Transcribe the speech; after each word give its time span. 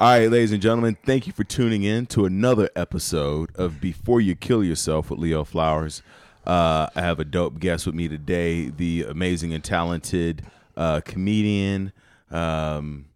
All 0.00 0.08
right, 0.08 0.30
ladies 0.30 0.50
and 0.50 0.62
gentlemen, 0.62 0.96
thank 1.04 1.26
you 1.26 1.34
for 1.34 1.44
tuning 1.44 1.82
in 1.82 2.06
to 2.06 2.24
another 2.24 2.70
episode 2.74 3.54
of 3.54 3.82
Before 3.82 4.18
You 4.18 4.34
Kill 4.34 4.64
Yourself 4.64 5.10
with 5.10 5.20
Leo 5.20 5.44
Flowers. 5.44 6.02
Uh, 6.46 6.86
I 6.96 7.02
have 7.02 7.20
a 7.20 7.24
dope 7.26 7.58
guest 7.58 7.84
with 7.84 7.94
me 7.94 8.08
today, 8.08 8.70
the 8.70 9.04
amazing 9.06 9.52
and 9.52 9.62
talented 9.62 10.42
uh, 10.74 11.02
comedian. 11.04 11.92
Um, 12.30 13.10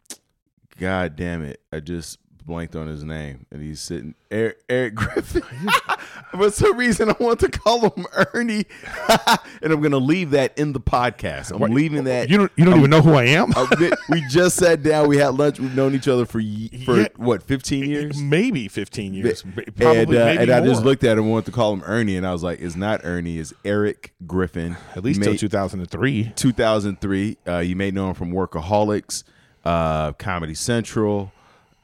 God 0.78 1.16
damn 1.16 1.42
it, 1.42 1.62
I 1.72 1.80
just 1.80 2.18
blanked 2.46 2.76
on 2.76 2.86
his 2.86 3.02
name, 3.04 3.46
and 3.50 3.62
he's 3.62 3.80
sitting 3.80 4.14
Eric, 4.30 4.58
Eric 4.68 4.94
Griffin. 4.94 5.42
For 6.32 6.50
some 6.50 6.76
reason, 6.76 7.08
I 7.10 7.16
want 7.20 7.40
to 7.40 7.48
call 7.48 7.90
him 7.90 8.06
Ernie, 8.34 8.64
and 9.62 9.72
I'm 9.72 9.80
going 9.80 9.92
to 9.92 9.98
leave 9.98 10.30
that 10.30 10.58
in 10.58 10.72
the 10.72 10.80
podcast. 10.80 11.52
I'm 11.52 11.72
leaving 11.72 12.04
that. 12.04 12.28
You 12.28 12.38
don't. 12.38 12.52
You 12.56 12.64
don't 12.64 12.78
even 12.78 12.90
know 12.90 13.00
who 13.02 13.14
I 13.14 13.24
am. 13.26 13.52
We 14.08 14.22
just 14.28 14.56
sat 14.56 14.82
down. 14.82 15.08
We 15.08 15.16
had 15.18 15.34
lunch. 15.34 15.60
We've 15.60 15.74
known 15.74 15.94
each 15.94 16.08
other 16.08 16.26
for 16.26 16.40
for 16.84 16.96
Yeah. 17.00 17.08
what 17.16 17.42
15 17.42 17.88
years. 17.88 18.20
maybe 18.20 18.66
15 18.68 19.14
years. 19.14 19.42
Probably. 19.42 19.64
and 19.76 20.08
uh, 20.08 20.24
maybe 20.24 20.42
and 20.42 20.50
I 20.50 20.60
just 20.64 20.84
looked 20.84 21.04
at 21.04 21.12
him 21.18 21.24
and 21.24 21.32
wanted 21.32 21.46
to 21.46 21.52
call 21.52 21.72
him 21.72 21.82
Ernie, 21.86 22.16
and 22.16 22.26
I 22.26 22.32
was 22.32 22.42
like, 22.42 22.60
"It's 22.60 22.76
not 22.76 23.02
Ernie. 23.04 23.38
It's 23.38 23.52
Eric 23.64 24.12
Griffin." 24.26 24.76
at 24.96 25.04
least 25.04 25.22
till 25.22 25.36
2003. 25.36 26.32
2003. 26.34 27.36
Uh, 27.46 27.58
you 27.58 27.76
may 27.76 27.90
know 27.90 28.08
him 28.08 28.14
from 28.14 28.32
Workaholics, 28.32 29.22
uh, 29.64 30.12
Comedy 30.14 30.54
Central. 30.54 31.32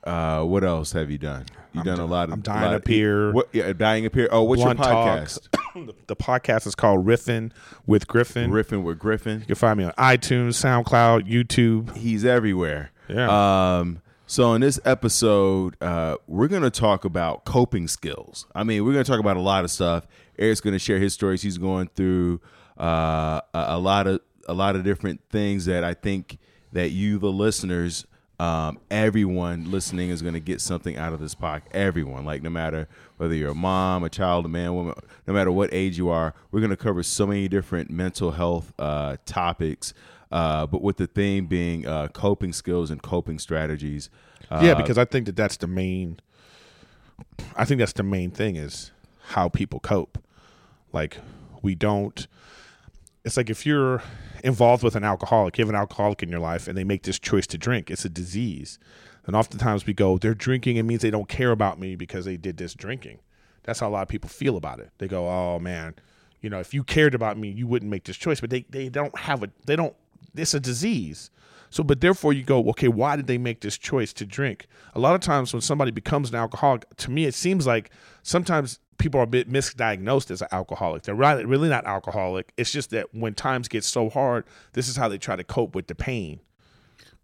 Uh, 0.04 0.42
what 0.44 0.64
else 0.64 0.92
have 0.92 1.10
you 1.10 1.18
done? 1.18 1.44
You've 1.72 1.84
done 1.84 2.00
a 2.00 2.06
lot 2.06 2.28
of. 2.28 2.34
I'm 2.34 2.40
dying 2.40 2.62
lot 2.64 2.74
up 2.74 2.82
of- 2.82 2.88
here. 2.88 3.32
What? 3.32 3.48
Yeah, 3.52 3.72
dying 3.72 4.06
up 4.06 4.14
here. 4.14 4.28
Oh, 4.32 4.42
what's 4.42 4.62
Blunt 4.62 4.78
your 4.78 4.88
podcast? 4.88 5.48
the, 5.74 5.94
the 6.08 6.16
podcast 6.16 6.66
is 6.66 6.74
called 6.74 7.06
Riffin 7.06 7.52
with 7.86 8.08
Griffin. 8.08 8.50
Griffin 8.50 8.82
with 8.82 8.98
Griffin. 8.98 9.40
You 9.40 9.46
can 9.46 9.54
find 9.54 9.78
me 9.78 9.84
on 9.84 9.92
iTunes, 9.92 10.54
SoundCloud, 10.54 11.28
YouTube. 11.30 11.96
He's 11.96 12.24
everywhere. 12.24 12.90
Yeah. 13.08 13.78
Um, 13.78 14.00
so 14.26 14.54
in 14.54 14.60
this 14.60 14.78
episode, 14.84 15.76
uh, 15.80 16.16
we're 16.26 16.48
going 16.48 16.62
to 16.62 16.70
talk 16.70 17.04
about 17.04 17.44
coping 17.44 17.88
skills. 17.88 18.46
I 18.54 18.62
mean, 18.64 18.84
we're 18.84 18.92
going 18.92 19.04
to 19.04 19.10
talk 19.10 19.20
about 19.20 19.36
a 19.36 19.40
lot 19.40 19.64
of 19.64 19.70
stuff. 19.70 20.06
Eric's 20.38 20.60
going 20.60 20.72
to 20.74 20.78
share 20.78 20.98
his 20.98 21.12
stories. 21.12 21.42
He's 21.42 21.58
going 21.58 21.88
through 21.94 22.40
uh, 22.78 23.40
a, 23.52 23.64
a 23.70 23.78
lot 23.78 24.06
of 24.06 24.20
a 24.48 24.54
lot 24.54 24.74
of 24.74 24.82
different 24.82 25.20
things 25.30 25.66
that 25.66 25.84
I 25.84 25.94
think 25.94 26.38
that 26.72 26.90
you, 26.90 27.18
the 27.18 27.30
listeners, 27.30 28.06
um, 28.40 28.78
everyone 28.90 29.70
listening 29.70 30.08
is 30.08 30.22
going 30.22 30.32
to 30.32 30.40
get 30.40 30.62
something 30.62 30.96
out 30.96 31.12
of 31.12 31.20
this 31.20 31.34
podcast. 31.34 31.72
Everyone, 31.72 32.24
like 32.24 32.42
no 32.42 32.48
matter 32.48 32.88
whether 33.18 33.34
you're 33.34 33.50
a 33.50 33.54
mom, 33.54 34.02
a 34.02 34.08
child, 34.08 34.46
a 34.46 34.48
man, 34.48 34.74
woman, 34.74 34.94
no 35.26 35.34
matter 35.34 35.52
what 35.52 35.68
age 35.74 35.98
you 35.98 36.08
are, 36.08 36.32
we're 36.50 36.60
going 36.60 36.70
to 36.70 36.76
cover 36.76 37.02
so 37.02 37.26
many 37.26 37.48
different 37.48 37.90
mental 37.90 38.30
health 38.30 38.72
uh, 38.78 39.18
topics. 39.26 39.92
Uh, 40.32 40.66
but 40.66 40.80
with 40.80 40.96
the 40.96 41.06
theme 41.06 41.46
being 41.46 41.86
uh, 41.86 42.08
coping 42.08 42.54
skills 42.54 42.90
and 42.90 43.02
coping 43.02 43.38
strategies. 43.38 44.08
Uh, 44.50 44.60
yeah, 44.62 44.72
because 44.72 44.96
I 44.96 45.04
think 45.04 45.26
that 45.26 45.36
that's 45.36 45.58
the 45.58 45.66
main. 45.66 46.18
I 47.56 47.66
think 47.66 47.78
that's 47.78 47.92
the 47.92 48.02
main 48.04 48.30
thing 48.30 48.56
is 48.56 48.90
how 49.32 49.50
people 49.50 49.80
cope. 49.80 50.18
Like 50.94 51.18
we 51.60 51.74
don't. 51.74 52.26
It's 53.24 53.36
like 53.36 53.50
if 53.50 53.66
you're 53.66 54.02
involved 54.42 54.82
with 54.82 54.96
an 54.96 55.04
alcoholic, 55.04 55.58
you 55.58 55.62
have 55.62 55.68
an 55.68 55.74
alcoholic 55.74 56.22
in 56.22 56.30
your 56.30 56.40
life, 56.40 56.66
and 56.66 56.76
they 56.76 56.84
make 56.84 57.02
this 57.02 57.18
choice 57.18 57.46
to 57.48 57.58
drink. 57.58 57.90
It's 57.90 58.04
a 58.04 58.08
disease, 58.08 58.78
and 59.26 59.36
oftentimes 59.36 59.86
we 59.86 59.92
go, 59.92 60.16
"They're 60.16 60.34
drinking. 60.34 60.76
It 60.76 60.84
means 60.84 61.02
they 61.02 61.10
don't 61.10 61.28
care 61.28 61.50
about 61.50 61.78
me 61.78 61.96
because 61.96 62.24
they 62.24 62.36
did 62.36 62.56
this 62.56 62.74
drinking." 62.74 63.18
That's 63.64 63.80
how 63.80 63.88
a 63.88 63.90
lot 63.90 64.02
of 64.02 64.08
people 64.08 64.30
feel 64.30 64.56
about 64.56 64.80
it. 64.80 64.90
They 64.98 65.08
go, 65.08 65.28
"Oh 65.28 65.58
man, 65.58 65.94
you 66.40 66.48
know, 66.48 66.60
if 66.60 66.72
you 66.72 66.82
cared 66.82 67.14
about 67.14 67.36
me, 67.38 67.50
you 67.50 67.66
wouldn't 67.66 67.90
make 67.90 68.04
this 68.04 68.16
choice." 68.16 68.40
But 68.40 68.50
they 68.50 68.64
they 68.70 68.88
don't 68.88 69.16
have 69.18 69.42
a 69.42 69.50
they 69.66 69.76
don't. 69.76 69.94
It's 70.34 70.54
a 70.54 70.60
disease. 70.60 71.30
So, 71.70 71.84
but 71.84 72.00
therefore, 72.00 72.32
you 72.32 72.42
go, 72.42 72.68
okay, 72.70 72.88
why 72.88 73.14
did 73.14 73.28
they 73.28 73.38
make 73.38 73.60
this 73.60 73.78
choice 73.78 74.12
to 74.14 74.26
drink? 74.26 74.66
A 74.92 74.98
lot 74.98 75.14
of 75.14 75.20
times, 75.20 75.52
when 75.52 75.62
somebody 75.62 75.92
becomes 75.92 76.30
an 76.30 76.34
alcoholic, 76.34 76.84
to 76.96 77.12
me, 77.12 77.26
it 77.26 77.34
seems 77.34 77.64
like 77.64 77.90
sometimes 78.24 78.80
people 79.00 79.18
are 79.18 79.24
a 79.24 79.26
bit 79.26 79.50
misdiagnosed 79.50 80.30
as 80.30 80.42
an 80.42 80.48
alcoholic. 80.52 81.02
They're 81.02 81.14
really, 81.16 81.44
really 81.44 81.68
not 81.68 81.84
alcoholic. 81.86 82.52
It's 82.56 82.70
just 82.70 82.90
that 82.90 83.12
when 83.12 83.34
times 83.34 83.66
get 83.66 83.82
so 83.82 84.08
hard, 84.08 84.44
this 84.74 84.88
is 84.88 84.96
how 84.96 85.08
they 85.08 85.18
try 85.18 85.34
to 85.34 85.42
cope 85.44 85.74
with 85.74 85.88
the 85.88 85.96
pain. 85.96 86.38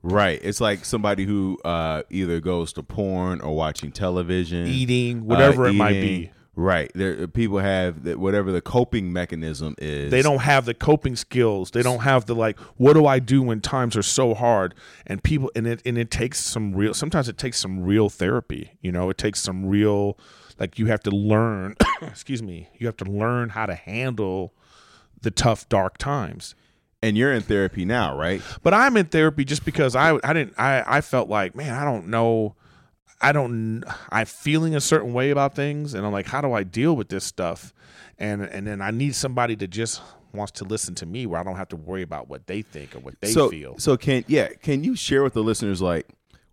right. 0.03 0.41
It's 0.43 0.61
like 0.61 0.84
somebody 0.84 1.25
who 1.25 1.59
uh, 1.65 2.03
either 2.11 2.41
goes 2.41 2.73
to 2.75 2.83
porn 2.83 3.41
or 3.41 3.55
watching 3.55 3.93
television, 3.93 4.67
Eating, 4.67 5.25
whatever 5.25 5.67
uh, 5.67 5.71
it 5.71 5.75
might 5.75 5.93
be. 5.93 6.31
Right. 6.59 6.91
There, 6.95 7.27
people 7.27 7.59
have 7.59 8.05
that 8.05 8.19
whatever 8.19 8.51
the 8.51 8.62
coping 8.62 9.12
mechanism 9.12 9.75
is. 9.77 10.11
They 10.11 10.22
don't 10.22 10.41
have 10.41 10.65
the 10.65 10.72
coping 10.72 11.15
skills. 11.15 11.71
They 11.71 11.83
don't 11.83 12.01
have 12.01 12.25
the 12.25 12.34
like. 12.34 12.59
What 12.78 12.95
do 12.95 13.06
I 13.06 13.19
do 13.19 13.43
when 13.43 13.61
times 13.61 13.95
are 13.95 14.03
so 14.03 14.33
hard? 14.33 14.75
And 15.06 15.22
people, 15.22 15.51
and 15.55 15.67
it 15.67 15.83
and 15.84 15.99
it 15.99 16.11
takes 16.11 16.41
some 16.41 16.75
real. 16.75 16.95
Sometimes 16.95 17.28
it 17.28 17.37
takes 17.37 17.59
some 17.59 17.84
real 17.84 18.09
therapy. 18.09 18.71
You 18.81 18.91
know, 18.91 19.11
it 19.11 19.19
takes 19.19 19.41
some 19.41 19.67
real. 19.67 20.19
Like 20.59 20.78
you 20.78 20.87
have 20.87 21.03
to 21.05 21.11
learn. 21.11 21.77
excuse 22.03 22.43
me. 22.43 22.69
You 22.78 22.87
have 22.87 22.97
to 22.99 23.05
learn 23.05 23.50
how 23.50 23.67
to 23.67 23.75
handle 23.75 24.55
the 25.21 25.31
tough, 25.31 25.69
dark 25.69 25.99
times. 25.99 26.55
And 27.03 27.17
you're 27.17 27.33
in 27.33 27.43
therapy 27.43 27.84
now, 27.84 28.17
right? 28.17 28.43
But 28.62 28.75
I'm 28.75 28.97
in 28.97 29.06
therapy 29.06 29.45
just 29.45 29.65
because 29.65 29.95
I 29.95 30.19
I 30.25 30.33
didn't 30.33 30.55
I 30.59 30.83
I 30.87 31.00
felt 31.00 31.28
like 31.28 31.55
man 31.55 31.75
I 31.75 31.84
don't 31.84 32.09
know 32.09 32.56
I 33.21 33.33
don't 33.33 33.84
I'm 34.11 34.27
feeling 34.27 34.75
a 34.75 34.81
certain 34.81 35.12
way 35.12 35.31
about 35.31 35.55
things 35.55 35.95
and 35.95 36.06
I'm 36.06 36.12
like 36.12 36.27
how 36.27 36.41
do 36.41 36.53
I 36.53 36.62
deal 36.62 36.97
with 36.97 37.09
this 37.09 37.25
stuff 37.25 37.72
and 38.19 38.43
and 38.43 38.66
then 38.66 38.81
I 38.81 38.91
need 38.91 39.15
somebody 39.15 39.55
that 39.56 39.69
just 39.69 40.00
wants 40.33 40.53
to 40.53 40.65
listen 40.65 40.95
to 40.97 41.06
me 41.06 41.27
where 41.27 41.41
I 41.41 41.43
don't 41.43 41.56
have 41.56 41.69
to 41.69 41.77
worry 41.77 42.03
about 42.03 42.28
what 42.28 42.47
they 42.47 42.62
think 42.62 42.95
or 42.95 43.00
what 43.00 43.21
they 43.21 43.28
so, 43.28 43.50
feel. 43.50 43.78
So 43.78 43.97
can 43.97 44.25
yeah, 44.28 44.49
can 44.62 44.84
you 44.84 44.97
share 44.97 45.22
with 45.22 45.34
the 45.34 45.43
listeners 45.43 45.83
like 45.83 46.06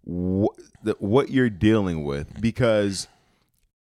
what 0.04 0.56
the, 0.84 0.96
what 1.00 1.30
you're 1.30 1.50
dealing 1.50 2.04
with 2.04 2.42
because 2.42 3.08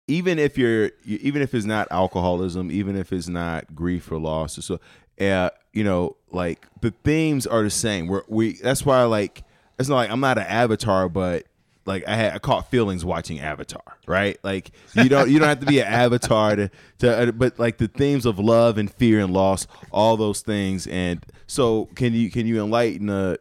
even 0.08 0.40
if 0.40 0.58
you're 0.58 0.92
even 1.06 1.42
if 1.42 1.54
it's 1.54 1.66
not 1.66 1.88
alcoholism, 1.92 2.72
even 2.72 2.96
if 2.96 3.12
it's 3.12 3.28
not 3.28 3.76
grief 3.76 4.12
or 4.12 4.18
loss 4.18 4.58
or 4.58 4.62
so 4.62 4.80
uh, 5.20 5.50
you 5.74 5.84
know, 5.84 6.16
like 6.32 6.68
the 6.82 6.92
themes 7.04 7.48
are 7.48 7.64
the 7.64 7.70
same. 7.70 8.08
We're, 8.08 8.24
we 8.28 8.54
that's 8.54 8.86
why 8.86 9.04
like 9.04 9.44
it's 9.80 9.90
not 9.90 9.96
like 9.96 10.10
I'm 10.10 10.20
not 10.20 10.38
an 10.38 10.46
avatar, 10.46 11.10
but 11.10 11.46
like 11.86 12.08
I 12.08 12.16
had 12.16 12.34
I 12.34 12.40
caught 12.40 12.70
feelings 12.72 13.06
watching 13.06 13.40
Avatar, 13.40 13.84
right? 14.08 14.38
Like 14.44 14.72
you 14.94 15.08
don't 15.08 15.30
you 15.30 15.40
don't 15.40 15.48
have 15.48 15.60
to 15.60 15.66
be 15.66 15.80
an 15.80 15.88
avatar 15.94 16.56
to 16.56 16.72
to 17.00 17.30
uh, 17.30 17.32
but 17.32 17.60
like 17.60 17.78
the 17.78 17.88
themes 17.88 18.26
of 18.26 18.40
love 18.40 18.78
and 18.78 18.92
fear 18.92 19.20
and 19.20 19.34
loss, 19.34 19.68
all 19.92 20.18
those 20.18 20.42
things. 20.42 20.88
And 20.88 21.26
so 21.48 21.86
can 21.96 22.14
you 22.14 22.32
can 22.32 22.48
you 22.48 22.64
enlighten 22.64 23.08
the 23.08 23.40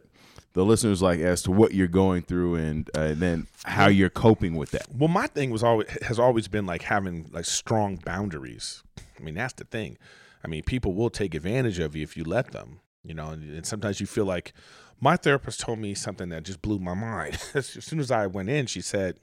the 0.55 0.63
listeners 0.63 1.01
like 1.01 1.19
as 1.19 1.41
to 1.43 1.51
what 1.51 1.73
you're 1.73 1.87
going 1.87 2.23
through 2.23 2.55
and 2.55 2.89
uh, 2.97 3.01
and 3.01 3.17
then 3.17 3.47
how 3.65 3.87
you're 3.87 4.09
coping 4.09 4.55
with 4.55 4.71
that? 4.71 4.87
Well, 4.91 5.09
my 5.09 5.27
thing 5.27 5.51
was 5.51 5.63
always 5.63 5.89
has 6.01 6.17
always 6.17 6.47
been 6.47 6.65
like 6.65 6.83
having 6.83 7.29
like 7.31 7.45
strong 7.45 7.97
boundaries. 7.97 8.81
I 9.19 9.23
mean, 9.23 9.35
that's 9.35 9.53
the 9.53 9.65
thing. 9.65 9.97
I 10.43 10.47
mean, 10.47 10.63
people 10.63 10.93
will 10.93 11.09
take 11.09 11.35
advantage 11.35 11.79
of 11.79 11.95
you 11.95 12.03
if 12.03 12.15
you 12.17 12.23
let 12.23 12.51
them. 12.51 12.79
You 13.03 13.13
know, 13.13 13.29
and, 13.29 13.43
and 13.55 13.65
sometimes 13.65 13.99
you 13.99 14.07
feel 14.07 14.25
like 14.25 14.53
my 14.99 15.17
therapist 15.17 15.59
told 15.59 15.77
me 15.79 15.93
something 15.93 16.29
that 16.29 16.43
just 16.43 16.61
blew 16.61 16.79
my 16.79 16.93
mind. 16.93 17.37
as 17.53 17.67
soon 17.67 17.99
as 17.99 18.09
I 18.09 18.25
went 18.25 18.49
in, 18.49 18.65
she 18.65 18.81
said 18.81 19.17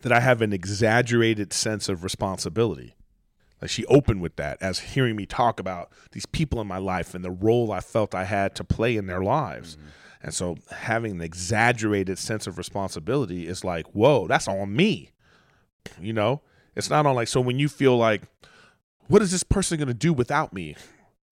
that 0.00 0.12
I 0.12 0.20
have 0.20 0.40
an 0.40 0.52
exaggerated 0.52 1.52
sense 1.52 1.88
of 1.88 2.02
responsibility. 2.02 2.94
Like 3.60 3.70
she 3.70 3.84
opened 3.86 4.22
with 4.22 4.36
that 4.36 4.58
as 4.60 4.78
hearing 4.80 5.16
me 5.16 5.26
talk 5.26 5.60
about 5.60 5.90
these 6.12 6.26
people 6.26 6.60
in 6.60 6.66
my 6.66 6.78
life 6.78 7.14
and 7.14 7.24
the 7.24 7.30
role 7.30 7.70
I 7.70 7.80
felt 7.80 8.14
I 8.14 8.24
had 8.24 8.54
to 8.56 8.64
play 8.64 8.96
in 8.96 9.06
their 9.06 9.22
lives. 9.22 9.76
And 10.26 10.34
so 10.34 10.56
having 10.72 11.12
an 11.12 11.20
exaggerated 11.20 12.18
sense 12.18 12.48
of 12.48 12.58
responsibility 12.58 13.46
is 13.46 13.62
like, 13.62 13.86
whoa, 13.92 14.26
that's 14.26 14.48
on 14.48 14.74
me. 14.74 15.12
You 16.00 16.12
know? 16.12 16.42
It's 16.74 16.90
not 16.90 17.06
on 17.06 17.14
like 17.14 17.28
so 17.28 17.40
when 17.40 17.60
you 17.60 17.68
feel 17.68 17.96
like, 17.96 18.22
what 19.06 19.22
is 19.22 19.30
this 19.30 19.44
person 19.44 19.78
gonna 19.78 19.94
do 19.94 20.12
without 20.12 20.52
me? 20.52 20.74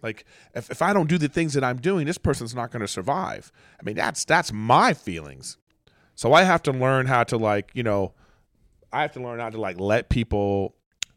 Like 0.01 0.25
if, 0.55 0.71
if 0.71 0.81
I 0.81 0.93
don't 0.93 1.09
do 1.09 1.19
the 1.19 1.29
things 1.29 1.55
that 1.55 1.65
I'm 1.65 1.79
doing, 1.79 2.07
this 2.07 2.19
person's 2.19 2.55
not 2.55 2.71
gonna 2.71 2.87
survive. 2.87 3.51
I 3.81 3.83
mean, 3.83 3.97
that's 3.97 4.25
that's 4.25 4.53
my 4.53 4.95
feelings. 4.95 5.59
So 6.15 6.33
I 6.33 6.45
have 6.45 6.63
to 6.63 6.71
learn 6.71 7.07
how 7.07 7.25
to 7.25 7.37
like, 7.37 7.73
you 7.75 7.83
know, 7.83 8.13
I 8.93 9.03
have 9.03 9.13
to 9.15 9.21
learn 9.21 9.41
how 9.41 9.51
to 9.51 9.61
like 9.61 9.81
let 9.81 10.09
people 10.09 10.77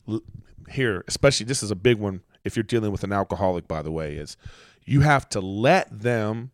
l- 0.09 0.23
here, 0.67 1.03
especially 1.07 1.45
this 1.45 1.61
is 1.61 1.69
a 1.69 1.75
big 1.75 1.99
one 1.99 2.23
if 2.43 2.55
you're 2.55 2.63
dealing 2.63 2.91
with 2.91 3.03
an 3.03 3.13
alcoholic, 3.13 3.67
by 3.67 3.83
the 3.83 3.91
way, 3.91 4.15
is 4.15 4.35
you 4.83 5.01
have 5.01 5.29
to 5.29 5.41
let 5.41 6.01
them 6.01 6.49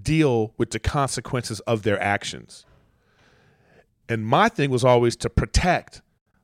deal 0.00 0.54
with 0.56 0.70
the 0.70 0.78
consequences 0.78 1.60
of 1.60 1.82
their 1.82 2.00
actions. 2.00 2.64
And 4.08 4.26
my 4.26 4.48
thing 4.48 4.70
was 4.70 4.84
always 4.84 5.16
to 5.16 5.30
protect, 5.30 6.02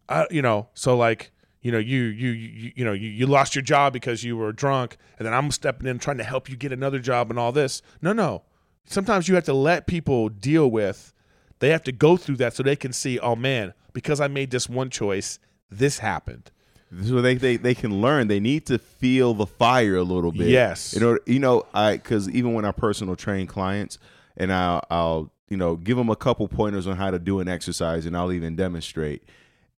uh, 0.08 0.26
you 0.30 0.42
know, 0.42 0.68
so 0.74 0.96
like, 0.96 1.32
you 1.60 1.72
know, 1.72 1.78
you, 1.78 2.02
you, 2.02 2.30
you, 2.30 2.72
you 2.76 2.84
know, 2.84 2.92
you, 2.92 3.08
you 3.08 3.26
lost 3.26 3.54
your 3.54 3.62
job 3.62 3.92
because 3.92 4.22
you 4.22 4.36
were 4.36 4.52
drunk 4.52 4.96
and 5.18 5.26
then 5.26 5.34
I'm 5.34 5.50
stepping 5.50 5.86
in 5.86 5.98
trying 5.98 6.18
to 6.18 6.24
help 6.24 6.48
you 6.48 6.56
get 6.56 6.72
another 6.72 6.98
job 6.98 7.30
and 7.30 7.38
all 7.38 7.52
this. 7.52 7.82
No, 8.00 8.12
no. 8.12 8.42
Sometimes 8.84 9.28
you 9.28 9.34
have 9.34 9.44
to 9.44 9.52
let 9.52 9.86
people 9.86 10.28
deal 10.28 10.70
with, 10.70 11.12
they 11.58 11.70
have 11.70 11.82
to 11.84 11.92
go 11.92 12.16
through 12.16 12.36
that 12.36 12.54
so 12.54 12.62
they 12.62 12.76
can 12.76 12.92
see, 12.92 13.18
oh 13.18 13.36
man, 13.36 13.74
because 13.92 14.20
I 14.20 14.28
made 14.28 14.50
this 14.50 14.68
one 14.68 14.88
choice, 14.88 15.38
this 15.70 15.98
happened. 15.98 16.50
So 17.04 17.20
they, 17.20 17.34
they 17.34 17.56
they 17.56 17.74
can 17.74 18.00
learn 18.00 18.28
they 18.28 18.40
need 18.40 18.64
to 18.66 18.78
feel 18.78 19.34
the 19.34 19.46
fire 19.46 19.96
a 19.96 20.02
little 20.02 20.32
bit 20.32 20.48
Yes. 20.48 20.94
in 20.94 21.02
order 21.02 21.20
you 21.26 21.38
know 21.38 21.66
i 21.74 21.92
because 21.96 22.28
even 22.30 22.54
when 22.54 22.64
i 22.64 22.72
personal 22.72 23.14
train 23.16 23.46
clients 23.46 23.98
and 24.36 24.52
i'll 24.52 24.82
i'll 24.90 25.32
you 25.50 25.56
know, 25.56 25.76
give 25.76 25.96
them 25.96 26.10
a 26.10 26.14
couple 26.16 26.46
pointers 26.46 26.86
on 26.86 26.98
how 26.98 27.10
to 27.10 27.18
do 27.18 27.40
an 27.40 27.48
exercise, 27.48 28.04
and 28.04 28.14
I'll 28.14 28.32
even 28.32 28.54
demonstrate. 28.54 29.22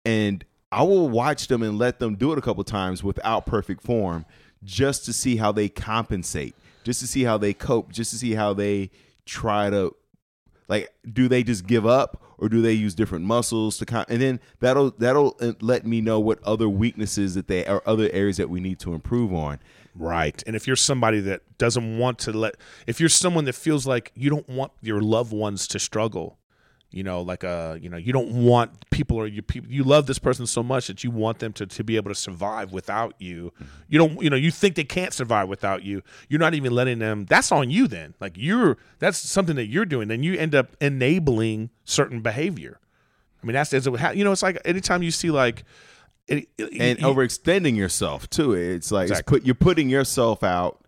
And 0.04 0.44
I 0.72 0.82
will 0.82 1.08
watch 1.08 1.46
them 1.46 1.62
and 1.62 1.78
let 1.78 2.00
them 2.00 2.16
do 2.16 2.32
it 2.32 2.38
a 2.38 2.40
couple 2.40 2.64
times 2.64 3.04
without 3.04 3.46
perfect 3.46 3.80
form, 3.80 4.26
just 4.64 5.04
to 5.04 5.12
see 5.12 5.36
how 5.36 5.52
they 5.52 5.68
compensate, 5.68 6.56
just 6.82 6.98
to 7.02 7.06
see 7.06 7.22
how 7.22 7.38
they 7.38 7.52
cope, 7.54 7.92
just 7.92 8.10
to 8.10 8.16
see 8.18 8.32
how 8.34 8.52
they 8.52 8.90
try 9.24 9.70
to 9.70 9.94
like 10.66 10.92
do 11.12 11.28
they 11.28 11.44
just 11.44 11.68
give 11.68 11.86
up 11.86 12.20
or 12.40 12.48
do 12.48 12.60
they 12.60 12.72
use 12.72 12.94
different 12.94 13.24
muscles 13.24 13.78
to 13.78 13.86
con- 13.86 14.06
and 14.08 14.20
then 14.20 14.40
that'll 14.58 14.90
that'll 14.92 15.36
uh, 15.40 15.52
let 15.60 15.86
me 15.86 16.00
know 16.00 16.18
what 16.18 16.42
other 16.42 16.68
weaknesses 16.68 17.34
that 17.34 17.46
they 17.46 17.64
are 17.66 17.82
other 17.86 18.08
areas 18.12 18.36
that 18.38 18.50
we 18.50 18.60
need 18.60 18.78
to 18.80 18.94
improve 18.94 19.32
on 19.32 19.58
Right. 19.94 20.42
And 20.46 20.54
if 20.54 20.66
you're 20.66 20.76
somebody 20.76 21.20
that 21.20 21.42
doesn't 21.58 21.98
want 21.98 22.18
to 22.20 22.32
let, 22.32 22.56
if 22.86 23.00
you're 23.00 23.08
someone 23.08 23.44
that 23.46 23.54
feels 23.54 23.86
like 23.86 24.12
you 24.14 24.30
don't 24.30 24.48
want 24.48 24.72
your 24.80 25.00
loved 25.00 25.32
ones 25.32 25.66
to 25.68 25.78
struggle, 25.78 26.38
you 26.90 27.04
know, 27.04 27.22
like 27.22 27.44
a, 27.44 27.78
you 27.80 27.88
know, 27.88 27.96
you 27.96 28.12
don't 28.12 28.30
want 28.44 28.90
people 28.90 29.16
or 29.16 29.26
you 29.26 29.42
people, 29.42 29.70
you 29.70 29.84
love 29.84 30.06
this 30.06 30.18
person 30.18 30.46
so 30.46 30.62
much 30.62 30.88
that 30.88 31.04
you 31.04 31.10
want 31.10 31.38
them 31.38 31.52
to, 31.52 31.66
to 31.66 31.84
be 31.84 31.96
able 31.96 32.10
to 32.10 32.14
survive 32.14 32.72
without 32.72 33.14
you. 33.18 33.52
You 33.88 33.98
don't, 33.98 34.20
you 34.20 34.28
know, 34.28 34.36
you 34.36 34.50
think 34.50 34.74
they 34.74 34.84
can't 34.84 35.12
survive 35.12 35.48
without 35.48 35.84
you. 35.84 36.02
You're 36.28 36.40
not 36.40 36.54
even 36.54 36.74
letting 36.74 36.98
them, 36.98 37.26
that's 37.26 37.52
on 37.52 37.70
you 37.70 37.86
then. 37.86 38.14
Like 38.20 38.32
you're, 38.36 38.76
that's 38.98 39.18
something 39.18 39.56
that 39.56 39.66
you're 39.66 39.84
doing. 39.84 40.08
Then 40.08 40.22
you 40.22 40.36
end 40.36 40.54
up 40.54 40.76
enabling 40.80 41.70
certain 41.84 42.22
behavior. 42.22 42.80
I 43.42 43.46
mean, 43.46 43.54
that's, 43.54 43.70
that's 43.70 43.86
you 44.16 44.24
know, 44.24 44.32
it's 44.32 44.42
like 44.42 44.60
anytime 44.64 45.02
you 45.02 45.10
see 45.10 45.30
like, 45.30 45.64
it, 46.26 46.48
it, 46.58 46.80
and 46.80 46.98
overextending 47.00 47.76
yourself 47.76 48.30
too. 48.30 48.52
It's 48.52 48.92
like 48.92 49.10
it's 49.10 49.22
put 49.22 49.44
you're 49.44 49.54
putting 49.54 49.88
yourself 49.90 50.44
out 50.44 50.80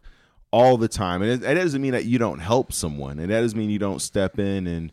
all 0.53 0.77
the 0.77 0.87
time, 0.87 1.21
and 1.23 1.31
it, 1.33 1.43
it 1.43 1.55
doesn't 1.55 1.83
mean 1.83 1.93
that 1.93 2.05
you 2.05 2.19
don't 2.19 2.39
help 2.39 2.73
someone, 2.73 3.19
and 3.19 3.31
that 3.31 3.41
doesn't 3.41 3.59
mean 3.59 3.69
you 3.69 3.79
don't 3.81 4.01
step 4.01 4.39
in 4.39 4.69
and 4.69 4.93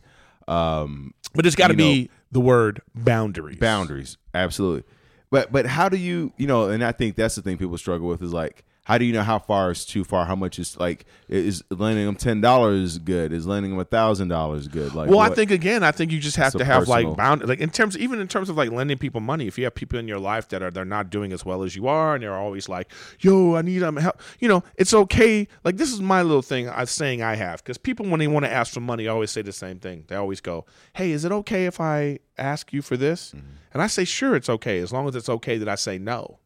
um, 0.50 1.14
but 1.34 1.46
it's 1.46 1.56
got 1.56 1.68
to 1.68 1.74
be 1.74 2.10
the 2.32 2.40
word 2.40 2.82
boundaries. 2.94 3.58
boundaries. 3.58 4.16
Absolutely, 4.34 4.84
but 5.30 5.52
but 5.52 5.66
how 5.66 5.88
do 5.88 5.96
you 5.96 6.32
you 6.36 6.46
know? 6.46 6.68
And 6.68 6.84
I 6.84 6.92
think 6.92 7.16
that's 7.16 7.34
the 7.36 7.42
thing 7.42 7.56
people 7.56 7.78
struggle 7.78 8.08
with 8.08 8.22
is 8.22 8.32
like. 8.32 8.64
How 8.84 8.98
do 8.98 9.04
you 9.04 9.12
know 9.12 9.22
how 9.22 9.38
far 9.38 9.70
is 9.70 9.84
too 9.84 10.04
far? 10.04 10.24
How 10.24 10.34
much 10.34 10.58
is 10.58 10.76
like 10.78 11.04
is 11.28 11.62
lending 11.70 12.06
them 12.06 12.16
ten 12.16 12.40
dollars 12.40 12.98
good? 12.98 13.32
Is 13.32 13.46
lending 13.46 13.70
them 13.72 13.78
a 13.78 13.84
thousand 13.84 14.28
dollars 14.28 14.68
good? 14.68 14.94
Like, 14.94 15.08
Well, 15.10 15.20
I 15.20 15.28
think 15.28 15.50
again, 15.50 15.84
I 15.84 15.92
think 15.92 16.10
you 16.10 16.18
just 16.18 16.36
have 16.38 16.48
It's 16.48 16.56
to 16.56 16.64
have 16.64 16.80
personal- 16.86 17.10
like 17.10 17.16
bound 17.16 17.46
like 17.46 17.60
in 17.60 17.70
terms 17.70 17.96
even 17.98 18.20
in 18.20 18.26
terms 18.26 18.48
of 18.48 18.56
like 18.56 18.70
lending 18.72 18.98
people 18.98 19.20
money. 19.20 19.46
If 19.46 19.58
you 19.58 19.64
have 19.64 19.74
people 19.74 19.98
in 19.98 20.08
your 20.08 20.18
life 20.18 20.48
that 20.48 20.62
are 20.62 20.70
they're 20.70 20.84
not 20.84 21.10
doing 21.10 21.32
as 21.32 21.44
well 21.44 21.62
as 21.62 21.76
you 21.76 21.86
are, 21.88 22.14
and 22.14 22.22
they're 22.24 22.34
always 22.34 22.68
like, 22.68 22.90
"Yo, 23.20 23.54
I 23.54 23.62
need 23.62 23.82
um 23.82 23.96
help," 23.96 24.20
you 24.40 24.48
know, 24.48 24.64
it's 24.76 24.94
okay. 24.94 25.46
Like 25.62 25.76
this 25.76 25.92
is 25.92 26.00
my 26.00 26.22
little 26.22 26.42
thing. 26.42 26.68
I'm 26.70 26.86
saying 26.86 27.22
I 27.22 27.34
have 27.36 27.62
because 27.62 27.78
people 27.78 28.06
when 28.08 28.18
they 28.18 28.28
want 28.28 28.44
to 28.46 28.50
ask 28.52 28.72
for 28.72 28.80
money 28.80 29.06
always 29.06 29.30
say 29.30 29.42
the 29.42 29.52
same 29.52 29.78
thing. 29.78 30.04
They 30.08 30.16
always 30.16 30.40
go, 30.40 30.64
"Hey, 30.94 31.12
is 31.12 31.24
it 31.24 31.32
okay 31.32 31.66
if 31.66 31.80
I 31.80 32.18
ask 32.38 32.72
you 32.72 32.82
for 32.82 32.96
this?" 32.96 33.34
And 33.72 33.82
I 33.82 33.86
say, 33.86 34.04
"Sure, 34.04 34.34
it's 34.34 34.48
okay 34.48 34.80
as 34.80 34.90
long 34.90 35.06
as 35.06 35.14
it's 35.14 35.28
okay 35.28 35.58
that 35.58 35.68
I 35.68 35.76
say 35.76 35.98
no." 35.98 36.38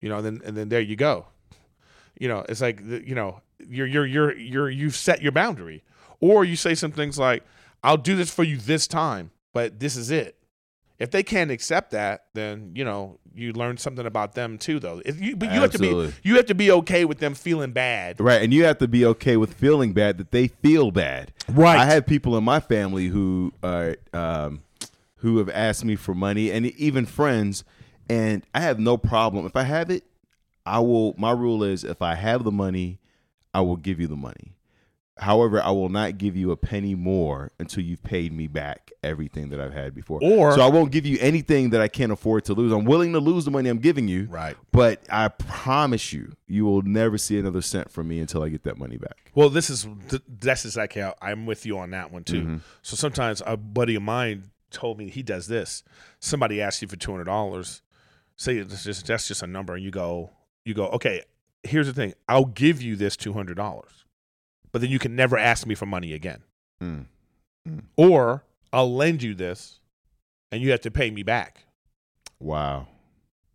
You 0.00 0.08
know, 0.10 0.18
and 0.18 0.26
then 0.26 0.40
and 0.44 0.56
then 0.56 0.68
there 0.68 0.80
you 0.80 0.94
go. 0.94 1.26
You 2.18 2.28
know, 2.28 2.44
it's 2.48 2.60
like 2.60 2.80
you 2.80 3.14
know, 3.14 3.40
you're 3.66 3.86
you're 3.86 4.06
you're 4.06 4.36
you're 4.36 4.70
you've 4.70 4.96
set 4.96 5.22
your 5.22 5.32
boundary, 5.32 5.82
or 6.20 6.44
you 6.44 6.56
say 6.56 6.74
some 6.74 6.92
things 6.92 7.18
like, 7.18 7.44
"I'll 7.82 7.96
do 7.96 8.16
this 8.16 8.32
for 8.32 8.44
you 8.44 8.56
this 8.56 8.86
time, 8.86 9.30
but 9.52 9.80
this 9.80 9.96
is 9.96 10.10
it." 10.10 10.36
If 10.98 11.12
they 11.12 11.22
can't 11.22 11.52
accept 11.52 11.92
that, 11.92 12.24
then 12.34 12.72
you 12.74 12.84
know 12.84 13.18
you 13.32 13.52
learn 13.52 13.76
something 13.76 14.04
about 14.04 14.34
them 14.34 14.58
too, 14.58 14.80
though. 14.80 15.00
If 15.04 15.20
you, 15.20 15.36
but 15.36 15.52
you 15.52 15.60
have 15.60 15.70
to 15.72 15.78
be 15.78 16.12
you 16.24 16.36
have 16.36 16.46
to 16.46 16.54
be 16.54 16.72
okay 16.72 17.04
with 17.04 17.18
them 17.18 17.34
feeling 17.34 17.70
bad. 17.70 18.20
Right, 18.20 18.42
and 18.42 18.52
you 18.52 18.64
have 18.64 18.78
to 18.78 18.88
be 18.88 19.04
okay 19.06 19.36
with 19.36 19.54
feeling 19.54 19.92
bad 19.92 20.18
that 20.18 20.32
they 20.32 20.48
feel 20.48 20.90
bad. 20.90 21.32
Right. 21.48 21.78
I 21.78 21.84
have 21.84 22.06
people 22.06 22.36
in 22.36 22.42
my 22.42 22.58
family 22.58 23.06
who 23.06 23.52
are 23.62 23.96
um, 24.12 24.62
who 25.16 25.38
have 25.38 25.48
asked 25.50 25.84
me 25.84 25.94
for 25.94 26.14
money, 26.14 26.50
and 26.50 26.66
even 26.66 27.06
friends, 27.06 27.62
and 28.10 28.42
I 28.52 28.60
have 28.60 28.80
no 28.80 28.96
problem 28.96 29.46
if 29.46 29.54
I 29.54 29.62
have 29.62 29.90
it. 29.90 30.04
I 30.68 30.78
will. 30.80 31.14
My 31.16 31.32
rule 31.32 31.64
is 31.64 31.84
if 31.84 32.02
I 32.02 32.14
have 32.14 32.44
the 32.44 32.52
money, 32.52 33.00
I 33.54 33.62
will 33.62 33.76
give 33.76 33.98
you 34.00 34.06
the 34.06 34.16
money. 34.16 34.54
However, 35.20 35.60
I 35.60 35.70
will 35.70 35.88
not 35.88 36.16
give 36.16 36.36
you 36.36 36.52
a 36.52 36.56
penny 36.56 36.94
more 36.94 37.50
until 37.58 37.82
you've 37.82 38.04
paid 38.04 38.32
me 38.32 38.46
back 38.46 38.92
everything 39.02 39.48
that 39.48 39.60
I've 39.60 39.72
had 39.72 39.92
before. 39.92 40.20
Or- 40.22 40.52
so 40.52 40.60
I 40.60 40.68
won't 40.68 40.92
give 40.92 41.06
you 41.06 41.18
anything 41.20 41.70
that 41.70 41.80
I 41.80 41.88
can't 41.88 42.12
afford 42.12 42.44
to 42.44 42.54
lose. 42.54 42.72
I'm 42.72 42.84
willing 42.84 43.12
to 43.14 43.18
lose 43.18 43.44
the 43.44 43.50
money 43.50 43.68
I'm 43.68 43.78
giving 43.78 44.06
you. 44.06 44.28
Right. 44.30 44.56
But 44.70 45.02
I 45.10 45.26
promise 45.26 46.12
you, 46.12 46.34
you 46.46 46.66
will 46.66 46.82
never 46.82 47.18
see 47.18 47.36
another 47.36 47.62
cent 47.62 47.90
from 47.90 48.06
me 48.06 48.20
until 48.20 48.44
I 48.44 48.48
get 48.48 48.62
that 48.62 48.78
money 48.78 48.96
back. 48.96 49.32
Well, 49.34 49.50
this 49.50 49.70
is 49.70 49.88
that's 50.28 50.64
exactly 50.64 51.02
how 51.02 51.16
I'm 51.20 51.46
with 51.46 51.66
you 51.66 51.78
on 51.78 51.90
that 51.90 52.12
one 52.12 52.22
too. 52.22 52.42
Mm-hmm. 52.42 52.56
So 52.82 52.94
sometimes 52.94 53.42
a 53.44 53.56
buddy 53.56 53.96
of 53.96 54.02
mine 54.02 54.50
told 54.70 54.98
me 54.98 55.08
he 55.10 55.24
does 55.24 55.48
this. 55.48 55.82
Somebody 56.20 56.62
asks 56.62 56.80
you 56.80 56.86
for 56.86 56.96
two 56.96 57.10
hundred 57.10 57.24
dollars. 57.24 57.82
Say 58.36 58.58
it's 58.58 58.84
just, 58.84 59.04
that's 59.04 59.26
just 59.26 59.42
a 59.42 59.48
number, 59.48 59.74
and 59.74 59.82
you 59.82 59.90
go, 59.90 60.30
you 60.68 60.74
go, 60.74 60.88
okay. 60.88 61.22
Here's 61.64 61.86
the 61.88 61.92
thing: 61.92 62.14
I'll 62.28 62.44
give 62.44 62.80
you 62.80 62.94
this 62.94 63.16
two 63.16 63.32
hundred 63.32 63.56
dollars, 63.56 64.04
but 64.70 64.80
then 64.80 64.90
you 64.90 65.00
can 65.00 65.16
never 65.16 65.36
ask 65.36 65.66
me 65.66 65.74
for 65.74 65.86
money 65.86 66.12
again. 66.12 66.42
Mm. 66.80 67.06
Or 67.96 68.44
I'll 68.72 68.94
lend 68.94 69.22
you 69.22 69.34
this, 69.34 69.80
and 70.52 70.62
you 70.62 70.70
have 70.70 70.80
to 70.82 70.90
pay 70.90 71.10
me 71.10 71.22
back. 71.22 71.64
Wow. 72.38 72.86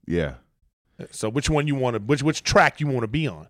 Yeah. 0.05 0.35
So 1.11 1.29
which 1.29 1.49
one 1.49 1.67
you 1.67 1.75
want 1.75 1.95
to 1.95 2.01
which 2.01 2.23
which 2.23 2.43
track 2.43 2.79
you 2.79 2.87
want 2.87 3.01
to 3.01 3.07
be 3.07 3.27
on? 3.27 3.47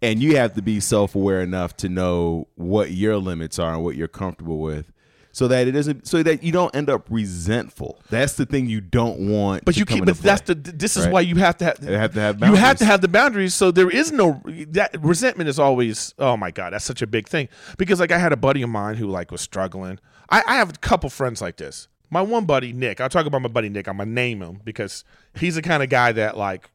And 0.00 0.20
you 0.20 0.36
have 0.36 0.54
to 0.54 0.62
be 0.62 0.80
self 0.80 1.14
aware 1.14 1.40
enough 1.40 1.76
to 1.78 1.88
know 1.88 2.48
what 2.56 2.90
your 2.90 3.18
limits 3.18 3.58
are 3.58 3.74
and 3.74 3.84
what 3.84 3.94
you're 3.94 4.08
comfortable 4.08 4.58
with. 4.58 4.92
So 5.34 5.48
that 5.48 5.66
it 5.66 5.72
doesn't 5.72 6.06
so 6.06 6.22
that 6.22 6.42
you 6.42 6.52
don't 6.52 6.74
end 6.76 6.90
up 6.90 7.06
resentful. 7.08 7.98
That's 8.10 8.34
the 8.34 8.44
thing 8.44 8.66
you 8.66 8.82
don't 8.82 9.30
want. 9.30 9.64
But 9.64 9.74
to 9.74 9.78
you 9.80 9.86
into 9.88 10.04
But 10.04 10.18
that's 10.18 10.42
play. 10.42 10.54
the. 10.54 10.72
This 10.72 10.96
is 10.96 11.04
Right. 11.06 11.12
why 11.12 11.20
you 11.22 11.36
have 11.36 11.56
to 11.58 11.64
have. 11.64 11.78
You 11.82 11.92
have 11.94 12.12
to 12.12 12.20
have 12.20 12.38
Boundaries. 12.38 12.60
You 12.60 12.66
have 12.66 12.76
to 12.78 12.84
have 12.84 13.00
the 13.00 13.08
boundaries. 13.08 13.54
So 13.54 13.70
there 13.70 13.88
is 13.88 14.12
no 14.12 14.42
that 14.68 14.94
resentment 15.02 15.48
is 15.48 15.58
always. 15.58 16.14
Oh 16.18 16.36
my 16.36 16.50
god, 16.50 16.74
that's 16.74 16.84
such 16.84 17.00
a 17.00 17.06
big 17.06 17.28
thing. 17.28 17.48
Because 17.78 17.98
like 17.98 18.12
I 18.12 18.18
had 18.18 18.32
a 18.32 18.36
buddy 18.36 18.60
of 18.60 18.68
mine 18.68 18.96
who 18.96 19.06
like 19.08 19.30
was 19.30 19.40
struggling. 19.40 19.98
I, 20.28 20.42
I 20.46 20.56
have 20.56 20.68
a 20.70 20.78
couple 20.78 21.08
friends 21.08 21.40
like 21.40 21.56
this. 21.56 21.88
My 22.10 22.20
one 22.20 22.44
buddy 22.44 22.74
Nick. 22.74 23.00
I'll 23.00 23.08
talk 23.08 23.24
about 23.24 23.40
my 23.40 23.48
buddy 23.48 23.70
Nick. 23.70 23.88
I'm 23.88 23.96
gonna 23.96 24.10
name 24.10 24.42
him 24.42 24.60
because 24.64 25.02
he's 25.34 25.54
the 25.54 25.62
kind 25.62 25.82
of 25.82 25.88
guy 25.88 26.12
that 26.12 26.36
like, 26.36 26.68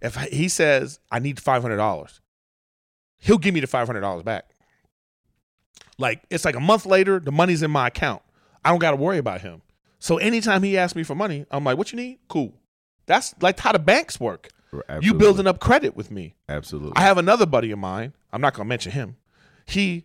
if 0.00 0.14
he 0.16 0.48
says 0.48 0.98
I 1.10 1.18
need 1.18 1.38
five 1.40 1.60
hundred 1.60 1.76
dollars, 1.76 2.22
he'll 3.18 3.36
give 3.36 3.52
me 3.52 3.60
the 3.60 3.66
five 3.66 3.86
hundred 3.86 4.00
dollars 4.00 4.22
back. 4.22 4.46
Like 6.02 6.24
it's 6.30 6.44
like 6.44 6.56
a 6.56 6.60
month 6.60 6.84
later, 6.84 7.20
the 7.20 7.30
money's 7.30 7.62
in 7.62 7.70
my 7.70 7.86
account. 7.86 8.22
I 8.64 8.70
don't 8.70 8.80
got 8.80 8.90
to 8.90 8.96
worry 8.96 9.18
about 9.18 9.40
him. 9.40 9.62
So 10.00 10.16
anytime 10.18 10.64
he 10.64 10.76
asks 10.76 10.96
me 10.96 11.04
for 11.04 11.14
money, 11.14 11.46
I'm 11.48 11.62
like, 11.62 11.78
"What 11.78 11.92
you 11.92 11.96
need? 11.96 12.18
Cool." 12.26 12.52
That's 13.06 13.36
like 13.40 13.60
how 13.60 13.70
the 13.70 13.78
banks 13.78 14.18
work. 14.18 14.48
You 15.00 15.14
building 15.14 15.46
up 15.46 15.60
credit 15.60 15.96
with 15.96 16.10
me. 16.10 16.34
Absolutely. 16.48 16.94
I 16.96 17.02
have 17.02 17.18
another 17.18 17.46
buddy 17.46 17.70
of 17.70 17.78
mine. 17.78 18.14
I'm 18.32 18.40
not 18.40 18.52
gonna 18.52 18.68
mention 18.68 18.90
him. 18.90 19.16
He 19.64 20.04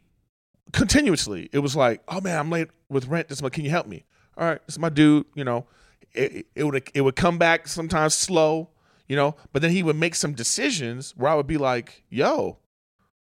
continuously, 0.71 1.49
it 1.51 1.59
was 1.59 1.75
like, 1.75 2.03
"Oh 2.07 2.21
man, 2.21 2.37
I'm 2.37 2.51
late 2.51 2.67
with 2.89 3.07
rent. 3.07 3.27
This, 3.29 3.41
month. 3.41 3.55
can 3.55 3.65
you 3.65 3.71
help 3.71 3.87
me?" 3.87 4.05
All 4.37 4.47
right, 4.47 4.61
this 4.67 4.75
is 4.75 4.79
my 4.79 4.89
dude. 4.89 5.25
You 5.33 5.45
know, 5.45 5.65
it, 6.13 6.45
it 6.53 6.63
would 6.63 6.91
it 6.93 7.01
would 7.01 7.15
come 7.15 7.39
back 7.39 7.67
sometimes 7.67 8.13
slow. 8.13 8.69
You 9.07 9.15
know, 9.15 9.35
but 9.51 9.63
then 9.63 9.71
he 9.71 9.81
would 9.81 9.95
make 9.95 10.13
some 10.13 10.33
decisions 10.33 11.15
where 11.17 11.31
I 11.31 11.35
would 11.35 11.47
be 11.47 11.57
like, 11.57 12.03
"Yo, 12.09 12.59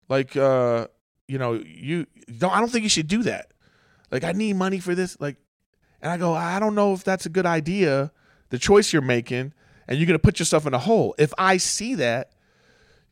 like, 0.08 0.34
uh, 0.34 0.86
you 1.28 1.38
know, 1.38 1.54
you 1.54 2.06
don't. 2.38 2.52
I 2.52 2.60
don't 2.60 2.70
think 2.70 2.82
you 2.82 2.88
should 2.88 3.08
do 3.08 3.22
that. 3.24 3.52
Like, 4.10 4.24
I 4.24 4.32
need 4.32 4.56
money 4.56 4.78
for 4.78 4.94
this. 4.94 5.18
Like, 5.20 5.36
and 6.00 6.10
I 6.12 6.16
go, 6.16 6.34
I 6.34 6.58
don't 6.58 6.74
know 6.74 6.92
if 6.92 7.04
that's 7.04 7.26
a 7.26 7.30
good 7.30 7.46
idea. 7.46 8.12
The 8.50 8.58
choice 8.58 8.92
you're 8.92 9.02
making, 9.02 9.52
and 9.88 9.98
you're 9.98 10.06
gonna 10.06 10.18
put 10.18 10.38
yourself 10.38 10.66
in 10.66 10.74
a 10.74 10.78
hole. 10.78 11.14
If 11.18 11.32
I 11.38 11.56
see 11.56 11.94
that, 11.96 12.32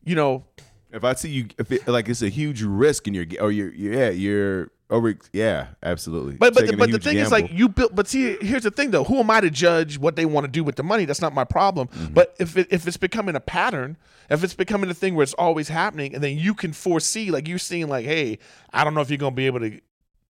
you 0.03 0.15
know, 0.15 0.45
if 0.91 1.03
I 1.03 1.13
see 1.13 1.29
you, 1.29 1.47
if 1.57 1.71
it, 1.71 1.87
like 1.87 2.07
it's 2.07 2.21
a 2.21 2.29
huge 2.29 2.61
risk 2.61 3.07
and 3.07 3.15
you're, 3.15 3.25
or 3.41 3.51
you're, 3.51 3.73
yeah, 3.73 4.09
you're 4.09 4.69
over, 4.93 5.17
yeah, 5.33 5.69
absolutely. 5.81 6.35
But 6.35 6.53
but 6.53 6.61
Taking 6.61 6.77
but 6.77 6.91
the 6.91 6.99
thing 6.99 7.17
is, 7.17 7.31
like 7.31 7.51
you 7.51 7.67
built. 7.67 7.95
But 7.95 8.07
see, 8.07 8.37
here's 8.41 8.61
the 8.61 8.69
thing, 8.69 8.91
though. 8.91 9.03
Who 9.03 9.17
am 9.17 9.29
I 9.31 9.41
to 9.41 9.49
judge 9.49 9.97
what 9.97 10.15
they 10.15 10.25
want 10.25 10.45
to 10.45 10.51
do 10.51 10.63
with 10.63 10.75
the 10.75 10.83
money? 10.83 11.05
That's 11.05 11.19
not 11.19 11.33
my 11.33 11.43
problem. 11.43 11.87
Mm-hmm. 11.87 12.13
But 12.13 12.35
if 12.39 12.55
it, 12.55 12.67
if 12.69 12.87
it's 12.87 12.95
becoming 12.95 13.35
a 13.35 13.39
pattern, 13.39 13.97
if 14.29 14.43
it's 14.43 14.53
becoming 14.53 14.91
a 14.91 14.93
thing 14.93 15.15
where 15.15 15.23
it's 15.23 15.33
always 15.33 15.67
happening, 15.67 16.13
and 16.13 16.23
then 16.23 16.37
you 16.37 16.53
can 16.53 16.73
foresee, 16.73 17.31
like 17.31 17.47
you're 17.47 17.57
seeing, 17.57 17.89
like, 17.89 18.05
hey, 18.05 18.37
I 18.71 18.83
don't 18.83 18.93
know 18.93 19.01
if 19.01 19.09
you're 19.09 19.17
gonna 19.17 19.35
be 19.35 19.47
able 19.47 19.61
to 19.61 19.81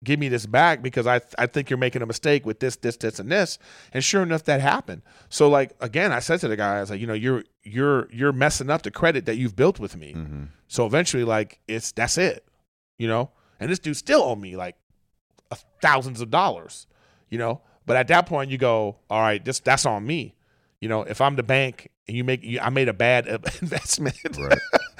give 0.04 0.20
me 0.20 0.28
this 0.28 0.46
back 0.46 0.82
because 0.82 1.08
I 1.08 1.22
I 1.38 1.46
think 1.46 1.70
you're 1.70 1.80
making 1.80 2.02
a 2.02 2.06
mistake 2.06 2.46
with 2.46 2.60
this, 2.60 2.76
this, 2.76 2.98
this, 2.98 3.18
and 3.18 3.32
this. 3.32 3.60
And 3.94 4.04
sure 4.04 4.24
enough, 4.24 4.44
that 4.44 4.60
happened. 4.60 5.04
So 5.30 5.48
like 5.48 5.74
again, 5.80 6.12
I 6.12 6.20
said 6.20 6.42
to 6.42 6.50
the 6.50 6.58
guy, 6.58 6.78
I 6.78 6.82
was 6.82 6.90
like, 6.90 7.00
you 7.00 7.08
know, 7.08 7.14
you're 7.14 7.46
you're 7.64 8.10
you're 8.12 8.34
messing 8.34 8.70
up 8.70 8.82
the 8.82 8.92
credit 8.92 9.26
that 9.26 9.38
you've 9.38 9.56
built 9.56 9.80
with 9.80 9.96
me. 9.96 10.16
Mm-hmm. 10.16 10.44
So 10.68 10.86
eventually, 10.86 11.24
like 11.24 11.62
it's 11.70 11.94
that's 11.94 12.18
it, 12.18 12.46
you 12.98 13.08
know. 13.08 13.32
And 13.60 13.70
this 13.72 13.80
dude 13.80 13.98
still 13.98 14.22
owe 14.22 14.36
me 14.36 14.56
like 14.56 14.76
thousands 15.82 16.22
of 16.22 16.30
dollars, 16.30 16.88
you 17.30 17.38
know. 17.38 17.62
But 17.86 17.98
at 17.98 18.08
that 18.10 18.26
point, 18.28 18.52
you 18.52 18.58
go, 18.58 18.98
all 19.10 19.22
right, 19.22 19.44
this 19.44 19.60
that's 19.60 19.86
on 19.86 20.06
me, 20.06 20.36
you 20.80 20.88
know. 20.90 21.02
If 21.04 21.22
I'm 21.22 21.36
the 21.36 21.44
bank 21.44 21.90
and 22.08 22.16
you 22.16 22.24
make, 22.24 22.44
you, 22.44 22.60
I 22.60 22.70
made 22.70 22.88
a 22.88 22.94
bad 22.94 23.28
investment, 23.62 24.16
Right. 24.38 24.60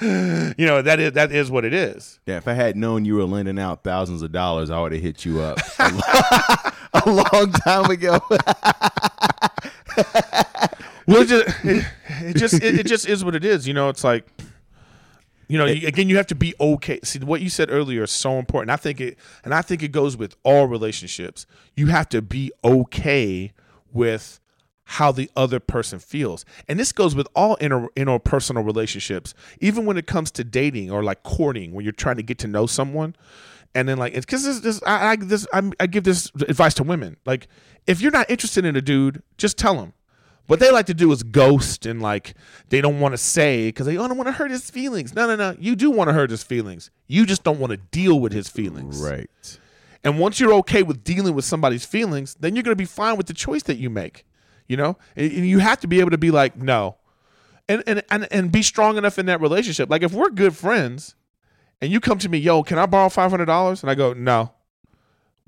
you 0.56 0.66
know 0.66 0.80
that 0.82 0.98
is 0.98 1.12
that 1.12 1.30
is 1.30 1.50
what 1.50 1.64
it 1.64 1.72
is. 1.74 2.18
Yeah, 2.26 2.38
if 2.38 2.48
I 2.48 2.54
had 2.54 2.76
known 2.76 3.04
you 3.04 3.16
were 3.16 3.24
lending 3.24 3.58
out 3.58 3.84
thousands 3.84 4.22
of 4.22 4.32
dollars, 4.32 4.70
I 4.70 4.80
would 4.80 4.92
have 4.92 5.02
hit 5.02 5.24
you 5.24 5.40
up 5.40 5.58
a, 5.78 5.92
lo- 5.92 6.72
a 7.04 7.10
long 7.10 7.52
time 7.52 7.90
ago. 7.90 8.18
Well, 11.06 11.22
it 11.22 11.28
just 11.28 11.64
it, 11.64 11.86
it 12.20 12.36
just 12.36 12.54
it, 12.54 12.80
it 12.80 12.86
just 12.86 13.08
is 13.08 13.24
what 13.24 13.34
it 13.34 13.44
is. 13.44 13.66
You 13.66 13.74
know, 13.74 13.88
it's 13.88 14.04
like 14.04 14.26
you 15.50 15.58
know 15.58 15.66
you, 15.66 15.86
again 15.88 16.08
you 16.08 16.16
have 16.16 16.28
to 16.28 16.34
be 16.34 16.54
okay. 16.60 17.00
See 17.02 17.18
what 17.18 17.40
you 17.40 17.50
said 17.50 17.70
earlier 17.70 18.04
is 18.04 18.10
so 18.10 18.38
important. 18.38 18.70
I 18.70 18.76
think 18.76 19.00
it 19.00 19.18
and 19.44 19.52
I 19.52 19.62
think 19.62 19.82
it 19.82 19.88
goes 19.88 20.16
with 20.16 20.36
all 20.44 20.66
relationships. 20.66 21.46
You 21.74 21.86
have 21.86 22.08
to 22.10 22.22
be 22.22 22.52
okay 22.62 23.52
with 23.92 24.40
how 24.84 25.12
the 25.12 25.30
other 25.36 25.60
person 25.60 26.00
feels. 26.00 26.44
And 26.66 26.78
this 26.78 26.90
goes 26.90 27.14
with 27.14 27.28
all 27.36 27.54
inter, 27.56 27.86
interpersonal 27.96 28.66
relationships, 28.66 29.34
even 29.60 29.86
when 29.86 29.96
it 29.96 30.08
comes 30.08 30.32
to 30.32 30.42
dating 30.42 30.90
or 30.90 31.04
like 31.04 31.22
courting, 31.22 31.72
when 31.72 31.84
you're 31.84 31.92
trying 31.92 32.16
to 32.16 32.24
get 32.24 32.38
to 32.38 32.48
know 32.48 32.66
someone. 32.66 33.14
And 33.72 33.88
then 33.88 33.98
like, 33.98 34.14
because 34.14 34.44
this, 34.44 34.58
this, 34.58 34.82
I, 34.84 35.12
I, 35.12 35.16
this, 35.16 35.46
I'm, 35.52 35.72
I 35.78 35.86
give 35.86 36.02
this 36.02 36.32
advice 36.40 36.74
to 36.74 36.82
women. 36.82 37.18
Like, 37.24 37.46
if 37.86 38.00
you're 38.00 38.10
not 38.10 38.28
interested 38.28 38.64
in 38.64 38.74
a 38.74 38.80
dude, 38.80 39.22
just 39.38 39.56
tell 39.56 39.80
him. 39.80 39.92
What 40.50 40.58
they 40.58 40.72
like 40.72 40.86
to 40.86 40.94
do 40.94 41.12
is 41.12 41.22
ghost 41.22 41.86
and 41.86 42.02
like 42.02 42.34
they 42.70 42.80
don't 42.80 42.98
want 42.98 43.12
to 43.12 43.18
say 43.18 43.68
because 43.68 43.86
they 43.86 43.96
oh, 43.96 44.08
don't 44.08 44.16
want 44.16 44.26
to 44.26 44.32
hurt 44.32 44.50
his 44.50 44.68
feelings. 44.68 45.14
No, 45.14 45.28
no, 45.28 45.36
no. 45.36 45.56
You 45.60 45.76
do 45.76 45.92
want 45.92 46.08
to 46.08 46.12
hurt 46.12 46.28
his 46.28 46.42
feelings. 46.42 46.90
You 47.06 47.24
just 47.24 47.44
don't 47.44 47.60
want 47.60 47.70
to 47.70 47.76
deal 47.76 48.18
with 48.18 48.32
his 48.32 48.48
feelings. 48.48 49.00
right. 49.00 49.30
And 50.02 50.18
once 50.18 50.40
you're 50.40 50.52
okay 50.54 50.82
with 50.82 51.04
dealing 51.04 51.36
with 51.36 51.44
somebody's 51.44 51.84
feelings, 51.84 52.34
then 52.40 52.56
you're 52.56 52.64
going 52.64 52.72
to 52.72 52.76
be 52.76 52.84
fine 52.84 53.16
with 53.16 53.28
the 53.28 53.32
choice 53.32 53.62
that 53.62 53.76
you 53.76 53.90
make. 53.90 54.26
You 54.66 54.76
know, 54.76 54.98
and, 55.14 55.30
and 55.30 55.46
you 55.46 55.60
have 55.60 55.78
to 55.82 55.86
be 55.86 56.00
able 56.00 56.10
to 56.10 56.18
be 56.18 56.32
like, 56.32 56.56
no, 56.56 56.96
and, 57.68 57.84
and 57.86 58.02
and 58.10 58.26
and 58.32 58.50
be 58.50 58.62
strong 58.62 58.98
enough 58.98 59.20
in 59.20 59.26
that 59.26 59.40
relationship. 59.40 59.88
Like 59.88 60.02
if 60.02 60.12
we're 60.12 60.30
good 60.30 60.56
friends, 60.56 61.14
and 61.80 61.92
you 61.92 62.00
come 62.00 62.18
to 62.18 62.28
me, 62.28 62.38
yo, 62.38 62.64
can 62.64 62.76
I 62.76 62.86
borrow 62.86 63.08
five 63.08 63.30
hundred 63.30 63.46
dollars? 63.46 63.84
And 63.84 63.90
I 63.90 63.94
go, 63.94 64.14
no. 64.14 64.52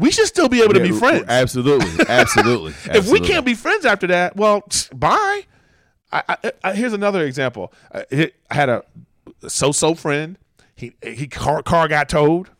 We 0.02 0.11
should 0.11 0.26
still 0.26 0.49
be 0.49 0.62
able 0.62 0.75
to 0.75 0.80
be 0.80 0.90
friends. 0.90 1.26
Absolutely. 1.28 2.04
Absolutely. 2.09 2.75
If 2.87 3.09
we 3.09 3.21
can't 3.21 3.47
be 3.47 3.54
friends 3.54 3.85
after 3.85 4.09
that, 4.09 4.35
well, 4.35 4.64
bye. 4.92 5.42
I, 6.11 6.23
I, 6.28 6.52
I, 6.64 6.73
here's 6.75 6.92
another 6.92 7.25
example. 7.25 7.73
Uh, 7.92 8.02
I, 8.11 8.32
I 8.50 8.54
had 8.54 8.68
a 8.68 8.82
so-so 9.47 9.94
friend. 9.94 10.38
He 10.75 10.94
he 11.04 11.28
car, 11.28 11.62
car 11.62 11.87
got 11.87 12.09
towed. 12.09 12.50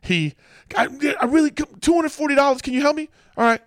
He 0.00 0.34
I, 0.74 0.88
I 1.20 1.26
really 1.26 1.50
two 1.50 1.94
hundred 1.94 2.10
forty 2.10 2.34
dollars. 2.34 2.62
Can 2.62 2.72
you 2.72 2.80
help 2.80 2.96
me? 2.96 3.10
All 3.36 3.44
right. 3.44 3.60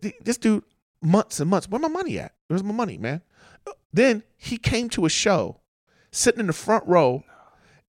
This 0.00 0.36
dude 0.36 0.64
months 1.00 1.38
and 1.38 1.48
months. 1.48 1.68
Where 1.68 1.80
my 1.80 1.86
money 1.86 2.18
at? 2.18 2.34
Where's 2.48 2.64
my 2.64 2.74
money, 2.74 2.98
man? 2.98 3.22
Then 3.92 4.24
he 4.36 4.58
came 4.58 4.88
to 4.90 5.06
a 5.06 5.08
show, 5.08 5.60
sitting 6.10 6.40
in 6.40 6.48
the 6.48 6.52
front 6.52 6.84
row 6.88 7.22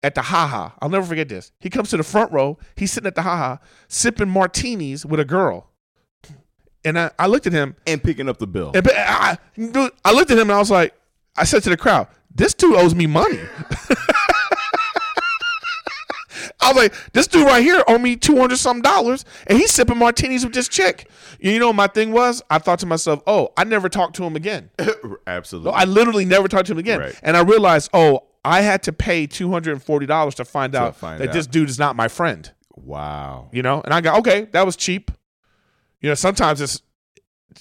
at 0.03 0.15
the 0.15 0.21
haha. 0.21 0.69
I'll 0.81 0.89
never 0.89 1.05
forget 1.05 1.27
this. 1.29 1.51
He 1.59 1.69
comes 1.69 1.89
to 1.89 1.97
the 1.97 2.03
front 2.03 2.31
row. 2.31 2.57
He's 2.75 2.91
sitting 2.91 3.07
at 3.07 3.15
the 3.15 3.23
haha, 3.23 3.57
sipping 3.87 4.29
martinis 4.29 5.05
with 5.05 5.19
a 5.19 5.25
girl. 5.25 5.69
And 6.85 6.97
I, 6.97 7.11
I 7.19 7.27
looked 7.27 7.47
at 7.47 7.53
him 7.53 7.75
and 7.85 8.01
picking 8.01 8.29
up 8.29 8.37
the 8.37 8.47
bill. 8.47 8.71
and 8.73 8.87
I, 8.95 9.37
I 10.05 10.11
looked 10.13 10.31
at 10.31 10.37
him 10.37 10.49
and 10.49 10.53
I 10.53 10.59
was 10.59 10.71
like, 10.71 10.93
I 11.35 11.43
said 11.43 11.63
to 11.63 11.69
the 11.69 11.77
crowd, 11.77 12.07
this 12.33 12.53
dude 12.53 12.75
owes 12.77 12.95
me 12.95 13.07
money. 13.07 13.39
I 16.59 16.69
was 16.71 16.75
like, 16.77 16.93
this 17.13 17.27
dude 17.27 17.45
right 17.45 17.63
here 17.63 17.81
owe 17.87 17.97
me 17.97 18.15
two 18.15 18.35
hundred 18.37 18.57
something 18.57 18.81
dollars, 18.81 19.23
and 19.47 19.57
he's 19.57 19.71
sipping 19.71 19.97
martinis 19.97 20.43
with 20.43 20.53
this 20.53 20.67
chick. 20.67 21.09
You 21.39 21.57
know, 21.59 21.67
what 21.67 21.75
my 21.75 21.87
thing 21.87 22.11
was, 22.11 22.41
I 22.49 22.57
thought 22.59 22.79
to 22.79 22.85
myself, 22.85 23.21
oh, 23.25 23.53
I 23.55 23.63
never 23.63 23.89
talked 23.89 24.15
to 24.17 24.23
him 24.23 24.35
again. 24.35 24.69
Absolutely. 25.27 25.71
I 25.71 25.85
literally 25.85 26.25
never 26.25 26.47
talked 26.47 26.65
to 26.67 26.73
him 26.73 26.77
again, 26.79 26.99
Right. 26.99 27.19
and 27.23 27.37
I 27.37 27.41
realized, 27.41 27.89
oh, 27.93 28.23
I 28.45 28.61
had 28.61 28.83
to 28.83 28.93
pay 28.93 29.27
two 29.27 29.51
hundred 29.51 29.73
and 29.73 29.83
forty 29.83 30.05
dollars 30.05 30.35
to 30.35 30.45
find 30.45 30.75
out 30.75 30.95
find 30.95 31.19
that 31.19 31.29
out. 31.29 31.33
this 31.33 31.47
dude 31.47 31.69
is 31.69 31.79
not 31.79 31.95
my 31.95 32.07
friend. 32.07 32.51
wow. 32.75 33.49
You 33.51 33.61
know, 33.61 33.81
and 33.81 33.93
I 33.93 34.01
go, 34.01 34.15
okay, 34.17 34.47
that 34.51 34.65
was 34.65 34.75
cheap. 34.75 35.11
You 36.01 36.09
know, 36.09 36.15
sometimes 36.15 36.61
it's 36.61 36.81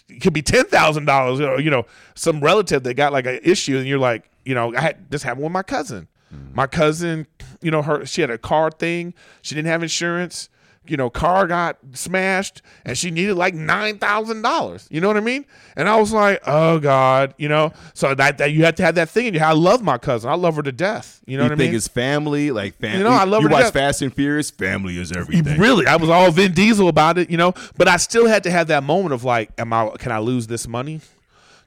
it 0.08 0.20
could 0.20 0.32
be 0.32 0.42
ten 0.42 0.64
thousand 0.66 1.06
dollars. 1.06 1.40
You 1.40 1.70
know, 1.70 1.86
some 2.14 2.40
relative 2.40 2.82
that 2.84 2.94
got 2.94 3.12
like 3.12 3.26
an 3.26 3.40
issue, 3.42 3.78
and 3.78 3.86
you're 3.86 3.98
like, 3.98 4.30
you 4.44 4.54
know, 4.54 4.74
I 4.76 4.80
had 4.80 5.10
this 5.10 5.22
happened 5.22 5.44
with 5.44 5.52
my 5.52 5.62
cousin. 5.62 6.08
Mm. 6.34 6.54
My 6.54 6.66
cousin, 6.66 7.26
you 7.62 7.70
know, 7.70 7.82
her 7.82 8.04
she 8.04 8.20
had 8.20 8.30
a 8.30 8.38
car 8.38 8.70
thing. 8.70 9.14
She 9.42 9.54
didn't 9.54 9.68
have 9.68 9.82
insurance. 9.82 10.48
You 10.90 10.96
know, 10.96 11.10
car 11.10 11.46
got 11.46 11.78
smashed, 11.92 12.62
and 12.84 12.96
she 12.96 13.10
needed 13.10 13.34
like 13.34 13.54
nine 13.54 13.98
thousand 13.98 14.42
dollars. 14.42 14.86
You 14.90 15.00
know 15.00 15.08
what 15.08 15.16
I 15.16 15.20
mean? 15.20 15.44
And 15.76 15.88
I 15.88 15.96
was 15.96 16.12
like, 16.12 16.42
oh 16.46 16.78
god, 16.78 17.34
you 17.38 17.48
know. 17.48 17.72
So 17.94 18.14
that, 18.14 18.38
that 18.38 18.52
you 18.52 18.64
have 18.64 18.76
to 18.76 18.82
have 18.82 18.94
that 18.96 19.08
thing 19.08 19.26
in 19.26 19.34
head. 19.34 19.42
I 19.42 19.52
love 19.52 19.82
my 19.82 19.98
cousin. 19.98 20.30
I 20.30 20.34
love 20.34 20.56
her 20.56 20.62
to 20.62 20.72
death. 20.72 21.20
You 21.26 21.36
know 21.36 21.44
you 21.44 21.50
what 21.50 21.54
I 21.54 21.56
think 21.56 21.70
mean? 21.70 21.76
it's 21.76 21.88
family, 21.88 22.50
like 22.50 22.74
family. 22.76 22.98
You 22.98 23.04
know, 23.04 23.10
I 23.10 23.24
love 23.24 23.42
You 23.42 23.48
her 23.48 23.50
to 23.50 23.54
watch 23.54 23.64
death. 23.64 23.72
Fast 23.72 24.02
and 24.02 24.14
Furious. 24.14 24.50
Family 24.50 24.98
is 24.98 25.12
everything. 25.12 25.58
Really, 25.60 25.86
I 25.86 25.96
was 25.96 26.10
all 26.10 26.30
Vin 26.30 26.52
Diesel 26.52 26.88
about 26.88 27.18
it, 27.18 27.30
you 27.30 27.36
know. 27.36 27.54
But 27.76 27.88
I 27.88 27.96
still 27.96 28.26
had 28.26 28.42
to 28.44 28.50
have 28.50 28.68
that 28.68 28.82
moment 28.82 29.12
of 29.12 29.24
like, 29.24 29.50
am 29.58 29.72
I? 29.72 29.90
Can 29.98 30.12
I 30.12 30.18
lose 30.18 30.46
this 30.46 30.66
money? 30.68 31.00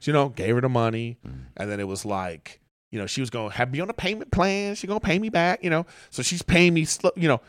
So, 0.00 0.10
you 0.10 0.12
know, 0.14 0.30
gave 0.30 0.54
her 0.54 0.60
the 0.60 0.68
money, 0.68 1.18
mm-hmm. 1.26 1.42
and 1.56 1.70
then 1.70 1.78
it 1.78 1.86
was 1.86 2.06
like, 2.06 2.60
you 2.90 2.98
know, 2.98 3.06
she 3.06 3.20
was 3.20 3.30
gonna 3.30 3.52
have 3.52 3.70
me 3.70 3.80
on 3.80 3.90
a 3.90 3.94
payment 3.94 4.30
plan. 4.30 4.74
She's 4.74 4.88
gonna 4.88 4.98
pay 4.98 5.18
me 5.18 5.28
back, 5.28 5.62
you 5.62 5.70
know. 5.70 5.86
So 6.10 6.22
she's 6.22 6.42
paying 6.42 6.74
me, 6.74 6.86
you 7.16 7.28
know, 7.28 7.40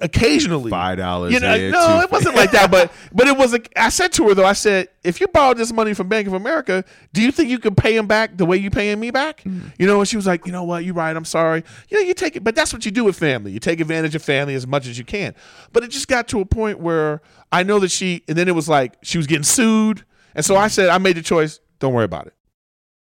occasionally. 0.00 0.70
Five 0.70 0.98
dollars. 0.98 1.32
You 1.32 1.40
know, 1.40 1.56
here, 1.56 1.70
no, 1.70 1.98
two 1.98 2.04
it 2.04 2.10
wasn't 2.10 2.36
like 2.36 2.50
that, 2.52 2.70
but 2.70 2.92
but 3.12 3.26
it 3.26 3.36
was. 3.36 3.54
A, 3.54 3.60
I 3.76 3.88
said 3.88 4.12
to 4.12 4.28
her 4.28 4.34
though, 4.34 4.44
I 4.44 4.52
said, 4.52 4.88
if 5.04 5.20
you 5.20 5.28
borrowed 5.28 5.56
this 5.56 5.72
money 5.72 5.94
from 5.94 6.08
Bank 6.08 6.26
of 6.26 6.34
America, 6.34 6.84
do 7.12 7.22
you 7.22 7.32
think 7.32 7.50
you 7.50 7.58
could 7.58 7.76
pay 7.76 7.96
him 7.96 8.06
back 8.06 8.36
the 8.36 8.46
way 8.46 8.56
you 8.56 8.70
paying 8.70 9.00
me 9.00 9.10
back? 9.10 9.40
Mm-hmm. 9.40 9.68
You 9.78 9.86
know, 9.86 9.98
and 9.98 10.08
she 10.08 10.16
was 10.16 10.26
like, 10.26 10.46
you 10.46 10.52
know 10.52 10.64
what, 10.64 10.84
you're 10.84 10.94
right. 10.94 11.14
I'm 11.14 11.24
sorry. 11.24 11.64
You 11.88 11.98
know, 11.98 12.04
you 12.04 12.14
take 12.14 12.36
it, 12.36 12.44
but 12.44 12.54
that's 12.54 12.72
what 12.72 12.84
you 12.84 12.90
do 12.90 13.04
with 13.04 13.18
family. 13.18 13.52
You 13.52 13.60
take 13.60 13.80
advantage 13.80 14.14
of 14.14 14.22
family 14.22 14.54
as 14.54 14.66
much 14.66 14.86
as 14.86 14.98
you 14.98 15.04
can. 15.04 15.34
But 15.72 15.84
it 15.84 15.90
just 15.90 16.08
got 16.08 16.28
to 16.28 16.40
a 16.40 16.44
point 16.44 16.80
where 16.80 17.22
I 17.52 17.62
know 17.62 17.78
that 17.80 17.90
she, 17.90 18.22
and 18.28 18.36
then 18.36 18.48
it 18.48 18.54
was 18.54 18.68
like 18.68 18.96
she 19.02 19.18
was 19.18 19.26
getting 19.26 19.44
sued, 19.44 20.04
and 20.34 20.44
so 20.44 20.56
I 20.56 20.68
said, 20.68 20.88
I 20.88 20.98
made 20.98 21.16
the 21.16 21.22
choice. 21.22 21.60
Don't 21.78 21.94
worry 21.94 22.04
about 22.04 22.26
it. 22.26 22.34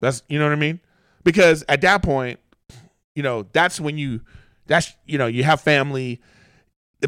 That's 0.00 0.22
you 0.28 0.38
know 0.38 0.46
what 0.46 0.52
I 0.52 0.56
mean, 0.56 0.80
because 1.24 1.64
at 1.68 1.82
that 1.82 2.02
point, 2.02 2.40
you 3.14 3.22
know, 3.22 3.46
that's 3.52 3.80
when 3.80 3.98
you, 3.98 4.22
that's 4.66 4.94
you 5.04 5.18
know, 5.18 5.26
you 5.26 5.44
have 5.44 5.60
family, 5.60 6.20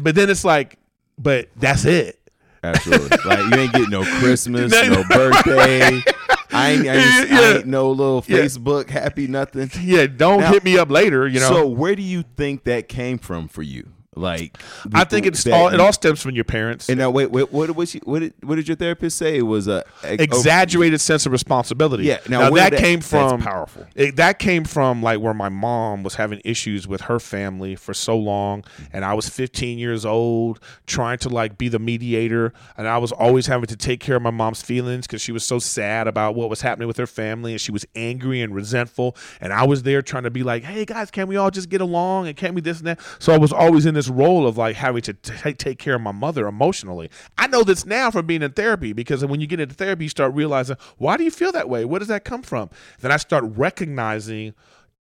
but 0.01 0.15
then 0.15 0.29
it's 0.29 0.45
like, 0.45 0.77
but 1.17 1.49
that's 1.55 1.85
it. 1.85 2.19
Absolutely. 2.63 3.17
like 3.25 3.39
you 3.39 3.59
ain't 3.61 3.73
getting 3.73 3.89
no 3.89 4.03
Christmas, 4.19 4.71
No, 4.71 5.03
birthday. 5.09 5.59
I 5.59 5.89
ain't, 5.91 6.07
I 6.53 6.69
ain't, 6.71 6.87
I 6.87 7.55
ain't 7.57 7.65
no 7.67 7.91
little 7.91 8.23
Yeah. 8.27 8.37
Facebook 8.39 8.89
happy 8.89 9.27
nothing. 9.27 9.69
Yeah, 9.81 10.07
don't 10.07 10.39
Now- 10.39 10.51
hit 10.53 10.63
me 10.63 10.77
up 10.77 10.89
later. 10.89 11.27
You 11.27 11.41
know, 11.41 11.49
So 11.49 11.67
where 11.67 11.93
do 11.95 12.01
you 12.01 12.23
think 12.37 12.63
that 12.63 12.87
came 12.87 13.17
from 13.17 13.47
for 13.49 13.63
you? 13.63 13.89
Like 14.17 14.57
I 14.93 15.03
think 15.03 15.25
it's 15.25 15.43
that 15.43 15.53
all 15.53 15.67
it 15.69 15.79
all 15.79 15.93
stems 15.93 16.21
from 16.21 16.35
your 16.35 16.43
parents. 16.43 16.89
And 16.89 16.99
now 16.99 17.09
wait, 17.09 17.31
wait 17.31 17.51
what 17.51 17.75
was 17.75 17.91
she, 17.91 17.99
what 17.99 18.19
did 18.19 18.33
what 18.43 18.55
did 18.55 18.67
your 18.67 18.77
therapist 18.77 19.17
say? 19.17 19.37
It 19.37 19.43
was 19.43 19.67
a 19.67 19.83
Exaggerated 20.03 21.01
sense 21.01 21.25
of 21.25 21.31
responsibility. 21.31 22.05
Yeah, 22.05 22.19
now 22.29 22.41
now, 22.41 22.49
that 22.51 22.71
that- 22.71 22.79
came 22.79 22.99
that's 22.99 23.09
from 23.09 23.41
powerful. 23.41 23.85
It, 23.95 24.15
that 24.15 24.39
came 24.39 24.63
from 24.65 25.01
like 25.01 25.19
where 25.19 25.33
my 25.33 25.49
mom 25.49 26.03
was 26.03 26.15
having 26.15 26.41
issues 26.43 26.87
with 26.87 27.01
her 27.01 27.19
family 27.19 27.75
for 27.75 27.93
so 27.93 28.17
long, 28.17 28.63
and 28.91 29.05
I 29.05 29.13
was 29.13 29.29
15 29.29 29.77
years 29.77 30.05
old 30.05 30.59
trying 30.85 31.17
to 31.19 31.29
like 31.29 31.57
be 31.57 31.69
the 31.69 31.79
mediator, 31.79 32.53
and 32.77 32.87
I 32.87 32.97
was 32.97 33.11
always 33.11 33.47
having 33.47 33.67
to 33.67 33.75
take 33.75 33.99
care 33.99 34.15
of 34.15 34.21
my 34.21 34.31
mom's 34.31 34.61
feelings 34.61 35.07
because 35.07 35.21
she 35.21 35.31
was 35.31 35.45
so 35.45 35.59
sad 35.59 36.07
about 36.07 36.35
what 36.35 36.49
was 36.49 36.61
happening 36.61 36.87
with 36.87 36.97
her 36.97 37.07
family, 37.07 37.51
and 37.51 37.61
she 37.61 37.71
was 37.71 37.85
angry 37.95 38.41
and 38.41 38.53
resentful, 38.53 39.15
and 39.41 39.53
I 39.53 39.65
was 39.65 39.83
there 39.83 40.01
trying 40.01 40.23
to 40.23 40.31
be 40.31 40.43
like, 40.43 40.63
hey 40.63 40.85
guys, 40.85 41.11
can 41.11 41.27
we 41.27 41.35
all 41.37 41.51
just 41.51 41.69
get 41.69 41.81
along, 41.81 42.27
and 42.27 42.35
can 42.37 42.53
we 42.53 42.61
this 42.61 42.79
and 42.79 42.87
that? 42.87 42.99
So 43.19 43.33
I 43.33 43.37
was 43.37 43.53
always 43.53 43.85
in 43.85 43.93
this 43.93 44.02
role 44.09 44.47
of 44.47 44.57
like 44.57 44.75
having 44.75 45.01
to 45.03 45.13
t- 45.13 45.53
take 45.53 45.79
care 45.79 45.95
of 45.95 46.01
my 46.01 46.11
mother 46.11 46.47
emotionally. 46.47 47.09
I 47.37 47.47
know 47.47 47.63
this 47.63 47.85
now 47.85 48.11
from 48.11 48.25
being 48.25 48.41
in 48.41 48.51
therapy 48.51 48.93
because 48.93 49.25
when 49.25 49.41
you 49.41 49.47
get 49.47 49.59
into 49.59 49.75
therapy, 49.75 50.05
you 50.05 50.09
start 50.09 50.33
realizing 50.33 50.77
why 50.97 51.17
do 51.17 51.23
you 51.23 51.31
feel 51.31 51.51
that 51.51 51.69
way? 51.69 51.85
Where 51.85 51.99
does 51.99 52.07
that 52.07 52.23
come 52.23 52.41
from? 52.41 52.69
Then 52.99 53.11
I 53.11 53.17
start 53.17 53.43
recognizing 53.45 54.53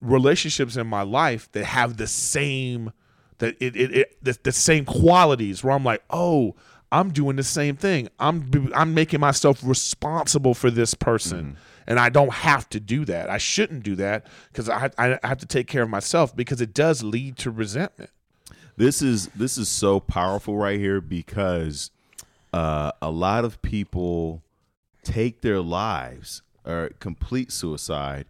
relationships 0.01 0.77
in 0.77 0.87
my 0.87 1.03
life 1.03 1.51
that 1.53 1.65
have 1.65 1.97
the 1.97 2.07
same 2.07 2.93
that 3.39 3.57
it, 3.61 3.75
it, 3.75 3.97
it 3.97 4.25
the, 4.25 4.39
the 4.43 4.53
same 4.53 4.85
qualities 4.85 5.65
where 5.65 5.75
I'm 5.75 5.85
like, 5.85 6.03
oh, 6.11 6.55
I'm 6.93 7.11
doing 7.11 7.37
the 7.37 7.43
same 7.43 7.77
thing. 7.77 8.09
I'm 8.19 8.71
I'm 8.75 8.95
making 8.95 9.21
myself 9.21 9.61
responsible 9.63 10.55
for 10.55 10.71
this 10.71 10.95
person. 10.95 11.41
Mm-hmm. 11.41 11.55
And 11.87 11.99
I 11.99 12.09
don't 12.09 12.33
have 12.33 12.69
to 12.71 12.79
do 12.79 13.05
that. 13.07 13.31
I 13.31 13.39
shouldn't 13.39 13.83
do 13.83 13.97
that 13.97 14.27
because 14.53 14.69
I, 14.69 14.91
I 14.97 15.19
have 15.25 15.39
to 15.39 15.47
take 15.47 15.67
care 15.67 15.83
of 15.83 15.89
myself 15.89 16.37
because 16.37 16.61
it 16.61 16.73
does 16.73 17.03
lead 17.03 17.37
to 17.39 17.51
resentment. 17.51 18.11
This 18.77 19.03
is 19.03 19.29
this 19.29 19.59
is 19.59 19.69
so 19.69 20.01
powerful 20.01 20.57
right 20.57 20.79
here 20.79 21.01
because 21.01 21.91
uh, 22.53 22.93
a 23.01 23.11
lot 23.11 23.45
of 23.45 23.61
people 23.63 24.43
take 25.03 25.41
their 25.41 25.61
lives 25.61 26.43
or 26.65 26.91
complete 27.01 27.53
suicide 27.53 28.27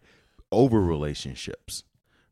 over 0.51 0.81
relationships, 0.81 1.83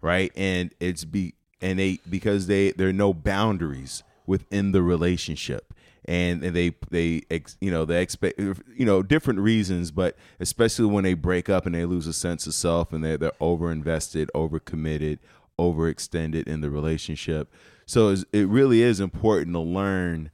right? 0.01 0.32
And 0.36 0.74
it's 0.80 1.06
be 1.06 1.34
and 1.62 1.80
they 1.80 2.00
because 2.10 2.48
they 2.48 2.72
there 2.72 2.89
are 2.89 2.94
no 2.94 3.13
boundaries 3.13 4.04
within 4.25 4.72
the 4.72 4.82
relationship. 4.82 5.74
And, 6.06 6.42
they 6.42 6.74
they 6.89 7.22
you 7.62 7.70
know 7.70 7.86
they 7.86 8.01
expect 8.01 8.39
you 8.39 8.86
know 8.86 9.04
different 9.04 9.39
reasons, 9.39 9.92
but 9.92 10.16
especially 10.39 10.86
when 10.86 11.04
they 11.04 11.13
break 11.13 11.50
up 11.50 11.68
and 11.68 11.75
they 11.75 11.86
lose 11.86 12.08
a 12.08 12.13
sense 12.13 12.48
of 12.48 12.56
self 12.56 12.94
and 12.94 13.04
they're 13.04 13.18
they're 13.18 13.32
over 13.39 13.72
invested, 13.72 14.32
over 14.34 14.60
committed, 14.60 15.20
overextended 15.60 16.48
in 16.48 16.62
the 16.62 16.70
relationship. 16.72 17.54
So 17.89 18.15
it 18.31 18.48
really 18.48 18.84
is 18.84 19.00
important 19.00 19.55
to 19.55 19.60
learn 19.62 20.29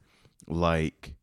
like 0.46 1.14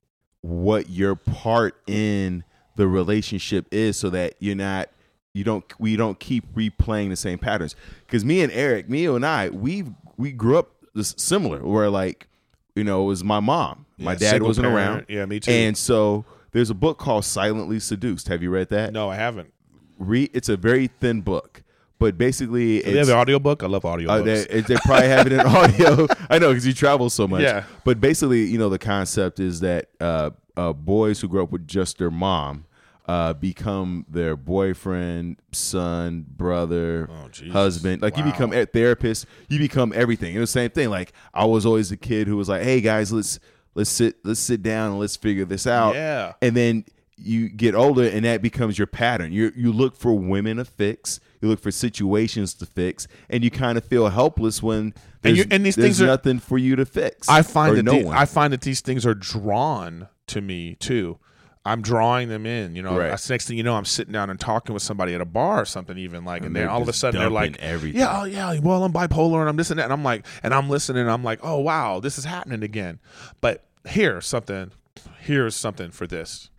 what 0.42 0.90
your 0.90 1.14
part 1.16 1.76
in 1.86 2.44
the 2.76 2.88
relationship 2.88 3.68
is 3.72 3.98
so 3.98 4.10
that 4.10 4.34
you're 4.40 4.56
not 4.56 4.90
you 5.36 5.44
don't 5.44 5.64
we 5.80 5.96
don't 5.96 6.20
keep 6.20 6.52
replaying 6.56 7.10
the 7.10 7.16
same 7.16 7.38
patterns 7.38 7.76
because 8.08 8.26
me 8.26 8.42
and 8.42 8.52
eric 8.52 8.90
me 8.90 9.06
and 9.06 9.24
i 9.24 9.48
we 9.50 9.84
we 10.18 10.32
grew 10.32 10.58
up 10.58 10.72
similar 11.02 11.60
where 11.66 11.90
like 11.90 12.28
you 12.76 12.84
know 12.84 13.04
it 13.04 13.06
was 13.06 13.24
my 13.24 13.40
mom 13.40 13.86
my 14.00 14.16
dad 14.16 14.42
wasn't 14.42 14.66
parent. 14.66 14.76
around 14.76 15.06
Yeah, 15.08 15.26
me 15.26 15.40
too. 15.40 15.52
and 15.52 15.78
so 15.78 16.26
there's 16.52 16.72
a 16.72 16.76
book 16.76 16.98
called 16.98 17.26
silently 17.26 17.80
seduced 17.80 18.28
have 18.28 18.42
you 18.42 18.50
read 18.50 18.70
that 18.70 18.92
no, 18.92 19.10
I 19.10 19.16
haven't. 19.16 19.54
Read, 20.00 20.32
it's 20.34 20.50
a 20.50 20.58
very 20.58 20.88
thin 20.88 21.22
book 21.22 21.62
but 22.00 22.18
basically 22.18 22.82
Do 22.82 22.92
they 22.92 22.98
have 22.98 23.08
the 23.08 23.16
audiobook? 23.16 23.64
I 23.64 23.68
love 23.68 23.84
audiobooks. 23.84 24.10
uh, 24.10 24.22
they, 24.24 24.62
they 24.62 24.76
probably 24.84 25.08
have 25.08 25.28
it 25.28 25.34
in 25.34 25.40
audio. 25.46 26.08
I 26.30 26.40
know 26.40 26.50
because 26.50 26.68
you 26.68 26.74
travel 26.74 27.10
so 27.10 27.28
much. 27.28 27.42
Yeah. 27.44 27.64
But 27.86 28.02
basically, 28.02 28.44
you 28.46 28.58
know, 28.58 28.70
the 28.70 28.80
concept 28.80 29.40
is 29.40 29.62
that 29.62 29.90
uh, 30.02 30.32
uh, 30.58 30.74
boys 30.74 31.22
who 31.22 31.28
grow 31.28 31.44
up 31.44 31.52
with 31.52 31.66
just 31.68 31.98
their 32.00 32.12
mom 32.12 32.66
uh, 33.06 33.34
become 33.34 34.06
their 34.10 34.36
boyfriend, 34.38 35.38
son, 35.52 36.26
brother, 36.28 37.10
Oh, 37.12 37.52
husband. 37.52 38.02
Like 38.02 38.18
you 38.18 38.24
become 38.24 38.54
a 38.54 38.66
therapist. 38.66 39.26
You 39.50 39.60
become 39.60 39.94
everything. 39.96 40.36
And 40.36 40.44
the 40.44 40.48
same 40.48 40.70
thing. 40.72 40.90
Like 40.90 41.14
I 41.34 41.46
was 41.46 41.66
always 41.66 41.92
a 41.92 41.98
kid 41.98 42.28
who 42.28 42.38
was 42.38 42.50
like, 42.50 42.62
"Hey 42.64 42.82
guys, 42.82 43.12
let's 43.12 43.40
let's 43.76 43.90
sit 43.90 44.16
let's 44.24 44.40
sit 44.40 44.64
down 44.64 44.92
and 44.92 45.00
let's 45.00 45.16
figure 45.16 45.46
this 45.46 45.68
out." 45.68 45.96
Yeah. 45.96 46.34
And 46.42 46.56
then 46.56 46.86
you 47.18 47.50
get 47.50 47.76
older, 47.76 48.04
and 48.08 48.26
that 48.26 48.42
becomes 48.42 48.78
your 48.78 48.88
pattern. 48.88 49.32
You 49.32 49.52
you 49.56 49.72
look 49.72 49.96
for 49.96 50.18
women 50.18 50.58
to 50.58 50.66
fix. 50.66 51.20
You 51.44 51.50
look 51.50 51.60
for 51.60 51.72
situations 51.72 52.54
to 52.56 52.66
fix, 52.66 53.06
and 53.30 53.44
you 53.44 53.52
kind 53.52 53.78
of 53.78 53.84
feel 53.84 54.08
helpless 54.08 54.64
when 54.64 54.94
And 55.26 55.36
you- 55.36 55.46
and 55.52 55.66
these 55.66 55.76
there's 55.76 55.98
things 55.98 56.02
are- 56.02 56.06
nothing 56.08 56.40
for 56.40 56.58
you 56.58 56.78
to 56.78 56.86
fix. 56.86 57.28
I 57.28 57.42
find 57.42 57.76
that 57.78 57.84
no 57.84 58.02
the- 58.02 58.08
I 58.10 58.24
find 58.26 58.54
that 58.54 58.62
these 58.62 58.80
things 58.80 59.06
are 59.06 59.14
drawn 59.14 60.08
to 60.28 60.40
me 60.40 60.76
too. 60.76 61.20
I'm 61.66 61.82
drawing 61.82 62.30
them 62.30 62.46
in. 62.46 62.76
You 62.78 62.82
know, 62.84 62.98
Right. 62.98 63.10
next 63.30 63.48
thing 63.48 63.58
you 63.58 63.64
know, 63.64 63.76
I'm 63.76 63.84
sitting 63.86 64.14
down 64.14 64.30
and 64.30 64.40
talking 64.40 64.74
with 64.74 64.84
somebody 64.84 65.14
at 65.16 65.20
a 65.22 65.26
bar 65.26 65.62
or 65.62 65.66
something, 65.66 65.98
even 65.98 66.24
like, 66.24 66.40
and, 66.44 66.48
And 66.48 66.56
then 66.56 66.62
they're 66.64 66.70
all 66.70 66.82
of 66.82 66.88
a 66.88 66.94
sudden 66.94 67.20
they're 67.20 67.30
like, 67.30 67.58
everything. 67.60 68.00
"Yeah, 68.00 68.22
oh 68.22 68.24
yeah, 68.24 68.58
well 68.60 68.86
I'm 68.86 68.94
bipolar 68.94 69.42
and 69.42 69.50
I'm 69.50 69.58
this 69.58 69.70
and 69.70 69.80
that," 69.80 69.84
and 69.84 69.94
I'm 69.94 70.04
like, 70.04 70.26
and 70.44 70.54
I'm 70.54 70.70
listening, 70.70 71.02
and 71.02 71.12
I'm 71.12 71.24
like, 71.26 71.40
"Oh 71.44 71.60
wow, 71.60 72.00
this 72.00 72.18
is 72.18 72.24
happening 72.24 72.64
again." 72.64 73.00
But 73.42 73.66
here's 73.86 74.26
something. 74.26 74.72
Here's 75.20 75.56
something 75.58 75.92
for 75.92 76.08
this. 76.08 76.50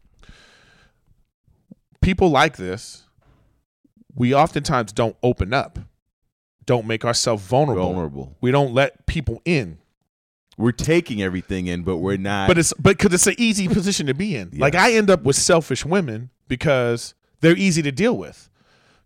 People 2.03 2.29
like 2.31 2.59
this, 2.59 3.04
we 4.15 4.35
oftentimes 4.35 4.93
don't 4.93 5.17
open 5.23 5.53
up, 5.53 5.79
don't 6.67 6.87
make 6.87 7.05
ourselves 7.05 7.45
vulnerable. 7.45 7.85
vulnerable. 7.93 8.37
We 8.41 8.51
don't 8.51 8.73
let 8.75 9.07
people 9.07 9.41
in. 9.45 9.79
We're 10.57 10.73
taking 10.73 11.21
everything 11.21 11.67
in, 11.67 11.83
but 11.83 11.97
we're 11.97 12.17
not. 12.17 12.47
but 12.47 12.59
it's 12.59 12.73
but 12.75 12.97
because 12.97 13.13
it's 13.13 13.27
an 13.27 13.35
easy 13.39 13.67
position 13.69 14.07
to 14.07 14.15
be 14.15 14.37
in. 14.37 14.51
Like 14.57 14.75
I 14.77 14.93
end 14.93 15.11
up 15.11 15.25
with 15.25 15.35
selfish 15.37 15.85
women 15.85 16.31
because 16.47 17.15
they're 17.41 17.57
easy 17.57 17.83
to 17.83 17.91
deal 17.93 18.17
with. 18.17 18.49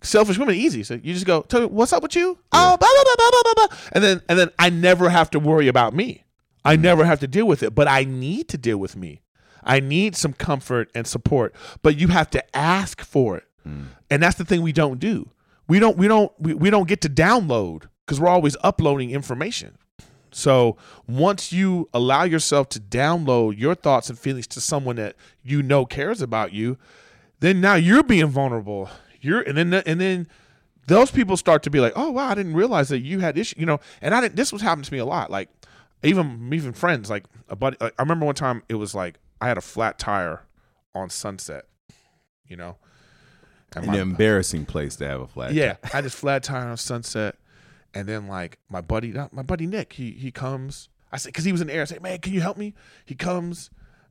Selfish 0.02 0.38
women 0.38 0.54
easy. 0.54 0.82
So 0.84 0.94
you 0.94 1.14
just 1.14 1.26
go, 1.26 1.40
Tell 1.42 1.62
me, 1.62 1.66
what's 1.66 1.92
up 1.92 2.02
with 2.02 2.14
you? 2.14 2.38
Oh, 2.52 2.76
blah, 2.76 2.88
blah, 2.88 3.02
blah, 3.04 3.14
blah, 3.16 3.30
blah, 3.42 3.54
blah, 3.54 3.66
blah. 3.66 3.76
and 3.92 4.04
then 4.04 4.22
and 4.28 4.38
then 4.38 4.50
I 4.58 4.68
never 4.70 5.08
have 5.08 5.30
to 5.30 5.40
worry 5.40 5.68
about 5.68 5.94
me. 5.94 6.24
I 6.64 6.76
Mm. 6.76 6.80
never 6.82 7.04
have 7.06 7.20
to 7.20 7.26
deal 7.26 7.46
with 7.46 7.62
it, 7.62 7.74
but 7.74 7.88
I 7.88 8.04
need 8.04 8.48
to 8.50 8.58
deal 8.58 8.76
with 8.78 8.94
me. 8.94 9.22
I 9.64 9.80
need 9.80 10.16
some 10.16 10.34
comfort 10.34 10.90
and 10.94 11.06
support, 11.06 11.54
but 11.82 11.96
you 11.96 12.08
have 12.08 12.28
to 12.30 12.56
ask 12.56 13.00
for 13.00 13.38
it, 13.38 13.44
Mm. 13.66 13.86
And 14.10 14.22
that's 14.22 14.36
the 14.36 14.44
thing 14.44 14.62
we 14.62 14.72
don't 14.72 14.98
do. 14.98 15.30
We 15.68 15.78
don't 15.78 15.96
we 15.96 16.08
don't 16.08 16.32
we, 16.38 16.54
we 16.54 16.70
don't 16.70 16.88
get 16.88 17.00
to 17.02 17.08
download 17.08 17.84
because 18.06 18.20
we're 18.20 18.28
always 18.28 18.56
uploading 18.62 19.10
information. 19.10 19.76
So 20.30 20.76
once 21.06 21.52
you 21.52 21.88
allow 21.94 22.24
yourself 22.24 22.68
to 22.70 22.80
download 22.80 23.58
your 23.58 23.74
thoughts 23.74 24.10
and 24.10 24.18
feelings 24.18 24.46
to 24.48 24.60
someone 24.60 24.96
that 24.96 25.16
you 25.42 25.62
know 25.62 25.86
cares 25.86 26.20
about 26.20 26.52
you, 26.52 26.78
then 27.40 27.60
now 27.60 27.74
you're 27.74 28.02
being 28.02 28.26
vulnerable. 28.26 28.90
You're 29.20 29.40
and 29.40 29.56
then 29.56 29.74
and 29.74 30.00
then 30.00 30.28
those 30.86 31.10
people 31.10 31.36
start 31.36 31.62
to 31.64 31.70
be 31.70 31.80
like, 31.80 31.92
oh 31.96 32.10
wow, 32.10 32.28
I 32.28 32.34
didn't 32.34 32.54
realize 32.54 32.88
that 32.88 33.00
you 33.00 33.20
had 33.20 33.36
issue, 33.36 33.56
you 33.58 33.66
know. 33.66 33.80
And 34.00 34.14
I 34.14 34.20
didn't. 34.20 34.36
This 34.36 34.52
was 34.52 34.62
happening 34.62 34.84
to 34.84 34.92
me 34.92 34.98
a 34.98 35.04
lot. 35.04 35.30
Like 35.30 35.48
even 36.02 36.50
even 36.52 36.72
friends, 36.72 37.10
like 37.10 37.24
a 37.48 37.56
buddy. 37.56 37.76
Like, 37.80 37.94
I 37.98 38.02
remember 38.02 38.26
one 38.26 38.34
time 38.34 38.62
it 38.68 38.74
was 38.74 38.94
like 38.94 39.18
I 39.40 39.48
had 39.48 39.58
a 39.58 39.62
flat 39.62 39.98
tire 39.98 40.42
on 40.94 41.10
Sunset, 41.10 41.66
you 42.46 42.56
know. 42.56 42.76
An 43.76 43.86
my- 43.86 43.98
embarrassing 43.98 44.64
place 44.66 44.96
to 44.96 45.06
have 45.06 45.20
a 45.20 45.26
flat. 45.26 45.52
yeah, 45.52 45.76
I 45.84 45.88
had 45.88 46.04
this 46.04 46.14
flat 46.14 46.42
tire 46.42 46.68
on 46.68 46.76
Sunset, 46.76 47.36
and 47.94 48.08
then 48.08 48.26
like 48.26 48.58
my 48.70 48.80
buddy, 48.80 49.12
my 49.32 49.42
buddy 49.42 49.66
Nick, 49.66 49.94
he 49.94 50.12
he 50.12 50.30
comes. 50.30 50.88
I 51.12 51.16
said 51.18 51.32
because 51.32 51.44
he 51.44 51.52
was 51.52 51.60
in 51.60 51.66
the 51.68 51.74
air. 51.74 51.82
I 51.82 51.84
say, 51.84 51.98
man, 51.98 52.18
can 52.18 52.32
you 52.32 52.40
help 52.40 52.56
me? 52.56 52.74
He 53.04 53.14
comes, 53.14 53.70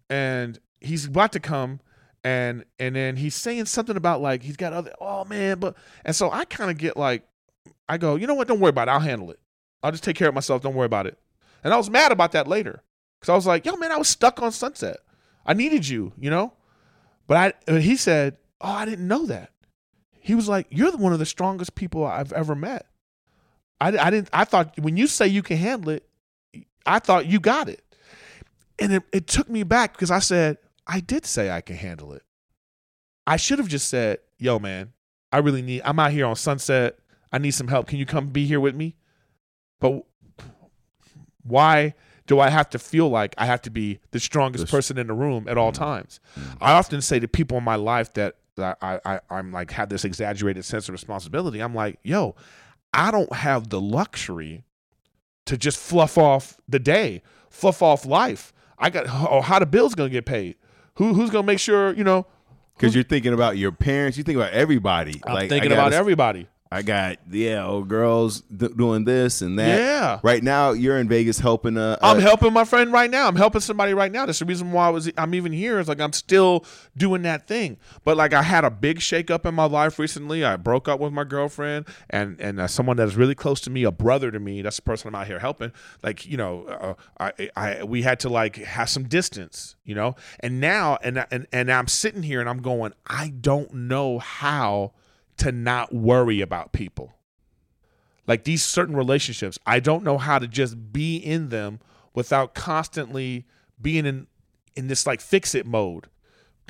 and 0.10 0.60
he's 0.80 1.06
about 1.06 1.32
to 1.34 1.39
come, 1.39 1.80
and 2.24 2.65
and 2.80 2.96
then 2.96 3.15
he's 3.15 3.36
saying 3.36 3.65
something 3.65 3.98
about 3.98 4.22
like 4.22 4.43
he's 4.43 4.58
got 4.58 4.74
other. 4.74 4.93
Oh 5.02 5.26
man, 5.26 5.60
but 5.60 5.76
and 6.06 6.15
so 6.15 6.32
I 6.32 6.46
kind 6.46 6.70
of 6.70 6.78
get 6.78 6.96
like, 6.98 7.24
I 7.89 7.98
go, 7.98 8.15
you 8.15 8.28
know 8.28 8.36
what? 8.36 8.48
Don't 8.48 8.60
worry 8.60 8.70
about 8.70 8.88
it. 8.88 8.91
I'll 8.91 9.00
handle 9.00 9.32
it. 9.32 9.39
I'll 9.84 9.91
just 9.91 10.04
take 10.04 10.15
care 10.15 10.28
of 10.30 10.36
myself. 10.36 10.62
Don't 10.62 10.76
worry 10.76 10.86
about 10.86 11.08
it. 11.08 11.17
And 11.63 11.74
I 11.74 11.78
was 11.78 11.89
mad 11.89 12.12
about 12.12 12.32
that 12.34 12.48
later 12.48 12.84
because 13.20 13.30
I 13.32 13.36
was 13.36 13.48
like, 13.48 13.65
yo 13.65 13.76
man, 13.76 13.91
I 13.91 13.98
was 13.98 14.08
stuck 14.08 14.41
on 14.41 14.52
Sunset. 14.52 14.98
I 15.46 15.54
needed 15.54 15.88
you, 15.88 16.13
you 16.20 16.30
know. 16.30 16.54
But 17.28 17.56
I, 17.67 17.80
he 17.80 17.96
said, 17.96 18.38
oh, 18.62 18.72
I 18.72 18.86
didn't 18.86 19.08
know 19.08 19.26
that. 19.28 19.52
He 20.20 20.36
was 20.36 20.50
like, 20.50 20.67
"You're 20.70 20.96
one 20.98 21.13
of 21.13 21.20
the 21.20 21.26
strongest 21.26 21.76
people 21.76 22.06
I've 22.06 22.34
ever 22.34 22.56
met." 22.56 22.86
I, 23.80 23.98
I 23.98 24.10
didn't. 24.10 24.30
I 24.34 24.46
thought 24.46 24.78
when 24.80 24.98
you 24.98 25.08
say 25.08 25.28
you 25.28 25.43
can 25.43 25.58
handle 25.58 25.91
it, 25.91 26.08
I 26.86 27.00
thought 27.00 27.28
you 27.28 27.39
got 27.39 27.70
it, 27.70 27.84
and 28.80 28.93
it, 28.93 29.04
it 29.13 29.28
took 29.28 29.50
me 29.50 29.63
back 29.63 29.93
because 29.93 30.12
I 30.12 30.20
said 30.20 30.58
I 30.86 31.00
did 31.00 31.26
say 31.26 31.52
I 31.52 31.62
can 31.62 31.76
handle 31.76 32.13
it. 32.13 32.24
I 33.26 33.38
should 33.38 33.60
have 33.60 33.67
just 33.67 33.89
said, 33.89 34.20
"Yo, 34.38 34.60
man, 34.60 34.93
I 35.32 35.39
really 35.39 35.62
need. 35.62 35.82
I'm 35.86 36.00
out 36.00 36.12
here 36.12 36.26
on 36.26 36.36
Sunset. 36.36 36.98
I 37.32 37.38
need 37.38 37.52
some 37.52 37.67
help. 37.67 37.88
Can 37.88 38.00
you 38.00 38.06
come 38.06 38.28
be 38.28 38.46
here 38.46 38.60
with 38.60 38.76
me?" 38.76 38.96
But 39.80 40.04
why 41.43 41.93
do 42.26 42.39
I 42.39 42.50
have 42.50 42.70
to 42.72 42.80
feel 42.80 43.10
like 43.10 43.34
I 43.38 43.46
have 43.46 43.62
to 43.63 43.70
be 43.70 44.00
the 44.12 44.20
strongest 44.20 44.67
person 44.67 44.98
in 44.98 45.08
the 45.08 45.13
room 45.13 45.48
at 45.48 45.58
all 45.58 45.72
mm-hmm. 45.72 45.84
times? 45.84 46.20
Mm-hmm. 46.38 46.63
I 46.63 46.74
often 46.74 47.02
say 47.02 47.20
to 47.20 47.28
people 47.28 47.58
in 47.58 47.63
my 47.63 47.76
life 47.76 48.13
that, 48.13 48.24
that 48.24 48.36
I, 48.58 49.00
I 49.06 49.20
I'm 49.30 49.52
like 49.52 49.72
have 49.72 49.89
this 49.89 50.06
exaggerated 50.06 50.65
sense 50.65 50.88
of 50.89 50.93
responsibility. 50.93 51.60
I'm 51.60 51.76
like, 51.76 52.00
yo, 52.04 52.36
I 52.93 53.12
don't 53.12 53.32
have 53.34 53.70
the 53.70 53.82
luxury 53.82 54.63
to 55.46 55.58
just 55.58 55.78
fluff 55.78 56.17
off 56.17 56.58
the 56.67 56.80
day, 56.80 57.22
fluff 57.50 57.82
off 57.82 58.06
life. 58.06 58.54
I 58.80 58.89
got 58.89 59.06
oh, 59.08 59.41
how 59.41 59.60
the 59.60 59.65
bills 59.65 59.96
gonna 59.96 60.10
get 60.10 60.26
paid. 60.26 60.56
Who 60.96 61.13
who's 61.13 61.30
gonna 61.30 61.48
make 61.48 61.60
sure 61.60 61.93
you 61.93 62.04
know? 62.04 62.26
because 62.78 62.93
you're 62.93 63.04
thinking 63.04 63.34
about 63.34 63.58
your 63.58 63.72
parents. 63.72 64.17
You 64.17 64.24
think 64.24 64.38
about 64.38 64.54
everybody. 64.54 65.22
I'm 65.26 65.34
like 65.34 65.50
thinking 65.50 65.72
about 65.72 65.93
everybody. 65.93 66.48
I 66.71 66.82
got 66.82 67.19
yeah, 67.32 67.65
old 67.65 67.88
girls 67.88 68.41
d- 68.41 68.69
doing 68.75 69.06
this 69.06 69.41
and 69.41 69.58
that. 69.60 69.80
Yeah. 69.80 70.19
Right 70.23 70.43
now, 70.43 70.71
you're 70.71 70.97
in 70.97 71.08
Vegas 71.08 71.39
helping. 71.39 71.77
Uh, 71.77 71.97
I'm 72.01 72.17
uh, 72.17 72.19
helping 72.19 72.53
my 72.53 72.65
friend 72.65 72.91
right 72.91 73.10
now. 73.10 73.27
I'm 73.27 73.36
helping 73.36 73.62
somebody 73.62 73.93
right 73.93 74.12
now. 74.12 74.25
That's 74.25 74.39
the 74.39 74.45
reason 74.45 74.71
why 74.71 74.88
I 74.88 74.89
was 74.89 75.10
I'm 75.17 75.34
even 75.34 75.51
here. 75.51 75.80
It's 75.80 75.88
like 75.88 76.01
I'm 76.01 76.13
still 76.13 76.65
doing 76.95 77.21
that 77.23 77.47
thing. 77.47 77.77
But 78.03 78.17
like 78.17 78.34
I 78.34 78.41
had 78.41 78.65
a 78.65 78.69
big 78.69 78.99
shakeup 78.99 79.45
in 79.45 79.56
my 79.56 79.65
life 79.65 79.97
recently. 79.97 80.43
I 80.43 80.58
broke 80.58 80.88
up 80.88 80.99
with 80.99 81.13
my 81.13 81.23
girlfriend, 81.23 81.88
and 82.10 82.39
and 82.41 82.60
uh, 82.60 82.67
someone 82.67 82.97
that's 82.97 83.15
really 83.15 83.36
close 83.36 83.62
to 83.62 83.69
me, 83.69 83.84
a 83.84 83.91
brother 83.91 84.32
to 84.32 84.39
me. 84.39 84.62
That's 84.62 84.77
the 84.77 84.82
person 84.82 85.08
I'm 85.10 85.15
out 85.15 85.27
here 85.27 85.39
helping. 85.39 85.71
Like 86.03 86.25
you 86.25 86.38
know, 86.38 86.65
uh, 86.65 86.93
I 87.19 87.49
I 87.56 87.84
we 87.84 88.01
had 88.01 88.19
to 88.21 88.30
like 88.30 88.58
have 88.58 88.89
some 88.89 89.03
distance. 89.08 89.75
You 89.86 89.95
know, 89.95 90.15
and 90.41 90.60
now 90.60 90.97
and 91.01 91.25
and 91.32 91.47
and 91.53 91.71
I'm 91.71 91.88
sitting 91.88 92.23
here 92.23 92.41
and 92.41 92.49
I'm 92.49 92.62
going. 92.62 92.93
I 93.06 93.30
don't 93.30 93.73
know 93.73 94.19
how 94.19 94.91
to 95.38 95.52
not 95.52 95.93
worry 95.93 96.41
about 96.41 96.73
people 96.73 97.13
like 98.26 98.43
these 98.43 98.63
certain 98.63 98.95
relationships 98.95 99.58
i 99.65 99.80
don't 99.80 100.04
know 100.04 100.17
how 100.17 100.39
to 100.39 100.47
just 100.47 100.91
be 100.91 101.17
in 101.17 101.50
them 101.50 101.80
without 102.13 102.54
constantly 102.54 103.45
being 103.82 104.06
in 104.06 104.28
in 104.76 104.88
this 104.88 105.06
like 105.08 105.21
fix 105.21 105.56
it 105.56 105.65
mode 105.65 106.08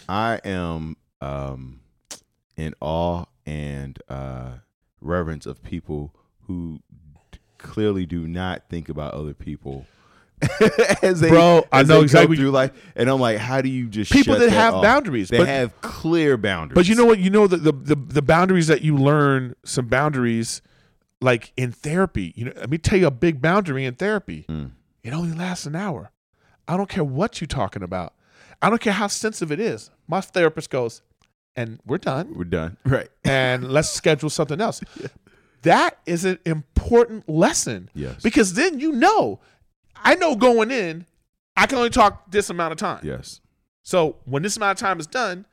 I 0.07 0.39
am 0.43 0.97
um, 1.21 1.81
in 2.55 2.73
awe 2.79 3.25
and 3.45 3.97
uh, 4.09 4.51
reverence 5.01 5.45
of 5.45 5.63
people 5.63 6.13
who 6.43 6.79
clearly 7.57 8.05
do 8.05 8.27
not 8.27 8.69
think 8.69 8.89
about 8.89 9.13
other 9.13 9.33
people. 9.33 9.85
as 11.01 11.19
they, 11.19 11.29
Bro, 11.29 11.65
I 11.71 11.83
know 11.83 12.01
exactly- 12.01 12.37
through 12.37 12.51
life, 12.51 12.71
and 12.95 13.09
I'm 13.09 13.19
like, 13.19 13.37
how 13.37 13.61
do 13.61 13.69
you 13.69 13.87
just 13.87 14.11
People 14.11 14.35
shut 14.35 14.41
that 14.41 14.49
have 14.51 14.75
off? 14.75 14.83
boundaries, 14.83 15.29
They 15.29 15.39
but- 15.39 15.47
have 15.47 15.79
clear 15.81 16.37
boundaries. 16.37 16.75
but 16.75 16.87
you 16.87 16.95
know 16.95 17.05
what 17.05 17.19
you 17.19 17.29
know 17.29 17.47
the, 17.47 17.57
the 17.57 17.71
the 17.71 17.95
the 17.95 18.21
boundaries 18.21 18.67
that 18.67 18.81
you 18.83 18.95
learn 18.97 19.55
some 19.65 19.87
boundaries 19.87 20.61
like 21.21 21.51
in 21.57 21.71
therapy 21.71 22.31
you 22.35 22.45
know 22.45 22.51
let 22.57 22.69
me 22.69 22.77
tell 22.77 22.99
you 22.99 23.07
a 23.07 23.11
big 23.11 23.41
boundary 23.41 23.83
in 23.85 23.95
therapy 23.95 24.45
Mm. 24.47 24.71
it 25.03 25.11
only 25.13 25.35
lasts 25.35 25.65
an 25.65 25.75
hour 25.75 26.11
i 26.67 26.77
don't 26.77 26.87
care 26.89 27.03
what 27.03 27.41
you're 27.41 27.47
talking 27.47 27.81
about 27.81 28.13
i 28.61 28.69
don't 28.69 28.79
care 28.79 28.93
how 28.93 29.07
sensitive 29.07 29.51
it 29.51 29.59
is 29.59 29.89
my 30.07 30.21
therapist 30.21 30.69
goes 30.69 31.01
and 31.55 31.79
we're 31.87 31.97
done 31.97 32.35
we're 32.35 32.43
done, 32.43 32.77
right? 32.85 33.09
and 33.25 33.67
let's 33.71 33.89
schedule 33.89 34.29
something 34.29 34.61
else. 34.61 34.79
that 35.63 35.97
is 36.05 36.23
an 36.23 36.37
important 36.45 37.27
lesson. 37.27 37.89
Yes. 37.95 38.21
Because 38.21 38.53
then 38.53 38.79
you 38.79 38.91
know, 38.91 39.39
I 40.03 40.15
know 40.15 40.35
going 40.35 40.71
in, 40.71 41.05
I 41.55 41.65
can 41.65 41.77
only 41.77 41.89
talk 41.89 42.31
this 42.31 42.49
amount 42.49 42.71
of 42.71 42.77
time. 42.77 43.01
Yes. 43.03 43.41
So 43.83 44.17
when 44.25 44.43
this 44.43 44.57
amount 44.57 44.77
of 44.77 44.85
time 44.85 44.99
is 44.99 45.07
done, 45.07 45.45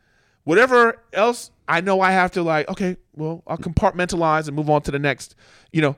whatever 0.44 1.00
else 1.12 1.50
I 1.66 1.80
know 1.80 2.00
I 2.00 2.12
have 2.12 2.32
to 2.32 2.42
like, 2.42 2.68
okay, 2.68 2.96
well, 3.14 3.42
I'll 3.46 3.58
compartmentalize 3.58 4.46
and 4.46 4.56
move 4.56 4.68
on 4.68 4.82
to 4.82 4.90
the 4.90 4.98
next. 4.98 5.34
You 5.72 5.82
know, 5.82 5.96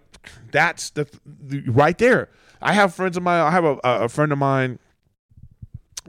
that's 0.52 0.90
the, 0.90 1.08
the 1.24 1.60
right 1.68 1.98
there. 1.98 2.28
I 2.62 2.72
have 2.72 2.94
friends 2.94 3.16
of 3.16 3.22
mine. 3.22 3.40
I 3.40 3.50
have 3.50 3.64
a, 3.64 3.78
a 3.82 4.08
friend 4.08 4.32
of 4.32 4.38
mine, 4.38 4.78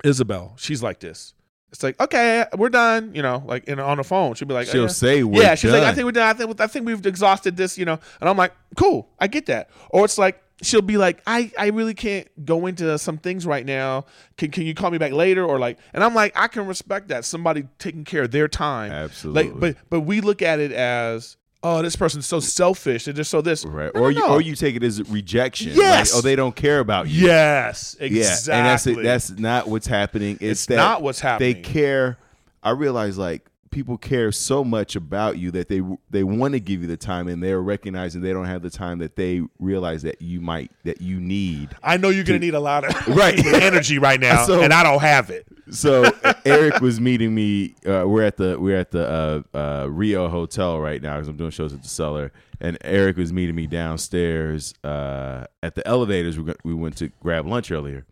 Isabel. 0.04 0.54
She's 0.58 0.84
like 0.84 1.00
this. 1.00 1.34
It's 1.72 1.84
like, 1.84 2.00
okay, 2.00 2.46
we're 2.58 2.70
done. 2.70 3.14
You 3.14 3.22
know, 3.22 3.44
like 3.46 3.66
in, 3.66 3.80
on 3.80 3.98
the 3.98 4.04
phone, 4.04 4.36
she'll 4.36 4.48
be 4.48 4.54
like, 4.54 4.68
She'll 4.68 4.84
yeah. 4.84 4.88
say, 4.88 5.24
We're 5.24 5.42
yeah. 5.42 5.56
She's 5.56 5.72
like, 5.72 5.84
I 5.84 5.94
think 5.94 6.06
we're 6.06 6.14
done. 6.14 6.28
I 6.28 6.34
think 6.34 6.62
I 6.62 6.68
think 6.68 6.86
we've 6.86 7.06
exhausted 7.06 7.58
this. 7.58 7.78
You 7.78 7.86
know, 7.86 8.00
and 8.22 8.30
I'm 8.30 8.38
like, 8.38 8.54
cool, 8.76 9.10
I 9.20 9.28
get 9.28 9.48
that. 9.48 9.70
Or 9.90 10.06
it's 10.06 10.18
like 10.18 10.42
she'll 10.62 10.82
be 10.82 10.98
like, 10.98 11.22
I 11.28 11.52
I 11.58 11.68
really 11.68 11.94
can't 11.94 12.28
go 12.46 12.66
into 12.66 12.98
some 12.98 13.18
things 13.18 13.46
right 13.46 13.66
now. 13.66 14.06
Can 14.38 14.52
can 14.52 14.64
you 14.64 14.74
call 14.74 14.92
me 14.92 14.98
back 14.98 15.12
later? 15.12 15.46
Or 15.46 15.60
like, 15.60 15.78
and 15.94 16.04
I'm 16.04 16.14
like, 16.16 16.34
I 16.36 16.48
can 16.48 16.66
respect 16.66 17.10
that 17.10 17.26
somebody 17.26 17.68
taking 17.80 18.04
care 18.04 18.24
of 18.24 18.32
their 18.32 18.48
time. 18.48 18.92
Absolutely. 18.92 19.44
Like, 19.44 19.60
but 19.60 19.78
but 19.90 20.02
we 20.02 20.22
look 20.22 20.42
at 20.42 20.60
it 20.60 20.72
as, 20.72 21.38
oh, 21.64 21.82
this 21.82 21.96
person's 21.96 22.26
so 22.26 22.40
selfish. 22.40 23.06
They're 23.06 23.14
just 23.14 23.32
so 23.32 23.42
this. 23.42 23.66
Right. 23.66 23.94
No, 23.94 24.02
or 24.02 24.12
no, 24.12 24.20
you 24.20 24.28
no. 24.28 24.34
or 24.34 24.42
you 24.42 24.56
take 24.56 24.76
it 24.76 24.84
as 24.84 25.08
rejection. 25.10 25.74
Yes. 25.74 26.14
Like, 26.14 26.20
oh, 26.20 26.22
they 26.22 26.36
don't 26.36 26.56
care 26.56 26.80
about 26.80 27.08
you. 27.08 27.28
Yes, 27.28 27.96
exactly. 28.00 28.54
Yeah. 28.54 28.58
And 28.58 28.68
that's 28.68 28.88
it. 28.88 29.04
That's 29.04 29.30
not 29.32 29.68
what's 29.68 29.88
happening. 29.88 30.36
It's, 30.42 30.62
It's 30.62 30.66
that 30.68 30.78
not 30.78 31.02
what's 31.02 31.20
happening. 31.20 31.54
They 31.54 31.62
care. 31.62 32.18
I 32.64 32.72
realize 32.72 33.18
like 33.18 33.48
people 33.78 33.96
care 33.96 34.32
so 34.32 34.64
much 34.64 34.96
about 34.96 35.38
you 35.38 35.52
that 35.52 35.68
they 35.68 35.84
they 36.10 36.24
want 36.24 36.54
to 36.56 36.60
give 36.60 36.82
you 36.82 36.88
the 36.88 36.98
time 36.98 37.28
and 37.28 37.44
they're 37.44 37.62
recognizing 37.62 38.22
they 38.22 38.34
don't 38.34 38.46
have 38.46 38.64
the 38.64 38.72
time 38.72 38.98
that 38.98 39.16
they 39.16 39.40
realize 39.60 40.02
that 40.02 40.20
you 40.20 40.42
might 40.42 40.72
that 40.84 41.00
you 41.00 41.20
need. 41.20 41.70
I 41.84 41.98
know 41.98 42.10
you're 42.10 42.24
gonna 42.24 42.40
need 42.40 42.56
a 42.56 42.60
lot 42.60 42.84
of 42.86 43.08
Right. 43.16 43.38
energy 43.46 44.00
right 44.00 44.20
now, 44.20 44.46
So- 44.48 44.62
and 44.64 44.74
I 44.74 44.82
don't 44.82 45.02
have 45.02 45.30
it. 45.30 45.46
So 45.70 46.10
Eric 46.46 46.82
was 46.82 47.00
meeting 47.00 47.36
me. 47.36 47.76
Uh, 47.86 48.06
we're 48.08 48.24
at 48.24 48.38
the 48.38 48.60
we're 48.60 48.80
at 48.80 48.90
the 48.90 49.44
uh, 49.54 49.58
uh, 49.58 49.86
Rio 49.88 50.28
Hotel 50.28 50.80
right 50.80 51.00
now 51.02 51.16
because 51.18 51.28
I'm 51.28 51.38
doing 51.38 51.52
shows 51.52 51.72
at 51.74 51.84
the 51.84 51.88
Cellar, 51.88 52.32
and 52.60 52.80
Eric 52.84 53.18
was 53.18 53.32
meeting 53.32 53.54
me 53.54 53.68
downstairs 53.68 54.74
uh, 54.84 55.46
at 55.62 55.76
the 55.76 55.86
elevators. 55.88 56.40
We 56.40 56.52
we 56.64 56.74
went 56.74 56.98
to 56.98 57.10
grab 57.22 57.46
lunch 57.46 57.70
earlier, 57.70 58.06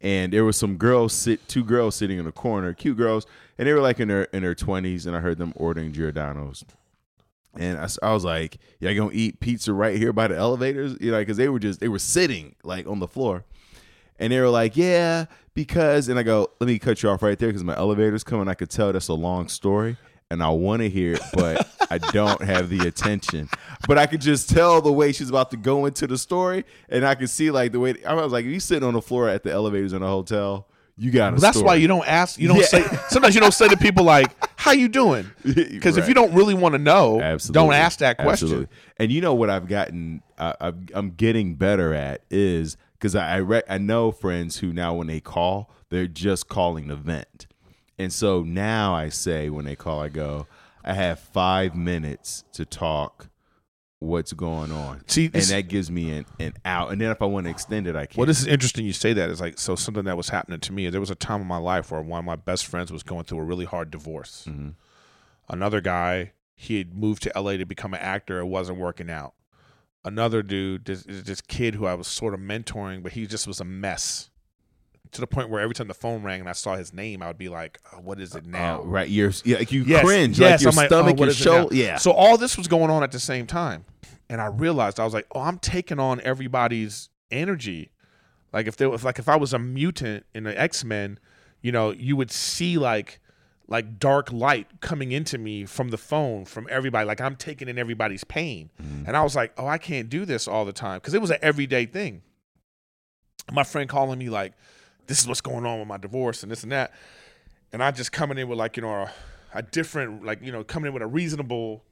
and 0.00 0.32
there 0.32 0.44
was 0.44 0.56
some 0.56 0.76
girls 0.76 1.12
sit 1.12 1.46
two 1.48 1.64
girls 1.64 1.96
sitting 1.96 2.18
in 2.18 2.24
the 2.24 2.32
corner, 2.32 2.72
cute 2.72 2.96
girls, 2.96 3.26
and 3.56 3.66
they 3.66 3.72
were 3.72 3.80
like 3.80 4.00
in 4.00 4.08
their 4.08 4.24
in 4.24 4.42
their 4.42 4.54
20s, 4.54 5.06
and 5.06 5.16
I 5.16 5.20
heard 5.20 5.38
them 5.38 5.52
ordering 5.56 5.92
Giordano's. 5.92 6.64
And 7.56 7.78
I, 7.78 7.88
I 8.02 8.12
was 8.12 8.24
like, 8.24 8.58
"Yeah, 8.78 8.92
gonna 8.92 9.10
eat 9.12 9.40
pizza 9.40 9.72
right 9.72 9.96
here 9.96 10.12
by 10.12 10.28
the 10.28 10.36
elevators?" 10.36 10.96
You 11.00 11.10
know, 11.10 11.18
because 11.18 11.36
they 11.36 11.48
were 11.48 11.58
just 11.58 11.80
they 11.80 11.88
were 11.88 11.98
sitting 11.98 12.54
like 12.62 12.86
on 12.86 13.00
the 13.00 13.08
floor, 13.08 13.44
and 14.18 14.32
they 14.32 14.40
were 14.40 14.50
like, 14.50 14.76
"Yeah, 14.76 15.26
because." 15.54 16.08
And 16.08 16.18
I 16.18 16.22
go, 16.22 16.50
"Let 16.60 16.68
me 16.68 16.78
cut 16.78 17.02
you 17.02 17.08
off 17.08 17.22
right 17.22 17.38
there 17.38 17.48
because 17.48 17.64
my 17.64 17.76
elevator's 17.76 18.22
coming. 18.22 18.48
I 18.48 18.54
could 18.54 18.70
tell 18.70 18.92
that's 18.92 19.08
a 19.08 19.14
long 19.14 19.48
story, 19.48 19.96
and 20.30 20.42
I 20.42 20.50
want 20.50 20.82
to 20.82 20.88
hear 20.90 21.14
it, 21.14 21.22
but 21.32 21.68
I 21.90 21.98
don't 21.98 22.42
have 22.42 22.68
the 22.68 22.86
attention. 22.86 23.48
But 23.86 23.98
I 23.98 24.06
could 24.06 24.20
just 24.20 24.50
tell 24.50 24.82
the 24.82 24.92
way 24.92 25.12
she's 25.12 25.30
about 25.30 25.50
to 25.52 25.56
go 25.56 25.86
into 25.86 26.06
the 26.06 26.18
story, 26.18 26.64
and 26.88 27.04
I 27.06 27.14
could 27.14 27.30
see 27.30 27.50
like 27.50 27.72
the 27.72 27.80
way 27.80 27.94
I 28.04 28.14
was 28.14 28.32
like, 28.32 28.44
if 28.44 28.50
you 28.50 28.60
sitting 28.60 28.86
on 28.86 28.94
the 28.94 29.02
floor 29.02 29.28
at 29.28 29.42
the 29.42 29.52
elevators 29.52 29.92
in 29.92 30.02
a 30.02 30.06
hotel, 30.08 30.66
you 30.96 31.10
got 31.12 31.28
a 31.28 31.32
Well, 31.32 31.40
that's 31.40 31.56
story. 31.58 31.66
why 31.66 31.74
you 31.76 31.86
don't 31.88 32.06
ask. 32.06 32.38
You 32.38 32.48
don't 32.48 32.58
Yeah. 32.58 32.64
say. 32.64 32.84
Sometimes 33.08 33.34
you 33.34 33.40
don't 33.40 33.54
say 33.54 33.68
to 33.68 33.76
people 33.76 34.04
like, 34.04 34.34
"How 34.56 34.72
you 34.72 34.88
doing?" 34.88 35.30
Because 35.44 35.96
if 35.96 36.08
you 36.08 36.14
don't 36.14 36.34
really 36.34 36.54
want 36.54 36.72
to 36.74 36.78
know, 36.78 37.20
Absolutely. 37.20 37.54
don't 37.66 37.72
ask 37.74 38.00
that 38.00 38.18
question. 38.18 38.48
Absolutely. 38.48 38.68
And 38.98 39.12
you 39.12 39.20
know 39.20 39.32
what 39.34 39.48
I've 39.48 39.68
gotten, 39.68 40.22
I've, 40.36 40.74
I'm 40.92 41.10
getting 41.12 41.54
better 41.54 41.94
at 41.94 42.22
is 42.30 42.76
because 42.94 43.14
I 43.14 43.34
I, 43.34 43.36
re- 43.36 43.62
I 43.68 43.78
know 43.78 44.10
friends 44.10 44.58
who 44.58 44.72
now 44.72 44.92
when 44.94 45.06
they 45.06 45.20
call, 45.20 45.70
they're 45.88 46.08
just 46.08 46.48
calling 46.48 46.88
the 46.88 46.96
vent, 46.96 47.46
and 47.98 48.12
so 48.12 48.42
now 48.42 48.94
I 48.94 49.08
say 49.08 49.50
when 49.50 49.64
they 49.64 49.76
call, 49.76 50.00
I 50.00 50.08
go, 50.08 50.46
I 50.84 50.94
have 50.94 51.18
five 51.20 51.74
minutes 51.74 52.44
to 52.52 52.64
talk. 52.64 53.28
What's 54.00 54.32
going 54.32 54.70
on? 54.70 55.02
See, 55.08 55.24
and 55.34 55.42
that 55.42 55.62
gives 55.62 55.90
me 55.90 56.12
an, 56.18 56.26
an 56.38 56.54
out. 56.64 56.92
And 56.92 57.00
then 57.00 57.10
if 57.10 57.20
I 57.20 57.24
want 57.24 57.46
to 57.46 57.50
extend 57.50 57.88
it, 57.88 57.96
I 57.96 58.06
can. 58.06 58.16
Well, 58.18 58.26
this 58.26 58.40
is 58.40 58.46
interesting. 58.46 58.86
You 58.86 58.92
say 58.92 59.12
that. 59.12 59.28
It's 59.28 59.40
like 59.40 59.58
so 59.58 59.74
something 59.74 60.04
that 60.04 60.16
was 60.16 60.28
happening 60.28 60.60
to 60.60 60.72
me. 60.72 60.88
There 60.88 61.00
was 61.00 61.10
a 61.10 61.16
time 61.16 61.40
in 61.40 61.48
my 61.48 61.56
life 61.56 61.90
where 61.90 62.00
one 62.00 62.20
of 62.20 62.24
my 62.24 62.36
best 62.36 62.66
friends 62.66 62.92
was 62.92 63.02
going 63.02 63.24
through 63.24 63.40
a 63.40 63.42
really 63.44 63.64
hard 63.64 63.90
divorce. 63.90 64.46
Mhm. 64.48 64.74
Another 65.48 65.80
guy, 65.80 66.30
he 66.54 66.78
had 66.78 66.94
moved 66.94 67.24
to 67.24 67.32
LA 67.34 67.56
to 67.56 67.64
become 67.66 67.92
an 67.92 67.98
actor. 68.00 68.38
It 68.38 68.46
wasn't 68.46 68.78
working 68.78 69.10
out. 69.10 69.34
Another 70.04 70.44
dude, 70.44 70.84
this, 70.84 71.02
this 71.08 71.40
kid 71.40 71.74
who 71.74 71.86
I 71.86 71.94
was 71.94 72.06
sort 72.06 72.34
of 72.34 72.40
mentoring, 72.40 73.02
but 73.02 73.12
he 73.12 73.26
just 73.26 73.48
was 73.48 73.58
a 73.60 73.64
mess. 73.64 74.30
To 75.12 75.20
the 75.20 75.26
point 75.26 75.48
where 75.48 75.60
every 75.60 75.74
time 75.74 75.88
the 75.88 75.94
phone 75.94 76.22
rang 76.22 76.40
and 76.40 76.48
I 76.48 76.52
saw 76.52 76.76
his 76.76 76.92
name, 76.92 77.22
I 77.22 77.28
would 77.28 77.38
be 77.38 77.48
like, 77.48 77.78
oh, 77.92 77.98
"What 77.98 78.20
is 78.20 78.34
it 78.34 78.46
now?" 78.46 78.80
Oh, 78.80 78.84
right. 78.84 79.08
You're 79.08 79.32
yeah, 79.44 79.58
like 79.58 79.72
you 79.72 79.82
Yes, 79.84 80.04
cringe, 80.04 80.38
yes, 80.38 80.52
like 80.52 80.60
your 80.60 80.70
I'm 80.70 80.76
like, 80.76 80.86
stomach, 80.88 81.16
oh, 81.18 81.22
your 81.22 81.28
is 81.28 81.40
it 81.40 81.44
now? 81.44 81.52
shoulder. 81.60 81.74
Yeah. 81.74 81.96
So 81.96 82.12
all 82.12 82.36
this 82.36 82.56
was 82.58 82.68
going 82.68 82.90
on 82.90 83.02
at 83.02 83.12
the 83.12 83.20
same 83.20 83.46
time, 83.46 83.84
and 84.28 84.40
I 84.40 84.46
realized 84.46 85.00
I 85.00 85.04
was 85.04 85.14
like, 85.14 85.26
"Oh, 85.34 85.40
I'm 85.40 85.58
taking 85.58 85.98
on 85.98 86.20
everybody's 86.22 87.08
energy." 87.30 87.90
Like 88.52 88.66
if 88.66 88.76
there 88.76 88.90
was 88.90 89.04
like 89.04 89.18
if 89.18 89.28
I 89.28 89.36
was 89.36 89.52
a 89.52 89.58
mutant 89.58 90.26
in 90.34 90.44
the 90.44 90.58
X 90.58 90.84
Men, 90.84 91.18
you 91.60 91.72
know, 91.72 91.90
you 91.90 92.16
would 92.16 92.30
see 92.30 92.78
like 92.78 93.20
like 93.68 93.98
dark 93.98 94.32
light 94.32 94.80
coming 94.80 95.12
into 95.12 95.36
me 95.36 95.66
from 95.66 95.90
the 95.90 95.98
phone 95.98 96.44
from 96.46 96.66
everybody. 96.70 97.06
Like 97.06 97.20
I'm 97.20 97.36
taking 97.36 97.68
in 97.68 97.78
everybody's 97.78 98.24
pain, 98.24 98.70
mm-hmm. 98.82 99.04
and 99.06 99.16
I 99.16 99.22
was 99.22 99.36
like, 99.36 99.52
"Oh, 99.58 99.66
I 99.66 99.78
can't 99.78 100.08
do 100.08 100.24
this 100.24 100.48
all 100.48 100.64
the 100.64 100.72
time," 100.72 100.98
because 100.98 101.14
it 101.14 101.20
was 101.20 101.30
an 101.30 101.38
everyday 101.42 101.86
thing. 101.86 102.22
My 103.52 103.62
friend 103.64 103.88
calling 103.88 104.18
me 104.18 104.28
like, 104.28 104.52
"This 105.08 105.20
is 105.20 105.26
what's 105.26 105.40
going 105.40 105.66
on 105.66 105.80
with 105.80 105.88
my 105.88 105.96
divorce 105.96 106.42
and 106.44 106.52
this 106.52 106.62
and 106.62 106.70
that," 106.70 106.92
and 107.72 107.82
I 107.82 107.90
just 107.90 108.12
coming 108.12 108.38
in 108.38 108.48
with 108.48 108.58
like 108.58 108.76
you 108.76 108.82
know 108.82 108.92
a, 108.92 109.12
a 109.54 109.62
different 109.62 110.24
like 110.24 110.40
you 110.42 110.52
know 110.52 110.62
coming 110.62 110.88
in 110.88 110.94
with 110.94 111.02
a 111.02 111.06
reasonable 111.06 111.82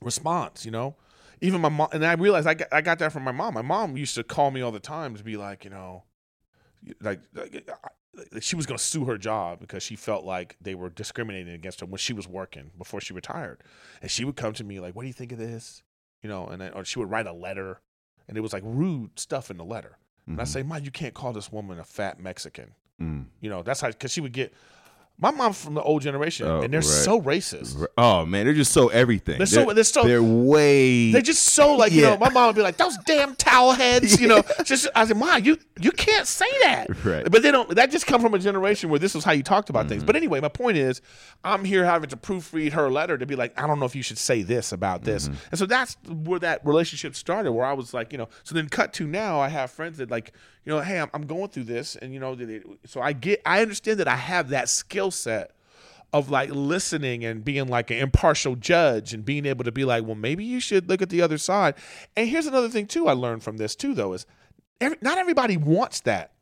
response, 0.00 0.64
you 0.64 0.70
know. 0.70 0.96
Even 1.42 1.60
my 1.60 1.70
mom, 1.70 1.88
and 1.92 2.04
I 2.04 2.12
realized 2.14 2.46
I 2.46 2.54
got, 2.54 2.68
I 2.70 2.80
got 2.82 2.98
that 2.98 3.12
from 3.12 3.22
my 3.24 3.32
mom. 3.32 3.54
My 3.54 3.62
mom 3.62 3.96
used 3.96 4.14
to 4.16 4.24
call 4.24 4.50
me 4.50 4.60
all 4.60 4.72
the 4.72 4.80
time 4.80 5.14
to 5.16 5.24
be 5.24 5.36
like, 5.36 5.64
you 5.64 5.70
know, 5.70 6.04
like, 7.00 7.20
like 7.34 7.64
she 8.40 8.56
was 8.56 8.66
going 8.66 8.76
to 8.76 8.84
sue 8.84 9.06
her 9.06 9.16
job 9.16 9.60
because 9.60 9.82
she 9.82 9.96
felt 9.96 10.24
like 10.24 10.56
they 10.60 10.74
were 10.74 10.90
discriminating 10.90 11.54
against 11.54 11.80
her 11.80 11.86
when 11.86 11.98
she 11.98 12.12
was 12.12 12.28
working 12.28 12.70
before 12.76 13.00
she 13.00 13.14
retired, 13.14 13.62
and 14.02 14.10
she 14.10 14.24
would 14.24 14.36
come 14.36 14.52
to 14.54 14.64
me 14.64 14.80
like, 14.80 14.94
"What 14.94 15.02
do 15.02 15.08
you 15.08 15.14
think 15.14 15.32
of 15.32 15.38
this?" 15.38 15.82
You 16.22 16.28
know, 16.28 16.46
and 16.46 16.62
or 16.74 16.84
she 16.84 16.98
would 16.98 17.10
write 17.10 17.26
a 17.26 17.32
letter, 17.32 17.80
and 18.28 18.36
it 18.36 18.42
was 18.42 18.52
like 18.52 18.62
rude 18.64 19.18
stuff 19.18 19.50
in 19.50 19.56
the 19.56 19.64
letter. 19.64 19.96
And 20.30 20.40
I 20.40 20.44
Mhm. 20.44 20.48
say, 20.48 20.62
"Mom, 20.62 20.84
you 20.84 20.90
can't 20.90 21.14
call 21.14 21.32
this 21.32 21.50
woman 21.52 21.78
a 21.78 21.84
fat 21.84 22.20
Mexican." 22.20 22.72
Mm. 23.00 23.26
You 23.40 23.50
know, 23.50 23.62
that's 23.62 23.80
how 23.80 23.88
because 23.88 24.12
she 24.12 24.20
would 24.20 24.32
get. 24.32 24.52
My 25.20 25.30
mom's 25.30 25.62
from 25.62 25.74
the 25.74 25.82
old 25.82 26.02
generation, 26.02 26.46
Oh, 26.46 26.62
and 26.62 26.72
they're 26.72 26.80
right. 26.80 26.84
so 26.84 27.20
racist. 27.20 27.86
Oh 27.98 28.24
man, 28.24 28.46
they're 28.46 28.54
just 28.54 28.72
so 28.72 28.88
everything. 28.88 29.36
They're 29.38 29.46
so- 29.46 29.72
they're 29.72 29.84
so- 29.84 30.04
they're 30.04 30.22
way 30.22 31.12
They're 31.12 31.20
just 31.20 31.44
so 31.44 31.76
like 31.76 31.92
you 31.92 32.02
know. 32.02 32.16
My 32.16 32.30
mom 32.30 32.46
would 32.46 32.56
be 32.56 32.62
like, 32.62 32.76
"Those 32.76 32.96
damn 33.06 33.34
towel 33.36 33.72
heads," 33.72 34.20
you 34.20 34.28
know. 34.28 34.42
Just 34.64 34.88
I 34.94 35.04
said, 35.06 35.16
"Mom, 35.16 35.44
you 35.44 35.58
you 35.80 35.90
can't 35.92 36.26
say 36.26 36.46
that." 36.62 37.04
Right. 37.04 37.30
But 37.30 37.42
they 37.42 37.50
don't. 37.50 37.68
That 37.74 37.90
just 37.90 38.06
come 38.06 38.20
from 38.20 38.34
a 38.34 38.38
generation 38.38 38.88
where 38.90 38.98
this 38.98 39.14
was 39.14 39.24
how 39.24 39.32
you 39.32 39.42
talked 39.42 39.70
about 39.70 39.88
things. 39.88 40.00
Mm-hmm. 40.02 40.06
But 40.06 40.16
anyway, 40.16 40.40
my 40.40 40.48
point 40.48 40.76
is, 40.76 41.00
I'm 41.44 41.64
here 41.64 41.84
having 41.84 42.08
to 42.10 42.16
proofread 42.16 42.72
her 42.72 42.90
letter 42.90 43.18
to 43.18 43.26
be 43.26 43.36
like, 43.36 43.58
I 43.60 43.66
don't 43.66 43.78
know 43.78 43.86
if 43.86 43.94
you 43.96 44.02
should 44.02 44.18
say 44.18 44.42
this 44.42 44.72
about 44.72 45.02
this. 45.04 45.28
Mm-hmm. 45.28 45.38
And 45.50 45.58
so 45.58 45.66
that's 45.66 45.96
where 46.08 46.38
that 46.40 46.64
relationship 46.66 47.14
started. 47.14 47.52
Where 47.52 47.66
I 47.66 47.72
was 47.72 47.92
like, 47.94 48.12
you 48.12 48.18
know. 48.18 48.28
So 48.44 48.54
then, 48.54 48.68
cut 48.68 48.92
to 48.94 49.06
now, 49.06 49.40
I 49.40 49.48
have 49.48 49.70
friends 49.70 49.98
that 49.98 50.10
like, 50.10 50.32
you 50.64 50.72
know, 50.72 50.80
hey, 50.80 51.00
I'm, 51.00 51.08
I'm 51.14 51.26
going 51.26 51.48
through 51.48 51.64
this, 51.64 51.96
and 51.96 52.12
you 52.12 52.20
know, 52.20 52.36
so 52.86 53.00
I 53.00 53.12
get, 53.12 53.40
I 53.46 53.62
understand 53.62 53.98
that 54.00 54.08
I 54.08 54.16
have 54.16 54.50
that 54.50 54.68
skill 54.68 55.10
set 55.10 55.52
of 56.12 56.30
like 56.30 56.50
listening 56.50 57.24
and 57.24 57.44
being 57.44 57.68
like 57.68 57.90
an 57.90 57.98
impartial 57.98 58.56
judge 58.56 59.14
and 59.14 59.24
being 59.24 59.46
able 59.46 59.64
to 59.64 59.72
be 59.72 59.84
like, 59.84 60.04
well, 60.04 60.16
maybe 60.16 60.44
you 60.44 60.60
should 60.60 60.88
look 60.88 61.02
at 61.02 61.08
the 61.08 61.22
other 61.22 61.38
side. 61.38 61.74
And 62.16 62.28
here's 62.28 62.46
another 62.46 62.68
thing 62.68 62.86
too 62.86 63.08
I 63.08 63.12
learned 63.12 63.42
from 63.42 63.58
this 63.58 63.76
too 63.76 63.94
though 63.94 64.12
is 64.14 64.26
every, 64.80 64.98
not 65.00 65.18
everybody 65.18 65.56
wants 65.56 66.00
that. 66.00 66.32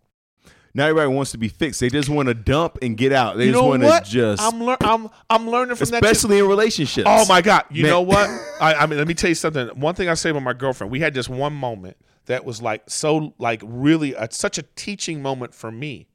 Not 0.75 0.91
everybody 0.91 1.15
wants 1.15 1.33
to 1.33 1.39
be 1.39 1.49
fixed. 1.49 1.81
They 1.81 1.89
just 1.89 2.09
want 2.09 2.29
to 2.29 2.35
dump 2.35 2.79
and 2.83 2.97
get 2.97 3.11
out. 3.13 3.37
They 3.37 3.47
you 3.47 3.53
just 3.53 3.65
want 3.65 3.83
to 3.83 4.03
just, 4.05 4.41
I'm 4.41 4.61
lear- 4.61 4.77
I'm 4.81 5.09
I'm 5.29 5.49
learning 5.49 5.77
from 5.77 5.89
that. 5.89 6.05
especially 6.05 6.39
in 6.39 6.47
relationships. 6.47 7.07
Oh 7.09 7.27
my 7.27 7.41
God! 7.41 7.65
You 7.71 7.85
Man. 7.85 7.91
know 7.91 8.03
what? 8.03 8.29
I, 8.61 8.75
I 8.75 8.87
mean, 8.87 8.99
let 8.99 9.09
me 9.09 9.15
tell 9.15 9.29
you 9.29 9.35
something. 9.35 9.69
One 9.69 9.95
thing 9.95 10.09
I 10.09 10.15
say 10.15 10.31
about 10.31 10.43
my 10.43 10.53
girlfriend, 10.53 10.91
we 10.93 11.01
had 11.01 11.15
this 11.15 11.29
one 11.29 11.55
moment 11.55 11.97
that 12.29 12.45
was 12.45 12.63
like 12.63 12.89
so, 12.89 13.35
like 13.39 13.63
really, 13.65 14.15
a, 14.15 14.29
such 14.31 14.57
a 14.59 14.63
teaching 14.63 15.21
moment 15.21 15.55
for 15.55 15.71
me. 15.71 16.09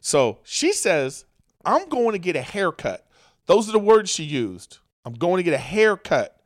So 0.00 0.38
she 0.44 0.72
says, 0.72 1.24
"I'm 1.64 1.88
going 1.88 2.12
to 2.12 2.18
get 2.18 2.36
a 2.36 2.42
haircut." 2.42 3.06
Those 3.46 3.68
are 3.68 3.72
the 3.72 3.78
words 3.78 4.10
she 4.10 4.24
used. 4.24 4.78
I'm 5.04 5.14
going 5.14 5.38
to 5.38 5.42
get 5.42 5.54
a 5.54 5.58
haircut. 5.58 6.38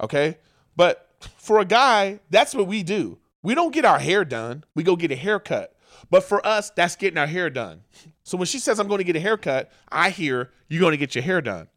Okay, 0.00 0.38
but 0.76 1.08
for 1.38 1.60
a 1.60 1.64
guy, 1.64 2.20
that's 2.28 2.54
what 2.54 2.66
we 2.66 2.82
do. 2.82 3.18
We 3.42 3.54
don't 3.54 3.72
get 3.72 3.84
our 3.84 3.98
hair 3.98 4.24
done. 4.24 4.64
We 4.74 4.82
go 4.82 4.96
get 4.96 5.12
a 5.12 5.16
haircut. 5.16 5.74
But 6.10 6.24
for 6.24 6.44
us, 6.46 6.70
that's 6.70 6.96
getting 6.96 7.18
our 7.18 7.26
hair 7.26 7.48
done. 7.48 7.82
So 8.22 8.36
when 8.36 8.46
she 8.46 8.58
says, 8.58 8.78
I'm 8.78 8.88
going 8.88 8.98
to 8.98 9.04
get 9.04 9.16
a 9.16 9.20
haircut, 9.20 9.70
I 9.90 10.10
hear, 10.10 10.50
You're 10.68 10.80
going 10.80 10.92
to 10.92 10.98
get 10.98 11.14
your 11.14 11.22
hair 11.22 11.40
done. 11.40 11.68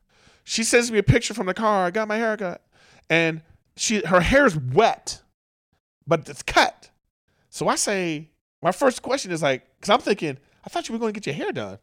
She 0.44 0.64
sends 0.64 0.92
me 0.92 0.98
a 0.98 1.04
picture 1.04 1.34
from 1.34 1.46
the 1.46 1.54
car. 1.54 1.86
I 1.86 1.92
got 1.92 2.08
my 2.08 2.18
haircut. 2.18 2.64
And 3.10 3.42
she 3.76 4.04
her 4.06 4.20
hair's 4.20 4.58
wet, 4.58 5.22
but 6.10 6.28
it's 6.28 6.42
cut. 6.42 6.90
So 7.50 7.68
I 7.68 7.76
say, 7.76 8.32
my 8.62 8.72
first 8.72 9.02
question 9.02 9.32
is 9.32 9.42
like, 9.42 9.66
because 9.78 9.90
I'm 9.90 10.02
thinking, 10.02 10.38
I 10.66 10.70
thought 10.70 10.90
you 10.90 10.94
were 10.94 11.00
going 11.00 11.14
to 11.14 11.20
get 11.20 11.26
your 11.26 11.36
hair 11.36 11.54
done. 11.54 11.78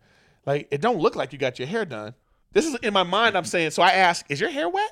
Like, 0.44 0.68
it 0.70 0.80
don't 0.80 0.98
look 0.98 1.16
like 1.16 1.32
you 1.32 1.38
got 1.38 1.58
your 1.58 1.68
hair 1.68 1.84
done. 1.84 2.14
This 2.52 2.66
is 2.66 2.74
in 2.82 2.92
my 2.92 3.04
mind. 3.04 3.36
I'm 3.36 3.44
saying, 3.44 3.70
so 3.70 3.82
I 3.82 3.92
ask, 3.92 4.26
is 4.28 4.40
your 4.40 4.50
hair 4.50 4.68
wet? 4.68 4.90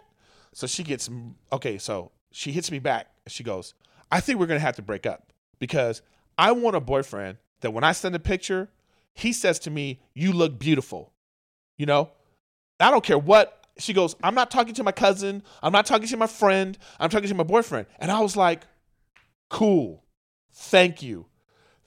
So 0.52 0.66
she 0.66 0.84
gets 0.84 1.10
okay. 1.52 1.78
So 1.78 2.12
she 2.30 2.52
hits 2.52 2.70
me 2.70 2.78
back. 2.78 3.08
She 3.26 3.42
goes, 3.42 3.74
I 4.10 4.20
think 4.20 4.38
we're 4.38 4.46
gonna 4.46 4.60
have 4.60 4.76
to 4.76 4.82
break 4.82 5.04
up 5.04 5.32
because 5.58 6.02
I 6.38 6.52
want 6.52 6.76
a 6.76 6.80
boyfriend 6.80 7.38
that 7.60 7.72
when 7.72 7.82
I 7.82 7.92
send 7.92 8.14
a 8.14 8.20
picture, 8.20 8.68
he 9.14 9.32
says 9.32 9.58
to 9.60 9.70
me, 9.70 10.00
"You 10.14 10.32
look 10.32 10.58
beautiful." 10.58 11.12
You 11.76 11.86
know, 11.86 12.10
I 12.78 12.90
don't 12.90 13.02
care 13.02 13.18
what. 13.18 13.66
She 13.78 13.92
goes, 13.92 14.14
I'm 14.22 14.36
not 14.36 14.52
talking 14.52 14.74
to 14.74 14.84
my 14.84 14.92
cousin. 14.92 15.42
I'm 15.60 15.72
not 15.72 15.86
talking 15.86 16.06
to 16.06 16.16
my 16.16 16.28
friend. 16.28 16.78
I'm 17.00 17.10
talking 17.10 17.28
to 17.28 17.34
my 17.34 17.42
boyfriend. 17.42 17.86
And 17.98 18.12
I 18.12 18.20
was 18.20 18.36
like, 18.36 18.62
cool. 19.54 20.04
Thank 20.52 21.02
you. 21.02 21.26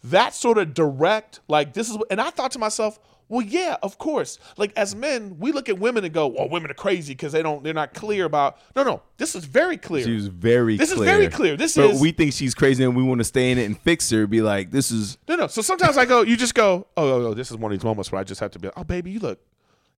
That 0.04 0.34
sort 0.34 0.58
of 0.58 0.74
direct, 0.74 1.42
like, 1.48 1.74
this 1.74 1.90
is, 1.90 1.98
and 2.10 2.22
I 2.22 2.30
thought 2.30 2.52
to 2.52 2.60
myself, 2.60 3.00
well, 3.30 3.42
yeah, 3.42 3.76
of 3.84 3.98
course. 3.98 4.40
Like 4.56 4.72
as 4.78 4.96
men, 4.96 5.38
we 5.38 5.52
look 5.52 5.68
at 5.68 5.78
women 5.78 6.06
and 6.06 6.14
go, 6.14 6.28
"Well, 6.28 6.48
women 6.48 6.72
are 6.72 6.76
crazy 6.76 7.14
because 7.14 7.34
they 7.34 7.44
don't, 7.44 7.62
they're 7.62 7.74
not 7.74 7.94
clear 7.94 8.24
about." 8.24 8.58
No, 8.74 8.84
no, 8.84 9.02
this 9.18 9.36
is 9.36 9.44
very 9.44 9.76
clear. 9.76 10.06
She 10.06 10.14
was 10.14 10.28
very. 10.28 10.78
Clear. 10.78 10.86
This 10.86 10.94
clear. 10.94 11.10
is 11.10 11.14
very 11.14 11.28
clear. 11.28 11.58
This 11.58 11.76
but 11.76 11.90
is. 11.90 12.00
we 12.00 12.14
think 12.14 12.32
she's 12.32 12.56
crazy 12.56 12.86
and 12.86 12.96
we 12.96 13.04
want 13.04 13.20
to 13.20 13.26
stay 13.26 13.52
in 13.52 13.58
it 13.58 13.66
and 13.66 13.78
fix 13.78 14.10
her. 14.12 14.28
Be 14.28 14.42
like, 14.42 14.72
this 14.72 14.92
is. 14.92 15.18
no, 15.28 15.36
no. 15.36 15.48
So 15.48 15.62
sometimes 15.62 15.98
I 15.98 16.06
go, 16.06 16.22
you 16.22 16.38
just 16.38 16.56
go, 16.56 16.88
oh, 16.96 17.10
oh, 17.10 17.26
oh, 17.28 17.34
this 17.34 17.52
is 17.52 17.58
one 17.58 17.70
of 17.74 17.78
these 17.78 17.84
moments 17.84 18.14
where 18.14 18.22
I 18.22 18.24
just 18.24 18.40
have 18.40 18.52
to 18.52 18.60
be, 18.60 18.70
like, 18.70 18.78
oh, 18.78 18.86
baby, 18.86 19.12
you 19.12 19.20
look, 19.20 19.42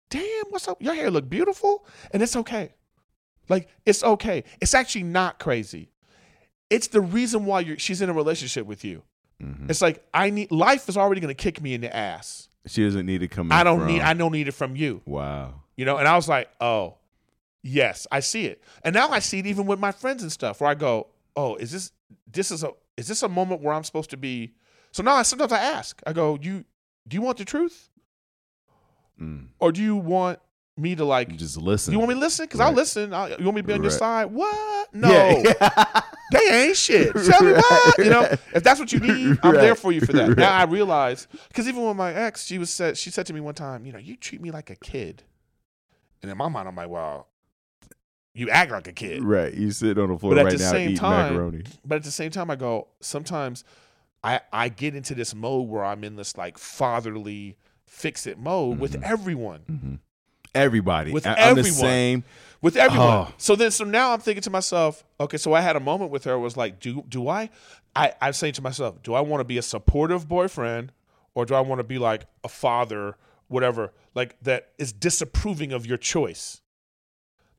damn, 0.09 0.45
what's 0.49 0.67
up? 0.67 0.81
Your 0.81 0.95
hair 0.95 1.11
look 1.11 1.29
beautiful, 1.29 1.85
and 2.09 2.23
it's 2.23 2.35
okay. 2.35 2.73
Like 3.47 3.67
it's 3.85 4.03
okay. 4.03 4.43
It's 4.59 4.73
actually 4.73 5.03
not 5.03 5.37
crazy. 5.37 5.89
It's 6.69 6.87
the 6.87 7.01
reason 7.01 7.45
why 7.45 7.61
you're. 7.61 7.79
She's 7.79 8.01
in 8.01 8.09
a 8.09 8.13
relationship 8.13 8.65
with 8.65 8.83
you. 8.85 9.03
Mhm. 9.41 9.69
It's 9.69 9.81
like 9.81 10.03
I 10.13 10.29
need. 10.29 10.51
Life 10.51 10.89
is 10.89 10.97
already 10.97 11.21
going 11.21 11.33
to 11.35 11.41
kick 11.43 11.61
me 11.61 11.73
in 11.73 11.81
the 11.81 11.95
ass. 11.95 12.49
She 12.67 12.83
doesn't 12.83 13.05
need 13.05 13.19
to 13.19 13.27
come. 13.27 13.51
I 13.51 13.63
don't 13.63 13.79
from- 13.79 13.87
need. 13.87 14.01
I 14.01 14.13
don't 14.13 14.31
need 14.31 14.47
it 14.47 14.51
from 14.53 14.75
you. 14.75 15.01
Wow. 15.05 15.61
You 15.77 15.85
know, 15.85 15.97
and 15.97 16.07
I 16.07 16.15
was 16.15 16.27
like, 16.27 16.49
oh, 16.59 16.95
yes, 17.63 18.05
I 18.11 18.19
see 18.19 18.45
it. 18.45 18.61
And 18.83 18.93
now 18.93 19.09
I 19.09 19.19
see 19.19 19.39
it 19.39 19.45
even 19.47 19.65
with 19.65 19.79
my 19.79 19.91
friends 19.93 20.21
and 20.23 20.31
stuff 20.31 20.59
where 20.61 20.69
I 20.69 20.75
go, 20.75 21.07
oh, 21.35 21.55
is 21.55 21.71
this 21.71 21.91
this 22.31 22.51
is 22.51 22.63
a 22.63 22.71
is 22.97 23.07
this 23.07 23.23
a 23.23 23.29
moment 23.29 23.61
where 23.61 23.73
I'm 23.73 23.83
supposed 23.85 24.09
to 24.09 24.17
be 24.17 24.53
so 24.91 25.03
now 25.03 25.15
I 25.15 25.21
sometimes 25.23 25.51
I 25.53 25.59
ask, 25.59 26.01
I 26.05 26.13
go, 26.13 26.37
you 26.41 26.65
do 27.07 27.15
you 27.15 27.21
want 27.21 27.37
the 27.37 27.45
truth? 27.45 27.89
Mm. 29.19 29.47
Or 29.59 29.71
do 29.71 29.81
you 29.81 29.95
want 29.95 30.39
me 30.79 30.95
to 30.95 31.05
like 31.05 31.35
Just 31.35 31.57
listen. 31.57 31.91
you 31.93 31.99
want 31.99 32.09
me 32.09 32.15
to 32.15 32.19
listen? 32.21 32.45
Because 32.45 32.59
I'll 32.59 32.71
listen. 32.73 33.13
i 33.13 33.29
you 33.35 33.45
want 33.45 33.55
me 33.55 33.61
to 33.61 33.67
be 33.67 33.73
on 33.73 33.81
your 33.81 33.91
side? 33.91 34.25
What? 34.25 34.93
No. 34.93 35.09
Yeah. 35.59 36.01
They 36.31 36.67
ain't 36.67 36.77
shit. 36.77 37.11
Tell 37.15 37.43
me 37.43 37.53
what. 37.53 37.97
You 37.97 38.09
know, 38.11 38.21
if 38.53 38.61
that's 38.63 38.79
what 38.79 38.93
you 38.93 38.99
need, 38.99 39.39
I'm 39.41 39.55
there 39.55 39.73
for 39.73 39.91
you 39.91 39.99
for 39.99 40.13
that. 40.13 40.27
Right. 40.29 40.37
Now 40.37 40.53
I 40.53 40.65
realize 40.65 41.27
because 41.47 41.67
even 41.67 41.83
with 41.87 41.97
my 41.97 42.13
ex, 42.13 42.45
she 42.45 42.59
was 42.59 42.69
said 42.69 42.97
she 42.97 43.09
said 43.09 43.25
to 43.25 43.33
me 43.33 43.39
one 43.39 43.55
time, 43.55 43.83
you 43.83 43.91
know, 43.91 43.97
you 43.97 44.15
treat 44.15 44.39
me 44.39 44.51
like 44.51 44.69
a 44.69 44.75
kid. 44.75 45.23
And 46.21 46.29
in 46.31 46.37
my 46.37 46.47
mind, 46.47 46.67
I'm 46.67 46.75
like, 46.75 46.89
well, 46.89 47.29
you 48.35 48.49
act 48.51 48.71
like 48.71 48.87
a 48.87 48.91
kid. 48.91 49.23
right. 49.23 49.51
You 49.53 49.71
sit 49.71 49.97
on 49.97 50.09
the 50.09 50.19
floor 50.19 50.35
But 50.35 50.39
at 50.41 50.45
right 50.45 50.57
the 50.59 50.63
now 50.63 50.71
same 50.71 50.89
eating 50.89 50.97
time- 50.97 51.33
macaroni. 51.33 51.63
But 51.83 51.95
at 51.95 52.03
the 52.03 52.11
same 52.11 52.29
time, 52.29 52.51
I 52.51 52.55
go, 52.55 52.89
sometimes 53.01 53.63
I 54.23 54.41
I 54.53 54.69
get 54.69 54.93
into 54.95 55.15
this 55.15 55.33
mode 55.33 55.67
where 55.67 55.83
I'm 55.83 56.03
in 56.03 56.15
this 56.15 56.37
like 56.37 56.59
fatherly 56.59 57.57
fix 57.87 58.27
it 58.27 58.37
mode 58.37 58.77
with 58.79 58.93
Mhm. 58.93 59.03
everyone. 59.03 59.59
hmm 59.61 59.95
Everybody. 60.55 61.11
With 61.11 61.27
I- 61.27 61.31
I'm 61.31 61.55
the 61.55 61.59
everyone. 61.61 61.71
same. 61.73 62.23
with 62.61 62.75
everyone. 62.75 63.07
Oh. 63.07 63.33
So 63.37 63.55
then, 63.55 63.71
so 63.71 63.83
now 63.83 64.11
I'm 64.13 64.19
thinking 64.19 64.41
to 64.43 64.49
myself, 64.49 65.03
okay, 65.19 65.37
so 65.37 65.53
I 65.53 65.61
had 65.61 65.75
a 65.75 65.79
moment 65.79 66.11
with 66.11 66.23
her. 66.25 66.37
Was 66.37 66.57
like, 66.57 66.79
do 66.79 67.03
do 67.07 67.27
I? 67.29 67.49
I 67.95 68.13
I'm 68.21 68.33
saying 68.33 68.53
to 68.53 68.61
myself, 68.61 69.01
do 69.03 69.13
I 69.13 69.21
want 69.21 69.41
to 69.41 69.45
be 69.45 69.57
a 69.57 69.61
supportive 69.61 70.27
boyfriend, 70.27 70.91
or 71.35 71.45
do 71.45 71.55
I 71.55 71.61
want 71.61 71.79
to 71.79 71.83
be 71.83 71.97
like 71.97 72.25
a 72.43 72.49
father, 72.49 73.15
whatever, 73.47 73.93
like 74.15 74.35
that 74.41 74.69
is 74.77 74.91
disapproving 74.91 75.71
of 75.71 75.85
your 75.85 75.97
choice? 75.97 76.61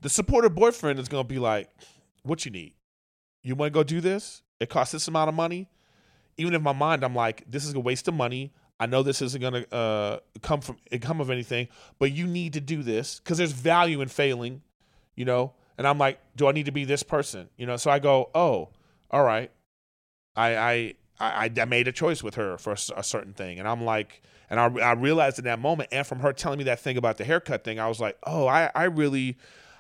The 0.01 0.09
supportive 0.09 0.55
boyfriend 0.55 0.99
is 0.99 1.09
gonna 1.09 1.25
be 1.25 1.39
like, 1.39 1.69
what 2.23 2.45
you 2.45 2.51
need? 2.51 2.75
You 3.43 3.55
want 3.55 3.73
to 3.73 3.75
go 3.75 3.83
do 3.83 4.01
this? 4.01 4.43
It 4.61 4.69
costs 4.69 4.93
this 4.93 5.09
amount 5.09 5.29
of 5.29 5.35
money. 5.35 5.69
Even 6.37 6.55
in 6.55 6.63
my 6.63 6.73
mind, 6.73 7.05
I'm 7.05 7.15
like, 7.15 7.45
this 7.49 7.65
is 7.65 7.75
a 7.75 7.81
waste 7.81 8.09
of 8.09 8.15
money. 8.15 8.53
I 8.81 8.87
know 8.87 9.05
this 9.05 9.23
isn't 9.23 9.41
gonna 9.41 9.65
uh, 9.71 10.19
come 10.43 10.61
from 10.61 10.79
come 11.01 11.21
of 11.21 11.31
anything, 11.31 11.69
but 12.01 12.11
you 12.11 12.27
need 12.27 12.55
to 12.55 12.61
do 12.61 12.83
this 12.83 13.21
because 13.21 13.39
there's 13.39 13.53
value 13.53 14.01
in 14.01 14.09
failing 14.09 14.63
you 15.21 15.27
know? 15.27 15.53
And 15.77 15.87
i'm 15.87 15.99
like 15.99 16.19
do 16.35 16.47
i 16.47 16.53
need 16.53 16.67
to 16.67 16.73
be 16.73 16.85
this 16.85 17.03
person? 17.03 17.49
You 17.59 17.67
know 17.67 17.77
so 17.77 17.91
i 17.91 17.99
go 17.99 18.31
oh 18.35 18.71
all 19.11 19.23
right. 19.23 19.51
I 20.35 20.57
i 20.57 20.95
i, 21.21 21.51
I 21.61 21.65
made 21.67 21.89
a 21.89 21.93
choice 21.93 22.23
with 22.23 22.37
her 22.37 22.57
for 22.57 22.73
a 22.73 23.03
certain 23.03 23.35
thing. 23.35 23.59
And 23.59 23.69
i'm 23.69 23.85
like 23.85 24.23
and 24.49 24.59
I, 24.59 24.67
I 24.81 24.93
realized 24.93 25.39
in 25.39 25.45
that 25.45 25.59
moment 25.61 25.91
and 25.93 26.07
from 26.07 26.21
her 26.21 26.33
telling 26.33 26.59
me 26.59 26.65
that 26.65 26.81
thing 26.81 26.97
about 26.97 27.19
the 27.19 27.25
haircut 27.25 27.65
thing 27.65 27.79
i 27.79 27.87
was 27.87 28.01
like 28.01 28.19
oh 28.25 28.47
i 28.47 28.71
i 28.75 28.85
really 28.85 29.37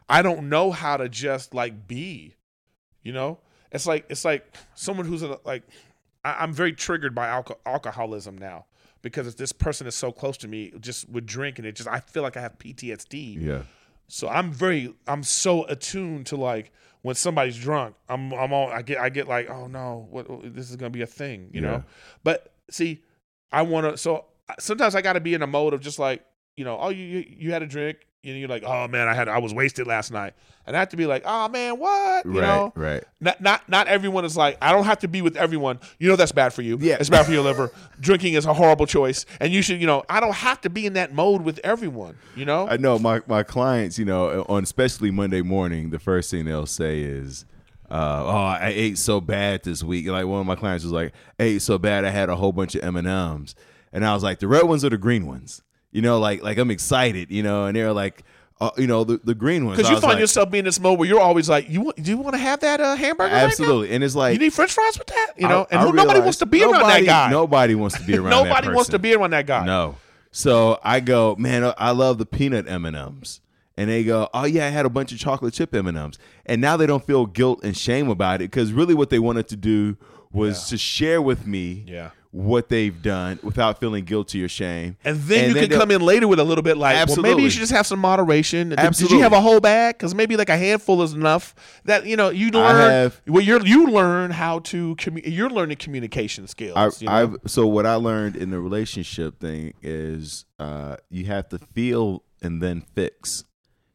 i 0.08 0.20
don't 0.22 0.48
know 0.48 0.72
how 0.72 0.98
to 0.98 1.08
just 1.08 1.54
like 1.54 1.88
be 1.88 2.34
you 3.02 3.12
know? 3.14 3.38
It's 3.72 3.86
like 3.86 4.04
it's 4.10 4.26
like 4.26 4.54
someone 4.74 5.06
who's 5.06 5.22
a, 5.22 5.38
like 5.44 5.62
I, 6.22 6.36
i'm 6.40 6.52
very 6.52 6.72
triggered 6.72 7.14
by 7.14 7.28
alco- 7.28 7.58
alcoholism 7.64 8.36
now 8.36 8.66
because 9.02 9.26
if 9.26 9.36
this 9.36 9.52
person 9.52 9.86
is 9.86 9.94
so 9.94 10.12
close 10.12 10.36
to 10.38 10.48
me 10.48 10.72
just 10.80 11.08
with 11.08 11.26
drinking 11.26 11.64
it 11.64 11.72
just 11.72 11.88
i 11.88 12.00
feel 12.00 12.22
like 12.22 12.36
i 12.36 12.40
have 12.40 12.58
ptsd 12.58 13.42
Yeah. 13.42 13.62
so 14.08 14.28
I'm 14.28 14.50
very, 14.52 14.92
I'm 15.06 15.22
so 15.22 15.64
attuned 15.64 16.26
to 16.26 16.36
like 16.36 16.72
when 17.02 17.14
somebody's 17.14 17.56
drunk, 17.56 17.94
I'm, 18.10 18.32
I'm 18.34 18.52
all, 18.52 18.68
I 18.68 18.82
get, 18.82 18.98
I 18.98 19.08
get 19.08 19.26
like, 19.26 19.48
oh 19.48 19.66
no, 19.68 20.06
what, 20.10 20.26
this 20.54 20.68
is 20.68 20.76
gonna 20.76 20.90
be 20.90 21.00
a 21.02 21.06
thing, 21.06 21.48
you 21.52 21.62
Yeah. 21.62 21.68
know. 21.68 21.84
But 22.24 22.52
see, 22.70 23.02
I 23.50 23.62
want 23.62 23.86
to. 23.86 23.96
So 23.96 24.26
sometimes 24.58 24.94
I 24.94 25.00
got 25.00 25.14
to 25.14 25.20
be 25.20 25.32
in 25.32 25.40
a 25.42 25.46
mode 25.46 25.72
of 25.72 25.80
just 25.80 25.98
like, 25.98 26.22
you 26.58 26.64
know, 26.66 26.76
oh, 26.78 26.90
you, 26.90 27.24
you 27.26 27.52
had 27.52 27.62
a 27.62 27.66
drink, 27.66 28.06
and 28.22 28.38
you're 28.38 28.48
like, 28.48 28.64
oh 28.64 28.86
man, 28.88 29.08
I 29.08 29.14
had, 29.14 29.28
I 29.28 29.38
was 29.38 29.54
wasted 29.54 29.86
last 29.86 30.12
night, 30.12 30.34
and 30.66 30.76
I 30.76 30.80
have 30.80 30.90
to 30.90 30.96
be 30.96 31.06
like, 31.06 31.22
oh 31.24 31.48
man, 31.48 31.78
what, 31.78 32.26
you 32.26 32.40
right. 32.40 32.46
know. 32.46 32.72
Right. 32.76 33.02
Not, 33.20 33.40
not, 33.40 33.68
not 33.68 33.88
everyone 33.88 34.24
is 34.24 34.36
like. 34.36 34.58
I 34.60 34.72
don't 34.72 34.84
have 34.84 34.98
to 35.00 35.08
be 35.08 35.22
with 35.22 35.36
everyone. 35.36 35.80
You 35.98 36.08
know 36.08 36.16
that's 36.16 36.32
bad 36.32 36.52
for 36.52 36.62
you. 36.62 36.76
Yeah. 36.80 36.96
it's 37.00 37.08
bad 37.08 37.24
for 37.24 37.32
your 37.32 37.42
liver. 37.42 37.70
Drinking 38.00 38.34
is 38.34 38.44
a 38.44 38.52
horrible 38.52 38.86
choice, 38.86 39.24
and 39.40 39.52
you 39.52 39.62
should. 39.62 39.80
You 39.80 39.86
know, 39.86 40.04
I 40.08 40.20
don't 40.20 40.34
have 40.34 40.60
to 40.62 40.70
be 40.70 40.86
in 40.86 40.94
that 40.94 41.14
mode 41.14 41.42
with 41.42 41.60
everyone. 41.64 42.16
You 42.36 42.44
know, 42.44 42.68
I 42.68 42.76
know 42.76 42.98
my, 42.98 43.22
my 43.26 43.42
clients, 43.42 43.98
you 43.98 44.04
know, 44.04 44.44
on 44.48 44.62
especially 44.62 45.10
Monday 45.10 45.42
morning, 45.42 45.90
the 45.90 45.98
first 45.98 46.30
thing 46.30 46.44
they'll 46.44 46.66
say 46.66 47.00
is, 47.00 47.46
uh, 47.90 48.24
"Oh, 48.26 48.36
I 48.36 48.72
ate 48.74 48.98
so 48.98 49.20
bad 49.20 49.62
this 49.64 49.82
week." 49.82 50.06
Like 50.08 50.26
one 50.26 50.40
of 50.40 50.46
my 50.46 50.56
clients 50.56 50.84
was 50.84 50.92
like, 50.92 51.12
"I 51.38 51.44
ate 51.44 51.62
so 51.62 51.78
bad, 51.78 52.04
I 52.04 52.10
had 52.10 52.28
a 52.28 52.36
whole 52.36 52.52
bunch 52.52 52.74
of 52.74 52.84
M 52.84 52.96
and 52.96 53.08
M's," 53.08 53.54
and 53.92 54.04
I 54.04 54.12
was 54.12 54.22
like, 54.22 54.40
"The 54.40 54.48
red 54.48 54.64
ones 54.64 54.84
or 54.84 54.90
the 54.90 54.98
green 54.98 55.26
ones?" 55.26 55.62
You 55.92 56.02
know, 56.02 56.18
like 56.20 56.42
like 56.42 56.58
I'm 56.58 56.70
excited, 56.70 57.30
you 57.30 57.42
know, 57.42 57.66
and 57.66 57.74
they're 57.76 57.92
like, 57.92 58.22
uh, 58.60 58.70
"You 58.76 58.86
know, 58.86 59.02
the, 59.04 59.20
the 59.24 59.34
green 59.34 59.66
ones." 59.66 59.78
Because 59.78 59.90
you 59.90 59.96
find 60.00 60.12
like, 60.14 60.20
yourself 60.20 60.50
being 60.50 60.60
in 60.60 60.64
this 60.66 60.78
mode 60.78 60.98
where 60.98 61.08
you're 61.08 61.20
always 61.20 61.48
like, 61.48 61.68
you 61.68 61.80
want, 61.80 61.96
do 62.02 62.10
you 62.10 62.16
want 62.18 62.34
to 62.34 62.38
have 62.38 62.60
that 62.60 62.80
uh, 62.80 62.94
hamburger? 62.94 63.34
right 63.34 63.42
absolutely, 63.44 63.90
and 63.92 64.04
it's 64.04 64.14
like 64.14 64.34
you 64.34 64.38
need 64.38 64.52
French 64.52 64.72
fries 64.72 64.96
with 64.98 65.08
that, 65.08 65.32
you 65.36 65.48
know. 65.48 65.62
I- 65.62 65.66
and 65.72 65.80
I 65.80 65.86
who, 65.86 65.92
nobody 65.92 66.20
wants 66.20 66.38
to 66.38 66.46
be 66.46 66.62
around 66.62 66.82
that 66.86 67.04
guy. 67.04 67.30
Nobody 67.30 67.74
wants 67.74 67.98
to 67.98 68.04
be 68.04 68.16
around. 68.16 68.30
that 68.30 68.44
nobody 68.44 68.68
wants 68.68 68.90
to 68.90 68.98
be 69.00 69.14
around 69.14 69.30
that 69.30 69.46
guy. 69.46 69.64
No. 69.64 69.96
So 70.32 70.78
I 70.84 71.00
go, 71.00 71.34
man, 71.36 71.72
I 71.76 71.90
love 71.90 72.18
the 72.18 72.26
peanut 72.26 72.68
M 72.68 72.84
and 72.84 72.94
M's, 72.94 73.40
and 73.76 73.90
they 73.90 74.04
go, 74.04 74.28
oh 74.32 74.44
yeah, 74.44 74.66
I 74.66 74.68
had 74.68 74.86
a 74.86 74.90
bunch 74.90 75.10
of 75.10 75.18
chocolate 75.18 75.54
chip 75.54 75.74
M 75.74 75.88
and 75.88 75.98
M's, 75.98 76.18
and 76.46 76.60
now 76.60 76.76
they 76.76 76.86
don't 76.86 77.04
feel 77.04 77.26
guilt 77.26 77.64
and 77.64 77.76
shame 77.76 78.08
about 78.08 78.36
it 78.36 78.50
because 78.50 78.72
really 78.72 78.94
what 78.94 79.10
they 79.10 79.18
wanted 79.18 79.48
to 79.48 79.56
do 79.56 79.96
was 80.30 80.68
to 80.68 80.78
share 80.78 81.20
with 81.20 81.44
me 81.48 81.82
Yeah. 81.88 82.10
What 82.32 82.68
they've 82.68 83.02
done 83.02 83.40
without 83.42 83.80
feeling 83.80 84.04
guilty 84.04 84.42
or 84.44 84.48
shame. 84.48 84.96
And 85.04 85.18
then 85.22 85.48
you 85.48 85.54
can 85.66 85.68
come 85.70 85.90
in 85.90 86.00
later 86.00 86.28
with 86.28 86.38
a 86.38 86.44
little 86.44 86.62
bit 86.62 86.76
like, 86.76 87.08
well, 87.08 87.16
maybe 87.22 87.42
you 87.42 87.50
should 87.50 87.58
just 87.60 87.72
have 87.72 87.86
some 87.88 87.98
moderation. 87.98 88.68
Did- 88.68 88.78
Did 88.92 89.10
you 89.10 89.20
have 89.20 89.32
a 89.32 89.40
whole 89.40 89.58
bag? 89.58 89.96
Because 89.98 90.14
maybe 90.14 90.36
like 90.36 90.48
a 90.48 90.56
handful 90.56 91.02
is 91.02 91.12
enough. 91.12 91.54
That 91.86 92.06
you 92.06 92.16
know, 92.16 92.30
you 92.30 92.50
learn. 92.50 92.90
have- 92.90 93.20
well, 93.26 93.42
you're 93.42 93.64
you 93.66 93.88
learn 93.88 94.30
how 94.30 94.60
to. 94.60 94.94
Commu- 94.96 95.22
you're 95.24 95.50
learning 95.50 95.78
communication 95.78 96.46
skills. 96.46 96.76
I, 96.76 96.90
you 97.00 97.06
know? 97.08 97.12
I've 97.12 97.36
so 97.50 97.66
what 97.66 97.84
I 97.86 97.96
learned 97.96 98.36
in 98.36 98.50
the 98.50 98.60
relationship 98.60 99.40
thing 99.40 99.74
is 99.82 100.44
uh, 100.60 100.96
you 101.10 101.24
have 101.26 101.48
to 101.48 101.58
feel 101.58 102.22
and 102.42 102.62
then 102.62 102.80
fix. 102.94 103.44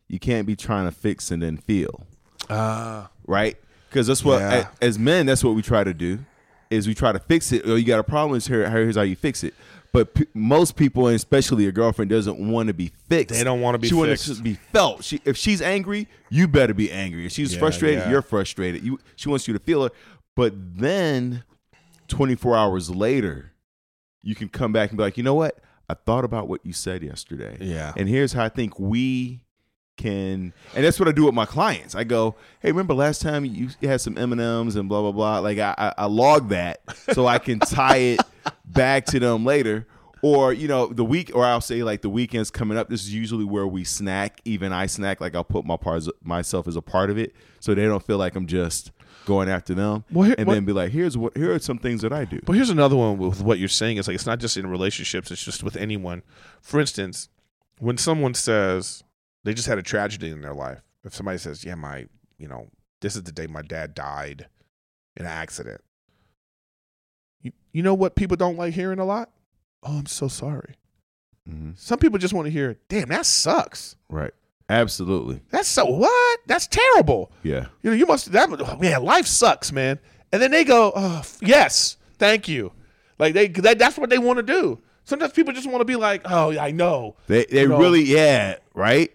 You 0.10 0.20
can't 0.20 0.46
be 0.46 0.56
trying 0.58 0.86
to 0.86 0.92
fix 0.92 1.32
and 1.32 1.42
then 1.42 1.58
feel. 1.58 2.06
Ah. 2.50 3.10
right? 3.26 3.56
Because 3.90 4.08
that's 4.08 4.24
what 4.26 4.40
Yeah. 4.42 4.68
as 4.82 5.00
men, 5.00 5.26
that's 5.26 5.44
what 5.44 5.56
we 5.56 5.62
try 5.62 5.84
to 5.84 5.94
do. 5.94 6.20
Is 6.70 6.88
we 6.88 6.94
try 6.96 7.12
to 7.12 7.20
fix 7.20 7.52
it. 7.52 7.62
Oh, 7.66 7.76
you 7.76 7.86
got 7.86 8.00
a 8.00 8.04
problem? 8.04 8.36
Is 8.38 8.48
here? 8.48 8.70
Here's 8.70 8.96
how 8.96 9.04
you 9.04 9.16
fix 9.16 9.44
it. 9.44 9.54
But 9.92 10.14
p- 10.14 10.26
most 10.34 10.76
people, 10.76 11.08
and 11.08 11.16
especially 11.16 11.64
your 11.64 11.72
girlfriend, 11.72 12.10
doesn't 12.12 12.38
want 12.38 12.68
to 12.68 12.74
be 12.74 12.92
fixed. 13.08 13.34
They 13.38 13.46
don't 13.46 13.62
wanna 13.62 13.78
be 13.78 13.88
She 13.88 13.94
wants 13.94 14.26
to 14.26 14.42
be 14.42 14.56
felt. 14.56 15.06
She, 15.06 15.22
if 15.24 15.38
she's 15.38 15.62
angry, 15.62 16.08
you 16.30 16.50
better 16.50 16.74
be 16.74 16.92
angry. 16.92 17.26
If 17.26 17.32
she's 17.32 17.54
Yeah, 17.54 17.60
frustrated, 17.60 18.00
yeah. 18.00 18.10
you're 18.10 18.22
frustrated. 18.22 18.84
You, 18.84 19.00
she 19.16 19.30
wants 19.30 19.48
you 19.48 19.54
to 19.54 19.60
feel 19.60 19.86
it. 19.86 19.94
But 20.36 20.54
then, 20.58 21.46
24 22.10 22.58
hours 22.58 22.90
later, 22.90 23.54
you 24.22 24.36
can 24.36 24.50
come 24.50 24.74
back 24.74 24.90
and 24.90 24.98
be 24.98 25.04
like, 25.04 25.16
you 25.16 25.24
know 25.24 25.36
what? 25.36 25.60
I 25.88 25.94
thought 25.94 26.26
about 26.26 26.50
what 26.50 26.66
you 26.66 26.74
said 26.74 27.02
yesterday. 27.02 27.58
Yeah. 27.62 27.94
And 27.96 28.10
here's 28.10 28.34
how 28.34 28.44
I 28.44 28.50
think 28.50 28.78
we 28.78 29.45
can 29.98 30.54
and 30.76 30.84
that's 30.86 31.00
what 31.00 31.08
I 31.08 31.12
do 31.12 31.26
with 31.26 31.34
my 31.34 31.46
clients. 31.46 31.96
I 31.96 32.04
go, 32.04 32.36
hey, 32.60 32.72
remember 32.72 32.94
last 32.94 33.22
time 33.22 33.46
you 33.46 33.70
had 33.82 34.02
some 34.02 34.18
M 34.18 34.32
and 34.32 34.42
M's 34.42 34.76
and 34.76 34.90
blah 34.90 35.02
blah 35.02 35.12
blah. 35.12 35.40
Like 35.40 35.58
I, 35.58 35.74
I, 35.78 35.94
I 36.00 36.06
log 36.06 36.50
that 36.50 36.82
so 37.14 37.26
I 37.28 37.40
can 37.40 37.60
tie 37.60 37.98
it 37.98 38.22
back 38.66 39.06
to 39.08 39.20
them 39.20 39.46
later. 39.46 39.88
Or 40.22 40.52
you 40.54 40.68
know 40.68 40.88
the 40.88 41.06
week, 41.06 41.32
or 41.36 41.46
I'll 41.46 41.62
say 41.62 41.84
like 41.84 42.02
the 42.02 42.10
weekend's 42.10 42.50
coming 42.50 42.78
up. 42.80 42.90
This 42.90 43.02
is 43.04 43.14
usually 43.14 43.46
where 43.46 43.68
we 43.68 43.84
snack. 43.84 44.42
Even 44.44 44.74
I 44.74 44.88
snack. 44.88 45.22
Like 45.22 45.36
I'll 45.36 45.44
put 45.44 45.66
my 45.66 45.78
parts 45.78 46.10
myself 46.24 46.68
as 46.68 46.76
a 46.76 46.82
part 46.82 47.12
of 47.12 47.18
it, 47.20 47.36
so 47.60 47.76
they 47.76 47.84
don't 47.84 48.04
feel 48.04 48.18
like 48.18 48.36
I'm 48.36 48.48
just 48.48 48.92
going 49.26 49.50
after 49.50 49.76
them. 49.76 50.04
Well, 50.12 50.26
here- 50.26 50.36
and 50.40 50.48
what- 50.48 50.56
then 50.56 50.66
be 50.66 50.72
like, 50.72 50.92
here's 50.92 51.16
what 51.16 51.38
here 51.38 51.54
are 51.54 51.60
some 51.60 51.78
things 51.78 52.02
that 52.02 52.12
I 52.12 52.26
do. 52.26 52.40
But 52.44 52.54
here's 52.54 52.72
another 52.72 52.96
one 52.96 53.20
with 53.20 53.42
what 53.42 53.60
you're 53.60 53.68
saying. 53.70 53.98
It's 53.98 54.08
like 54.08 54.16
it's 54.16 54.26
not 54.26 54.40
just 54.40 54.58
in 54.58 54.66
relationships. 54.66 55.30
It's 55.30 55.44
just 55.44 55.62
with 55.64 55.76
anyone. 55.78 56.24
For 56.60 56.80
instance, 56.80 57.30
when 57.78 57.98
someone 57.98 58.34
says 58.34 59.04
they 59.46 59.54
just 59.54 59.68
had 59.68 59.78
a 59.78 59.84
tragedy 59.84 60.30
in 60.32 60.42
their 60.42 60.54
life, 60.54 60.82
if 61.06 61.16
somebody 61.16 61.38
says, 61.38 61.64
"Yeah, 61.64 61.76
my, 61.76 62.08
you 62.38 62.48
know, 62.50 62.68
this 63.02 63.16
is 63.16 63.24
the 63.24 63.32
day 63.32 63.48
my 63.48 63.62
dad 63.62 63.94
died 63.96 64.48
in 65.16 65.26
an 65.26 65.32
accident," 65.32 65.82
you 67.42 67.52
you 67.72 67.84
know 67.84 67.94
what 67.94 68.16
people 68.16 68.38
don't 68.38 68.58
like 68.58 68.74
hearing 68.74 69.00
a 69.00 69.06
lot? 69.06 69.30
Oh, 69.84 69.98
I'm 70.00 70.06
so 70.08 70.28
sorry. 70.28 70.76
hmm 71.48 71.72
Some 71.76 72.00
people 72.00 72.20
just 72.20 72.34
want 72.34 72.46
to 72.48 72.52
hear, 72.52 72.78
"Damn, 72.90 73.10
that 73.10 73.26
sucks." 73.26 73.96
Right. 74.10 74.34
Absolutely. 74.68 75.42
That's 75.52 75.68
so 75.68 75.86
what? 75.86 76.40
That's 76.48 76.66
terrible. 76.66 77.32
Yeah. 77.44 77.68
You 77.84 77.92
know, 77.92 77.96
you 77.96 78.08
must 78.08 78.32
that 78.32 78.50
oh, 78.52 78.78
man, 78.78 79.04
life 79.04 79.28
sucks, 79.28 79.72
man. 79.72 80.00
And 80.32 80.42
then 80.42 80.50
they 80.50 80.64
go, 80.64 80.92
oh, 80.96 81.18
f- 81.20 81.38
yes, 81.40 81.98
thank 82.18 82.48
you. 82.48 82.72
Like 83.20 83.36
they 83.36 83.48
that, 83.50 83.78
that's 83.78 83.96
what 83.96 84.10
they 84.10 84.18
want 84.18 84.38
to 84.38 84.44
do. 84.44 84.82
Sometimes 85.04 85.34
people 85.34 85.54
just 85.54 85.68
want 85.70 85.82
to 85.82 85.86
be 85.86 85.96
like, 85.96 86.24
oh, 86.26 86.50
yeah, 86.50 86.64
I 86.64 86.72
know. 86.72 87.16
They 87.28 87.46
they 87.46 87.62
You 87.62 87.68
know- 87.70 87.78
really 87.78 88.02
yeah 88.06 88.56
right. 88.74 89.12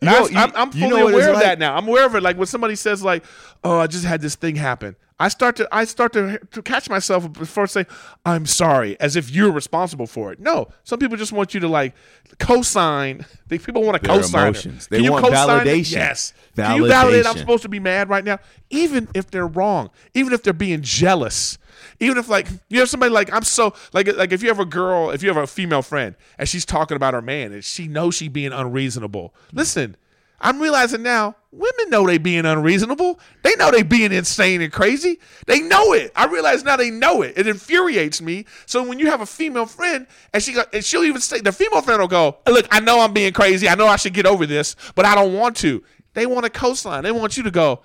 You 0.00 0.08
I, 0.08 0.12
know- 0.12 0.26
you- 0.28 0.36
I'm, 0.38 0.52
I'm 0.54 0.68
you 0.74 0.88
fully 0.88 1.00
know 1.00 1.08
aware 1.08 1.28
of 1.30 1.34
like? 1.36 1.44
that 1.44 1.58
now. 1.58 1.76
I'm 1.76 1.86
aware 1.88 2.06
of 2.06 2.14
it. 2.14 2.22
Like 2.22 2.36
when 2.36 2.46
somebody 2.46 2.74
says, 2.76 3.02
like, 3.02 3.24
"Oh, 3.62 3.78
I 3.78 3.86
just 3.86 4.04
had 4.04 4.20
this 4.20 4.34
thing 4.34 4.56
happen," 4.56 4.96
I 5.20 5.28
start 5.28 5.54
to 5.56 5.68
I 5.70 5.84
start 5.84 6.12
to, 6.14 6.40
to 6.50 6.62
catch 6.62 6.90
myself 6.90 7.32
before 7.32 7.68
saying, 7.68 7.86
"I'm 8.26 8.46
sorry," 8.46 8.98
as 9.00 9.14
if 9.14 9.30
you're 9.30 9.52
responsible 9.52 10.08
for 10.08 10.32
it. 10.32 10.40
No, 10.40 10.68
some 10.82 10.98
people 10.98 11.16
just 11.16 11.32
want 11.32 11.54
you 11.54 11.60
to 11.60 11.68
like 11.68 11.94
co-sign. 12.38 13.24
They, 13.46 13.58
people 13.58 13.82
want 13.84 14.02
to 14.02 14.08
Their 14.08 14.16
co-sign. 14.16 14.40
it. 14.40 14.48
emotions. 14.48 14.86
They 14.88 14.96
Can 14.96 15.04
you 15.04 15.12
want 15.12 15.26
co-sign 15.26 15.66
it? 15.66 15.70
validation. 15.70 15.92
Yes. 15.92 16.32
Can 16.56 16.76
you 16.76 16.88
validate? 16.88 17.26
I'm 17.26 17.36
supposed 17.36 17.62
to 17.62 17.68
be 17.68 17.78
mad 17.78 18.08
right 18.08 18.24
now, 18.24 18.38
even 18.70 19.06
if 19.14 19.30
they're 19.30 19.46
wrong, 19.46 19.90
even 20.14 20.32
if 20.32 20.42
they're 20.42 20.54
being 20.54 20.80
jealous. 20.80 21.58
Even 22.00 22.16
if 22.16 22.28
like 22.28 22.48
you 22.70 22.80
have 22.80 22.88
somebody 22.88 23.12
like 23.12 23.30
I'm 23.32 23.42
so 23.42 23.74
like 23.92 24.08
like 24.16 24.32
if 24.32 24.42
you 24.42 24.48
have 24.48 24.58
a 24.60 24.64
girl 24.64 25.10
if 25.10 25.22
you 25.22 25.28
have 25.28 25.36
a 25.36 25.46
female 25.46 25.82
friend 25.82 26.14
and 26.38 26.48
she's 26.48 26.64
talking 26.64 26.96
about 26.96 27.12
her 27.14 27.20
man 27.22 27.52
and 27.52 27.62
she 27.62 27.86
knows 27.86 28.14
she 28.14 28.28
being 28.28 28.52
unreasonable. 28.52 29.34
Listen, 29.52 29.94
I'm 30.40 30.60
realizing 30.60 31.02
now 31.02 31.36
women 31.52 31.90
know 31.90 32.06
they 32.06 32.18
being 32.18 32.44
unreasonable. 32.44 33.20
They 33.42 33.54
know 33.56 33.70
they 33.70 33.82
being 33.82 34.12
insane 34.12 34.60
and 34.60 34.72
crazy. 34.72 35.20
They 35.46 35.60
know 35.60 35.92
it. 35.92 36.12
I 36.16 36.26
realize 36.26 36.64
now 36.64 36.76
they 36.76 36.90
know 36.90 37.22
it. 37.22 37.38
It 37.38 37.46
infuriates 37.46 38.20
me. 38.20 38.46
So 38.66 38.86
when 38.86 38.98
you 38.98 39.06
have 39.06 39.20
a 39.20 39.26
female 39.26 39.66
friend 39.66 40.06
and 40.32 40.42
she 40.42 40.52
got, 40.52 40.74
and 40.74 40.84
she'll 40.84 41.04
even 41.04 41.20
say 41.20 41.40
the 41.40 41.52
female 41.52 41.82
friend 41.82 42.00
will 42.00 42.08
go, 42.08 42.38
"Look, 42.46 42.66
I 42.70 42.80
know 42.80 43.00
I'm 43.00 43.12
being 43.12 43.32
crazy. 43.32 43.68
I 43.68 43.74
know 43.74 43.86
I 43.86 43.96
should 43.96 44.14
get 44.14 44.26
over 44.26 44.46
this, 44.46 44.76
but 44.94 45.04
I 45.04 45.14
don't 45.14 45.34
want 45.34 45.56
to." 45.58 45.82
They 46.14 46.26
want 46.26 46.46
a 46.46 46.50
coastline. 46.50 47.02
They 47.02 47.12
want 47.12 47.36
you 47.36 47.42
to 47.44 47.50
go, 47.50 47.82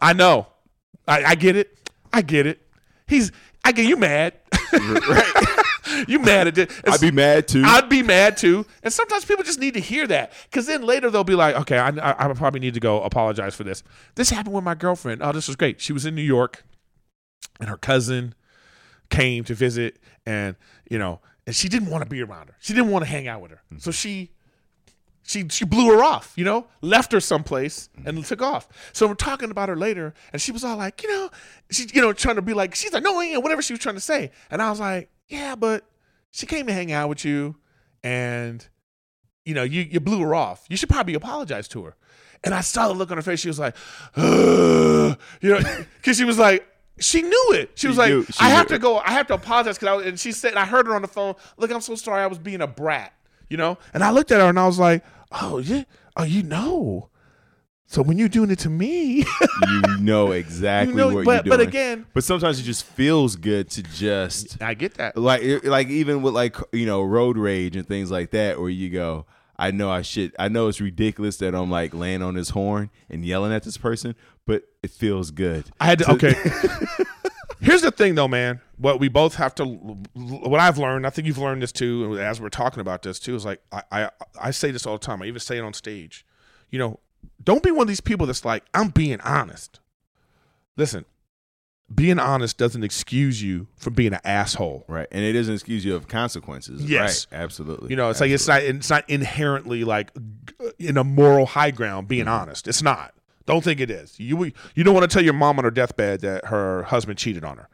"I 0.00 0.12
know. 0.12 0.46
I, 1.06 1.24
I 1.24 1.34
get 1.34 1.56
it. 1.56 1.76
I 2.12 2.22
get 2.22 2.46
it. 2.46 2.60
He's 3.06 3.32
I 3.64 3.72
get 3.72 3.86
you 3.86 3.96
mad. 3.96 4.34
you 6.08 6.18
mad 6.18 6.48
at 6.48 6.54
this. 6.54 6.80
I'd 6.86 7.00
be 7.00 7.10
mad 7.10 7.48
too. 7.48 7.62
I'd 7.64 7.88
be 7.88 8.02
mad 8.02 8.36
too. 8.36 8.66
And 8.82 8.92
sometimes 8.92 9.24
people 9.24 9.44
just 9.44 9.60
need 9.60 9.74
to 9.74 9.80
hear 9.80 10.06
that 10.06 10.32
because 10.44 10.66
then 10.66 10.82
later 10.82 11.10
they'll 11.10 11.24
be 11.24 11.34
like, 11.34 11.56
okay, 11.56 11.78
I, 11.78 11.88
I, 11.88 12.30
I 12.30 12.32
probably 12.34 12.60
need 12.60 12.74
to 12.74 12.80
go 12.80 13.02
apologize 13.02 13.54
for 13.54 13.64
this. 13.64 13.82
This 14.14 14.30
happened 14.30 14.54
with 14.54 14.64
my 14.64 14.74
girlfriend. 14.74 15.22
Oh, 15.22 15.32
this 15.32 15.48
was 15.48 15.56
great. 15.56 15.80
She 15.80 15.92
was 15.92 16.04
in 16.04 16.14
New 16.14 16.22
York 16.22 16.64
and 17.58 17.68
her 17.68 17.76
cousin 17.76 18.34
came 19.08 19.44
to 19.44 19.54
visit 19.54 19.98
and, 20.26 20.56
you 20.90 20.98
know, 20.98 21.20
and 21.46 21.54
she 21.54 21.68
didn't 21.68 21.90
want 21.90 22.04
to 22.04 22.08
be 22.08 22.22
around 22.22 22.48
her. 22.48 22.56
She 22.60 22.74
didn't 22.74 22.90
want 22.90 23.04
to 23.04 23.10
hang 23.10 23.28
out 23.28 23.40
with 23.40 23.50
her. 23.50 23.62
Mm-hmm. 23.72 23.78
So 23.78 23.90
she 23.90 24.30
she 25.22 25.46
she 25.48 25.64
blew 25.64 25.94
her 25.94 26.02
off, 26.02 26.32
you 26.36 26.44
know, 26.44 26.66
left 26.80 27.12
her 27.12 27.20
someplace 27.20 27.88
mm-hmm. 27.96 28.08
and 28.08 28.24
took 28.24 28.42
off. 28.42 28.68
So 28.92 29.06
we're 29.06 29.14
talking 29.14 29.50
about 29.50 29.68
her 29.68 29.76
later, 29.76 30.14
and 30.32 30.42
she 30.42 30.52
was 30.52 30.64
all 30.64 30.76
like, 30.76 31.02
you 31.02 31.08
know, 31.08 31.30
she 31.70 31.86
you 31.92 32.02
know 32.02 32.12
trying 32.12 32.36
to 32.36 32.42
be 32.42 32.52
like 32.52 32.74
she's 32.74 32.94
annoying 32.94 33.34
and 33.34 33.42
whatever 33.42 33.62
she 33.62 33.72
was 33.72 33.80
trying 33.80 33.94
to 33.94 34.00
say, 34.00 34.32
and 34.50 34.60
I 34.60 34.70
was 34.70 34.80
like, 34.80 35.08
yeah, 35.30 35.54
but 35.54 35.84
she 36.30 36.44
came 36.46 36.66
to 36.66 36.72
hang 36.72 36.92
out 36.92 37.08
with 37.08 37.24
you, 37.24 37.56
and 38.02 38.66
you 39.44 39.54
know 39.54 39.62
you 39.62 39.82
you 39.82 40.00
blew 40.00 40.20
her 40.20 40.34
off. 40.34 40.66
You 40.68 40.76
should 40.76 40.88
probably 40.90 41.14
apologize 41.14 41.68
to 41.68 41.84
her. 41.84 41.96
And 42.42 42.54
I 42.54 42.62
saw 42.62 42.88
the 42.88 42.94
look 42.94 43.10
on 43.10 43.18
her 43.18 43.22
face. 43.22 43.40
She 43.40 43.48
was 43.48 43.58
like, 43.58 43.76
Ugh, 44.16 45.18
you 45.40 45.50
know, 45.50 45.60
because 45.96 46.16
she 46.16 46.24
was 46.24 46.38
like. 46.38 46.66
She 46.98 47.22
knew 47.22 47.52
it. 47.54 47.70
She 47.76 47.88
was 47.88 47.96
like, 47.96 48.10
knew- 48.10 48.24
she 48.24 48.44
"I 48.44 48.50
have 48.50 48.68
knew 48.68 48.76
to 48.76 48.78
go. 48.78 48.98
I 48.98 49.12
have 49.12 49.26
to 49.28 49.34
apologize." 49.34 49.76
Because 49.78 49.88
I 49.88 49.92
was, 49.94 50.04
and 50.06 50.20
she 50.20 50.32
said, 50.32 50.50
and 50.50 50.58
I 50.58 50.66
heard 50.66 50.86
her 50.86 50.94
on 50.94 51.00
the 51.00 51.08
phone. 51.08 51.34
Look, 51.56 51.72
I'm 51.72 51.80
so 51.80 51.94
sorry. 51.94 52.22
I 52.22 52.26
was 52.26 52.36
being 52.38 52.60
a 52.60 52.66
brat, 52.66 53.14
you 53.48 53.56
know. 53.56 53.78
And 53.94 54.04
I 54.04 54.10
looked 54.10 54.30
at 54.32 54.38
her 54.40 54.48
and 54.50 54.58
I 54.58 54.66
was 54.66 54.78
like, 54.78 55.02
"Oh 55.32 55.60
yeah, 55.60 55.84
oh 56.18 56.24
you 56.24 56.42
know." 56.42 57.08
So 57.92 58.02
when 58.02 58.18
you're 58.18 58.28
doing 58.28 58.52
it 58.52 58.60
to 58.60 58.70
me, 58.70 59.24
you 59.68 59.82
know 59.98 60.30
exactly 60.30 60.92
You 60.92 60.96
know, 60.98 61.06
what 61.12 61.24
but- 61.24 61.32
you're 61.32 61.42
doing. 61.42 61.58
but 61.58 61.60
again- 61.60 62.06
but 62.14 62.22
sometimes 62.22 62.60
it 62.60 62.62
just 62.62 62.84
feels 62.84 63.34
good 63.34 63.68
to 63.70 63.82
just 63.82 64.62
I 64.62 64.74
get 64.74 64.94
that. 64.94 65.16
like 65.16 65.64
like 65.64 65.88
even 65.88 66.22
with 66.22 66.32
like 66.32 66.56
you 66.72 66.86
know 66.86 67.02
road 67.02 67.36
rage 67.36 67.74
and 67.74 67.84
things 67.86 68.08
like 68.10 68.30
that, 68.30 68.60
where 68.60 68.70
you 68.70 68.90
go, 68.90 69.26
I 69.58 69.72
know 69.72 69.90
I 69.90 70.02
should, 70.02 70.32
I 70.38 70.46
know 70.48 70.68
it's 70.68 70.80
ridiculous 70.80 71.38
that 71.38 71.52
I'm 71.52 71.68
like 71.68 71.92
laying 71.92 72.22
on 72.22 72.34
this 72.34 72.50
horn 72.50 72.90
and 73.08 73.24
yelling 73.24 73.52
at 73.52 73.64
this 73.64 73.76
person, 73.76 74.14
but 74.46 74.62
it 74.84 74.92
feels 74.92 75.32
good. 75.32 75.64
I 75.80 75.86
had 75.86 75.98
to. 75.98 76.12
Okay. 76.12 76.34
Here's 77.60 77.82
the 77.82 77.90
thing, 77.90 78.14
though, 78.14 78.28
man. 78.28 78.60
What 78.78 79.00
we 79.00 79.08
both 79.08 79.34
have 79.34 79.54
to, 79.56 79.64
what 79.64 80.60
I've 80.60 80.78
learned, 80.78 81.06
I 81.06 81.10
think 81.10 81.26
you've 81.26 81.36
learned 81.38 81.60
this 81.60 81.72
too, 81.72 82.18
as 82.20 82.40
we're 82.40 82.48
talking 82.50 82.80
about 82.80 83.02
this 83.02 83.18
too, 83.18 83.34
is 83.34 83.44
like 83.44 83.60
I, 83.72 83.82
I, 83.90 84.10
I 84.40 84.50
say 84.52 84.70
this 84.70 84.86
all 84.86 84.94
the 84.96 85.04
time. 85.04 85.20
I 85.22 85.26
even 85.26 85.40
say 85.40 85.58
it 85.58 85.62
on 85.62 85.74
stage. 85.74 86.24
You 86.70 86.78
know, 86.78 87.00
don't 87.42 87.62
be 87.62 87.70
one 87.70 87.82
of 87.82 87.88
these 87.88 88.00
people 88.00 88.26
that's 88.26 88.44
like, 88.44 88.64
I'm 88.74 88.88
being 88.88 89.20
honest. 89.20 89.80
Listen, 90.76 91.04
being 91.92 92.18
honest 92.18 92.56
doesn't 92.56 92.84
excuse 92.84 93.42
you 93.42 93.66
from 93.76 93.94
being 93.94 94.12
an 94.12 94.20
asshole. 94.24 94.84
Right, 94.88 95.08
and 95.10 95.24
it 95.24 95.32
doesn't 95.32 95.54
excuse 95.54 95.84
you 95.84 95.94
of 95.94 96.08
consequences. 96.08 96.84
Yes. 96.84 97.26
right, 97.30 97.40
absolutely. 97.40 97.90
You 97.90 97.96
know, 97.96 98.10
it's 98.10 98.20
like 98.20 98.30
it's 98.30 98.46
not 98.46 98.62
it's 98.62 98.90
not 98.90 99.08
inherently 99.08 99.84
like 99.84 100.12
in 100.78 100.96
a 100.96 101.04
moral 101.04 101.46
high 101.46 101.70
ground 101.70 102.08
being 102.08 102.26
mm-hmm. 102.26 102.42
honest. 102.42 102.68
It's 102.68 102.82
not. 102.82 103.14
Don't 103.46 103.64
think 103.64 103.80
it 103.80 103.90
is. 103.90 104.18
You 104.20 104.52
you 104.74 104.84
don't 104.84 104.94
want 104.94 105.10
to 105.10 105.12
tell 105.12 105.24
your 105.24 105.34
mom 105.34 105.58
on 105.58 105.64
her 105.64 105.70
deathbed 105.70 106.20
that 106.20 106.46
her 106.46 106.84
husband 106.84 107.18
cheated 107.18 107.44
on 107.44 107.56
her. 107.56 107.68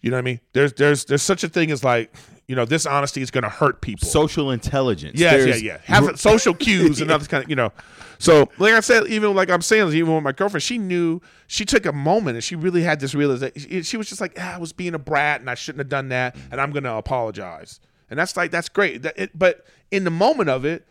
You 0.00 0.10
know 0.10 0.16
what 0.16 0.22
I 0.22 0.24
mean? 0.24 0.40
There's 0.52 0.72
there's 0.72 1.04
there's 1.04 1.22
such 1.22 1.44
a 1.44 1.48
thing 1.48 1.70
as 1.70 1.84
like 1.84 2.12
you 2.48 2.56
know 2.56 2.64
this 2.64 2.86
honesty 2.86 3.22
is 3.22 3.30
going 3.30 3.44
to 3.44 3.50
hurt 3.50 3.80
people. 3.80 4.08
social 4.08 4.50
intelligence. 4.50 5.18
Yes, 5.18 5.62
yeah, 5.62 5.72
yeah. 5.72 5.78
Have 5.84 6.18
social 6.18 6.54
cues 6.54 7.00
and 7.00 7.10
other 7.12 7.26
kind 7.26 7.44
of, 7.44 7.50
you 7.50 7.56
know. 7.56 7.72
So, 8.18 8.48
like 8.58 8.74
I 8.74 8.80
said, 8.80 9.06
even 9.08 9.34
like 9.34 9.50
I'm 9.50 9.62
saying, 9.62 9.92
even 9.92 10.14
with 10.14 10.22
my 10.22 10.32
girlfriend, 10.32 10.62
she 10.62 10.78
knew 10.78 11.20
she 11.46 11.64
took 11.64 11.86
a 11.86 11.92
moment 11.92 12.36
and 12.36 12.44
she 12.44 12.54
really 12.54 12.82
had 12.82 13.00
this 13.00 13.14
realization. 13.14 13.82
She 13.82 13.96
was 13.96 14.08
just 14.08 14.20
like, 14.20 14.34
ah, 14.38 14.54
I 14.54 14.58
was 14.58 14.72
being 14.72 14.94
a 14.94 14.98
brat 14.98 15.40
and 15.40 15.50
I 15.50 15.54
shouldn't 15.54 15.80
have 15.80 15.88
done 15.88 16.08
that, 16.10 16.36
and 16.50 16.60
I'm 16.60 16.70
going 16.70 16.84
to 16.84 16.94
apologize. 16.94 17.80
And 18.10 18.18
that's 18.18 18.36
like 18.36 18.50
that's 18.50 18.68
great. 18.68 19.02
That 19.02 19.18
it, 19.18 19.38
but 19.38 19.64
in 19.90 20.04
the 20.04 20.10
moment 20.10 20.50
of 20.50 20.64
it, 20.64 20.86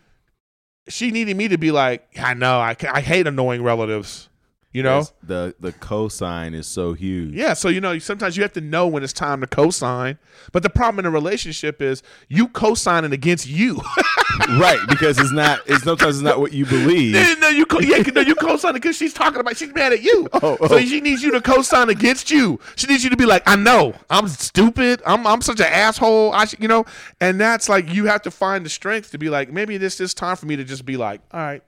she 0.87 1.11
needed 1.11 1.37
me 1.37 1.47
to 1.49 1.57
be 1.57 1.71
like, 1.71 2.07
I 2.19 2.33
know, 2.33 2.59
I, 2.59 2.75
I 2.91 3.01
hate 3.01 3.27
annoying 3.27 3.63
relatives. 3.63 4.29
You 4.73 4.83
know, 4.83 5.05
the 5.21 5.53
the 5.59 5.73
cosign 5.73 6.53
is 6.53 6.65
so 6.65 6.93
huge. 6.93 7.33
yeah, 7.33 7.53
so 7.53 7.67
you 7.67 7.81
know, 7.81 7.99
sometimes 7.99 8.37
you 8.37 8.43
have 8.43 8.53
to 8.53 8.61
know 8.61 8.87
when 8.87 9.03
it's 9.03 9.11
time 9.11 9.41
to 9.41 9.47
co-sign. 9.47 10.17
But 10.53 10.63
the 10.63 10.69
problem 10.69 10.99
in 10.99 11.05
a 11.05 11.11
relationship 11.11 11.81
is 11.81 12.01
you 12.29 12.47
co-signing 12.47 13.11
against 13.11 13.47
you. 13.47 13.81
right, 14.51 14.79
because 14.87 15.19
it's 15.19 15.33
not. 15.33 15.59
It's 15.65 15.83
sometimes 15.83 16.17
it's 16.17 16.23
not 16.23 16.39
what 16.39 16.53
you 16.53 16.65
believe. 16.65 17.13
no, 17.15 17.33
no, 17.41 17.49
you 17.49 17.65
co- 17.65 17.81
yeah, 17.81 18.01
no, 18.13 18.21
you 18.21 18.33
co-sign 18.35 18.73
because 18.73 18.95
she's 18.95 19.13
talking 19.13 19.41
about 19.41 19.57
she's 19.57 19.73
mad 19.73 19.91
at 19.91 20.03
you. 20.03 20.29
Oh, 20.33 20.57
oh. 20.61 20.67
So 20.69 20.79
she 20.79 21.01
needs 21.01 21.21
you 21.21 21.31
to 21.31 21.41
co-sign 21.41 21.89
against 21.89 22.31
you. 22.31 22.57
She 22.77 22.87
needs 22.87 23.03
you 23.03 23.09
to 23.09 23.17
be 23.17 23.25
like, 23.25 23.43
I 23.45 23.57
know, 23.57 23.93
I'm 24.09 24.29
stupid. 24.29 25.01
I'm 25.05 25.27
I'm 25.27 25.41
such 25.41 25.59
an 25.59 25.67
asshole. 25.67 26.31
I 26.33 26.45
should, 26.45 26.61
you 26.61 26.69
know, 26.69 26.85
and 27.19 27.41
that's 27.41 27.67
like 27.67 27.93
you 27.93 28.05
have 28.05 28.21
to 28.21 28.31
find 28.31 28.65
the 28.65 28.69
strength 28.69 29.11
to 29.11 29.17
be 29.17 29.29
like, 29.29 29.51
maybe 29.51 29.75
this 29.77 29.99
is 29.99 30.13
time 30.13 30.37
for 30.37 30.45
me 30.45 30.55
to 30.55 30.63
just 30.63 30.85
be 30.85 30.95
like, 30.95 31.19
all 31.31 31.41
right, 31.41 31.63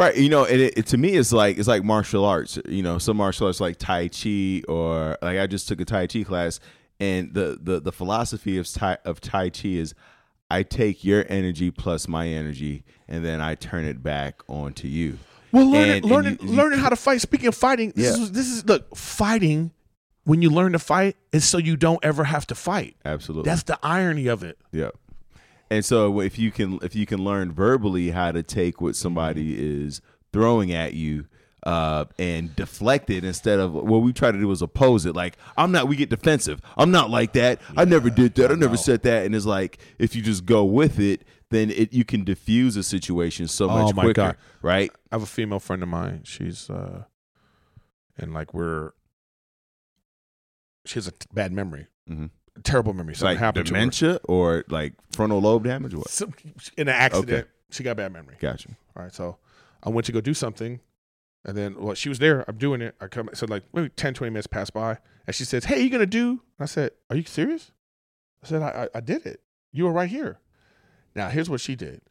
Right, 0.00 0.16
you 0.16 0.30
know, 0.30 0.44
and 0.46 0.60
it, 0.60 0.78
it, 0.78 0.86
to 0.86 0.96
me, 0.98 1.10
it's 1.10 1.30
like 1.32 1.58
it's 1.58 1.68
like 1.68 1.84
martial 1.84 2.24
arts. 2.24 2.58
You 2.66 2.82
know, 2.82 2.96
some 2.98 3.18
martial 3.18 3.46
arts 3.48 3.60
like 3.60 3.76
Tai 3.76 4.08
Chi, 4.08 4.62
or 4.66 5.18
like 5.20 5.38
I 5.38 5.46
just 5.46 5.68
took 5.68 5.80
a 5.80 5.84
Tai 5.84 6.06
Chi 6.06 6.22
class, 6.22 6.58
and 6.98 7.34
the 7.34 7.58
the 7.62 7.80
the 7.80 7.92
philosophy 7.92 8.56
of 8.56 8.66
Tai 8.72 8.96
of 9.04 9.20
Tai 9.20 9.50
Chi 9.50 9.68
is, 9.68 9.94
I 10.50 10.62
take 10.62 11.04
your 11.04 11.26
energy 11.28 11.70
plus 11.70 12.08
my 12.08 12.26
energy, 12.28 12.82
and 13.08 13.22
then 13.24 13.42
I 13.42 13.54
turn 13.56 13.84
it 13.84 14.02
back 14.02 14.40
onto 14.48 14.88
you. 14.88 15.18
Well, 15.52 15.66
learning, 15.70 15.90
And- 15.96 16.04
and 16.04 16.12
learning, 16.12 16.38
you- 16.40 16.48
you- 16.48 16.54
learning 16.56 16.78
how 16.78 16.88
to 16.88 16.96
fight. 16.96 17.20
Speaking 17.20 17.48
of 17.48 17.54
fighting, 17.54 17.92
this, 17.94 18.16
Yeah. 18.16 18.22
is, 18.24 18.32
this 18.32 18.46
is 18.48 18.64
look 18.64 18.96
fighting. 18.96 19.72
When 20.24 20.42
you 20.42 20.50
learn 20.50 20.72
to 20.72 20.78
fight, 20.78 21.16
is 21.32 21.44
so 21.44 21.56
you 21.58 21.76
don't 21.76 21.98
ever 22.04 22.24
have 22.24 22.46
to 22.48 22.54
fight. 22.54 22.94
Absolutely, 23.04 23.50
That's 23.50 23.64
the 23.64 23.78
irony 23.82 24.28
of 24.28 24.44
it. 24.44 24.58
yeah. 24.70 24.90
And 25.70 25.84
so 25.84 26.20
if 26.20 26.38
you 26.38 26.50
can 26.50 26.78
if 26.82 26.94
you 26.96 27.06
can 27.06 27.22
learn 27.22 27.52
verbally 27.52 28.10
how 28.10 28.32
to 28.32 28.42
take 28.42 28.80
what 28.80 28.96
somebody 28.96 29.54
is 29.58 30.00
throwing 30.32 30.72
at 30.72 30.94
you 30.94 31.26
uh, 31.64 32.06
and 32.18 32.56
deflect 32.56 33.10
it 33.10 33.22
instead 33.22 33.60
of 33.60 33.72
what 33.74 33.98
we 34.00 34.12
try 34.12 34.32
to 34.32 34.38
do 34.38 34.50
is 34.50 34.62
oppose 34.62 35.04
it. 35.06 35.14
Like 35.14 35.36
I'm 35.56 35.70
not, 35.72 35.86
we 35.88 35.94
get 35.96 36.08
defensive. 36.10 36.60
I'm 36.76 36.90
not 36.90 37.10
like 37.10 37.34
that. 37.34 37.60
I 37.76 37.84
never 37.84 38.08
did 38.10 38.34
that. 38.36 38.50
I, 38.50 38.54
never 38.54 38.76
said 38.76 39.02
that. 39.02 39.26
And 39.26 39.34
it's 39.34 39.46
like 39.46 39.78
if 39.98 40.16
you 40.16 40.22
just 40.22 40.44
go 40.46 40.64
with 40.64 40.98
it, 40.98 41.22
then 41.50 41.70
it 41.70 41.92
you 41.92 42.04
can 42.04 42.24
diffuse 42.24 42.76
a 42.76 42.82
situation 42.82 43.46
so 43.46 43.68
Oh 43.70 43.82
much 43.84 43.94
my 43.94 44.02
quicker, 44.04 44.22
God. 44.22 44.36
right? 44.62 44.90
I 45.12 45.14
have 45.16 45.22
a 45.22 45.26
female 45.26 45.60
friend 45.60 45.82
of 45.82 45.88
mine. 45.88 46.22
She's 46.24 46.70
uh, 46.70 47.04
and 48.16 48.32
like 48.32 48.54
we're, 48.54 48.92
she 50.86 50.94
has 50.94 51.06
a 51.06 51.12
t- 51.12 51.26
bad 51.32 51.52
memory, 51.52 51.86
Mhm. 52.10 52.30
Terrible 52.62 52.92
memory. 52.92 53.14
Something 53.14 53.34
like 53.34 53.38
happened 53.38 53.66
to 53.66 53.74
her. 53.74 53.78
dementia 53.78 54.20
or 54.24 54.64
like 54.68 54.94
frontal 55.12 55.40
lobe 55.40 55.64
damage. 55.64 55.94
What? 55.94 56.08
Some, 56.08 56.34
in 56.76 56.88
an 56.88 56.94
accident. 56.94 57.30
Okay. 57.30 57.48
She 57.70 57.82
got 57.82 57.96
bad 57.96 58.12
memory. 58.12 58.36
Gotcha. 58.40 58.70
All 58.96 59.04
right, 59.04 59.14
so 59.14 59.38
I 59.82 59.90
went 59.90 60.06
to 60.06 60.12
go 60.12 60.20
do 60.20 60.34
something, 60.34 60.80
and 61.44 61.56
then 61.56 61.76
well, 61.78 61.94
she 61.94 62.08
was 62.08 62.18
there. 62.18 62.44
I'm 62.48 62.56
doing 62.56 62.80
it. 62.82 62.94
I 63.00 63.06
come, 63.06 63.30
so 63.32 63.46
like 63.46 63.62
maybe 63.72 63.88
10, 63.90 64.14
20 64.14 64.30
minutes 64.30 64.46
pass 64.46 64.70
by, 64.70 64.98
and 65.26 65.34
she 65.34 65.44
says, 65.44 65.64
"Hey, 65.64 65.80
you 65.80 65.90
gonna 65.90 66.06
do?" 66.06 66.30
And 66.30 66.38
I 66.60 66.66
said, 66.66 66.92
"Are 67.08 67.16
you 67.16 67.22
serious?" 67.24 67.70
I 68.42 68.48
said, 68.48 68.62
"I, 68.62 68.84
I, 68.94 68.98
I 68.98 69.00
did 69.00 69.26
it. 69.26 69.40
You 69.72 69.84
were 69.84 69.92
right 69.92 70.08
here." 70.08 70.38
Now 71.14 71.28
here's 71.28 71.50
what 71.50 71.60
she 71.60 71.76
did. 71.76 72.02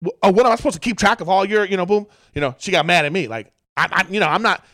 Well, 0.00 0.14
oh, 0.22 0.30
what 0.30 0.46
am 0.46 0.52
I 0.52 0.56
supposed 0.56 0.74
to 0.74 0.80
keep 0.80 0.96
track 0.96 1.20
of 1.20 1.28
all 1.28 1.44
your, 1.44 1.64
you 1.64 1.76
know, 1.76 1.86
boom? 1.86 2.06
You 2.34 2.40
know, 2.40 2.54
she 2.58 2.70
got 2.70 2.86
mad 2.86 3.04
at 3.04 3.12
me. 3.12 3.26
Like 3.26 3.52
I, 3.76 3.88
I, 3.90 4.06
you 4.10 4.20
know, 4.20 4.28
I'm 4.28 4.42
not. 4.42 4.64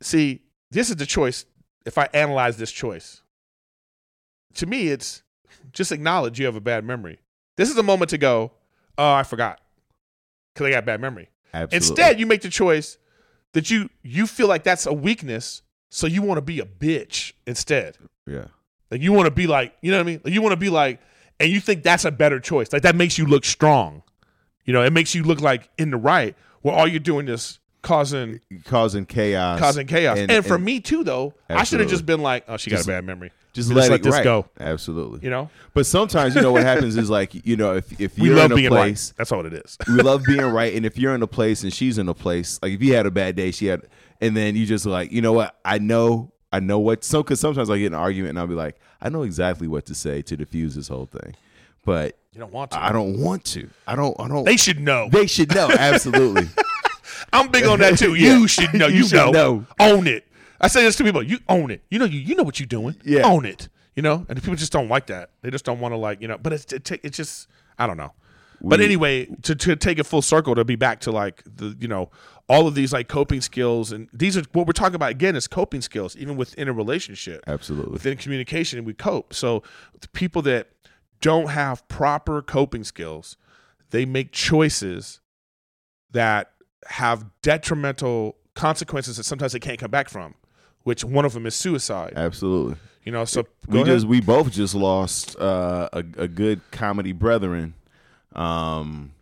See, 0.00 0.42
this 0.70 0.90
is 0.90 0.96
the 0.96 1.06
choice. 1.06 1.44
If 1.86 1.96
I 1.98 2.08
analyze 2.12 2.56
this 2.56 2.70
choice, 2.70 3.22
to 4.54 4.66
me, 4.66 4.88
it's 4.88 5.22
just 5.72 5.92
acknowledge 5.92 6.38
you 6.38 6.46
have 6.46 6.56
a 6.56 6.60
bad 6.60 6.84
memory. 6.84 7.18
This 7.56 7.70
is 7.70 7.76
a 7.76 7.82
moment 7.82 8.10
to 8.10 8.18
go. 8.18 8.52
Oh, 8.96 9.12
I 9.12 9.22
forgot 9.22 9.60
because 10.54 10.66
I 10.66 10.70
got 10.70 10.84
bad 10.84 11.00
memory. 11.00 11.28
Absolutely. 11.54 11.76
Instead, 11.76 12.20
you 12.20 12.26
make 12.26 12.42
the 12.42 12.48
choice 12.50 12.98
that 13.52 13.70
you 13.70 13.88
you 14.02 14.26
feel 14.26 14.48
like 14.48 14.64
that's 14.64 14.86
a 14.86 14.92
weakness, 14.92 15.62
so 15.90 16.06
you 16.06 16.22
want 16.22 16.38
to 16.38 16.42
be 16.42 16.60
a 16.60 16.64
bitch 16.66 17.32
instead. 17.46 17.96
yeah. 18.26 18.46
Like 18.90 19.02
you 19.02 19.12
want 19.12 19.26
to 19.26 19.30
be 19.30 19.46
like, 19.46 19.74
you 19.82 19.90
know 19.90 19.98
what 19.98 20.02
I 20.02 20.06
mean? 20.06 20.20
Like 20.24 20.32
you 20.32 20.40
want 20.40 20.52
to 20.52 20.56
be 20.56 20.70
like, 20.70 21.00
and 21.38 21.50
you 21.50 21.60
think 21.60 21.82
that's 21.82 22.04
a 22.06 22.10
better 22.10 22.40
choice. 22.40 22.72
Like 22.72 22.82
that 22.82 22.96
makes 22.96 23.18
you 23.18 23.26
look 23.26 23.44
strong. 23.44 24.02
You 24.64 24.72
know, 24.72 24.82
it 24.82 24.92
makes 24.94 25.14
you 25.14 25.22
look 25.24 25.40
like 25.42 25.68
in 25.78 25.90
the 25.90 25.96
right, 25.98 26.34
where 26.62 26.74
all 26.74 26.88
you're 26.88 26.98
doing 27.00 27.28
is 27.28 27.58
causing 27.82 28.40
Causing 28.64 29.04
chaos. 29.06 29.58
causing 29.58 29.86
chaos. 29.86 30.18
And, 30.18 30.30
and- 30.30 30.44
for 30.46 30.54
and- 30.56 30.64
me 30.64 30.80
too, 30.80 31.04
though, 31.04 31.34
I 31.50 31.64
should 31.64 31.80
have 31.80 31.88
just 31.90 32.06
been 32.06 32.22
like, 32.22 32.44
oh, 32.48 32.56
she 32.56 32.70
got 32.70 32.82
a 32.82 32.86
bad 32.86 33.04
memory. 33.04 33.30
Just 33.58 33.68
Just 33.70 33.76
let, 33.76 33.90
let 33.90 34.00
it 34.00 34.02
this 34.04 34.14
right. 34.14 34.24
go. 34.24 34.46
Absolutely. 34.60 35.20
You 35.22 35.30
know, 35.30 35.50
But 35.74 35.84
sometimes 35.86 36.34
you 36.34 36.40
know 36.42 36.52
what 36.52 36.62
happens 36.62 36.96
is 36.96 37.10
like 37.10 37.34
you 37.46 37.56
know 37.56 37.74
if 37.76 38.00
if 38.00 38.16
we 38.18 38.28
you're 38.28 38.36
love 38.36 38.46
in 38.46 38.52
a 38.52 38.56
being 38.56 38.68
place 38.70 39.10
right. 39.10 39.16
That's 39.18 39.32
all 39.32 39.44
it 39.46 39.52
is. 39.52 39.76
we 39.88 39.94
love 40.02 40.22
being 40.24 40.40
right. 40.40 40.72
And 40.74 40.86
if 40.86 40.96
you're 40.96 41.14
in 41.14 41.22
a 41.22 41.26
place 41.26 41.62
and 41.64 41.72
she's 41.72 41.98
in 41.98 42.08
a 42.08 42.14
place, 42.14 42.58
like 42.62 42.72
if 42.72 42.82
you 42.82 42.94
had 42.94 43.06
a 43.06 43.10
bad 43.10 43.34
day, 43.36 43.50
she 43.50 43.66
had, 43.66 43.82
and 44.20 44.36
then 44.36 44.54
you 44.56 44.64
just 44.66 44.86
like, 44.86 45.10
you 45.12 45.20
know 45.22 45.32
what? 45.32 45.58
I 45.64 45.78
know, 45.78 46.32
I 46.52 46.60
know 46.60 46.78
what. 46.78 47.02
So, 47.04 47.22
because 47.22 47.40
sometimes 47.40 47.68
I 47.70 47.78
get 47.78 47.86
in 47.86 47.94
an 47.94 48.00
argument 48.00 48.30
and 48.30 48.38
I'll 48.38 48.46
be 48.46 48.54
like, 48.54 48.76
I 49.00 49.08
know 49.08 49.22
exactly 49.22 49.66
what 49.68 49.86
to 49.86 49.94
say 49.94 50.22
to 50.22 50.36
diffuse 50.36 50.74
this 50.74 50.88
whole 50.88 51.06
thing, 51.06 51.34
but 51.84 52.16
You 52.32 52.40
don't 52.40 52.52
want 52.52 52.70
to. 52.72 52.78
I 52.82 52.92
don't 52.92 53.20
want 53.20 53.44
to. 53.46 53.68
I 53.86 53.94
don't. 53.96 54.18
I 54.20 54.28
don't. 54.28 54.44
They 54.44 54.56
should 54.56 54.80
know. 54.80 55.08
They 55.10 55.26
should 55.26 55.54
know. 55.54 55.68
Absolutely. 55.70 56.48
I'm 57.32 57.48
big 57.48 57.64
on 57.66 57.80
that 57.80 57.98
too. 57.98 58.14
Yeah. 58.18 58.38
You 58.38 58.48
should 58.48 58.72
know. 58.74 58.86
You 58.86 58.98
You, 58.98 59.04
should 59.08 59.16
know. 59.16 59.30
know. 59.32 59.66
Own 59.80 60.06
it. 60.06 60.24
I 60.60 60.68
say 60.68 60.82
this 60.82 60.96
to 60.96 61.04
people. 61.04 61.22
You 61.22 61.38
own 61.48 61.70
it. 61.70 61.82
You 61.90 61.98
know. 61.98 62.04
You 62.04 62.20
you 62.20 62.34
know 62.34 62.42
what 62.42 62.58
you're 62.60 62.66
doing. 62.66 62.96
Yeah. 63.04 63.22
Own 63.22 63.44
it. 63.44 63.68
You 63.94 64.02
know. 64.02 64.26
And 64.28 64.40
people 64.42 64.56
just 64.56 64.72
don't 64.72 64.88
like 64.88 65.06
that. 65.06 65.30
They 65.42 65.50
just 65.50 65.64
don't 65.64 65.80
want 65.80 65.92
to 65.92 65.96
like 65.96 66.20
you 66.20 66.28
know. 66.28 66.38
But 66.38 66.52
it's 66.52 66.72
it, 66.72 66.90
it's 67.02 67.16
just 67.16 67.48
I 67.78 67.86
don't 67.86 67.96
know. 67.96 68.12
but 68.60 68.80
anyway, 68.80 69.26
to 69.42 69.54
to 69.54 69.76
take 69.76 69.98
it 69.98 70.04
full 70.04 70.22
circle, 70.22 70.54
to 70.54 70.64
be 70.64 70.76
back 70.76 71.00
to 71.00 71.12
like 71.12 71.42
the 71.46 71.76
you 71.78 71.88
know 71.88 72.10
all 72.48 72.66
of 72.66 72.74
these 72.74 72.92
like 72.92 73.08
coping 73.08 73.40
skills, 73.40 73.92
and 73.92 74.08
these 74.12 74.36
are 74.36 74.42
what 74.52 74.66
we're 74.66 74.72
talking 74.72 74.94
about 74.96 75.10
again 75.10 75.36
is 75.36 75.46
coping 75.46 75.80
skills, 75.80 76.16
even 76.16 76.36
within 76.36 76.66
a 76.66 76.72
relationship 76.72 77.44
Absolutely. 77.46 77.92
within 77.92 78.16
communication 78.16 78.84
we 78.84 78.94
cope 78.94 79.34
so 79.34 79.62
the 80.00 80.08
people 80.08 80.42
that 80.42 80.68
don't 81.20 81.50
have 81.50 81.86
proper 81.88 82.40
coping 82.40 82.84
skills 82.84 83.36
they 83.90 84.04
make 84.04 84.32
choices 84.32 85.20
that 86.10 86.52
have 86.86 87.26
detrimental 87.42 88.36
consequences 88.54 89.16
that 89.16 89.24
sometimes 89.24 89.52
they 89.52 89.58
can't 89.58 89.78
come 89.78 89.90
back 89.90 90.08
from 90.08 90.34
which 90.84 91.04
one 91.04 91.24
of 91.24 91.32
them 91.32 91.46
is 91.46 91.54
suicide 91.54 92.14
Absolutely. 92.16 92.76
you 93.04 93.12
know 93.12 93.24
so 93.24 93.44
we 93.68 93.80
ahead. 93.80 93.86
just 93.94 94.06
we 94.06 94.20
both 94.20 94.50
just 94.50 94.74
lost 94.74 95.38
uh, 95.38 95.88
a 95.92 95.98
a 96.16 96.28
good 96.28 96.60
comedy 96.70 97.12
brethren. 97.12 97.74
Um, 98.34 99.12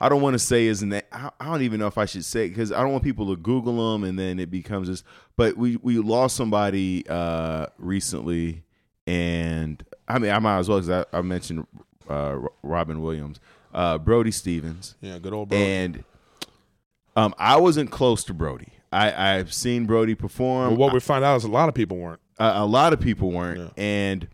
I 0.00 0.08
don't 0.08 0.20
want 0.20 0.34
to 0.34 0.38
say 0.38 0.66
his 0.66 0.82
name. 0.82 1.02
I 1.12 1.30
I 1.40 1.44
don't 1.46 1.62
even 1.62 1.80
know 1.80 1.86
if 1.86 1.96
I 1.96 2.04
should 2.04 2.24
say 2.24 2.48
because 2.48 2.72
I 2.72 2.82
don't 2.82 2.92
want 2.92 3.04
people 3.04 3.34
to 3.34 3.40
Google 3.40 3.94
him 3.94 4.04
and 4.04 4.18
then 4.18 4.38
it 4.38 4.50
becomes 4.50 4.88
this. 4.88 5.02
But 5.36 5.56
we 5.56 5.76
we 5.76 5.98
lost 5.98 6.36
somebody 6.36 7.04
uh, 7.08 7.66
recently, 7.78 8.62
and 9.06 9.82
I 10.08 10.18
mean 10.18 10.30
I 10.32 10.38
might 10.40 10.58
as 10.58 10.68
well 10.68 10.80
because 10.80 11.06
I, 11.12 11.18
I 11.18 11.22
mentioned 11.22 11.66
uh, 12.08 12.38
Robin 12.62 13.00
Williams, 13.00 13.40
uh, 13.72 13.96
Brody 13.98 14.30
Stevens, 14.32 14.94
yeah 15.00 15.18
good 15.18 15.32
old 15.32 15.48
bro 15.48 15.58
and 15.58 16.04
um, 17.16 17.34
I 17.38 17.56
wasn't 17.56 17.90
close 17.90 18.24
to 18.24 18.34
Brody. 18.34 18.72
I 18.94 19.36
I've 19.38 19.52
seen 19.52 19.86
Brody 19.86 20.14
perform. 20.14 20.68
Well, 20.70 20.76
what 20.78 20.92
we 20.94 21.00
find 21.00 21.24
out 21.24 21.36
is 21.36 21.44
a 21.44 21.48
lot 21.48 21.68
of 21.68 21.74
people 21.74 21.96
weren't. 21.98 22.20
A, 22.38 22.52
a 22.62 22.66
lot 22.66 22.92
of 22.92 23.00
people 23.00 23.30
weren't. 23.30 23.58
Yeah. 23.60 23.68
and 23.82 24.28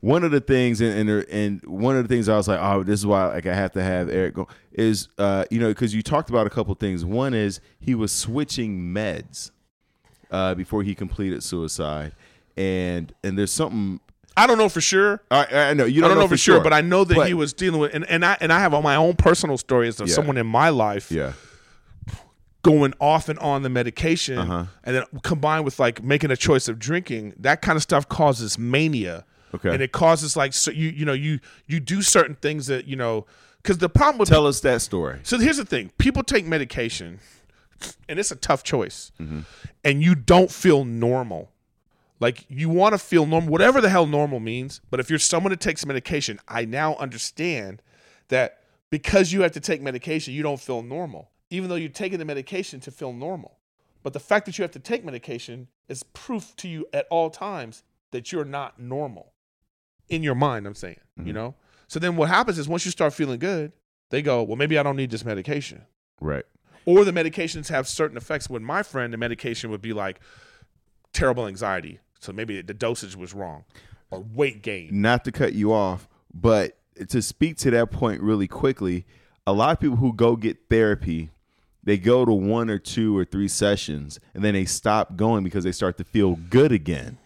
one 0.00 0.22
of 0.24 0.30
the 0.30 0.40
things 0.40 0.80
and, 0.80 1.08
and 1.08 1.24
and 1.30 1.64
one 1.66 1.96
of 1.96 2.06
the 2.06 2.08
things 2.14 2.28
I 2.28 2.36
was 2.36 2.46
like 2.46 2.60
oh 2.60 2.82
this 2.84 3.00
is 3.00 3.06
why 3.06 3.26
like 3.28 3.46
I 3.46 3.54
have 3.54 3.72
to 3.72 3.82
have 3.82 4.08
Eric 4.10 4.34
go 4.34 4.46
is 4.72 5.08
uh 5.18 5.44
you 5.50 5.58
know 5.58 5.68
because 5.68 5.94
you 5.94 6.02
talked 6.02 6.28
about 6.30 6.46
a 6.46 6.50
couple 6.50 6.74
things. 6.74 7.04
One 7.04 7.32
is 7.34 7.60
he 7.80 7.94
was 7.94 8.12
switching 8.12 8.78
meds 8.94 9.50
uh 10.30 10.54
before 10.54 10.82
he 10.82 10.94
completed 10.94 11.42
suicide. 11.42 12.12
And 12.56 13.12
and 13.24 13.38
there's 13.38 13.52
something 13.52 14.00
i 14.38 14.46
don't 14.46 14.58
know 14.58 14.68
for 14.68 14.82
sure. 14.82 15.22
I, 15.30 15.46
I 15.70 15.74
know 15.74 15.86
you 15.86 16.02
don't, 16.02 16.10
don't 16.10 16.18
know, 16.18 16.28
for 16.28 16.36
sure, 16.36 16.60
but 16.60 16.72
I 16.74 16.82
know 16.82 17.04
that 17.04 17.14
But- 17.16 17.26
he 17.28 17.34
was 17.34 17.54
dealing 17.54 17.80
with, 17.80 17.94
and, 17.94 18.04
and 18.08 18.22
I 18.24 18.36
and 18.40 18.52
I 18.52 18.60
have 18.60 18.74
all 18.74 18.82
my 18.82 18.96
own 18.96 19.14
personal 19.16 19.56
stories 19.56 19.98
of 19.98 20.08
Yeah. 20.08 20.14
someone 20.14 20.36
in 20.36 20.46
my 20.46 20.68
life 20.68 21.10
yeah 21.10 21.32
going 22.66 22.92
off 23.00 23.28
and 23.28 23.38
on 23.38 23.62
the 23.62 23.68
medication 23.68 24.38
Uh-huh. 24.38 24.64
and 24.84 24.96
then 24.96 25.04
combined 25.22 25.64
with 25.64 25.78
like 25.78 26.02
making 26.02 26.30
a 26.30 26.36
choice 26.36 26.66
of 26.68 26.78
drinking 26.78 27.32
that 27.38 27.62
kind 27.62 27.76
of 27.76 27.82
stuff 27.82 28.08
causes 28.08 28.58
mania 28.58 29.24
Okay. 29.54 29.72
and 29.72 29.80
it 29.82 29.92
causes 29.92 30.36
like 30.36 30.52
so 30.52 30.70
you 30.72 30.88
you 30.90 31.04
know 31.04 31.12
you 31.26 31.38
you 31.66 31.78
do 31.80 32.02
certain 32.02 32.34
things 32.34 32.66
that 32.66 32.86
you 32.86 32.96
know 32.96 33.24
because 33.62 33.78
the 33.78 33.88
problem 33.88 34.18
with 34.18 34.28
tell 34.28 34.46
us 34.46 34.60
that 34.60 34.82
story 34.82 35.20
so 35.22 35.38
here's 35.38 35.56
the 35.58 35.64
thing 35.64 35.90
people 35.98 36.22
take 36.24 36.44
medication 36.44 37.20
and 38.08 38.18
it's 38.18 38.30
a 38.32 38.36
tough 38.36 38.62
choice 38.64 39.12
Mm-hmm. 39.20 39.40
and 39.84 40.02
you 40.02 40.14
don't 40.14 40.50
feel 40.50 40.84
normal 40.84 41.50
like 42.18 42.44
you 42.48 42.68
want 42.68 42.92
to 42.94 42.98
feel 42.98 43.24
normal 43.26 43.50
whatever 43.50 43.80
the 43.80 43.88
hell 43.88 44.06
normal 44.06 44.40
means 44.40 44.80
but 44.90 44.98
if 45.00 45.08
you're 45.10 45.18
someone 45.20 45.50
that 45.50 45.60
takes 45.60 45.86
medication 45.86 46.40
i 46.48 46.64
now 46.64 46.96
understand 46.96 47.80
that 48.28 48.48
because 48.90 49.32
you 49.32 49.42
have 49.42 49.52
to 49.52 49.60
take 49.60 49.80
medication 49.80 50.34
you 50.34 50.42
don't 50.42 50.60
feel 50.60 50.82
normal 50.82 51.30
even 51.50 51.68
though 51.68 51.76
you're 51.76 51.88
taking 51.88 52.18
the 52.18 52.24
medication 52.24 52.80
to 52.80 52.90
feel 52.90 53.12
normal 53.12 53.58
but 54.02 54.12
the 54.12 54.20
fact 54.20 54.46
that 54.46 54.56
you 54.58 54.62
have 54.62 54.70
to 54.70 54.78
take 54.78 55.04
medication 55.04 55.68
is 55.88 56.02
proof 56.02 56.54
to 56.56 56.68
you 56.68 56.86
at 56.92 57.06
all 57.10 57.30
times 57.30 57.82
that 58.12 58.30
you're 58.30 58.44
not 58.44 58.78
normal 58.78 59.32
in 60.08 60.22
your 60.22 60.34
mind 60.34 60.66
i'm 60.66 60.74
saying 60.74 61.00
you 61.16 61.24
mm-hmm. 61.24 61.32
know 61.32 61.54
so 61.88 61.98
then 61.98 62.16
what 62.16 62.28
happens 62.28 62.58
is 62.58 62.68
once 62.68 62.84
you 62.84 62.90
start 62.90 63.12
feeling 63.12 63.38
good 63.38 63.72
they 64.10 64.22
go 64.22 64.42
well 64.42 64.56
maybe 64.56 64.78
i 64.78 64.82
don't 64.82 64.96
need 64.96 65.10
this 65.10 65.24
medication 65.24 65.82
right 66.20 66.44
or 66.86 67.04
the 67.04 67.12
medications 67.12 67.68
have 67.68 67.86
certain 67.86 68.16
effects. 68.16 68.48
With 68.48 68.62
my 68.62 68.82
friend, 68.82 69.12
the 69.12 69.18
medication 69.18 69.70
would 69.70 69.82
be 69.82 69.92
like 69.92 70.20
terrible 71.12 71.46
anxiety. 71.46 71.98
So 72.20 72.32
maybe 72.32 72.62
the 72.62 72.72
dosage 72.72 73.16
was 73.16 73.34
wrong 73.34 73.64
or 74.10 74.20
weight 74.20 74.62
gain. 74.62 75.02
not 75.02 75.24
to 75.24 75.32
cut 75.32 75.52
you 75.52 75.72
off, 75.72 76.08
but 76.32 76.78
to 77.08 77.20
speak 77.20 77.58
to 77.58 77.70
that 77.72 77.90
point 77.90 78.22
really 78.22 78.48
quickly, 78.48 79.04
a 79.46 79.52
lot 79.52 79.72
of 79.72 79.80
people 79.80 79.96
who 79.96 80.12
go 80.12 80.36
get 80.36 80.56
therapy, 80.70 81.30
they 81.86 81.96
go 81.96 82.24
to 82.26 82.32
one 82.32 82.68
or 82.68 82.78
two 82.78 83.16
or 83.16 83.24
three 83.24 83.48
sessions 83.48 84.20
and 84.34 84.44
then 84.44 84.52
they 84.52 84.66
stop 84.66 85.16
going 85.16 85.42
because 85.44 85.64
they 85.64 85.72
start 85.72 85.96
to 85.96 86.04
feel 86.04 86.34
good 86.50 86.72
again. 86.72 87.16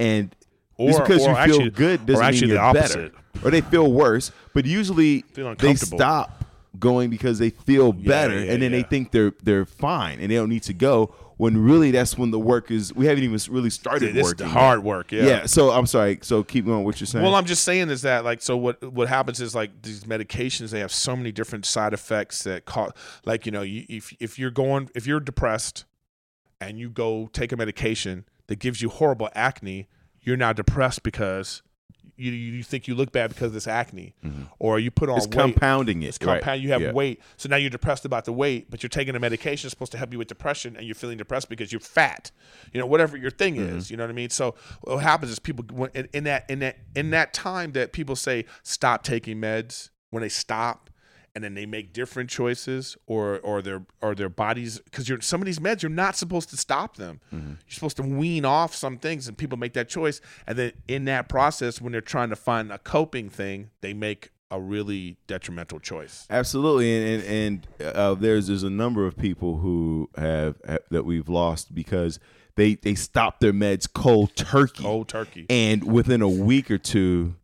And 0.00 0.34
just 0.80 1.00
because 1.02 1.26
or 1.26 1.30
you 1.32 1.36
actually- 1.36 1.58
feel 1.64 1.70
good 1.70 2.00
or 2.00 2.04
doesn't 2.06 2.24
actually 2.24 2.46
mean 2.48 2.56
the 2.56 2.62
you're 2.62 2.72
better. 2.72 2.84
opposite. 3.04 3.12
Or 3.44 3.50
they 3.50 3.60
feel 3.60 3.92
worse, 3.92 4.30
but 4.54 4.64
usually 4.64 5.22
Feel 5.32 5.54
they 5.56 5.74
stop 5.74 6.43
going 6.78 7.10
because 7.10 7.38
they 7.38 7.50
feel 7.50 7.92
better 7.92 8.38
yeah, 8.44 8.52
and 8.52 8.62
then 8.62 8.72
they 8.72 8.82
think 8.82 9.10
they're 9.12 9.32
they're 9.42 9.64
fine 9.66 10.18
and 10.20 10.30
they 10.30 10.34
don't 10.34 10.48
need 10.48 10.62
to 10.62 10.74
go 10.74 11.14
when 11.36 11.58
really 11.58 11.90
that's 11.90 12.16
when 12.16 12.30
the 12.30 12.38
work 12.38 12.70
is 12.70 12.94
we 12.94 13.06
haven't 13.06 13.24
even 13.24 13.38
really 13.52 13.70
started 13.70 14.14
This 14.14 14.26
is 14.26 14.32
working. 14.32 14.46
the 14.46 14.52
hard 14.52 14.84
work. 14.84 15.10
Yeah. 15.10 15.24
yeah. 15.24 15.46
So 15.46 15.70
I'm 15.70 15.86
sorry. 15.86 16.20
So 16.22 16.44
keep 16.44 16.64
going. 16.64 16.84
What 16.84 17.00
you're 17.00 17.06
saying? 17.06 17.24
Well, 17.24 17.34
I'm 17.34 17.44
just 17.44 17.64
saying 17.64 17.90
is 17.90 18.02
that 18.02 18.24
like 18.24 18.40
so 18.40 18.56
what 18.56 18.82
what 18.92 19.08
happens 19.08 19.40
is 19.40 19.54
like 19.54 19.82
these 19.82 20.04
medications 20.04 20.70
they 20.70 20.80
have 20.80 20.92
so 20.92 21.16
many 21.16 21.32
different 21.32 21.66
side 21.66 21.92
effects 21.92 22.44
that 22.44 22.64
cause 22.66 22.92
like 23.24 23.46
you 23.46 23.52
know 23.52 23.62
you, 23.62 23.84
if 23.88 24.14
if 24.20 24.38
you're 24.38 24.50
going 24.50 24.90
if 24.94 25.06
you're 25.06 25.20
depressed 25.20 25.84
and 26.60 26.78
you 26.78 26.88
go 26.88 27.28
take 27.32 27.50
a 27.52 27.56
medication 27.56 28.24
that 28.46 28.58
gives 28.58 28.80
you 28.80 28.88
horrible 28.88 29.28
acne, 29.34 29.88
you're 30.20 30.36
now 30.36 30.52
depressed 30.52 31.02
because 31.02 31.62
you 32.16 32.32
you 32.32 32.62
think 32.62 32.86
you 32.88 32.94
look 32.94 33.12
bad 33.12 33.30
because 33.30 33.48
of 33.48 33.52
this 33.54 33.66
acne, 33.66 34.14
or 34.58 34.78
you 34.78 34.90
put 34.90 35.08
on 35.08 35.16
It's 35.18 35.26
weight. 35.26 35.32
compounding 35.34 36.02
it. 36.02 36.06
It's 36.08 36.18
compound. 36.18 36.46
right. 36.46 36.60
You 36.60 36.70
have 36.72 36.80
Yeah. 36.82 36.92
weight, 36.92 37.20
so 37.36 37.48
now 37.48 37.56
you're 37.56 37.70
depressed 37.70 38.04
about 38.04 38.24
the 38.24 38.32
weight, 38.32 38.70
but 38.70 38.82
you're 38.82 38.88
taking 38.90 39.14
a 39.16 39.20
medication 39.20 39.66
that's 39.66 39.72
supposed 39.72 39.92
to 39.92 39.98
help 39.98 40.12
you 40.12 40.18
with 40.18 40.28
depression, 40.28 40.76
and 40.76 40.86
you're 40.86 40.94
feeling 40.94 41.18
depressed 41.18 41.48
because 41.48 41.72
you're 41.72 41.80
fat. 41.80 42.30
You 42.72 42.80
know, 42.80 42.86
whatever 42.86 43.16
your 43.16 43.30
thing 43.30 43.56
Mm-hmm. 43.56 43.76
is. 43.78 43.90
You 43.90 43.96
know 43.96 44.04
what 44.04 44.10
I 44.10 44.14
mean? 44.14 44.30
So 44.30 44.54
what 44.82 44.98
happens 44.98 45.30
is 45.32 45.38
people 45.38 45.64
in, 45.94 46.08
in 46.12 46.24
that 46.24 46.48
in 46.48 46.60
that 46.60 46.78
in 46.94 47.10
that 47.10 47.32
time 47.34 47.72
that 47.72 47.92
people 47.92 48.16
say 48.16 48.44
stop 48.62 49.02
taking 49.02 49.40
meds 49.40 49.90
when 50.10 50.22
they 50.22 50.28
stop. 50.28 50.83
And 51.34 51.42
then 51.42 51.54
they 51.54 51.66
make 51.66 51.92
different 51.92 52.30
choices, 52.30 52.96
or 53.06 53.40
or 53.40 53.60
their 53.60 53.84
or 54.00 54.14
their 54.14 54.28
bodies, 54.28 54.78
because 54.78 55.08
you're 55.08 55.20
some 55.20 55.40
of 55.42 55.46
these 55.46 55.58
meds 55.58 55.82
you're 55.82 55.90
not 55.90 56.14
supposed 56.16 56.48
to 56.50 56.56
stop 56.56 56.96
them. 56.96 57.20
Mm-hmm. 57.34 57.48
You're 57.48 57.58
supposed 57.70 57.96
to 57.96 58.02
wean 58.04 58.44
off 58.44 58.72
some 58.74 58.98
things, 58.98 59.26
and 59.26 59.36
people 59.36 59.58
make 59.58 59.72
that 59.72 59.88
choice. 59.88 60.20
And 60.46 60.56
then 60.56 60.72
in 60.86 61.06
that 61.06 61.28
process, 61.28 61.80
when 61.80 61.90
they're 61.90 62.00
trying 62.00 62.30
to 62.30 62.36
find 62.36 62.70
a 62.70 62.78
coping 62.78 63.30
thing, 63.30 63.70
they 63.80 63.92
make 63.92 64.30
a 64.52 64.60
really 64.60 65.16
detrimental 65.26 65.80
choice. 65.80 66.24
Absolutely, 66.30 66.94
and 66.94 67.22
and, 67.24 67.66
and 67.80 67.96
uh, 67.96 68.14
there's 68.14 68.46
there's 68.46 68.62
a 68.62 68.70
number 68.70 69.04
of 69.04 69.16
people 69.16 69.56
who 69.58 70.08
have, 70.16 70.54
have 70.64 70.82
that 70.90 71.04
we've 71.04 71.28
lost 71.28 71.74
because 71.74 72.20
they 72.54 72.76
they 72.76 72.94
stopped 72.94 73.40
their 73.40 73.52
meds 73.52 73.92
cold 73.92 74.36
turkey, 74.36 74.84
Cold 74.84 75.08
turkey. 75.08 75.46
and 75.50 75.82
within 75.82 76.22
a 76.22 76.28
week 76.28 76.70
or 76.70 76.78
two, 76.78 77.34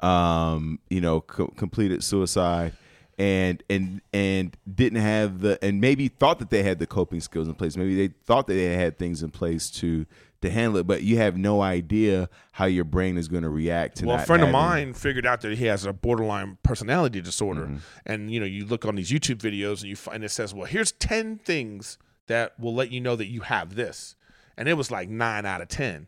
um, 0.00 0.80
you 0.90 1.00
know, 1.00 1.22
co- 1.22 1.46
completed 1.56 2.04
suicide, 2.04 2.74
and 3.18 3.62
and 3.68 4.00
and 4.12 4.56
didn't 4.72 5.00
have 5.00 5.40
the 5.40 5.58
and 5.64 5.80
maybe 5.80 6.08
thought 6.08 6.38
that 6.38 6.50
they 6.50 6.62
had 6.62 6.78
the 6.78 6.86
coping 6.86 7.20
skills 7.20 7.48
in 7.48 7.54
place. 7.54 7.76
Maybe 7.76 7.94
they 7.96 8.14
thought 8.24 8.46
that 8.46 8.54
they 8.54 8.74
had 8.74 8.96
things 8.98 9.22
in 9.22 9.30
place 9.30 9.70
to 9.72 10.06
to 10.40 10.50
handle 10.50 10.78
it, 10.78 10.86
but 10.86 11.02
you 11.02 11.16
have 11.16 11.36
no 11.36 11.60
idea 11.60 12.28
how 12.52 12.66
your 12.66 12.84
brain 12.84 13.18
is 13.18 13.26
going 13.26 13.42
to 13.42 13.48
react 13.48 13.96
to. 13.96 14.02
That. 14.02 14.06
Well, 14.06 14.16
a 14.18 14.24
friend 14.24 14.44
of 14.44 14.50
mine 14.50 14.94
figured 14.94 15.26
out 15.26 15.40
that 15.40 15.58
he 15.58 15.64
has 15.64 15.84
a 15.84 15.92
borderline 15.92 16.58
personality 16.62 17.20
disorder, 17.20 17.62
Mm-hmm. 17.62 17.76
and 18.06 18.30
you 18.32 18.38
know, 18.38 18.46
you 18.46 18.64
look 18.64 18.84
on 18.84 18.94
these 18.94 19.10
YouTube 19.10 19.38
videos 19.38 19.80
and 19.80 19.88
you 19.90 19.96
find 19.96 20.22
it 20.22 20.30
says, 20.30 20.54
"Well, 20.54 20.66
here's 20.66 20.92
ten 20.92 21.38
things 21.38 21.98
that 22.28 22.58
will 22.60 22.74
let 22.74 22.92
you 22.92 23.00
know 23.00 23.16
that 23.16 23.26
you 23.26 23.40
have 23.40 23.74
this," 23.74 24.14
and 24.56 24.68
it 24.68 24.74
was 24.74 24.92
like 24.92 25.08
nine 25.08 25.44
out 25.44 25.60
of 25.60 25.66
ten. 25.68 26.06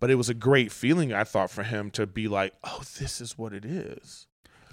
But 0.00 0.10
it 0.10 0.16
was 0.16 0.28
a 0.28 0.34
great 0.34 0.72
feeling, 0.72 1.12
I 1.12 1.22
thought, 1.22 1.48
for 1.48 1.62
him 1.62 1.92
to 1.92 2.04
be 2.04 2.26
like, 2.26 2.54
"Oh, 2.64 2.82
this 2.98 3.20
is 3.20 3.38
what 3.38 3.52
it 3.52 3.64
is." 3.64 4.26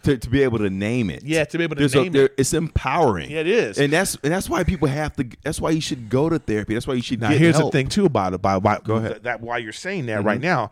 To, 0.03 0.17
to 0.17 0.29
be 0.29 0.43
able 0.43 0.57
to 0.59 0.69
name 0.69 1.09
it. 1.09 1.23
Yeah, 1.23 1.43
to 1.45 1.57
be 1.57 1.63
able 1.63 1.75
to 1.75 1.79
There's 1.79 1.95
a- 1.95 2.03
name 2.03 2.11
there- 2.11 2.25
it. 2.25 2.35
It's 2.37 2.53
empowering. 2.53 3.29
Yeah, 3.31 3.39
it 3.39 3.47
is. 3.47 3.77
and 3.77 3.91
that's 3.91 4.15
and 4.23 4.31
that's 4.33 4.49
why 4.49 4.63
people 4.63 4.87
have 4.87 5.15
to. 5.17 5.27
That's 5.43 5.59
why 5.61 5.71
you 5.71 5.81
should 5.81 6.09
go 6.09 6.29
to 6.29 6.39
therapy. 6.39 6.73
That's 6.73 6.87
why 6.87 6.95
you 6.95 7.01
should. 7.01 7.21
Now, 7.21 7.29
get 7.29 7.39
here's 7.39 7.57
help. 7.57 7.71
the 7.71 7.77
thing 7.77 7.87
too 7.89 8.05
about 8.05 8.33
it. 8.33 8.41
By, 8.41 8.59
by 8.59 8.79
Go 8.83 8.95
ahead. 8.95 9.11
Mm-hmm. 9.13 9.23
That, 9.23 9.41
why 9.41 9.57
you're 9.59 9.71
saying 9.71 10.05
that 10.07 10.23
right 10.23 10.41
now. 10.41 10.71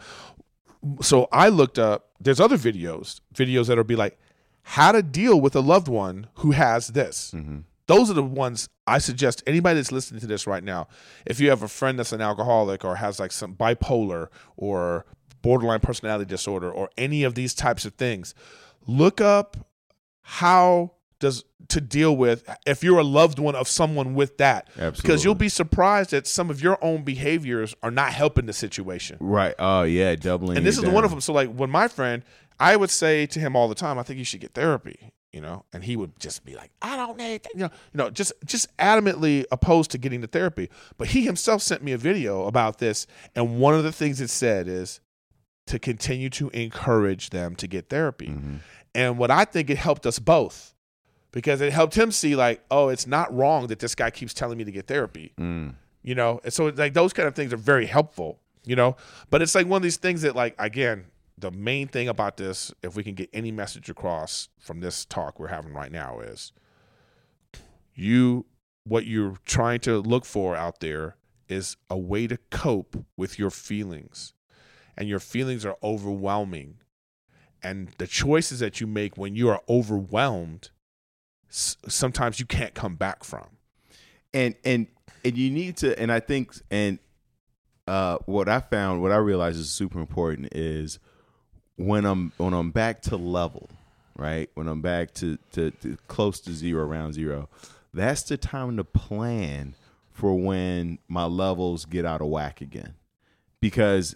So 1.02 1.28
I 1.32 1.50
looked 1.50 1.80
up. 1.80 2.10
There's 2.20 2.40
other 2.40 2.58
videos, 2.58 3.20
videos 3.34 3.68
that'll 3.68 3.84
be 3.84 3.96
like 3.96 4.18
how 4.64 4.92
to 4.92 5.02
deal 5.04 5.40
with 5.40 5.56
a 5.56 5.60
loved 5.62 5.88
one 5.88 6.28
who 6.36 6.52
has 6.52 6.90
this. 6.90 7.32
Mm-hmm. 7.36 7.60
Those 7.88 8.10
are 8.10 8.14
the 8.14 8.24
ones 8.24 8.68
I 8.86 8.98
suggest 8.98 9.42
anybody 9.48 9.76
that's 9.80 9.92
listening 9.92 10.20
to 10.22 10.28
this 10.28 10.46
right 10.46 10.64
now. 10.64 10.88
If 11.26 11.40
you 11.40 11.50
have 11.50 11.64
a 11.64 11.68
friend 11.70 11.98
that's 11.98 12.12
an 12.12 12.22
alcoholic 12.22 12.84
or 12.84 12.98
has 12.98 13.20
like 13.20 13.32
some 13.32 13.56
bipolar 13.56 14.28
or 14.58 15.06
borderline 15.42 15.80
personality 15.80 16.26
disorder 16.26 16.70
or 16.70 16.90
any 16.98 17.24
of 17.24 17.36
these 17.36 17.54
types 17.54 17.86
of 17.86 17.94
things, 17.94 18.34
look 18.88 19.22
up 19.22 19.58
how 20.22 20.92
does 21.20 21.44
to 21.70 21.82
deal 21.82 22.16
with 22.16 22.48
if 22.66 22.84
you're 22.84 23.00
a 23.00 23.04
loved 23.04 23.40
one 23.40 23.56
of 23.56 23.68
someone 23.68 24.14
with 24.14 24.38
that 24.38 24.70
because 24.96 25.24
you'll 25.24 25.36
be 25.36 25.50
surprised 25.50 26.12
that 26.12 26.26
some 26.26 26.50
of 26.50 26.62
your 26.62 26.78
own 26.84 27.04
behaviors 27.04 27.76
are 27.84 27.92
not 27.92 28.14
helping 28.14 28.46
the 28.46 28.54
situation 28.54 29.18
Right. 29.20 29.54
Oh 29.60 29.84
yeah, 29.84 30.16
doubling. 30.16 30.58
and 30.58 30.66
this 30.66 30.78
is 30.78 30.86
one 30.86 31.04
of 31.04 31.10
them 31.12 31.20
so 31.22 31.34
like 31.34 31.50
when 31.54 31.70
my 31.70 31.88
friend 31.88 32.24
i 32.60 32.76
would 32.76 32.90
say 32.90 33.26
to 33.28 33.40
him 33.40 33.56
all 33.56 33.68
the 33.68 33.76
time 33.76 34.00
i 34.00 34.04
think 34.04 34.18
you 34.20 34.26
should 34.26 34.40
get 34.40 34.54
therapy 34.54 35.12
you 35.34 35.42
know 35.42 35.66
and 35.74 35.84
he 35.84 35.96
would 35.98 36.18
just 36.20 36.46
be 36.46 36.56
like 36.56 36.72
i 36.82 36.96
don't 36.96 37.18
need 37.18 37.44
that. 37.44 37.52
you 37.54 37.60
know 37.62 37.70
you 37.94 37.98
know 37.98 38.10
just 38.10 38.32
just 38.46 38.76
adamantly 38.78 39.44
opposed 39.52 39.92
to 39.92 39.98
getting 39.98 40.22
the 40.22 40.28
therapy 40.28 40.70
but 40.98 41.10
he 41.10 41.24
himself 41.24 41.62
sent 41.62 41.84
me 41.84 41.92
a 41.92 41.98
video 41.98 42.46
about 42.46 42.78
this 42.80 43.06
and 43.36 43.60
one 43.60 43.74
of 43.74 43.84
the 43.84 43.92
things 43.92 44.22
it 44.22 44.30
said 44.30 44.68
is 44.70 45.02
to 45.68 45.80
continue 45.80 46.30
to 46.32 46.50
encourage 46.50 47.30
them 47.30 47.56
to 47.56 47.68
get 47.68 47.90
therapy 47.90 48.28
Mhm. 48.28 48.60
and 48.96 49.18
what 49.18 49.30
I 49.32 49.46
think 49.46 49.70
it 49.70 49.78
helped 49.78 50.06
us 50.06 50.20
both 50.20 50.74
because 51.32 51.62
it 51.62 51.72
helped 51.74 51.96
him 51.96 52.12
see 52.12 52.36
like, 52.36 52.64
oh, 52.72 52.90
it's 52.90 53.06
not 53.06 53.34
wrong 53.34 53.68
that 53.68 53.80
this 53.80 53.94
guy 53.96 54.10
keeps 54.10 54.34
telling 54.34 54.58
me 54.58 54.64
to 54.64 54.72
get 54.72 54.88
therapy, 54.88 55.34
Mm. 55.38 55.76
you 56.02 56.16
know. 56.16 56.40
And 56.44 56.52
so 56.54 56.66
like 56.68 56.94
those 56.94 57.14
kind 57.14 57.28
of 57.28 57.36
things 57.36 57.54
are 57.54 57.58
very 57.58 57.86
helpful, 57.86 58.40
you 58.66 58.76
know. 58.76 58.96
But 59.30 59.42
it's 59.42 59.54
like 59.54 59.68
one 59.68 59.78
of 59.78 59.84
these 59.84 59.98
things 59.98 60.22
that 60.24 60.36
like 60.36 60.56
again, 60.58 61.06
the 61.38 61.52
main 61.52 61.88
thing 61.88 62.08
about 62.08 62.38
this, 62.38 62.74
if 62.82 62.96
we 62.96 63.04
can 63.04 63.14
get 63.14 63.30
any 63.34 63.52
message 63.52 63.90
across 63.90 64.50
from 64.58 64.80
this 64.80 65.06
talk 65.06 65.40
we're 65.40 65.48
having 65.50 65.74
right 65.74 65.92
now 65.92 66.20
is 66.22 66.52
you 67.94 68.46
what 68.84 69.06
you're 69.06 69.38
trying 69.46 69.80
to 69.82 70.00
look 70.00 70.26
for 70.26 70.56
out 70.56 70.80
there 70.80 71.18
is 71.50 71.76
a 71.90 71.98
way 71.98 72.26
to 72.28 72.38
cope 72.50 73.06
with 73.16 73.38
your 73.38 73.50
feelings. 73.52 74.34
And 74.98 75.08
your 75.08 75.20
feelings 75.20 75.66
are 75.66 75.78
overwhelming 75.84 76.78
and 77.64 77.90
the 77.98 78.08
choices 78.08 78.60
that 78.60 78.82
you 78.82 78.88
make 78.88 79.18
when 79.18 79.36
you 79.36 79.50
are 79.50 79.62
overwhelmed 79.70 80.70
sometimes 81.50 82.40
you 82.40 82.46
can't 82.46 82.74
come 82.74 82.96
back 82.96 83.24
from. 83.24 83.46
And 84.34 84.56
and 84.66 84.88
and 85.24 85.38
you 85.38 85.50
need 85.50 85.78
to 85.78 85.98
and 86.00 86.12
i 86.12 86.20
think 86.20 86.54
and 86.70 87.00
uh 87.88 88.18
what 88.26 88.48
i 88.48 88.60
found 88.60 89.02
what 89.02 89.12
i 89.12 89.16
realized 89.16 89.60
is 89.60 89.70
super 89.70 90.00
important 90.00 90.54
is 90.54 91.00
when 91.76 92.06
i'm 92.06 92.32
when 92.38 92.54
i'm 92.54 92.72
back 92.72 93.02
to 93.04 93.16
level 93.16 93.70
right? 94.18 94.50
When 94.56 94.68
i'm 94.68 94.82
back 94.82 95.14
to 95.16 95.38
to, 95.54 95.72
to 95.72 95.98
close 96.08 96.40
to 96.42 96.52
zero 96.52 96.84
around 96.84 97.14
zero 97.14 97.50
that's 97.94 98.24
the 98.24 98.38
time 98.38 98.78
to 98.78 98.84
plan 98.84 99.76
for 100.12 100.34
when 100.34 101.00
my 101.08 101.26
levels 101.26 101.86
get 101.86 102.06
out 102.06 102.22
of 102.22 102.28
whack 102.28 102.62
again. 102.62 102.96
Because 103.62 104.16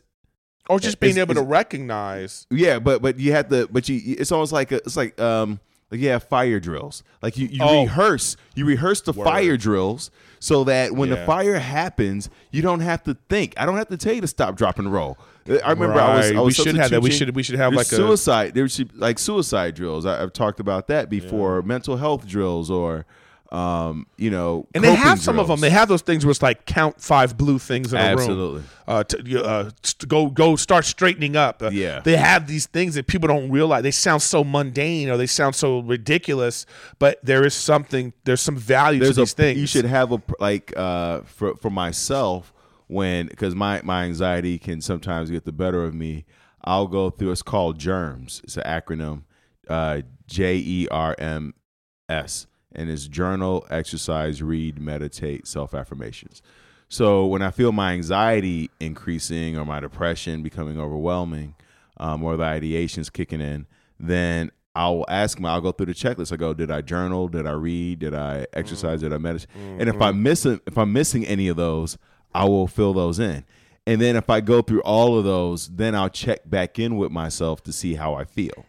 or 0.69 0.79
just 0.79 0.99
being 0.99 1.11
It's- 1.11 1.21
able 1.21 1.35
to 1.35 1.41
recognize. 1.47 2.47
Yeah 2.49 2.79
but 2.79 3.01
but 3.01 3.19
you 3.19 3.31
have 3.33 3.49
to 3.49 3.67
but 3.71 3.87
you 3.89 4.15
it's 4.17 4.31
almost 4.31 4.51
like 4.53 4.71
a, 4.71 4.75
it's 4.77 4.97
like 4.97 5.19
um 5.19 5.59
like 5.91 5.99
yeah 5.99 6.19
fire 6.19 6.59
drills. 6.59 7.03
Like 7.21 7.37
you, 7.37 7.47
you 7.47 7.59
Oh. 7.61 7.81
rehearse 7.83 8.37
you 8.55 8.65
rehearse 8.65 9.01
the 9.01 9.13
Word. 9.13 9.25
fire 9.25 9.57
drills 9.57 10.11
so 10.39 10.63
that 10.65 10.93
when 10.93 11.09
the 11.09 11.17
fire 11.25 11.59
happens 11.59 12.29
you 12.51 12.61
don't 12.61 12.79
have 12.81 13.03
to 13.03 13.17
think. 13.29 13.53
I 13.57 13.65
don't 13.65 13.77
have 13.77 13.89
to 13.89 13.97
tell 13.97 14.13
you 14.13 14.21
to 14.21 14.27
stop 14.27 14.55
drop 14.55 14.79
and 14.79 14.91
roll. 14.91 15.17
I 15.47 15.71
remember 15.71 15.99
i 15.99 16.17
was, 16.17 16.31
I 16.31 16.39
was 16.39 16.57
we 16.57 16.63
should 16.63 16.75
have 16.75 16.91
that. 16.91 17.01
We 17.01 17.09
should 17.11 17.35
we 17.35 17.43
should 17.43 17.55
have 17.55 17.73
like 17.73 17.87
a 17.87 17.95
suicide 17.95 18.53
there's 18.53 18.79
like 18.95 19.17
suicide 19.19 19.75
drills. 19.75 20.05
I, 20.05 20.21
i've 20.21 20.33
talked 20.33 20.59
about 20.59 20.87
that 20.87 21.09
before. 21.09 21.61
Mental 21.63 21.97
health 21.97 22.27
drills 22.27 22.69
or 22.69 23.05
um 23.51 24.07
you 24.17 24.29
know 24.29 24.65
and 24.73 24.81
they 24.81 24.95
have 24.95 25.19
some 25.19 25.37
of 25.37 25.49
them 25.49 25.59
they 25.59 25.69
have 25.69 25.89
those 25.89 26.01
things 26.01 26.25
where 26.25 26.31
it's 26.31 26.41
like 26.41 26.65
count 26.65 27.01
five 27.01 27.37
blue 27.37 27.59
things 27.59 27.91
in 27.91 27.99
a 27.99 28.11
room 28.11 28.19
absolutely 28.19 28.63
uh, 28.87 29.03
to, 29.03 29.43
uh, 29.43 29.69
to 29.83 30.05
go 30.05 30.29
go 30.29 30.55
start 30.55 30.85
straightening 30.85 31.35
up. 31.35 31.61
Uh, 31.61 31.69
Yeah. 31.69 32.01
they 32.01 32.17
have 32.17 32.47
these 32.47 32.65
things 32.65 32.95
that 32.95 33.07
people 33.07 33.27
don't 33.27 33.49
realize. 33.49 33.83
They 33.83 33.91
sound 33.91 34.21
so 34.21 34.43
mundane 34.43 35.09
or 35.09 35.17
they 35.17 35.27
sound 35.27 35.55
so 35.55 35.79
ridiculous, 35.79 36.65
but 36.99 37.19
there 37.23 37.45
is 37.45 37.53
something. 37.53 38.11
There's 38.25 38.41
some 38.41 38.57
value 38.57 38.99
there's 38.99 39.15
to 39.15 39.21
these 39.21 39.33
a 39.33 39.35
things. 39.35 39.59
you 39.59 39.67
should 39.67 39.85
have 39.85 40.11
a 40.11 40.21
like 40.39 40.73
uh 40.75 41.21
for 41.21 41.55
for 41.55 41.69
myself 41.69 42.53
when 42.87 43.27
because 43.27 43.55
my 43.55 43.81
my 43.83 44.03
anxiety 44.03 44.57
can 44.57 44.81
sometimes 44.81 45.31
get 45.31 45.45
the 45.45 45.53
better 45.53 45.85
of 45.85 45.93
me 45.93 46.25
i'll 46.65 46.87
go 46.87 47.09
through 47.09 47.31
it's 47.31 47.41
called 47.41 47.79
germs 47.79 48.41
it's 48.43 48.57
an 48.57 48.63
acronym 48.63 49.23
uh 49.69 50.01
j-e-r-m-s 50.27 52.47
and 52.75 52.89
it's 52.89 53.07
journal 53.07 53.65
exercise 53.69 54.41
read 54.41 54.79
meditate 54.79 55.47
self-affirmations 55.47 56.41
so 56.87 57.25
when 57.25 57.41
i 57.41 57.51
feel 57.51 57.71
my 57.71 57.93
anxiety 57.93 58.69
increasing 58.79 59.57
or 59.57 59.65
my 59.65 59.79
depression 59.79 60.43
becoming 60.43 60.79
overwhelming 60.79 61.55
um, 61.97 62.23
or 62.23 62.37
the 62.37 62.43
ideation's 62.43 63.09
kicking 63.09 63.41
in 63.41 63.65
then 63.99 64.51
I'll 64.73 65.03
ask 65.09 65.37
them. 65.37 65.45
I'll 65.45 65.59
go 65.59 65.71
through 65.73 65.87
the 65.87 65.93
checklist. 65.93 66.31
I 66.31 66.37
go, 66.37 66.53
did 66.53 66.71
I 66.71 66.81
journal? 66.81 67.27
Did 67.27 67.45
I 67.45 67.51
read? 67.51 67.99
Did 67.99 68.13
I 68.13 68.47
exercise? 68.53 69.01
Did 69.01 69.11
I 69.11 69.17
meditate? 69.17 69.49
And 69.53 69.89
if 69.89 70.01
I'm 70.01 70.23
missing, 70.23 70.61
if 70.65 70.77
I'm 70.77 70.93
missing 70.93 71.25
any 71.27 71.49
of 71.49 71.57
those, 71.57 71.97
I 72.33 72.45
will 72.45 72.67
fill 72.67 72.93
those 72.93 73.19
in. 73.19 73.43
And 73.85 73.99
then 73.99 74.15
if 74.15 74.29
I 74.29 74.39
go 74.39 74.61
through 74.61 74.81
all 74.83 75.17
of 75.17 75.25
those, 75.25 75.67
then 75.67 75.93
I'll 75.93 76.09
check 76.09 76.49
back 76.49 76.79
in 76.79 76.95
with 76.95 77.11
myself 77.11 77.63
to 77.63 77.73
see 77.73 77.95
how 77.95 78.13
I 78.13 78.23
feel. 78.23 78.65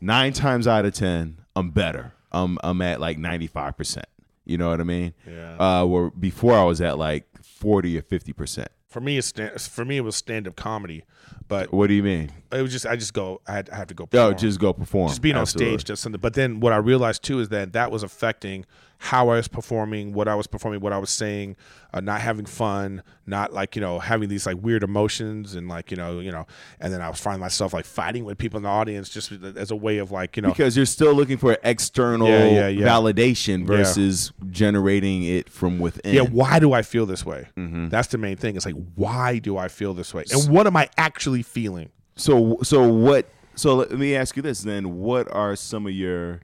Nine 0.00 0.32
times 0.32 0.66
out 0.66 0.86
of 0.86 0.94
ten, 0.94 1.38
I'm 1.54 1.70
better. 1.70 2.14
I'm 2.32 2.58
I'm 2.64 2.80
at 2.82 3.00
like 3.00 3.18
95 3.18 3.76
percent. 3.76 4.06
You 4.44 4.58
know 4.58 4.70
what 4.70 4.80
I 4.80 4.84
mean? 4.84 5.14
Yeah. 5.26 5.56
Uh, 5.58 5.84
where 5.84 6.10
before 6.10 6.54
I 6.58 6.64
was 6.64 6.80
at 6.80 6.98
like 6.98 7.26
40 7.42 7.96
or 7.98 8.02
50 8.02 8.32
percent. 8.32 8.68
for 8.88 9.00
me, 9.00 9.16
it's 9.18 9.32
for 9.68 9.84
me 9.84 9.96
it 9.98 10.00
was 10.00 10.16
stand 10.16 10.48
up 10.48 10.56
comedy, 10.56 11.04
but 11.48 11.72
What 11.72 11.86
do 11.86 11.94
you 11.94 12.02
mean? 12.02 12.30
it 12.50 12.60
was 12.60 12.72
just 12.72 12.84
I 12.86 12.96
just 12.96 13.14
go. 13.14 13.40
I 13.46 13.52
had 13.52 13.70
I 13.70 13.76
have 13.76 13.86
to 13.88 13.94
go. 13.94 14.04
Oh, 14.04 14.06
perform. 14.08 14.36
just 14.38 14.58
go 14.60 14.72
perform. 14.72 15.08
just 15.08 15.22
being 15.22 15.36
Absolutely. 15.36 15.72
on 15.74 15.78
stage 15.78 15.86
just 15.86 16.02
something. 16.02 16.20
But 16.20 16.34
then 16.34 16.58
what 16.60 16.72
I 16.72 16.76
realized 16.78 17.22
too 17.22 17.38
is 17.40 17.50
that 17.50 17.72
that 17.74 17.90
was 17.92 18.02
affecting 18.02 18.64
how 19.04 19.30
I 19.30 19.34
was 19.36 19.48
performing, 19.48 20.12
what 20.12 20.28
I 20.28 20.36
was 20.36 20.46
performing, 20.46 20.78
what 20.80 20.92
I 20.92 20.98
was 20.98 21.10
saying, 21.10 21.56
uh, 21.92 21.98
not 21.98 22.20
having 22.20 22.46
fun, 22.46 23.02
not 23.26 23.52
like 23.52 23.74
you 23.74 23.82
know 23.82 23.98
having 23.98 24.28
these 24.28 24.46
like 24.46 24.56
weird 24.62 24.84
emotions 24.84 25.56
and 25.56 25.66
like 25.68 25.90
you 25.90 25.96
know 25.96 26.20
you 26.20 26.30
know, 26.30 26.46
and 26.78 26.92
then 26.92 27.00
I 27.02 27.08
was 27.08 27.18
finding 27.18 27.40
myself 27.40 27.72
like 27.74 27.84
fighting 27.84 28.24
with 28.24 28.38
people 28.38 28.58
in 28.58 28.62
the 28.62 28.68
audience 28.68 29.08
just 29.08 29.32
as 29.32 29.72
a 29.72 29.76
way 29.76 29.98
of 29.98 30.12
like 30.12 30.36
you 30.36 30.42
know 30.42 30.50
because 30.50 30.76
you're 30.76 30.86
still 30.86 31.14
looking 31.14 31.36
for 31.36 31.58
external 31.64 32.28
Yeah, 32.28 32.44
yeah, 32.44 32.68
yeah. 32.68 32.86
validation 32.86 33.66
versus 33.66 34.32
generating 34.50 35.24
it 35.24 35.48
from 35.50 35.80
within. 35.80 36.14
yeah 36.14 36.22
why 36.22 36.60
do 36.60 36.72
I 36.72 36.82
feel 36.82 37.04
this 37.04 37.26
way? 37.26 37.48
Mm-hmm. 37.56 37.88
That's 37.88 38.06
the 38.08 38.18
main 38.18 38.36
thing. 38.36 38.54
It's 38.54 38.64
like 38.66 38.76
why 38.94 39.40
do 39.40 39.58
I 39.58 39.66
feel 39.66 39.94
this 39.94 40.14
way, 40.14 40.24
and 40.30 40.48
what 40.48 40.68
am 40.68 40.76
I 40.76 40.88
actually 40.96 41.42
feeling? 41.42 41.90
So 42.14 42.58
so 42.62 42.86
what? 42.86 43.26
So 43.56 43.74
let 43.74 43.90
me 43.90 44.14
ask 44.14 44.36
you 44.36 44.42
this 44.42 44.60
then: 44.62 44.94
What 44.98 45.28
are 45.34 45.56
some 45.56 45.86
of 45.88 45.92
your? 45.92 46.40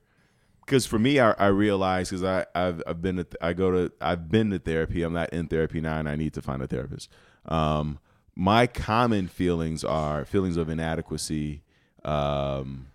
Because 0.69 0.85
for 0.85 0.99
me, 0.99 1.19
I, 1.19 1.31
I 1.39 1.47
realize 1.47 2.11
because 2.11 2.23
I 2.23 2.45
I've, 2.55 2.83
I've 2.87 3.01
been 3.01 3.17
to, 3.17 3.27
I 3.41 3.55
go 3.55 3.71
to 3.71 3.93
I've 4.03 4.29
been 4.29 4.51
to 4.51 4.59
therapy. 4.59 5.03
I'm 5.03 5.15
not 5.15 5.31
in 5.31 5.49
therapy 5.49 5.81
now, 5.81 5.99
and 5.99 6.07
I 6.07 6.15
need 6.15 6.35
to 6.35 6.43
find 6.43 6.61
a 6.61 6.67
therapist. 6.67 7.09
Um, 7.47 8.01
my 8.37 8.67
common 8.67 9.29
feelings 9.29 9.83
are 9.83 10.27
feelings 10.27 10.59
of 10.59 10.69
inadequacy, 10.69 11.63
um, 12.05 12.89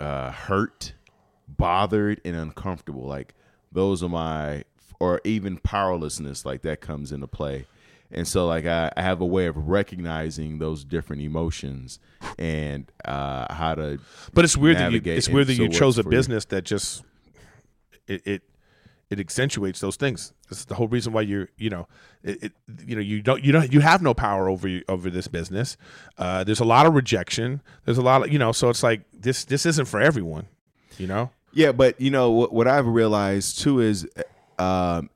uh, 0.00 0.32
hurt, 0.32 0.94
bothered, 1.46 2.22
and 2.24 2.34
uncomfortable. 2.34 3.04
Like 3.04 3.34
those 3.70 4.02
are 4.02 4.08
my, 4.08 4.64
or 4.98 5.20
even 5.22 5.58
powerlessness. 5.58 6.46
Like 6.46 6.62
that 6.62 6.80
comes 6.80 7.12
into 7.12 7.26
play. 7.26 7.66
And 8.12 8.26
so, 8.26 8.46
like, 8.46 8.66
I, 8.66 8.90
I 8.96 9.02
have 9.02 9.20
a 9.20 9.26
way 9.26 9.46
of 9.46 9.56
recognizing 9.56 10.58
those 10.58 10.84
different 10.84 11.22
emotions 11.22 11.98
and 12.38 12.90
uh, 13.04 13.52
how 13.52 13.74
to. 13.74 13.98
But 14.34 14.44
it's 14.44 14.56
weird 14.56 14.76
that 14.76 14.86
you 14.86 14.98
navigate 14.98 15.18
it's 15.18 15.28
weird 15.28 15.46
that 15.46 15.56
so 15.56 15.62
you 15.62 15.68
chose 15.68 15.98
a 15.98 16.00
works 16.00 16.06
you. 16.06 16.10
business 16.10 16.44
that 16.46 16.64
just 16.64 17.04
it 18.06 18.22
it 18.26 18.42
it 19.10 19.18
accentuates 19.18 19.80
those 19.80 19.96
things. 19.96 20.32
This 20.48 20.60
is 20.60 20.64
the 20.66 20.74
whole 20.76 20.88
reason 20.88 21.12
why 21.12 21.22
you're 21.22 21.48
you 21.56 21.70
know 21.70 21.88
it, 22.22 22.44
it 22.44 22.52
you 22.86 22.94
know 22.94 23.02
you 23.02 23.22
don't 23.22 23.44
you 23.44 23.52
don't 23.52 23.72
you 23.72 23.80
have 23.80 24.02
no 24.02 24.14
power 24.14 24.48
over 24.48 24.68
you, 24.68 24.82
over 24.88 25.10
this 25.10 25.28
business. 25.28 25.76
Uh, 26.16 26.44
there's 26.44 26.60
a 26.60 26.64
lot 26.64 26.86
of 26.86 26.94
rejection. 26.94 27.60
There's 27.84 27.98
a 27.98 28.02
lot 28.02 28.22
of 28.22 28.32
you 28.32 28.38
know 28.38 28.52
so 28.52 28.70
it's 28.70 28.82
like 28.82 29.02
this 29.12 29.44
this 29.44 29.66
isn't 29.66 29.86
for 29.86 30.00
everyone. 30.00 30.46
You 30.98 31.06
know. 31.06 31.30
Yeah, 31.52 31.72
but 31.72 32.00
you 32.00 32.10
know 32.10 32.30
what? 32.30 32.52
What 32.52 32.68
I've 32.68 32.86
realized 32.86 33.60
too 33.60 33.80
is, 33.80 34.06
um, 34.58 35.10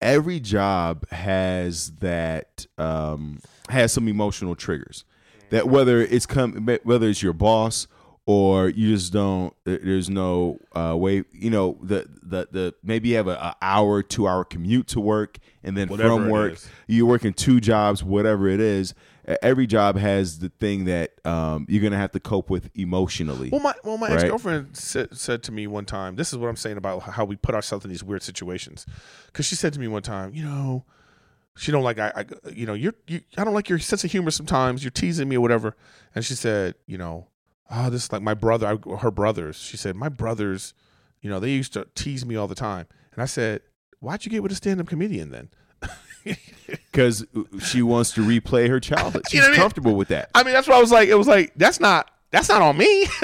every 0.00 0.40
job 0.40 1.08
has 1.10 1.92
that 2.00 2.66
um, 2.78 3.40
has 3.68 3.92
some 3.92 4.08
emotional 4.08 4.54
triggers. 4.54 5.04
That 5.50 5.68
whether 5.68 6.00
it's 6.00 6.26
come 6.26 6.68
whether 6.84 7.08
it's 7.08 7.22
your 7.22 7.32
boss 7.32 7.88
or 8.30 8.68
you 8.68 8.94
just 8.94 9.12
don't. 9.12 9.52
There's 9.64 10.08
no 10.08 10.60
uh, 10.72 10.96
way. 10.96 11.24
You 11.32 11.50
know 11.50 11.78
the 11.82 12.06
the 12.22 12.46
the 12.52 12.74
maybe 12.80 13.08
you 13.08 13.16
have 13.16 13.26
a, 13.26 13.32
a 13.32 13.56
hour 13.60 14.04
two 14.04 14.28
hour 14.28 14.44
commute 14.44 14.86
to 14.88 15.00
work, 15.00 15.38
and 15.64 15.76
then 15.76 15.88
Whatever 15.88 16.14
from 16.14 16.28
work 16.28 16.58
you're 16.86 17.06
working 17.06 17.32
two 17.32 17.58
jobs, 17.60 18.04
whatever 18.04 18.46
it 18.46 18.60
is. 18.60 18.94
Every 19.42 19.66
job 19.66 19.96
has 19.96 20.38
the 20.38 20.48
thing 20.48 20.84
that 20.84 21.10
um, 21.24 21.66
you're 21.68 21.82
gonna 21.82 21.96
have 21.96 22.12
to 22.12 22.20
cope 22.20 22.50
with 22.50 22.70
emotionally. 22.76 23.50
Well, 23.50 23.60
my 23.60 23.74
well, 23.82 23.98
my 23.98 24.06
Right. 24.06 24.20
ex 24.20 24.28
girlfriend 24.28 24.76
said 24.76 25.16
said 25.16 25.42
to 25.44 25.52
me 25.52 25.66
one 25.66 25.84
time. 25.84 26.14
This 26.14 26.32
is 26.32 26.38
what 26.38 26.46
I'm 26.46 26.56
saying 26.56 26.76
about 26.76 27.02
how 27.02 27.24
we 27.24 27.34
put 27.34 27.56
ourselves 27.56 27.84
in 27.84 27.90
these 27.90 28.04
weird 28.04 28.22
situations. 28.22 28.86
Because 29.26 29.44
she 29.44 29.56
said 29.56 29.72
to 29.72 29.80
me 29.80 29.88
one 29.88 30.02
time, 30.02 30.32
you 30.34 30.44
know, 30.44 30.84
she 31.56 31.72
don't 31.72 31.82
like 31.82 31.98
I, 31.98 32.12
I 32.14 32.50
you 32.52 32.64
know, 32.64 32.74
you're 32.74 32.94
you, 33.08 33.22
I 33.36 33.42
don't 33.42 33.54
like 33.54 33.68
your 33.68 33.80
sense 33.80 34.04
of 34.04 34.12
humor 34.12 34.30
sometimes. 34.30 34.84
You're 34.84 34.92
teasing 34.92 35.28
me 35.28 35.36
or 35.36 35.40
whatever. 35.40 35.76
And 36.14 36.24
she 36.24 36.34
said, 36.34 36.76
you 36.86 36.96
know, 36.96 37.26
oh, 37.70 37.90
this 37.90 38.04
is 38.04 38.12
like 38.12 38.22
my 38.22 38.34
brother, 38.34 38.66
I, 38.66 38.96
her 38.96 39.10
brothers. 39.10 39.56
She 39.56 39.76
said 39.76 39.96
my 39.96 40.08
brothers, 40.08 40.74
you 41.20 41.30
know, 41.30 41.40
they 41.40 41.50
used 41.50 41.72
to 41.74 41.86
tease 41.94 42.24
me 42.24 42.36
all 42.36 42.48
the 42.48 42.54
time. 42.54 42.86
And 43.12 43.22
I 43.22 43.26
said, 43.26 43.62
why'd 44.00 44.24
you 44.24 44.30
get 44.30 44.42
with 44.42 44.52
a 44.52 44.54
stand 44.54 44.80
up 44.80 44.86
comedian 44.86 45.30
then? 45.30 45.48
because 46.92 47.26
she 47.60 47.82
wants 47.82 48.12
to 48.12 48.20
replay 48.22 48.68
her 48.68 48.80
childhood. 48.80 49.24
She's 49.28 49.34
You 49.34 49.40
know 49.40 49.46
what 49.46 49.48
I 49.48 49.52
mean? 49.52 49.60
comfortable 49.60 49.94
with 49.96 50.08
that. 50.08 50.30
I 50.34 50.42
mean, 50.42 50.52
that's 50.52 50.68
what 50.68 50.76
I 50.76 50.80
was 50.80 50.92
like. 50.92 51.08
It 51.08 51.14
was 51.14 51.28
like 51.28 51.52
that's 51.56 51.80
not 51.80 52.10
that's 52.30 52.48
not 52.48 52.62
on 52.62 52.76
me. 52.76 53.06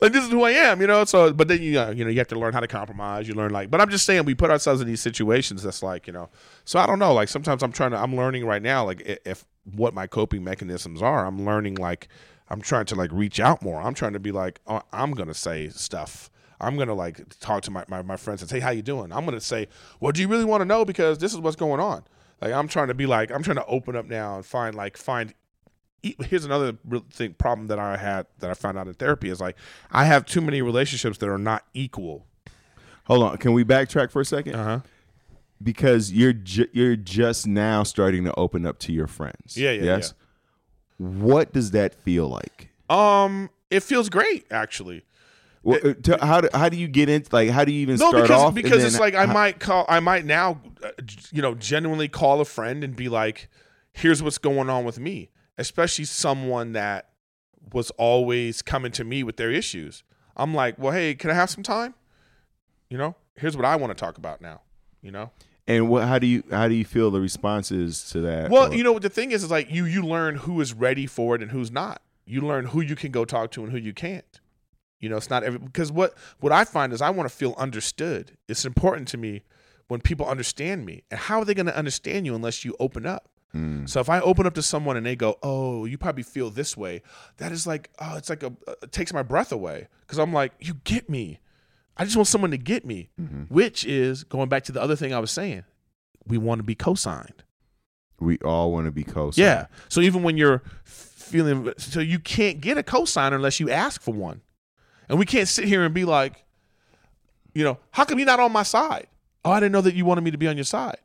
like 0.00 0.12
this 0.12 0.24
is 0.24 0.30
who 0.30 0.42
I 0.42 0.50
am, 0.52 0.80
you 0.80 0.86
know. 0.86 1.04
So, 1.04 1.32
but 1.32 1.48
then 1.48 1.62
you 1.62 1.78
uh, 1.78 1.90
you 1.90 2.04
know 2.04 2.10
you 2.10 2.18
have 2.18 2.28
to 2.28 2.38
learn 2.38 2.52
how 2.52 2.60
to 2.60 2.66
compromise. 2.66 3.28
You 3.28 3.34
learn 3.34 3.50
like, 3.50 3.70
but 3.70 3.80
I'm 3.80 3.90
just 3.90 4.04
saying 4.04 4.24
we 4.24 4.34
put 4.34 4.50
ourselves 4.50 4.80
in 4.80 4.86
these 4.86 5.00
situations. 5.00 5.62
That's 5.62 5.82
like 5.82 6.06
you 6.06 6.12
know. 6.12 6.28
So 6.64 6.78
I 6.78 6.86
don't 6.86 6.98
know. 6.98 7.12
Like 7.12 7.28
sometimes 7.28 7.62
I'm 7.62 7.72
trying 7.72 7.90
to. 7.92 7.98
I'm 7.98 8.16
learning 8.16 8.46
right 8.46 8.62
now. 8.62 8.84
Like 8.84 9.02
if 9.24 9.44
what 9.74 9.94
my 9.94 10.06
coping 10.06 10.44
mechanisms 10.44 11.02
are. 11.02 11.26
I'm 11.26 11.44
learning 11.44 11.76
like 11.76 12.08
I'm 12.48 12.60
trying 12.60 12.86
to 12.86 12.94
like 12.94 13.10
reach 13.12 13.40
out 13.40 13.62
more. 13.62 13.80
I'm 13.80 13.94
trying 13.94 14.14
to 14.14 14.20
be 14.20 14.32
like 14.32 14.60
oh, 14.66 14.82
I'm 14.92 15.12
gonna 15.12 15.34
say 15.34 15.68
stuff. 15.68 16.30
I'm 16.60 16.76
gonna 16.76 16.94
like 16.94 17.38
talk 17.38 17.62
to 17.62 17.70
my, 17.70 17.84
my, 17.88 18.02
my 18.02 18.16
friends 18.16 18.42
and 18.42 18.50
say, 18.50 18.60
How 18.60 18.70
you 18.70 18.82
doing? 18.82 19.12
I'm 19.12 19.24
gonna 19.24 19.40
say, 19.40 19.68
Well, 20.00 20.12
do 20.12 20.20
you 20.20 20.28
really 20.28 20.44
want 20.44 20.60
to 20.60 20.64
know? 20.64 20.84
Because 20.84 21.18
this 21.18 21.32
is 21.32 21.38
what's 21.38 21.56
going 21.56 21.80
on. 21.80 22.04
Like 22.40 22.52
I'm 22.52 22.68
trying 22.68 22.88
to 22.88 22.94
be 22.94 23.06
like 23.06 23.30
I'm 23.30 23.42
trying 23.42 23.56
to 23.56 23.66
open 23.66 23.96
up 23.96 24.06
now 24.06 24.36
and 24.36 24.46
find 24.46 24.74
like 24.74 24.96
find 24.96 25.34
here's 26.02 26.44
another 26.44 26.76
real 26.84 27.04
thing 27.10 27.34
problem 27.34 27.66
that 27.68 27.78
I 27.78 27.96
had 27.96 28.26
that 28.38 28.50
I 28.50 28.54
found 28.54 28.78
out 28.78 28.86
in 28.86 28.94
therapy 28.94 29.30
is 29.30 29.40
like 29.40 29.56
I 29.90 30.04
have 30.04 30.24
too 30.24 30.40
many 30.40 30.62
relationships 30.62 31.18
that 31.18 31.28
are 31.28 31.38
not 31.38 31.64
equal. 31.74 32.26
Hold 33.04 33.22
on, 33.22 33.38
can 33.38 33.52
we 33.52 33.64
backtrack 33.64 34.10
for 34.10 34.20
a 34.20 34.24
second? 34.24 34.54
Uh-huh. 34.54 34.80
Because 35.62 36.12
you're 36.12 36.32
ju- 36.32 36.68
you're 36.72 36.96
just 36.96 37.46
now 37.46 37.82
starting 37.82 38.24
to 38.24 38.34
open 38.36 38.64
up 38.64 38.78
to 38.80 38.92
your 38.92 39.06
friends. 39.08 39.56
Yeah, 39.56 39.72
yeah, 39.72 39.82
Yes. 39.82 40.14
What 40.98 41.52
does 41.52 41.70
that 41.72 41.94
feel 41.94 42.28
like? 42.28 42.70
Um 42.90 43.50
it 43.70 43.80
feels 43.82 44.08
great 44.08 44.46
actually. 44.50 45.04
Well, 45.62 45.80
uh, 45.84 45.94
to- 46.04 46.24
how 46.24 46.40
do 46.40 46.48
how 46.54 46.68
do 46.68 46.76
you 46.76 46.88
get 46.88 47.08
into 47.08 47.28
like 47.34 47.50
how 47.50 47.64
do 47.64 47.72
you 47.72 47.80
even 47.82 47.96
No, 47.96 48.08
start 48.10 48.22
because 48.24 48.42
off? 48.42 48.54
because 48.54 48.84
it's 48.84 48.98
like 49.00 49.14
I 49.14 49.26
how- 49.26 49.32
might 49.32 49.58
call 49.60 49.84
I 49.88 50.00
might 50.00 50.24
now 50.24 50.60
uh, 50.82 50.90
you 51.32 51.42
know 51.42 51.54
genuinely 51.54 52.08
call 52.08 52.40
a 52.40 52.44
friend 52.44 52.82
and 52.84 52.94
be 52.96 53.08
like 53.08 53.48
here's 53.92 54.22
what's 54.22 54.38
going 54.38 54.70
on 54.70 54.84
with 54.84 55.00
me, 55.00 55.30
especially 55.58 56.04
someone 56.04 56.72
that 56.72 57.10
was 57.72 57.90
always 57.92 58.62
coming 58.62 58.92
to 58.92 59.02
me 59.04 59.24
with 59.24 59.36
their 59.38 59.50
issues. 59.50 60.04
I'm 60.36 60.54
like, 60.54 60.78
"Well, 60.78 60.92
hey, 60.92 61.14
can 61.16 61.30
I 61.30 61.34
have 61.34 61.50
some 61.50 61.64
time?" 61.64 61.94
You 62.88 62.96
know? 62.96 63.16
Here's 63.34 63.56
what 63.56 63.66
I 63.66 63.74
want 63.76 63.90
to 63.90 64.00
talk 64.04 64.16
about 64.18 64.40
now, 64.40 64.60
you 65.02 65.10
know? 65.10 65.30
And 65.68 65.88
what 65.88 66.08
how 66.08 66.18
do 66.18 66.26
you 66.26 66.42
how 66.50 66.66
do 66.66 66.74
you 66.74 66.84
feel 66.84 67.10
the 67.12 67.20
response 67.20 67.70
is 67.70 68.02
to 68.10 68.20
that? 68.22 68.50
Well, 68.50 68.72
Or- 68.72 68.74
you 68.74 68.82
know 68.82 68.92
what 68.92 69.02
the 69.02 69.08
thing 69.10 69.30
is 69.30 69.44
is 69.44 69.50
like 69.50 69.70
you 69.70 69.84
you 69.84 70.02
learn 70.02 70.34
who 70.36 70.60
is 70.60 70.72
ready 70.74 71.06
for 71.06 71.36
it 71.36 71.42
and 71.42 71.50
who's 71.52 71.70
not. 71.70 72.02
You 72.26 72.40
learn 72.40 72.66
who 72.66 72.80
you 72.80 72.96
can 72.96 73.12
go 73.12 73.24
talk 73.24 73.50
to 73.52 73.62
and 73.62 73.70
who 73.72 73.78
you 73.78 73.92
can't. 73.92 74.40
You 75.00 75.08
know, 75.08 75.16
it's 75.16 75.30
not 75.30 75.44
every 75.44 75.60
because 75.60 75.92
what 75.92 76.14
what 76.40 76.52
I 76.52 76.64
find 76.64 76.92
is 76.92 77.00
I 77.00 77.10
want 77.10 77.28
to 77.30 77.34
feel 77.34 77.54
understood. 77.56 78.36
It's 78.48 78.64
important 78.64 79.06
to 79.08 79.16
me 79.16 79.42
when 79.86 80.00
people 80.00 80.26
understand 80.26 80.84
me. 80.84 81.04
And 81.10 81.20
how 81.20 81.38
are 81.38 81.44
they 81.44 81.54
going 81.54 81.66
to 81.66 81.76
understand 81.76 82.26
you 82.26 82.34
unless 82.34 82.64
you 82.64 82.74
open 82.80 83.06
up? 83.06 83.28
Mm. 83.54 83.88
So 83.88 84.00
if 84.00 84.10
I 84.10 84.20
open 84.20 84.44
up 84.46 84.54
to 84.54 84.62
someone 84.62 84.96
and 84.98 85.06
they 85.06 85.16
go, 85.16 85.38
"Oh, 85.42 85.86
you 85.86 85.96
probably 85.96 86.22
feel 86.24 86.50
this 86.50 86.76
way," 86.76 87.00
that 87.38 87.50
is 87.52 87.66
like, 87.66 87.88
oh, 87.98 88.16
it's 88.16 88.28
like 88.28 88.42
a 88.42 88.52
it 88.82 88.92
takes 88.92 89.12
my 89.14 89.22
breath 89.22 89.52
away 89.52 89.88
because 90.00 90.18
I'm 90.18 90.32
like, 90.34 90.52
you 90.60 90.74
get 90.84 91.08
me. 91.08 91.40
I 91.98 92.04
just 92.04 92.16
want 92.16 92.28
someone 92.28 92.50
to 92.52 92.58
get 92.58 92.84
me, 92.84 93.10
Mm-hmm. 93.20 93.42
which 93.54 93.84
is 93.84 94.24
going 94.24 94.48
back 94.48 94.64
to 94.64 94.72
the 94.72 94.80
other 94.80 94.96
thing 94.96 95.12
I 95.12 95.18
was 95.18 95.30
saying. 95.30 95.64
We 96.26 96.38
want 96.38 96.58
to 96.60 96.62
be 96.62 96.74
co-signed. 96.74 97.42
we 98.20 98.38
all 98.38 98.70
want 98.72 98.86
to 98.86 98.90
be 98.92 99.04
co-signed. 99.04 99.38
Yeah. 99.38 99.66
So 99.88 100.00
even 100.00 100.22
when 100.22 100.36
you're 100.36 100.62
feeling, 100.84 101.72
so 101.78 102.00
you 102.00 102.18
can't 102.18 102.60
get 102.60 102.78
a 102.78 102.82
cosigner 102.82 103.34
unless 103.34 103.60
you 103.60 103.70
ask 103.70 104.00
for 104.02 104.12
one, 104.14 104.40
and 105.08 105.18
we 105.18 105.24
can't 105.26 105.48
sit 105.48 105.64
here 105.66 105.84
and 105.84 105.94
be 105.94 106.04
like, 106.04 106.44
you 107.54 107.64
know, 107.64 107.78
how 107.92 108.04
come 108.04 108.18
you're 108.18 108.26
not 108.26 108.40
on 108.40 108.52
my 108.52 108.62
side? 108.62 109.06
Oh, 109.44 109.50
I 109.50 109.58
didn't 109.60 109.72
know 109.72 109.80
that 109.80 109.94
you 109.94 110.04
wanted 110.04 110.22
me 110.22 110.30
to 110.30 110.38
be 110.38 110.46
on 110.48 110.56
your 110.56 110.64
side. 110.64 110.98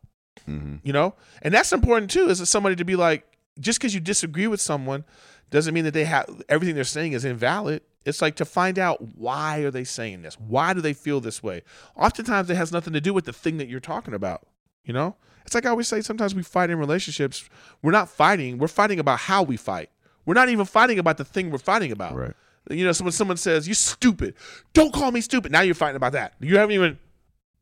hmm 0.45 0.75
You 0.83 0.91
know, 0.93 1.15
and 1.41 1.53
that's 1.53 1.71
important 1.71 2.11
too. 2.11 2.27
Is 2.29 2.47
somebody 2.49 2.75
to 2.75 2.83
be 2.85 2.95
like, 2.95 3.25
just 3.59 3.79
because 3.79 3.93
you 3.93 3.99
disagree 4.01 4.47
with 4.47 4.59
someone 4.61 5.05
doesn't 5.51 5.73
mean 5.73 5.83
that 5.85 5.93
they 5.93 6.03
have 6.05 6.27
everything 6.49 6.75
they're 6.75 6.83
saying 6.83 7.13
is 7.13 7.23
invalid. 7.25 7.81
It's 8.05 8.21
like 8.21 8.35
to 8.35 8.45
find 8.45 8.77
out 8.77 9.15
why 9.15 9.59
are 9.59 9.71
they 9.71 9.83
saying 9.83 10.21
this? 10.23 10.35
Why 10.39 10.73
do 10.73 10.81
they 10.81 10.93
feel 10.93 11.19
this 11.19 11.41
way? 11.41 11.63
Oftentimes 11.95 12.49
it 12.49 12.55
has 12.55 12.71
nothing 12.71 12.93
to 12.93 13.01
do 13.01 13.13
with 13.13 13.25
the 13.25 13.33
thing 13.33 13.57
that 13.57 13.69
you're 13.69 13.79
talking 13.79 14.13
about. 14.13 14.45
You 14.83 14.93
know, 14.93 15.15
it's 15.45 15.55
like 15.55 15.65
I 15.65 15.69
always 15.69 15.87
say. 15.87 16.01
Sometimes 16.01 16.35
we 16.35 16.43
fight 16.43 16.69
in 16.69 16.77
relationships. 16.77 17.49
We're 17.81 17.91
not 17.91 18.09
fighting. 18.09 18.57
We're 18.57 18.67
fighting 18.67 18.99
about 18.99 19.19
how 19.19 19.43
we 19.43 19.55
fight. 19.55 19.89
We're 20.25 20.33
not 20.33 20.49
even 20.49 20.65
fighting 20.65 20.99
about 20.99 21.17
the 21.17 21.25
thing 21.25 21.51
we're 21.51 21.57
fighting 21.57 21.91
about. 21.91 22.15
Right. 22.15 22.33
You 22.69 22.85
know, 22.85 22.91
so 22.91 23.03
when 23.03 23.11
someone 23.11 23.37
says 23.37 23.67
you're 23.67 23.75
stupid, 23.75 24.35
don't 24.73 24.93
call 24.93 25.11
me 25.11 25.21
stupid. 25.21 25.51
Now 25.51 25.61
you're 25.61 25.75
fighting 25.75 25.97
about 25.97 26.13
that. 26.13 26.33
You 26.39 26.57
haven't 26.57 26.75
even 26.75 26.97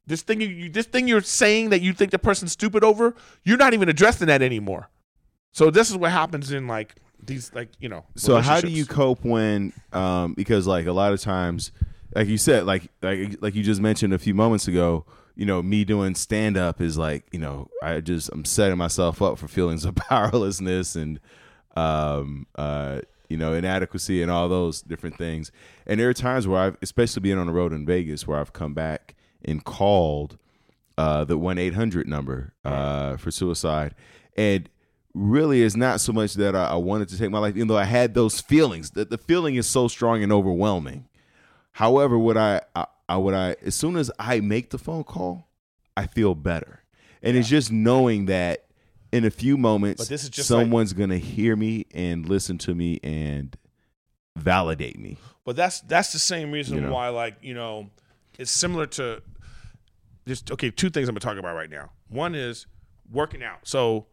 this 0.06 0.22
thing 0.22 0.42
you, 0.42 0.48
you 0.48 0.70
this 0.70 0.86
thing 0.86 1.08
you're 1.08 1.22
saying 1.22 1.70
that 1.70 1.82
you 1.82 1.94
think 1.94 2.12
the 2.12 2.20
person's 2.20 2.52
stupid 2.52 2.84
over. 2.84 3.16
You're 3.44 3.58
not 3.58 3.74
even 3.74 3.90
addressing 3.90 4.28
that 4.28 4.42
anymore. 4.42 4.90
So 5.52 5.70
this 5.70 5.90
is 5.90 5.98
what 5.98 6.12
happens 6.12 6.52
in 6.52 6.68
like 6.68 6.96
these 7.32 7.54
like 7.54 7.70
you 7.80 7.90
know. 7.90 8.06
So 8.16 8.40
how 8.40 8.62
do 8.62 8.70
you 8.70 8.86
cope 8.86 9.24
when 9.24 9.74
um 9.94 10.34
because 10.34 10.68
like 10.68 10.86
a 10.86 10.92
lot 10.92 11.14
of 11.14 11.22
times 11.22 11.72
like 12.16 12.28
you 12.28 12.38
said 12.38 12.66
like 12.66 12.90
like 13.02 13.38
like 13.42 13.56
you 13.56 13.64
just 13.64 13.82
mentioned 13.82 14.14
a 14.14 14.20
few 14.20 14.34
moments 14.34 14.68
ago, 14.68 15.06
you 15.36 15.46
know, 15.46 15.62
me 15.62 15.84
doing 15.84 16.16
stand 16.16 16.58
up 16.58 16.82
is 16.82 16.98
like, 16.98 17.26
you 17.32 17.40
know, 17.40 17.70
I 17.82 18.02
just 18.02 18.30
I'm 18.32 18.46
setting 18.46 18.78
myself 18.78 19.22
up 19.22 19.38
for 19.38 19.48
feelings 19.48 19.86
of 19.86 19.96
powerlessness 20.10 20.96
and 20.96 21.20
um 21.76 22.48
uh 22.56 23.02
you 23.30 23.38
know, 23.38 23.54
inadequacy 23.54 24.22
and 24.22 24.30
all 24.30 24.50
those 24.50 24.82
different 24.82 25.18
things. 25.18 25.54
And 25.88 25.98
there 25.98 26.10
are 26.10 26.14
times 26.14 26.50
where 26.50 26.60
I've, 26.60 26.78
especially 26.82 27.22
being 27.22 27.38
on 27.38 27.48
the 27.48 27.54
road 27.54 27.72
in 27.72 27.86
Vegas, 27.86 28.28
where 28.28 28.38
I've 28.38 28.52
come 28.52 28.74
back 28.74 29.16
and 29.46 29.64
called 29.64 30.38
uh, 30.98 31.24
the 31.24 31.38
one 31.38 31.58
eight 31.58 31.74
hundred 31.74 32.10
number 32.10 32.54
uh, 32.66 33.16
for 33.16 33.32
suicide, 33.32 33.96
and 34.36 34.70
really 35.14 35.62
is 35.62 35.76
not 35.76 36.00
so 36.02 36.14
much 36.14 36.36
that 36.36 36.56
I, 36.56 36.68
I 36.68 36.76
wanted 36.76 37.10
to 37.10 37.18
take 37.18 37.30
my 37.32 37.40
life, 37.40 37.56
even 37.56 37.68
though 37.68 37.78
I 37.78 37.84
had 37.86 38.14
those 38.14 38.40
feelings. 38.40 38.92
That 38.92 39.10
the 39.10 39.18
feeling 39.18 39.56
is 39.56 39.68
so 39.68 39.88
strong 39.88 40.24
and 40.24 40.32
overwhelming. 40.32 41.08
However, 41.74 42.18
what 42.18 42.38
I, 42.38 42.62
I, 42.76 42.86
I 43.10 43.18
would 43.18 43.34
I 43.34 43.56
as 43.64 43.76
soon 43.76 43.98
as 43.98 44.12
I 44.20 44.40
make 44.40 44.70
the 44.70 44.78
phone 44.78 45.04
call, 45.04 45.48
I 45.98 46.08
feel 46.08 46.36
better, 46.36 46.84
and 47.22 47.36
it's 47.38 47.50
just 47.50 47.72
knowing 47.72 48.26
that 48.28 48.66
in 49.12 49.26
a 49.26 49.30
few 49.32 49.58
moments, 49.58 50.02
But 50.04 50.10
this 50.10 50.24
is 50.24 50.30
just 50.30 50.50
like- 50.50 50.62
someone's 50.64 50.94
gonna 50.94 51.18
hear 51.18 51.56
me 51.56 51.86
and 51.94 52.28
listen 52.28 52.58
to 52.60 52.74
me 52.76 53.00
and 53.04 53.56
validate 54.38 54.98
me. 55.00 55.18
But 55.46 55.56
that's 55.56 55.82
that's 55.82 56.14
the 56.14 56.20
same 56.20 56.52
reason 56.52 56.76
You 56.76 56.82
know. 56.82 56.94
why, 56.94 57.10
like 57.10 57.36
you 57.42 57.54
know, 57.54 57.90
it's 58.40 58.52
similar 58.52 58.86
to. 58.88 59.22
Just 60.28 60.52
okay. 60.52 60.70
Two 60.70 60.90
things 60.92 61.10
I'm 61.10 61.14
gonna 61.16 61.20
talk 61.22 61.38
about 61.40 61.56
right 61.56 61.70
now. 61.70 61.90
One 62.08 62.36
is 62.36 62.68
working 63.12 63.42
out. 63.44 63.60
So 63.64 64.06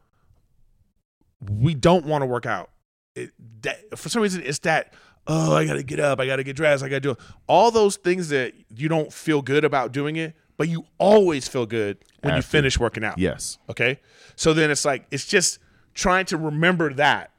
we 1.41 1.75
don't 1.75 2.05
want 2.05 2.23
to 2.23 2.27
work 2.27 2.47
out. 2.47 2.71
It, 3.15 3.31
that, 3.63 3.99
for 3.99 4.09
some 4.09 4.23
reason, 4.23 4.43
it's 4.45 4.61
that. 4.61 4.95
Oh, 5.27 5.55
I 5.55 5.67
gotta 5.67 5.83
get 5.83 6.01
up. 6.01 6.21
I 6.21 6.27
gotta 6.27 6.43
get 6.43 6.57
dressed. 6.57 6.83
I 6.83 6.89
gotta 6.89 7.01
do 7.01 7.17
all 7.47 7.71
those 7.71 7.97
things 7.97 8.31
that 8.31 8.55
you 8.75 8.89
don't 8.89 9.13
feel 9.13 9.43
good 9.43 9.65
about 9.65 9.93
doing 9.93 10.17
it, 10.17 10.35
but 10.57 10.69
you 10.69 10.87
always 10.97 11.47
feel 11.47 11.67
good 11.67 11.99
when 12.23 12.35
you 12.35 12.43
finish 12.43 12.79
working 12.79 13.05
out. 13.05 13.19
Yes. 13.19 13.59
Okay. 13.69 14.01
So 14.37 14.55
then 14.55 14.71
it's 14.71 14.85
like, 14.85 15.07
it's 15.11 15.27
just 15.27 15.59
trying 15.93 16.25
to 16.27 16.37
remember 16.39 16.95
that 16.95 17.33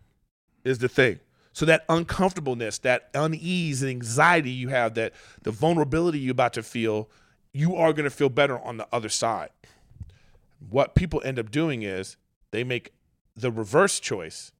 is 0.63 0.77
the 0.77 0.89
thing. 0.89 1.19
So 1.53 1.65
that 1.65 1.83
uncomfortableness, 1.89 2.77
that 2.79 3.09
unease 3.13 3.81
and 3.81 3.89
anxiety 3.89 4.51
you 4.51 4.69
have, 4.69 4.93
that 4.93 5.13
the 5.43 5.51
vulnerability 5.51 6.19
you're 6.19 6.31
about 6.31 6.53
to 6.53 6.63
feel, 6.63 7.09
you 7.53 7.75
are 7.75 7.91
going 7.91 8.03
to 8.03 8.15
feel 8.15 8.29
better 8.29 8.59
on 8.59 8.77
the 8.77 8.87
other 8.93 9.09
side. 9.09 9.49
What 10.69 10.93
people 10.93 11.21
end 11.25 11.39
up 11.39 11.51
doing 11.51 11.81
is 11.81 12.17
they 12.51 12.63
make 12.63 12.93
the 13.39 13.51
reverse 13.51 13.99
choice 13.99 14.51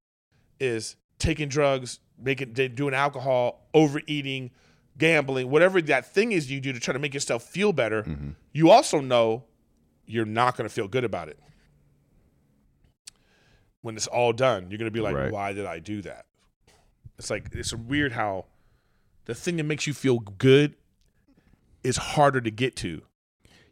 is 0.60 0.96
taking 1.18 1.48
drugs, 1.50 2.00
making 2.22 2.54
doing 2.54 2.94
alcohol, 2.94 3.68
overeating, 3.74 4.52
gambling, 4.98 5.50
whatever 5.50 5.82
that 5.82 6.14
thing 6.14 6.32
is 6.32 6.52
you 6.52 6.60
do 6.60 6.74
to 6.74 6.80
try 6.80 6.94
to 6.94 7.00
make 7.00 7.14
yourself 7.14 7.44
feel 7.44 7.74
better. 7.74 8.04
Mm-hmm. 8.04 8.30
You 8.54 8.70
also 8.70 9.00
know 9.00 9.46
you're 10.06 10.26
not 10.26 10.58
going 10.58 10.68
to 10.68 10.74
feel 10.74 10.88
good 10.88 11.04
about 11.04 11.30
it. 11.30 11.40
When 13.82 13.96
it's 13.96 14.08
all 14.08 14.34
done, 14.34 14.70
you're 14.70 14.78
going 14.78 14.92
to 14.92 14.94
be 14.94 15.00
like, 15.02 15.16
Right. 15.16 15.32
why 15.32 15.54
did 15.54 15.66
I 15.66 15.80
do 15.80 16.02
that? 16.02 16.26
It's 17.18 17.30
like, 17.30 17.50
it's 17.54 17.74
weird 17.74 18.12
how 18.14 18.46
the 19.26 19.36
thing 19.36 19.58
that 19.58 19.64
makes 19.64 19.88
you 19.88 19.94
feel 19.94 20.20
good 20.20 20.76
is 21.84 21.98
harder 21.98 22.42
to 22.42 22.52
get 22.52 22.76
to. 22.78 23.02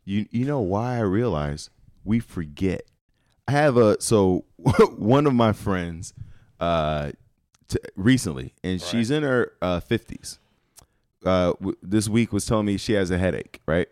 You 0.05 0.25
you 0.31 0.45
know 0.45 0.61
why 0.61 0.95
I 0.97 1.01
realize 1.01 1.69
we 2.05 2.19
forget. 2.19 2.83
I 3.47 3.51
have 3.51 3.75
a 3.75 4.01
so 4.01 4.45
one 4.97 5.27
of 5.27 5.33
my 5.33 5.53
friends 5.53 6.13
uh 6.59 7.11
t- 7.67 7.77
recently 7.95 8.53
and 8.63 8.81
she's 8.81 9.11
in 9.11 9.23
her 9.23 9.53
uh 9.61 9.79
50s. 9.79 10.37
Uh 11.25 11.53
w- 11.53 11.77
this 11.83 12.07
week 12.09 12.31
was 12.33 12.45
telling 12.45 12.65
me 12.65 12.77
she 12.77 12.93
has 12.93 13.11
a 13.11 13.17
headache, 13.17 13.61
right? 13.65 13.87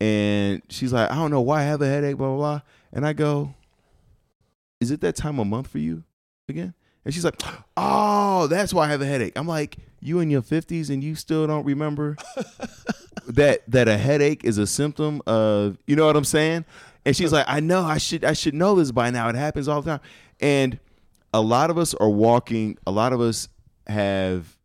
And 0.00 0.62
she's 0.70 0.92
like, 0.92 1.10
"I 1.10 1.14
don't 1.16 1.30
know 1.30 1.42
why 1.42 1.60
I 1.60 1.64
have 1.64 1.82
a 1.82 1.86
headache 1.86 2.16
blah 2.16 2.28
blah 2.28 2.36
blah." 2.36 2.60
And 2.92 3.06
I 3.06 3.12
go, 3.12 3.54
"Is 4.80 4.90
it 4.90 5.00
that 5.02 5.16
time 5.16 5.38
of 5.38 5.46
month 5.46 5.66
for 5.68 5.78
you 5.78 6.04
again?" 6.48 6.72
And 7.04 7.12
she's 7.12 7.24
like, 7.24 7.40
"Oh, 7.76 8.46
that's 8.46 8.72
why 8.72 8.86
I 8.86 8.88
have 8.88 9.02
a 9.02 9.06
headache." 9.06 9.34
I'm 9.36 9.46
like, 9.46 9.76
"You 10.00 10.20
in 10.20 10.30
your 10.30 10.40
50s 10.42 10.88
and 10.88 11.04
you 11.04 11.14
still 11.14 11.46
don't 11.46 11.64
remember 11.66 12.16
that 13.26 13.62
that 13.68 13.88
a 13.88 13.98
headache 13.98 14.42
is 14.44 14.56
a 14.58 14.66
symptom 14.66 15.20
of 15.26 15.76
you 15.86 15.96
know 15.96 16.06
what 16.06 16.16
I'm 16.16 16.24
saying? 16.24 16.64
And 17.04 17.16
she's 17.16 17.32
like, 17.32 17.46
I 17.48 17.60
know 17.60 17.82
I 17.82 17.98
should 17.98 18.24
I 18.24 18.32
should 18.32 18.54
know 18.54 18.74
this 18.74 18.92
by 18.92 19.10
now. 19.10 19.28
It 19.28 19.34
happens 19.34 19.68
all 19.68 19.82
the 19.82 19.90
time. 19.92 20.00
And 20.40 20.78
a 21.32 21.40
lot 21.40 21.70
of 21.70 21.78
us 21.78 21.94
are 21.94 22.10
walking, 22.10 22.78
a 22.86 22.90
lot 22.90 23.12
of 23.12 23.20
us 23.20 23.48
have 23.86 24.58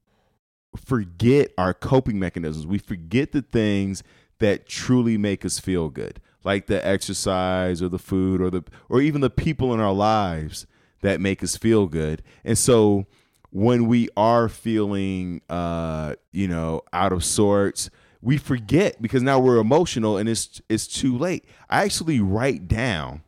forget 0.76 1.52
our 1.58 1.74
coping 1.74 2.20
mechanisms. 2.20 2.68
We 2.68 2.78
forget 2.78 3.32
the 3.32 3.42
things 3.42 4.04
that 4.40 4.68
truly 4.68 5.18
make 5.18 5.46
us 5.46 5.60
feel 5.60 5.90
good. 5.90 6.20
Like 6.44 6.68
the 6.68 6.86
exercise 6.86 7.82
or 7.82 7.90
the 7.90 8.00
food 8.00 8.42
or 8.42 8.50
the 8.50 8.64
or 8.90 9.02
even 9.02 9.22
the 9.22 9.30
people 9.30 9.74
in 9.74 9.80
our 9.80 9.94
lives 9.94 10.68
that 11.02 11.20
make 11.22 11.44
us 11.44 11.58
feel 11.58 11.88
good. 11.88 12.22
And 12.44 12.58
so 12.58 13.06
when 13.50 13.88
we 13.88 14.10
are 14.18 14.50
feeling 14.50 15.42
uh, 15.50 16.16
you 16.32 16.48
know, 16.48 16.82
out 16.92 17.14
of 17.14 17.24
sorts, 17.24 17.90
we 18.26 18.38
forget 18.38 19.00
because 19.02 19.22
now 19.22 19.40
we're 19.40 19.58
emotional 19.60 20.18
and 20.18 20.28
it's 20.28 20.60
it's 20.68 20.88
too 20.88 21.16
late. 21.16 21.46
I 21.70 21.84
actually 21.84 22.20
write 22.20 22.68
down. 22.68 23.22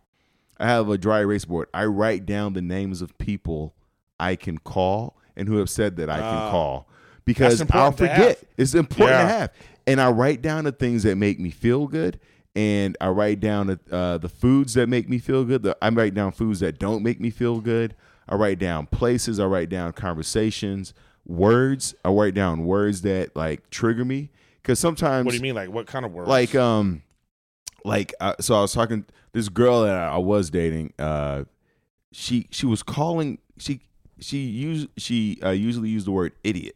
I 0.59 0.65
have 0.65 0.89
a 0.89 0.97
dry 0.97 1.19
erase 1.19 1.45
board. 1.45 1.67
I 1.71 1.85
write 1.85 2.25
down 2.25 2.53
the 2.53 2.63
names 2.63 3.03
of 3.03 3.15
people 3.19 3.75
I 4.19 4.35
can 4.35 4.57
call 4.57 5.15
and 5.35 5.47
who 5.47 5.57
have 5.57 5.69
said 5.69 5.97
that 5.97 6.09
I 6.09 6.17
can 6.17 6.25
Ah. 6.25 6.49
call 6.51 6.89
because 7.25 7.61
I'll 7.71 7.91
forget. 7.91 8.43
It's 8.57 8.73
important 8.73 9.19
to 9.19 9.27
have. 9.27 9.51
And 9.85 10.01
I 10.01 10.09
write 10.09 10.41
down 10.41 10.63
the 10.63 10.71
things 10.71 11.03
that 11.03 11.15
make 11.15 11.39
me 11.39 11.51
feel 11.51 11.85
good 11.85 12.19
and 12.55 12.97
I 12.99 13.09
write 13.09 13.39
down 13.39 13.67
the, 13.67 13.79
uh, 13.91 14.17
the 14.17 14.29
foods 14.29 14.73
that 14.73 14.89
make 14.89 15.07
me 15.07 15.19
feel 15.19 15.45
good. 15.45 15.61
The, 15.61 15.77
I 15.79 15.89
write 15.89 16.15
down 16.15 16.31
foods 16.31 16.59
that 16.61 16.79
don't 16.79 17.03
make 17.03 17.21
me 17.21 17.29
feel 17.29 17.61
good. 17.61 17.93
I 18.27 18.33
write 18.33 18.57
down 18.57 18.87
places. 18.87 19.39
I 19.39 19.45
write 19.45 19.69
down 19.69 19.93
conversations, 19.93 20.95
words. 21.23 21.93
I 22.03 22.09
write 22.09 22.33
down 22.33 22.65
words 22.65 23.03
that 23.03 23.35
like 23.35 23.69
trigger 23.69 24.03
me 24.03 24.31
because 24.68 24.80
sometimes 24.82 25.24
What 25.26 25.32
do 25.32 25.38
you 25.38 25.41
mean? 25.41 25.55
Like, 25.55 25.72
what 25.72 25.88
kind 25.88 26.05
of 26.05 26.11
words? 26.11 26.28
like 26.28 26.53
um 26.53 27.01
like 27.86 28.13
uh, 28.20 28.34
so 28.41 28.53
i 28.53 28.61
was 28.61 28.74
talking 28.74 29.05
this 29.32 29.47
girl 29.47 29.84
that 29.84 29.95
i 29.95 30.18
was 30.18 30.49
dating 30.49 30.91
uh 30.99 31.45
she 32.11 32.47
she 32.51 32.65
was 32.65 32.84
calling 32.84 33.38
she 33.57 33.80
she 34.20 34.39
used 34.39 34.89
she 34.97 35.39
uh, 35.41 35.51
usually 35.51 35.88
used 35.88 36.05
the 36.05 36.11
word 36.11 36.34
idiot 36.43 36.76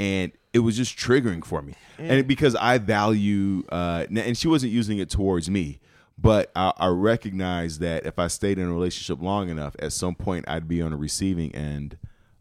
and 0.00 0.32
it 0.52 0.60
was 0.60 0.76
just 0.76 0.98
triggering 0.98 1.44
for 1.44 1.62
me 1.62 1.74
and 1.98 2.26
because 2.26 2.56
i 2.56 2.76
value 2.76 3.62
uh 3.70 4.04
and 4.10 4.36
she 4.36 4.48
wasn't 4.48 4.72
using 4.72 4.98
it 4.98 5.08
towards 5.08 5.48
me 5.48 5.78
but 6.18 6.50
I, 6.56 6.72
I 6.76 6.88
recognize 6.88 7.78
that 7.78 8.04
if 8.04 8.18
i 8.18 8.26
stayed 8.26 8.58
in 8.58 8.66
a 8.66 8.72
relationship 8.72 9.22
long 9.22 9.48
enough 9.48 9.76
at 9.78 9.92
some 9.92 10.16
point 10.16 10.46
i'd 10.48 10.66
be 10.66 10.82
on 10.82 10.90
the 10.90 10.96
receiving 10.96 11.54
end 11.54 11.98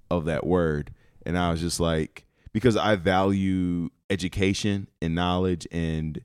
of 0.10 0.26
that 0.26 0.48
word 0.48 0.92
and 1.24 1.38
i 1.38 1.52
was 1.52 1.62
just 1.62 1.80
like 1.80 2.26
because 2.52 2.76
i 2.78 2.96
value 2.96 3.90
education 4.10 4.88
and 5.02 5.16
knowledge 5.16 5.68
and 5.72 6.22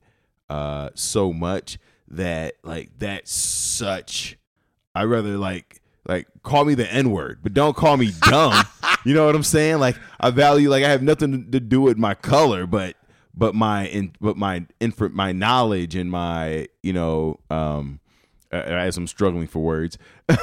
uh 0.49 0.89
so 0.93 1.33
much 1.33 1.77
that 2.07 2.55
like 2.63 2.89
that's 2.97 3.31
such 3.33 4.37
i 4.93 5.03
rather 5.03 5.37
like 5.37 5.81
like 6.07 6.27
call 6.43 6.65
me 6.65 6.73
the 6.73 6.91
n 6.91 7.11
word 7.11 7.39
but 7.43 7.53
don't 7.53 7.75
call 7.75 7.97
me 7.97 8.11
dumb. 8.21 8.65
You 9.03 9.15
know 9.15 9.25
what 9.25 9.33
i'm 9.33 9.41
saying? 9.41 9.79
Like 9.79 9.97
i 10.19 10.29
value 10.29 10.69
like 10.69 10.83
i 10.83 10.89
have 10.89 11.01
nothing 11.01 11.49
to 11.51 11.59
do 11.59 11.81
with 11.81 11.97
my 11.97 12.13
color 12.13 12.67
but 12.67 12.95
but 13.33 13.55
my 13.55 13.87
in 13.87 14.11
but 14.21 14.37
my 14.37 14.67
inf- 14.79 14.99
my 15.11 15.31
knowledge 15.31 15.95
and 15.95 16.11
my 16.11 16.67
you 16.83 16.93
know 16.93 17.39
um 17.49 17.99
uh, 18.53 18.55
as 18.57 18.97
i'm 18.97 19.07
struggling 19.07 19.47
for 19.47 19.59
words 19.59 19.97
no, 20.29 20.35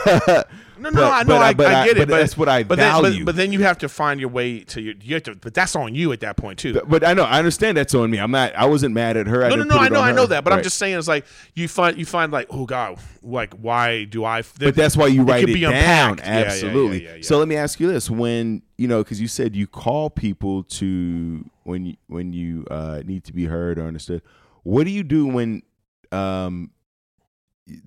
no, 0.78 0.90
but- 0.92 1.12
I 1.12 1.22
know, 1.22 1.26
but 1.28 1.42
I- 1.42 1.54
but 1.54 1.66
I 1.66 1.82
I- 1.82 1.86
get 1.86 1.96
it, 1.96 2.00
but 2.00 2.08
but 2.08 2.16
that's 2.18 2.36
what 2.36 2.48
I 2.48 2.62
but 2.62 2.76
then, 2.78 2.92
value. 3.02 3.20
but, 3.24 3.26
but 3.26 3.36
then 3.36 3.52
you 3.52 3.60
have 3.60 3.78
to 3.78 3.88
find 3.88 4.20
your 4.20 4.28
way 4.28 4.60
to 4.60 4.80
your. 4.80 4.94
You 5.00 5.14
have 5.14 5.22
to, 5.24 5.34
but 5.34 5.54
that's 5.54 5.74
on 5.74 5.94
you 5.94 6.12
at 6.12 6.20
that 6.20 6.36
point 6.36 6.58
too. 6.58 6.80
but 6.86 7.04
i 7.04 7.14
know 7.14 7.24
i 7.24 7.38
understand 7.38 7.76
that's 7.76 7.94
on 7.94 8.10
me 8.10 8.18
i'm 8.18 8.30
not 8.30 8.54
i 8.54 8.66
wasn't 8.66 8.94
mad 8.94 9.16
at 9.16 9.26
her 9.26 9.44
I 9.44 9.48
no, 9.48 9.56
no, 9.56 9.64
no. 9.64 9.76
I 9.76 9.86
it 9.86 9.92
know, 9.92 10.00
I 10.00 10.12
know 10.12 10.22
her. 10.22 10.26
that, 10.28 10.44
but 10.44 10.52
I'm 10.52 10.62
just 10.62 10.76
saying, 10.78 10.98
it's 10.98 11.08
like 11.08 11.24
you 11.54 11.68
find 11.68 11.96
you 11.98 12.04
find 12.04 12.30
like, 12.32 12.46
oh 12.50 12.66
god, 12.66 12.98
like 13.22 13.54
why 13.54 14.04
do 14.04 14.24
I? 14.24 14.42
But 14.58 14.74
that's 14.74 14.96
why 14.96 15.06
you 15.06 15.22
write 15.22 15.44
it, 15.44 15.46
be 15.54 15.60
down. 15.60 15.72
unpacked. 15.72 16.20
Yeah, 16.20 16.26
Absolutely. 16.26 17.04
yeah, 17.04 17.14
yeah. 17.16 17.22
So 17.22 17.38
let 17.38 17.48
me 17.48 17.56
ask 17.56 17.80
you 17.80 17.90
this: 17.90 18.10
when 18.10 18.62
you 18.76 18.88
know, 18.88 19.02
because 19.02 19.20
you 19.20 19.28
said 19.28 19.56
you 19.56 19.66
call 19.66 20.10
people 20.10 20.64
to 20.64 21.44
when 21.64 21.86
you 21.86 21.96
when 22.08 22.32
you 22.32 22.64
uh, 22.70 23.02
need 23.04 23.24
to 23.24 23.32
be 23.32 23.46
heard 23.46 23.78
or 23.78 23.86
understood. 23.86 24.22
What 24.64 24.84
do 24.84 24.90
you 24.90 25.02
do 25.02 25.26
when 25.26 25.62
um, 26.12 26.70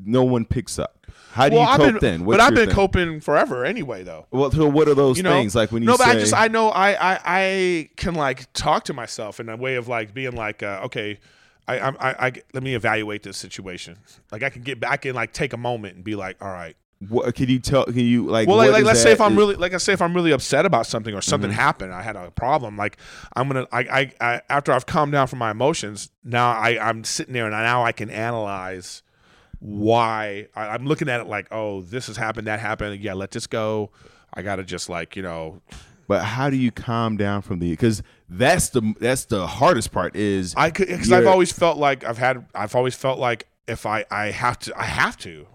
no 0.03 0.23
one 0.23 0.45
picks 0.45 0.77
up? 0.79 0.97
How 1.34 1.47
do 1.47 1.55
well, 1.55 1.71
you 1.71 1.77
cope 1.77 2.01
been, 2.01 2.19
then? 2.19 2.25
but 2.25 2.41
I've 2.41 2.53
been 2.53 2.65
thing? 2.65 2.75
coping 2.75 3.21
forever 3.21 3.63
anyway, 3.63 4.03
though. 4.03 4.27
Well, 4.32 4.51
so 4.51 4.67
what 4.67 4.89
are 4.89 4.93
those 4.95 5.15
You 5.15 5.23
know, 5.23 5.32
things 5.32 5.55
like 5.55 5.71
when 5.71 5.82
you 5.82 5.88
no, 5.88 5.95
say? 5.95 6.03
but 6.05 6.15
I 6.15 6.19
just 6.19 6.34
I 6.34 6.47
know 6.49 6.69
I, 6.69 7.13
I 7.13 7.19
I 7.25 7.89
can 7.95 8.15
like 8.15 8.51
talk 8.53 8.84
to 8.86 8.93
myself 8.93 9.39
in 9.39 9.47
a 9.47 9.55
way 9.55 9.75
of 9.75 9.88
like 9.88 10.13
being 10.13 10.36
like 10.36 10.61
uh, 10.61 10.82
okay, 10.86 11.19
I, 11.69 11.79
I 11.79 11.89
I 11.89 12.15
I 12.27 12.32
let 12.53 12.63
me 12.63 12.75
evaluate 12.75 13.23
this 13.23 13.38
situation. 13.38 13.97
Like 14.32 14.43
I 14.43 14.49
can 14.49 14.61
get 14.61 14.79
back 14.82 15.05
and 15.05 15.15
like 15.15 15.32
take 15.32 15.53
a 15.53 15.57
moment 15.57 15.95
and 15.95 16.03
be 16.03 16.15
like, 16.15 16.36
all 16.41 16.51
right. 16.51 16.75
what, 17.07 17.34
can 17.34 17.47
you 17.47 17.59
tell? 17.59 17.86
Can 17.86 17.95
you 17.99 18.25
like? 18.25 18.49
Well, 18.49 18.57
like, 18.57 18.71
like 18.71 18.84
let's 18.84 19.01
say 19.01 19.13
if 19.13 19.21
I'm 19.21 19.32
Is- 19.32 19.38
really 19.38 19.55
like 19.55 19.73
I 19.73 19.77
say 19.77 19.93
if 19.93 20.01
I'm 20.01 20.13
really 20.13 20.32
upset 20.32 20.65
about 20.65 20.86
something 20.86 21.15
or 21.15 21.21
something 21.21 21.49
Mhm. 21.51 21.55
happened, 21.55 21.93
I 21.93 22.01
had 22.01 22.17
a 22.17 22.29
problem. 22.32 22.75
Like 22.75 22.97
I'm 23.38 23.47
gonna 23.47 23.67
I, 23.71 23.79
I 23.79 24.11
I 24.19 24.41
after 24.49 24.73
I've 24.73 24.86
calmed 24.86 25.13
down 25.13 25.27
from 25.27 25.39
my 25.39 25.51
emotions, 25.51 26.09
now 26.25 26.51
I 26.51 26.77
I'm 26.77 27.05
sitting 27.05 27.34
there 27.34 27.45
and 27.45 27.53
now 27.53 27.84
I 27.86 27.93
can 27.93 28.09
analyze 28.09 29.01
why 29.62 30.47
I, 30.55 30.70
I'm 30.70 30.86
looking 30.86 31.07
at 31.07 31.22
it 31.22 31.28
like, 31.28 31.47
oh, 31.51 31.82
this 31.82 32.07
has 32.07 32.18
happened, 32.18 32.47
that 32.47 32.59
happened. 32.59 32.99
Yeah, 33.01 33.14
let 33.14 33.32
this 33.32 33.47
go. 33.47 33.91
I 34.34 34.41
gotta 34.41 34.64
just 34.64 34.89
like 34.89 35.16
you 35.16 35.22
know, 35.22 35.62
but 36.07 36.24
how 36.24 36.49
do 36.49 36.57
you 36.57 36.72
calm 36.72 37.16
down 37.16 37.41
from 37.41 37.59
the 37.59 37.70
because 37.70 38.01
that's 38.28 38.70
the 38.70 38.93
that's 38.99 39.26
the 39.26 39.45
hardest 39.45 39.91
part 39.91 40.16
is 40.16 40.55
I 40.57 40.72
could 40.72 40.88
because 40.88 41.12
I've 41.12 41.28
always 41.28 41.51
felt 41.51 41.78
like 41.78 42.03
I've 42.03 42.18
had 42.18 42.45
I've 42.55 42.76
always 42.76 42.95
felt 42.95 43.20
like 43.20 43.47
if 43.68 43.86
I 43.86 44.05
I 44.09 44.32
have 44.32 44.57
to 44.59 44.74
I 44.80 44.86
have 44.86 45.18
to 45.20 45.45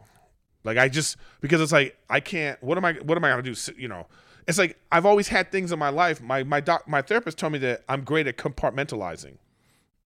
like 0.63 0.79
I 0.79 0.89
just 0.89 1.17
because 1.41 1.61
it's 1.61 1.73
like 1.73 1.97
I 2.09 2.21
can't 2.21 2.63
what 2.63 2.79
am 2.79 2.85
I 2.85 2.93
what 2.95 3.17
am 3.17 3.25
I 3.25 3.31
gonna 3.31 3.43
do 3.43 3.55
you 3.77 3.89
know 3.89 4.07
it's 4.47 4.59
like 4.59 4.79
I've 4.93 5.07
always 5.07 5.29
had 5.29 5.51
things 5.51 5.73
in 5.73 5.79
my 5.79 5.89
life 5.89 6.21
my 6.21 6.45
my 6.45 6.61
doc 6.61 6.87
my 6.87 7.03
therapist 7.03 7.39
told 7.39 7.55
me 7.55 7.59
that 7.61 7.83
I'm 7.89 8.05
great 8.05 8.27
at 8.27 8.37
compartmentalizing 8.37 9.39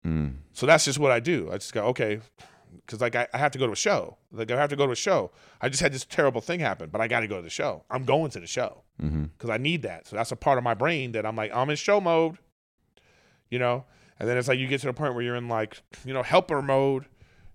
Mm. 0.02 0.36
so 0.54 0.64
that's 0.64 0.86
just 0.86 0.98
what 0.98 1.10
I 1.10 1.20
do 1.20 1.50
I 1.52 1.56
just 1.58 1.74
go 1.74 1.84
okay 1.88 2.20
because 2.90 3.00
like 3.00 3.14
I, 3.14 3.28
I 3.32 3.38
have 3.38 3.52
to 3.52 3.58
go 3.58 3.66
to 3.66 3.72
a 3.72 3.76
show 3.76 4.16
like 4.32 4.50
I 4.50 4.56
have 4.58 4.70
to 4.70 4.76
go 4.76 4.86
to 4.86 4.92
a 4.92 4.96
show 4.96 5.30
I 5.60 5.68
just 5.68 5.80
had 5.80 5.92
this 5.92 6.04
terrible 6.04 6.40
thing 6.40 6.58
happen 6.60 6.90
but 6.90 7.00
I 7.00 7.06
got 7.08 7.20
to 7.20 7.28
go 7.28 7.36
to 7.36 7.42
the 7.42 7.50
show 7.50 7.84
I'm 7.90 8.04
going 8.04 8.30
to 8.32 8.40
the 8.40 8.46
show 8.46 8.82
Mm-hmm. 9.00 9.24
because 9.36 9.48
I 9.48 9.56
need 9.56 9.80
that. 9.82 10.06
So 10.06 10.16
that's 10.16 10.30
a 10.30 10.36
part 10.36 10.58
of 10.58 10.64
my 10.64 10.74
brain 10.74 11.12
that 11.12 11.24
I'm 11.24 11.34
like, 11.34 11.50
I'm 11.54 11.70
in 11.70 11.76
show 11.76 12.02
mode, 12.02 12.36
you 13.48 13.58
know? 13.58 13.86
And 14.18 14.28
then 14.28 14.36
it's 14.36 14.46
like 14.46 14.58
you 14.58 14.66
get 14.66 14.82
to 14.82 14.88
the 14.88 14.92
point 14.92 15.14
where 15.14 15.22
you're 15.22 15.36
in 15.36 15.48
like, 15.48 15.82
you 16.04 16.12
know, 16.12 16.22
helper 16.22 16.60
mode, 16.60 17.06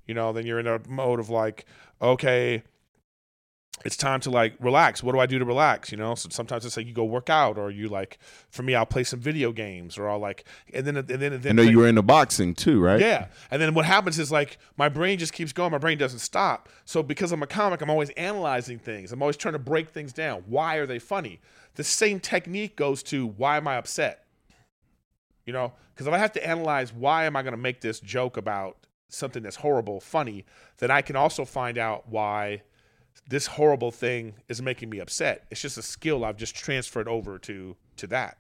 you 0.08 0.16
know, 0.16 0.34
then 0.34 0.48
you're 0.48 0.58
in 0.60 0.66
a 0.66 0.80
mode 0.90 1.20
of 1.20 1.30
like, 1.30 1.66
okay, 2.02 2.64
it's 3.84 3.98
time 3.98 4.20
to 4.22 4.32
like 4.32 4.56
relax. 4.60 5.04
What 5.04 5.12
do 5.12 5.20
I 5.20 5.26
do 5.26 5.38
to 5.38 5.46
relax? 5.46 5.92
You 5.92 5.98
know, 5.98 6.16
so 6.16 6.30
sometimes 6.32 6.66
it's 6.66 6.78
like 6.78 6.88
you 6.88 6.94
go 6.94 7.04
work 7.04 7.30
out, 7.30 7.58
or 7.58 7.70
you 7.70 7.88
like, 7.90 8.18
for 8.50 8.64
me, 8.64 8.74
I'll 8.74 8.86
play 8.86 9.04
some 9.04 9.20
video 9.20 9.52
games, 9.52 9.98
or 9.98 10.10
I'll 10.10 10.18
like, 10.20 10.46
and 10.74 10.88
then 10.88 10.98
and 10.98 11.08
then 11.08 11.34
and 11.34 11.44
then 11.44 11.52
I 11.52 11.56
know 11.56 11.64
like- 11.64 11.72
you 11.72 11.80
were 11.80 11.88
into 11.88 12.02
boxing 12.02 12.56
too, 12.56 12.82
right? 12.82 13.00
yeah. 13.00 13.28
And 13.52 13.62
then 13.62 13.74
what 13.74 13.86
happens 13.86 14.18
is 14.18 14.32
like 14.32 14.58
my 14.78 14.90
brain 14.90 15.20
just 15.20 15.34
keeps 15.34 15.52
going. 15.52 15.72
My 15.72 15.78
brain 15.78 15.98
doesn't 15.98 16.20
stop. 16.20 16.70
So 16.86 17.04
because 17.04 17.32
I'm 17.32 17.44
a 17.44 17.48
comic, 17.48 17.82
I'm 17.82 17.90
always 17.90 18.10
analyzing 18.12 18.80
things. 18.80 19.12
I'm 19.12 19.22
always 19.22 19.38
trying 19.38 19.54
to 19.54 19.60
break 19.60 19.90
things 19.90 20.14
down. 20.14 20.44
Why 20.48 20.76
are 20.78 20.86
they 20.86 21.00
funny? 21.00 21.42
The 21.76 21.84
same 21.84 22.20
technique 22.20 22.76
goes 22.78 23.04
to 23.04 23.28
why 23.28 23.58
am 23.58 23.68
I 23.68 23.76
upset? 23.76 24.26
You 25.46 25.54
know, 25.54 25.74
because 25.94 26.08
if 26.08 26.14
I 26.14 26.18
have 26.18 26.32
to 26.34 26.48
analyze 26.48 26.92
why 26.92 27.26
am 27.26 27.36
I 27.36 27.44
going 27.44 27.54
to 27.54 27.58
make 27.58 27.82
this 27.82 28.00
joke 28.00 28.36
about 28.38 28.78
something 29.10 29.44
that's 29.44 29.58
horrible 29.58 30.00
funny, 30.00 30.46
then 30.80 30.90
I 30.90 31.02
can 31.02 31.16
also 31.16 31.46
find 31.46 31.78
out 31.78 32.10
why 32.10 32.64
this 33.30 33.48
horrible 33.48 33.92
thing 33.92 34.36
is 34.50 34.62
making 34.62 34.90
me 34.90 35.00
upset. 35.00 35.46
It's 35.52 35.62
just 35.62 35.78
a 35.78 35.82
skill 35.82 36.24
I've 36.24 36.38
just 36.38 36.56
transferred 36.56 37.08
over 37.08 37.40
to 37.40 37.76
to 37.98 38.08
that. 38.08 38.38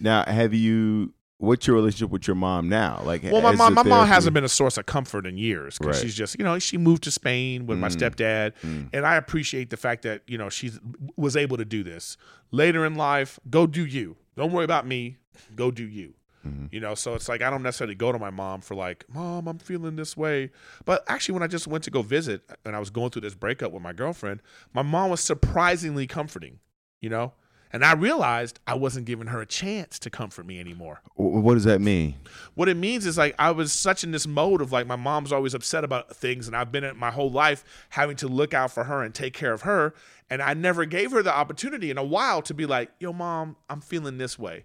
Now, 0.00 0.24
have 0.24 0.54
you? 0.54 1.14
What's 1.38 1.66
your 1.66 1.74
relationship 1.74 2.10
with 2.10 2.28
your 2.28 2.36
mom 2.36 2.68
now? 2.68 3.02
Like, 3.04 3.24
Well, 3.24 3.40
my 3.42 3.50
mom, 3.50 3.74
my 3.74 3.82
mom 3.82 4.06
hasn't 4.06 4.32
been 4.32 4.44
a 4.44 4.48
source 4.48 4.78
of 4.78 4.86
comfort 4.86 5.26
in 5.26 5.36
years 5.36 5.76
because 5.76 5.96
Right. 5.96 6.02
she's 6.04 6.14
just, 6.14 6.38
you 6.38 6.44
know, 6.44 6.56
she 6.60 6.78
moved 6.78 7.02
to 7.02 7.10
Spain 7.10 7.66
with 7.66 7.78
my 7.80 7.88
Mm. 7.88 7.96
stepdad, 7.96 8.52
Mm. 8.62 8.90
and 8.92 9.04
I 9.04 9.16
appreciate 9.16 9.70
the 9.70 9.76
fact 9.76 10.02
that 10.02 10.22
you 10.28 10.38
know 10.38 10.48
she 10.48 10.70
was 11.16 11.36
able 11.36 11.56
to 11.56 11.64
do 11.64 11.82
this. 11.82 12.16
Later 12.52 12.86
in 12.86 12.94
life, 12.94 13.40
go 13.50 13.66
do 13.66 13.84
you. 13.84 14.16
Don't 14.36 14.52
worry 14.52 14.64
about 14.64 14.86
me. 14.86 15.16
Go 15.56 15.72
do 15.72 15.84
you. 15.84 16.14
Mhm. 16.46 16.68
You 16.72 16.80
know, 16.80 16.94
so 16.94 17.14
it's 17.14 17.28
like 17.28 17.42
I 17.42 17.50
don't 17.50 17.62
necessarily 17.62 17.94
go 17.94 18.12
to 18.12 18.18
my 18.18 18.30
mom 18.30 18.60
for 18.60 18.74
like, 18.74 19.04
mom, 19.12 19.46
I'm 19.46 19.58
feeling 19.58 19.96
this 19.96 20.16
way. 20.16 20.50
But 20.84 21.04
actually, 21.08 21.34
when 21.34 21.42
I 21.42 21.46
just 21.46 21.66
went 21.66 21.84
to 21.84 21.90
go 21.90 22.02
visit 22.02 22.42
and 22.64 22.74
I 22.74 22.78
was 22.78 22.90
going 22.90 23.10
through 23.10 23.22
this 23.22 23.34
breakup 23.34 23.72
with 23.72 23.82
my 23.82 23.92
girlfriend, 23.92 24.42
my 24.72 24.82
mom 24.82 25.10
was 25.10 25.20
surprisingly 25.20 26.06
comforting. 26.06 26.58
You 27.00 27.10
know, 27.10 27.32
and 27.72 27.84
I 27.84 27.94
realized 27.94 28.60
I 28.66 28.74
wasn't 28.74 29.06
giving 29.06 29.26
her 29.28 29.40
a 29.40 29.46
chance 29.46 29.98
to 30.00 30.10
comfort 30.10 30.46
me 30.46 30.60
anymore. 30.60 31.00
What 31.14 31.54
does 31.54 31.64
that 31.64 31.80
mean? 31.80 32.14
What 32.54 32.68
it 32.68 32.76
means 32.76 33.06
is 33.06 33.18
like 33.18 33.34
I 33.38 33.50
was 33.50 33.72
such 33.72 34.04
in 34.04 34.12
this 34.12 34.26
mode 34.26 34.60
of 34.60 34.70
like 34.70 34.86
my 34.86 34.96
mom's 34.96 35.32
always 35.32 35.54
upset 35.54 35.82
about 35.84 36.14
things, 36.14 36.46
and 36.46 36.56
I've 36.56 36.70
been 36.70 36.84
at 36.84 36.96
my 36.96 37.10
whole 37.10 37.30
life 37.30 37.64
having 37.90 38.16
to 38.16 38.28
look 38.28 38.54
out 38.54 38.70
for 38.70 38.84
her 38.84 39.02
and 39.02 39.14
take 39.14 39.32
care 39.32 39.52
of 39.52 39.62
her, 39.62 39.94
and 40.30 40.42
I 40.42 40.54
never 40.54 40.84
gave 40.84 41.10
her 41.12 41.22
the 41.22 41.34
opportunity 41.34 41.90
in 41.90 41.98
a 41.98 42.04
while 42.04 42.42
to 42.42 42.54
be 42.54 42.66
like, 42.66 42.92
"Yo, 43.00 43.12
mom, 43.12 43.56
I'm 43.68 43.80
feeling 43.80 44.18
this 44.18 44.38
way," 44.38 44.64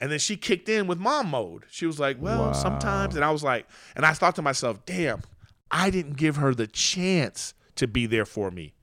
and 0.00 0.10
then 0.10 0.18
she 0.18 0.36
kicked 0.36 0.68
in 0.68 0.86
with 0.86 0.98
mom 0.98 1.28
mode. 1.30 1.64
She 1.70 1.86
was 1.86 1.98
like, 2.00 2.16
"Well, 2.20 2.46
Wow. 2.46 2.52
sometimes," 2.52 3.14
and 3.16 3.24
I 3.24 3.30
was 3.30 3.42
like, 3.42 3.66
and 3.94 4.04
I 4.06 4.12
thought 4.12 4.36
to 4.36 4.42
myself, 4.42 4.84
"Damn, 4.86 5.22
I 5.70 5.90
didn't 5.90 6.16
give 6.16 6.36
her 6.36 6.54
the 6.54 6.66
chance 6.66 7.54
to 7.76 7.86
be 7.86 8.06
there 8.06 8.26
for 8.26 8.50
me," 8.50 8.74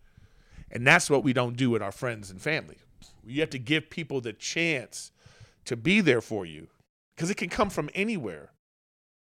and 0.72 0.86
that's 0.86 1.10
what 1.10 1.24
we 1.24 1.34
don't 1.34 1.58
do 1.58 1.70
with 1.70 1.82
our 1.82 1.92
friends 1.92 2.30
and 2.30 2.42
family. 2.42 2.78
You 3.26 3.42
have 3.42 3.50
to 3.52 3.60
give 3.60 3.90
people 3.90 4.22
the 4.22 4.34
chance 4.34 5.12
to 5.66 5.76
be 5.76 6.00
there 6.02 6.22
for 6.22 6.46
you 6.46 6.70
because 7.16 7.30
it 7.30 7.36
can 7.36 7.50
come 7.50 7.70
from 7.70 7.90
anywhere. 7.94 8.52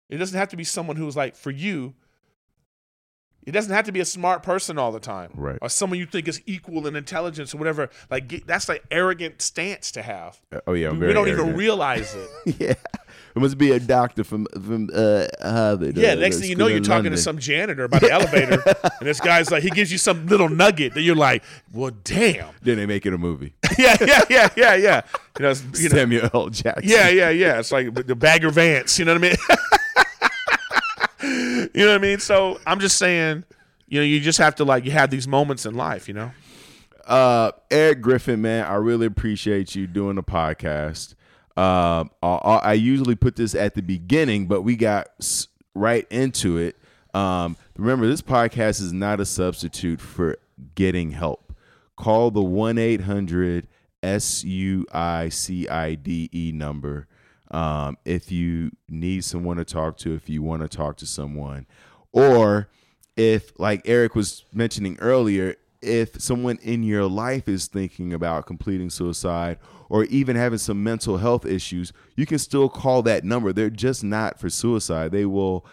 It 0.09 0.17
doesn't 0.17 0.37
have 0.37 0.49
to 0.49 0.57
be 0.57 0.65
someone 0.65 0.97
who's 0.97 1.15
like 1.15 1.35
for 1.35 1.51
you. 1.51 1.95
It 3.45 3.51
doesn't 3.51 3.73
have 3.73 3.85
to 3.85 3.91
be 3.91 3.99
a 3.99 4.05
smart 4.05 4.41
person 4.43 4.77
all 4.77 4.91
the 4.91 4.99
time, 4.99 5.31
Right. 5.35 5.57
Or 5.61 5.69
someone 5.69 5.99
you 5.99 6.05
think 6.05 6.27
is 6.27 6.41
equal 6.45 6.87
in 6.87 6.95
intelligence 6.95 7.53
or 7.53 7.57
whatever. 7.57 7.89
Like 8.09 8.27
get, 8.27 8.47
that's 8.47 8.69
an 8.69 8.77
arrogant 8.89 9.41
stance 9.41 9.91
to 9.91 10.01
have. 10.01 10.39
Uh, 10.51 10.59
Oh 10.67 10.73
yeah, 10.73 10.89
I'm 10.89 10.99
we 10.99 11.11
don't 11.13 11.27
even 11.27 11.55
realize 11.55 12.15
it. 12.15 12.29
yeah, 12.59 12.73
it 13.35 13.39
must 13.39 13.57
be 13.57 13.71
a 13.71 13.79
doctor 13.79 14.23
from 14.23 14.45
from 14.53 14.89
uh, 14.93 15.25
Harvard. 15.41 15.97
Yeah, 15.97 16.11
uh, 16.13 16.15
next 16.15 16.39
thing 16.39 16.49
you 16.49 16.55
know, 16.55 16.67
you're 16.67 16.79
talking 16.79 16.95
London. 17.05 17.11
to 17.13 17.17
some 17.17 17.37
janitor 17.37 17.87
by 17.87 17.99
the 17.99 18.11
elevator, 18.17 18.63
and 18.99 19.07
this 19.07 19.19
guy's 19.19 19.51
like, 19.51 19.63
he 19.63 19.69
gives 19.71 19.91
you 19.91 19.97
some 19.97 20.25
little 20.27 20.49
nugget 20.49 20.93
that 20.93 21.01
you're 21.01 21.15
like, 21.15 21.43
well, 21.73 21.91
damn. 22.03 22.49
Then 22.61 22.77
they 22.77 22.85
make 22.85 23.05
it 23.05 23.13
a 23.13 23.17
movie. 23.17 23.53
yeah, 23.77 23.97
yeah, 24.01 24.21
yeah, 24.29 24.49
yeah, 24.55 24.75
yeah. 24.75 25.01
You 25.37 25.43
know, 25.43 25.53
you 25.75 25.89
know 25.89 25.95
Samuel 25.95 26.29
L. 26.33 26.49
Jackson. 26.49 26.89
Yeah, 26.89 27.09
yeah, 27.09 27.29
yeah. 27.29 27.59
It's 27.59 27.71
like 27.71 27.93
the 27.93 28.15
Bagger 28.15 28.49
Vance. 28.51 28.97
You 28.99 29.05
know 29.05 29.13
what 29.13 29.23
I 29.25 29.27
mean? 29.29 29.79
you 31.73 31.85
know 31.85 31.87
what 31.87 31.95
I 31.95 31.97
mean? 31.99 32.19
So 32.19 32.59
I'm 32.67 32.79
just 32.79 32.97
saying, 32.97 33.45
you 33.87 33.99
know, 33.99 34.05
you 34.05 34.19
just 34.19 34.39
have 34.39 34.55
to 34.55 34.65
like 34.65 34.83
you 34.83 34.91
have 34.91 35.09
these 35.09 35.27
moments 35.27 35.65
in 35.65 35.75
life. 35.75 36.07
You 36.07 36.15
know? 36.15 36.31
Uh, 37.07 37.51
Eric 37.71 38.01
Griffin, 38.01 38.41
man, 38.41 38.65
I 38.65 38.75
really 38.75 39.05
appreciate 39.05 39.73
you 39.73 39.87
doing 39.87 40.15
the 40.15 40.23
podcast. 40.23 41.15
Um, 41.55 42.11
I, 42.21 42.59
I 42.63 42.73
usually 42.73 43.15
put 43.15 43.35
this 43.35 43.55
at 43.55 43.75
the 43.75 43.81
beginning, 43.81 44.47
but 44.47 44.63
we 44.63 44.75
got 44.75 45.07
right 45.73 46.05
into 46.09 46.57
it. 46.57 46.75
Um, 47.13 47.55
remember, 47.77 48.07
this 48.07 48.21
podcast 48.21 48.81
is 48.81 48.91
not 48.91 49.19
a 49.19 49.25
substitute 49.25 50.01
for 50.01 50.37
getting 50.75 51.11
help. 51.11 51.53
Call 51.95 52.31
the 52.31 52.41
1 52.41 52.77
800 52.77 53.67
S 54.01 54.43
U 54.43 54.85
I 54.91 55.29
C 55.29 55.69
I 55.69 55.95
D 55.95 56.29
E 56.33 56.51
number 56.53 57.07
um, 57.53 57.97
if 58.05 58.31
you 58.31 58.71
need 58.89 59.23
someone 59.23 59.57
to 59.57 59.65
talk 59.65 59.97
to, 59.99 60.13
if 60.13 60.27
you 60.29 60.41
want 60.41 60.61
to 60.63 60.67
talk 60.67 60.97
to 60.97 61.05
someone, 61.05 61.65
or 62.11 62.69
if, 63.15 63.57
like 63.59 63.81
Eric 63.85 64.15
was 64.15 64.43
mentioning 64.53 64.97
earlier, 64.99 65.55
if 65.81 66.19
someone 66.21 66.57
in 66.61 66.81
your 66.83 67.05
life 67.05 67.47
is 67.47 67.67
thinking 67.67 68.13
about 68.13 68.45
completing 68.47 68.89
suicide 68.89 69.57
or 69.89 70.05
even 70.05 70.35
having 70.35 70.57
some 70.57 70.81
mental 70.83 71.17
health 71.17 71.45
issues, 71.45 71.91
you 72.15 72.25
can 72.25 72.39
still 72.39 72.69
call 72.69 73.01
that 73.03 73.23
number. 73.23 73.51
They're 73.53 73.69
just 73.69 74.03
not 74.03 74.39
for 74.39 74.49
suicide. 74.49 75.11
They 75.11 75.25
will 75.25 75.65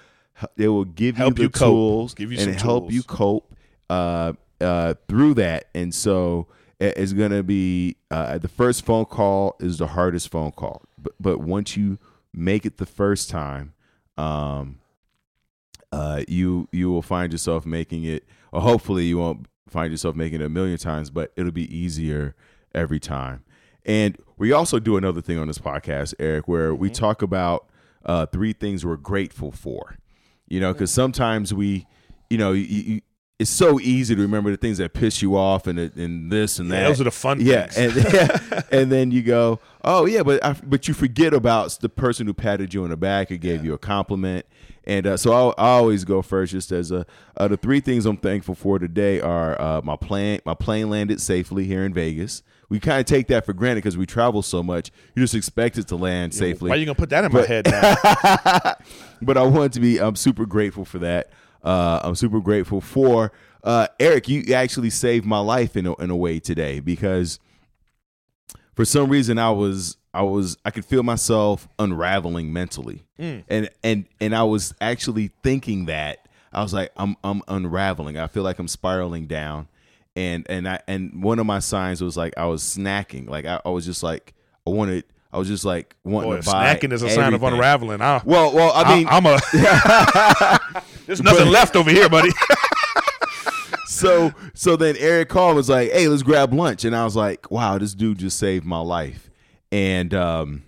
they 0.56 0.68
will 0.68 0.84
give 0.84 1.16
Help 1.16 1.38
you 1.38 1.44
you 1.44 1.48
the 1.48 1.58
cope. 1.58 1.68
tools 1.68 2.14
Give 2.14 2.32
you 2.32 2.38
and 2.40 2.54
help 2.60 2.84
tools. 2.84 2.92
you 2.94 3.02
cope 3.04 3.54
uh, 3.88 4.32
uh, 4.60 4.94
through 5.06 5.34
that. 5.34 5.66
And 5.74 5.94
so 5.94 6.48
it's 6.80 7.12
going 7.12 7.30
to 7.30 7.42
be 7.42 7.96
uh, 8.10 8.38
the 8.38 8.48
first 8.48 8.84
phone 8.84 9.04
call 9.04 9.56
is 9.60 9.78
the 9.78 9.86
hardest 9.86 10.30
phone 10.30 10.50
call. 10.52 10.82
But, 11.02 11.14
but 11.20 11.40
once 11.40 11.76
you 11.76 11.98
make 12.32 12.64
it 12.64 12.78
the 12.78 12.86
first 12.86 13.30
time, 13.30 13.74
um, 14.16 14.78
uh, 15.92 16.22
you 16.28 16.68
you 16.72 16.90
will 16.90 17.02
find 17.02 17.32
yourself 17.32 17.66
making 17.66 18.04
it, 18.04 18.24
or 18.52 18.60
hopefully 18.60 19.04
you 19.04 19.18
won't 19.18 19.46
find 19.68 19.90
yourself 19.90 20.14
making 20.14 20.40
it 20.40 20.44
a 20.44 20.48
million 20.48 20.78
times, 20.78 21.10
but 21.10 21.32
it'll 21.36 21.52
be 21.52 21.74
easier 21.74 22.34
every 22.74 23.00
time. 23.00 23.44
And 23.84 24.16
we 24.36 24.52
also 24.52 24.78
do 24.78 24.96
another 24.96 25.22
thing 25.22 25.38
on 25.38 25.46
this 25.46 25.58
podcast, 25.58 26.14
Eric, 26.18 26.46
where 26.46 26.74
we 26.74 26.90
talk 26.90 27.22
about 27.22 27.68
uh, 28.04 28.26
three 28.26 28.52
things 28.52 28.84
we're 28.84 28.96
grateful 28.96 29.50
for. 29.50 29.96
You 30.48 30.60
know, 30.60 30.72
because 30.72 30.90
sometimes 30.90 31.54
we, 31.54 31.86
you 32.28 32.36
know, 32.36 32.52
you, 32.52 32.64
you, 32.64 33.00
it's 33.40 33.50
so 33.50 33.80
easy 33.80 34.14
to 34.14 34.20
remember 34.20 34.50
the 34.50 34.58
things 34.58 34.76
that 34.76 34.92
piss 34.92 35.22
you 35.22 35.34
off 35.34 35.66
and 35.66 35.78
it- 35.78 35.94
and 35.96 36.30
this 36.30 36.58
and 36.58 36.70
that. 36.70 36.86
those 36.86 37.00
are 37.00 37.04
the 37.04 37.10
fun 37.10 37.40
yeah, 37.40 37.66
things. 37.68 37.96
and 37.96 38.12
yeah, 38.12 38.62
and 38.70 38.92
then 38.92 39.10
you 39.10 39.22
go, 39.22 39.58
oh 39.82 40.04
yeah, 40.04 40.22
but 40.22 40.44
I, 40.44 40.52
but 40.62 40.86
you 40.86 40.92
forget 40.92 41.32
about 41.32 41.78
the 41.80 41.88
person 41.88 42.26
who 42.26 42.34
patted 42.34 42.74
you 42.74 42.84
on 42.84 42.90
the 42.90 42.98
back 42.98 43.30
or 43.32 43.36
gave 43.36 43.64
you 43.64 43.72
a 43.72 43.78
compliment. 43.78 44.44
And 44.84 45.06
uh, 45.06 45.16
so 45.16 45.32
I, 45.32 45.62
I 45.62 45.68
always 45.70 46.04
go 46.04 46.20
first, 46.20 46.52
just 46.52 46.70
as 46.70 46.90
a 46.90 47.06
uh, 47.38 47.48
the 47.48 47.56
three 47.56 47.80
things 47.80 48.04
I'm 48.04 48.18
thankful 48.18 48.54
for 48.54 48.78
today 48.78 49.22
are 49.22 49.58
uh, 49.58 49.80
my 49.82 49.96
plane 49.96 50.40
my 50.44 50.54
plane 50.54 50.90
landed 50.90 51.18
safely 51.18 51.64
here 51.64 51.84
in 51.84 51.94
Vegas. 51.94 52.42
We 52.68 52.78
kind 52.78 53.00
of 53.00 53.06
take 53.06 53.26
that 53.28 53.46
for 53.46 53.54
granted 53.54 53.76
because 53.76 53.96
we 53.96 54.04
travel 54.04 54.42
so 54.42 54.62
much. 54.62 54.90
You 55.14 55.22
just 55.22 55.34
expect 55.34 55.78
it 55.78 55.88
to 55.88 55.96
land 55.96 56.34
safely 56.34 56.68
Why 56.68 56.76
are 56.76 56.78
you 56.78 56.84
gonna 56.84 56.94
put 56.94 57.08
that 57.10 57.24
in 57.24 57.32
my 57.32 57.46
head 57.46 57.66
now? 57.66 58.74
but 59.22 59.38
I 59.38 59.42
want 59.44 59.72
to 59.74 59.80
be. 59.80 59.98
I'm 59.98 60.14
super 60.16 60.44
grateful 60.44 60.84
for 60.84 60.98
that. 60.98 61.30
Uh, 61.62 62.00
I'm 62.02 62.14
super 62.14 62.40
grateful 62.40 62.80
for 62.80 63.32
uh, 63.62 63.88
Eric. 63.98 64.28
You 64.28 64.54
actually 64.54 64.90
saved 64.90 65.26
my 65.26 65.38
life 65.40 65.76
in 65.76 65.86
a, 65.86 65.94
in 65.96 66.10
a 66.10 66.16
way 66.16 66.40
today 66.40 66.80
because 66.80 67.38
for 68.74 68.84
some 68.84 69.10
reason 69.10 69.38
I 69.38 69.50
was 69.50 69.96
I 70.12 70.22
was 70.22 70.56
I 70.64 70.70
could 70.70 70.84
feel 70.84 71.02
myself 71.02 71.68
unraveling 71.78 72.52
mentally, 72.52 73.04
and 73.48 73.68
and 73.84 74.06
and 74.20 74.34
I 74.34 74.42
was 74.44 74.74
actually 74.80 75.30
thinking 75.42 75.86
that 75.86 76.26
I 76.52 76.62
was 76.62 76.72
like 76.72 76.90
I'm 76.96 77.16
I'm 77.22 77.42
unraveling. 77.48 78.18
I 78.18 78.26
feel 78.26 78.42
like 78.42 78.58
I'm 78.58 78.68
spiraling 78.68 79.26
down, 79.26 79.68
and 80.16 80.46
and 80.48 80.68
I 80.68 80.80
and 80.88 81.22
one 81.22 81.38
of 81.38 81.46
my 81.46 81.58
signs 81.58 82.02
was 82.02 82.16
like 82.16 82.32
I 82.36 82.46
was 82.46 82.62
snacking. 82.62 83.28
Like 83.28 83.44
I, 83.44 83.60
I 83.64 83.68
was 83.68 83.84
just 83.84 84.02
like 84.02 84.34
I 84.66 84.70
wanted. 84.70 85.04
I 85.32 85.38
was 85.38 85.48
just 85.48 85.64
like 85.64 85.94
wanting 86.04 86.30
Boy, 86.30 86.40
to 86.40 86.50
buy. 86.50 86.74
snacking 86.74 86.92
is 86.92 87.02
a 87.02 87.10
sign 87.10 87.34
of 87.34 87.42
unraveling. 87.42 88.00
I, 88.00 88.20
Well, 88.24 88.52
well, 88.52 88.72
I 88.74 88.96
mean, 88.96 89.06
I, 89.08 89.16
am 89.16 89.26
a. 89.26 90.82
There's 91.06 91.22
nothing 91.22 91.48
left 91.48 91.76
over 91.76 91.90
here, 91.90 92.08
buddy. 92.08 92.30
so 93.86 94.32
so 94.54 94.76
then 94.76 94.96
Eric 94.98 95.28
called 95.28 95.56
was 95.56 95.68
like, 95.68 95.92
"Hey, 95.92 96.08
let's 96.08 96.22
grab 96.22 96.52
lunch," 96.52 96.84
and 96.84 96.96
I 96.96 97.04
was 97.04 97.14
like, 97.14 97.50
"Wow, 97.50 97.78
this 97.78 97.94
dude 97.94 98.18
just 98.18 98.38
saved 98.38 98.64
my 98.64 98.80
life." 98.80 99.30
And 99.70 100.12
um, 100.14 100.64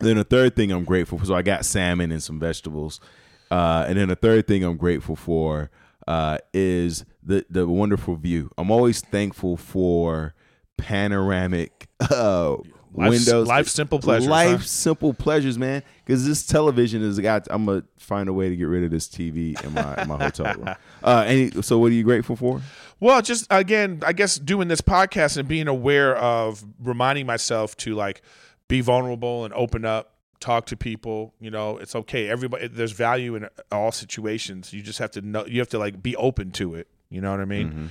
then 0.00 0.16
the 0.16 0.24
third 0.24 0.56
thing 0.56 0.72
I'm 0.72 0.84
grateful 0.84 1.18
for, 1.18 1.26
so 1.26 1.34
I 1.34 1.42
got 1.42 1.64
salmon 1.64 2.10
and 2.10 2.22
some 2.22 2.40
vegetables, 2.40 3.00
uh, 3.50 3.84
and 3.88 3.96
then 3.96 4.08
the 4.08 4.16
third 4.16 4.48
thing 4.48 4.64
I'm 4.64 4.76
grateful 4.76 5.14
for 5.14 5.70
uh, 6.08 6.38
is 6.52 7.04
the 7.22 7.46
the 7.48 7.68
wonderful 7.68 8.16
view. 8.16 8.50
I'm 8.58 8.72
always 8.72 9.00
thankful 9.00 9.56
for 9.56 10.34
panoramic 10.76 11.88
uh, 12.00 12.56
Windows, 12.98 13.46
Life 13.48 13.68
simple 13.68 13.98
pleasures, 13.98 14.28
life 14.28 14.60
huh? 14.60 14.66
simple 14.66 15.14
pleasures, 15.14 15.58
man. 15.58 15.82
Because 16.04 16.26
this 16.26 16.46
television 16.46 17.02
is 17.02 17.18
got. 17.20 17.46
I'm 17.50 17.64
gonna 17.66 17.84
find 17.98 18.28
a 18.28 18.32
way 18.32 18.48
to 18.48 18.56
get 18.56 18.64
rid 18.64 18.84
of 18.84 18.90
this 18.90 19.08
TV 19.08 19.62
in 19.64 19.72
my 19.74 20.02
in 20.02 20.08
my 20.08 20.16
hotel 20.24 20.54
room. 20.54 20.74
Uh, 21.02 21.24
any, 21.28 21.62
so 21.62 21.78
what 21.78 21.92
are 21.92 21.94
you 21.94 22.02
grateful 22.02 22.34
for? 22.34 22.60
Well, 22.98 23.22
just 23.22 23.46
again, 23.50 24.02
I 24.04 24.12
guess 24.12 24.36
doing 24.36 24.66
this 24.66 24.80
podcast 24.80 25.36
and 25.36 25.48
being 25.48 25.68
aware 25.68 26.16
of 26.16 26.64
reminding 26.80 27.24
myself 27.26 27.76
to 27.78 27.94
like 27.94 28.20
be 28.66 28.80
vulnerable 28.80 29.44
and 29.44 29.54
open 29.54 29.84
up, 29.84 30.14
talk 30.40 30.66
to 30.66 30.76
people. 30.76 31.34
You 31.40 31.50
know, 31.52 31.78
it's 31.78 31.94
okay. 31.94 32.28
Everybody, 32.28 32.66
there's 32.66 32.90
value 32.92 33.36
in 33.36 33.48
all 33.70 33.92
situations. 33.92 34.72
You 34.72 34.82
just 34.82 34.98
have 34.98 35.12
to 35.12 35.20
know. 35.20 35.46
You 35.46 35.60
have 35.60 35.68
to 35.68 35.78
like 35.78 36.02
be 36.02 36.16
open 36.16 36.50
to 36.52 36.74
it. 36.74 36.88
You 37.10 37.20
know 37.20 37.30
what 37.30 37.40
I 37.40 37.44
mean? 37.44 37.90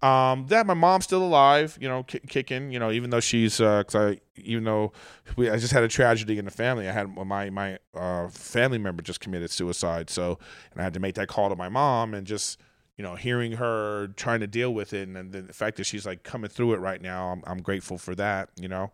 Um, 0.00 0.46
that 0.46 0.64
my 0.64 0.74
mom's 0.74 1.04
still 1.04 1.24
alive, 1.24 1.76
you 1.80 1.88
know, 1.88 2.04
ki- 2.04 2.20
kicking, 2.20 2.70
you 2.70 2.78
know, 2.78 2.92
even 2.92 3.10
though 3.10 3.18
she's, 3.18 3.60
uh, 3.60 3.82
cause 3.82 3.96
I, 3.96 4.20
even 4.36 4.62
though 4.62 4.92
we, 5.34 5.50
I 5.50 5.56
just 5.56 5.72
had 5.72 5.82
a 5.82 5.88
tragedy 5.88 6.38
in 6.38 6.44
the 6.44 6.52
family. 6.52 6.88
I 6.88 6.92
had 6.92 7.12
my, 7.16 7.50
my, 7.50 7.78
uh, 7.94 8.28
family 8.28 8.78
member 8.78 9.02
just 9.02 9.18
committed 9.18 9.50
suicide. 9.50 10.08
So, 10.08 10.38
and 10.70 10.80
I 10.80 10.84
had 10.84 10.94
to 10.94 11.00
make 11.00 11.16
that 11.16 11.26
call 11.26 11.48
to 11.48 11.56
my 11.56 11.68
mom 11.68 12.14
and 12.14 12.28
just, 12.28 12.60
you 12.96 13.02
know, 13.02 13.16
hearing 13.16 13.52
her 13.52 14.08
trying 14.14 14.38
to 14.38 14.46
deal 14.46 14.72
with 14.72 14.92
it. 14.92 15.08
And, 15.08 15.16
and 15.16 15.32
the 15.32 15.52
fact 15.52 15.76
that 15.78 15.84
she's 15.84 16.06
like 16.06 16.22
coming 16.22 16.48
through 16.48 16.74
it 16.74 16.78
right 16.78 17.02
now, 17.02 17.30
I'm, 17.30 17.42
I'm 17.44 17.60
grateful 17.60 17.98
for 17.98 18.14
that, 18.14 18.50
you 18.54 18.68
know? 18.68 18.92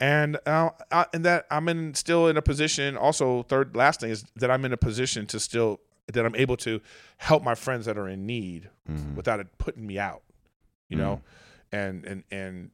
And, 0.00 0.36
uh, 0.46 0.70
I, 0.90 1.06
and 1.12 1.24
that 1.26 1.46
I'm 1.48 1.68
in 1.68 1.94
still 1.94 2.26
in 2.26 2.36
a 2.36 2.42
position 2.42 2.96
also 2.96 3.44
third, 3.44 3.76
last 3.76 4.00
thing 4.00 4.10
is 4.10 4.24
that 4.34 4.50
I'm 4.50 4.64
in 4.64 4.72
a 4.72 4.76
position 4.76 5.26
to 5.26 5.38
still, 5.38 5.78
that 6.12 6.26
I'm 6.26 6.34
able 6.34 6.56
to 6.56 6.80
help 7.18 7.44
my 7.44 7.54
friends 7.54 7.86
that 7.86 7.96
are 7.96 8.08
in 8.08 8.26
need 8.26 8.68
without 9.14 9.38
it 9.38 9.46
putting 9.58 9.86
me 9.86 9.96
out 9.96 10.22
you 10.90 10.96
know, 10.96 11.22
and 11.72 12.04
and 12.04 12.24
and 12.30 12.70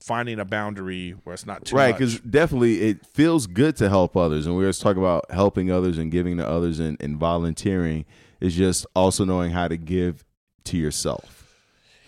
finding 0.00 0.38
a 0.38 0.44
boundary 0.44 1.12
where 1.24 1.32
it's 1.32 1.46
not 1.46 1.64
too 1.64 1.74
right 1.74 1.92
because 1.92 2.20
definitely 2.20 2.82
it 2.82 3.06
feels 3.06 3.46
good 3.46 3.74
to 3.74 3.88
help 3.88 4.14
others 4.18 4.46
and 4.46 4.54
we 4.54 4.62
always 4.62 4.78
talk 4.78 4.98
about 4.98 5.24
helping 5.30 5.70
others 5.70 5.96
and 5.96 6.12
giving 6.12 6.36
to 6.36 6.46
others 6.46 6.78
and, 6.78 7.00
and 7.00 7.16
volunteering. 7.18 8.04
Is 8.40 8.54
just 8.54 8.84
also 8.94 9.24
knowing 9.24 9.52
how 9.52 9.68
to 9.68 9.76
give 9.78 10.24
to 10.64 10.76
yourself 10.76 11.54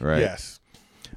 right? 0.01 0.21
Yes, 0.21 0.61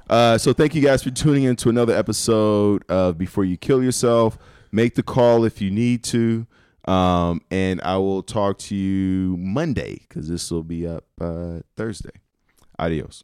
uh, 0.08 0.38
so 0.38 0.52
thank 0.52 0.74
you 0.74 0.80
guys 0.80 1.02
for 1.02 1.10
tuning 1.10 1.44
in 1.44 1.56
to 1.56 1.68
another 1.68 1.94
episode 1.94 2.84
of 2.88 3.18
before 3.18 3.44
you 3.44 3.56
kill 3.56 3.82
yourself. 3.82 4.38
Make 4.72 4.94
the 4.94 5.02
call 5.02 5.44
if 5.44 5.60
you 5.60 5.70
need 5.70 6.02
to. 6.04 6.46
Um, 6.86 7.42
and 7.50 7.82
i 7.82 7.98
will 7.98 8.22
talk 8.22 8.56
to 8.58 8.74
you 8.74 9.36
monday 9.36 9.98
because 10.08 10.28
this 10.28 10.50
will 10.50 10.62
be 10.62 10.86
up 10.86 11.04
uh, 11.20 11.60
thursday. 11.76 12.10
Adios 12.78 13.22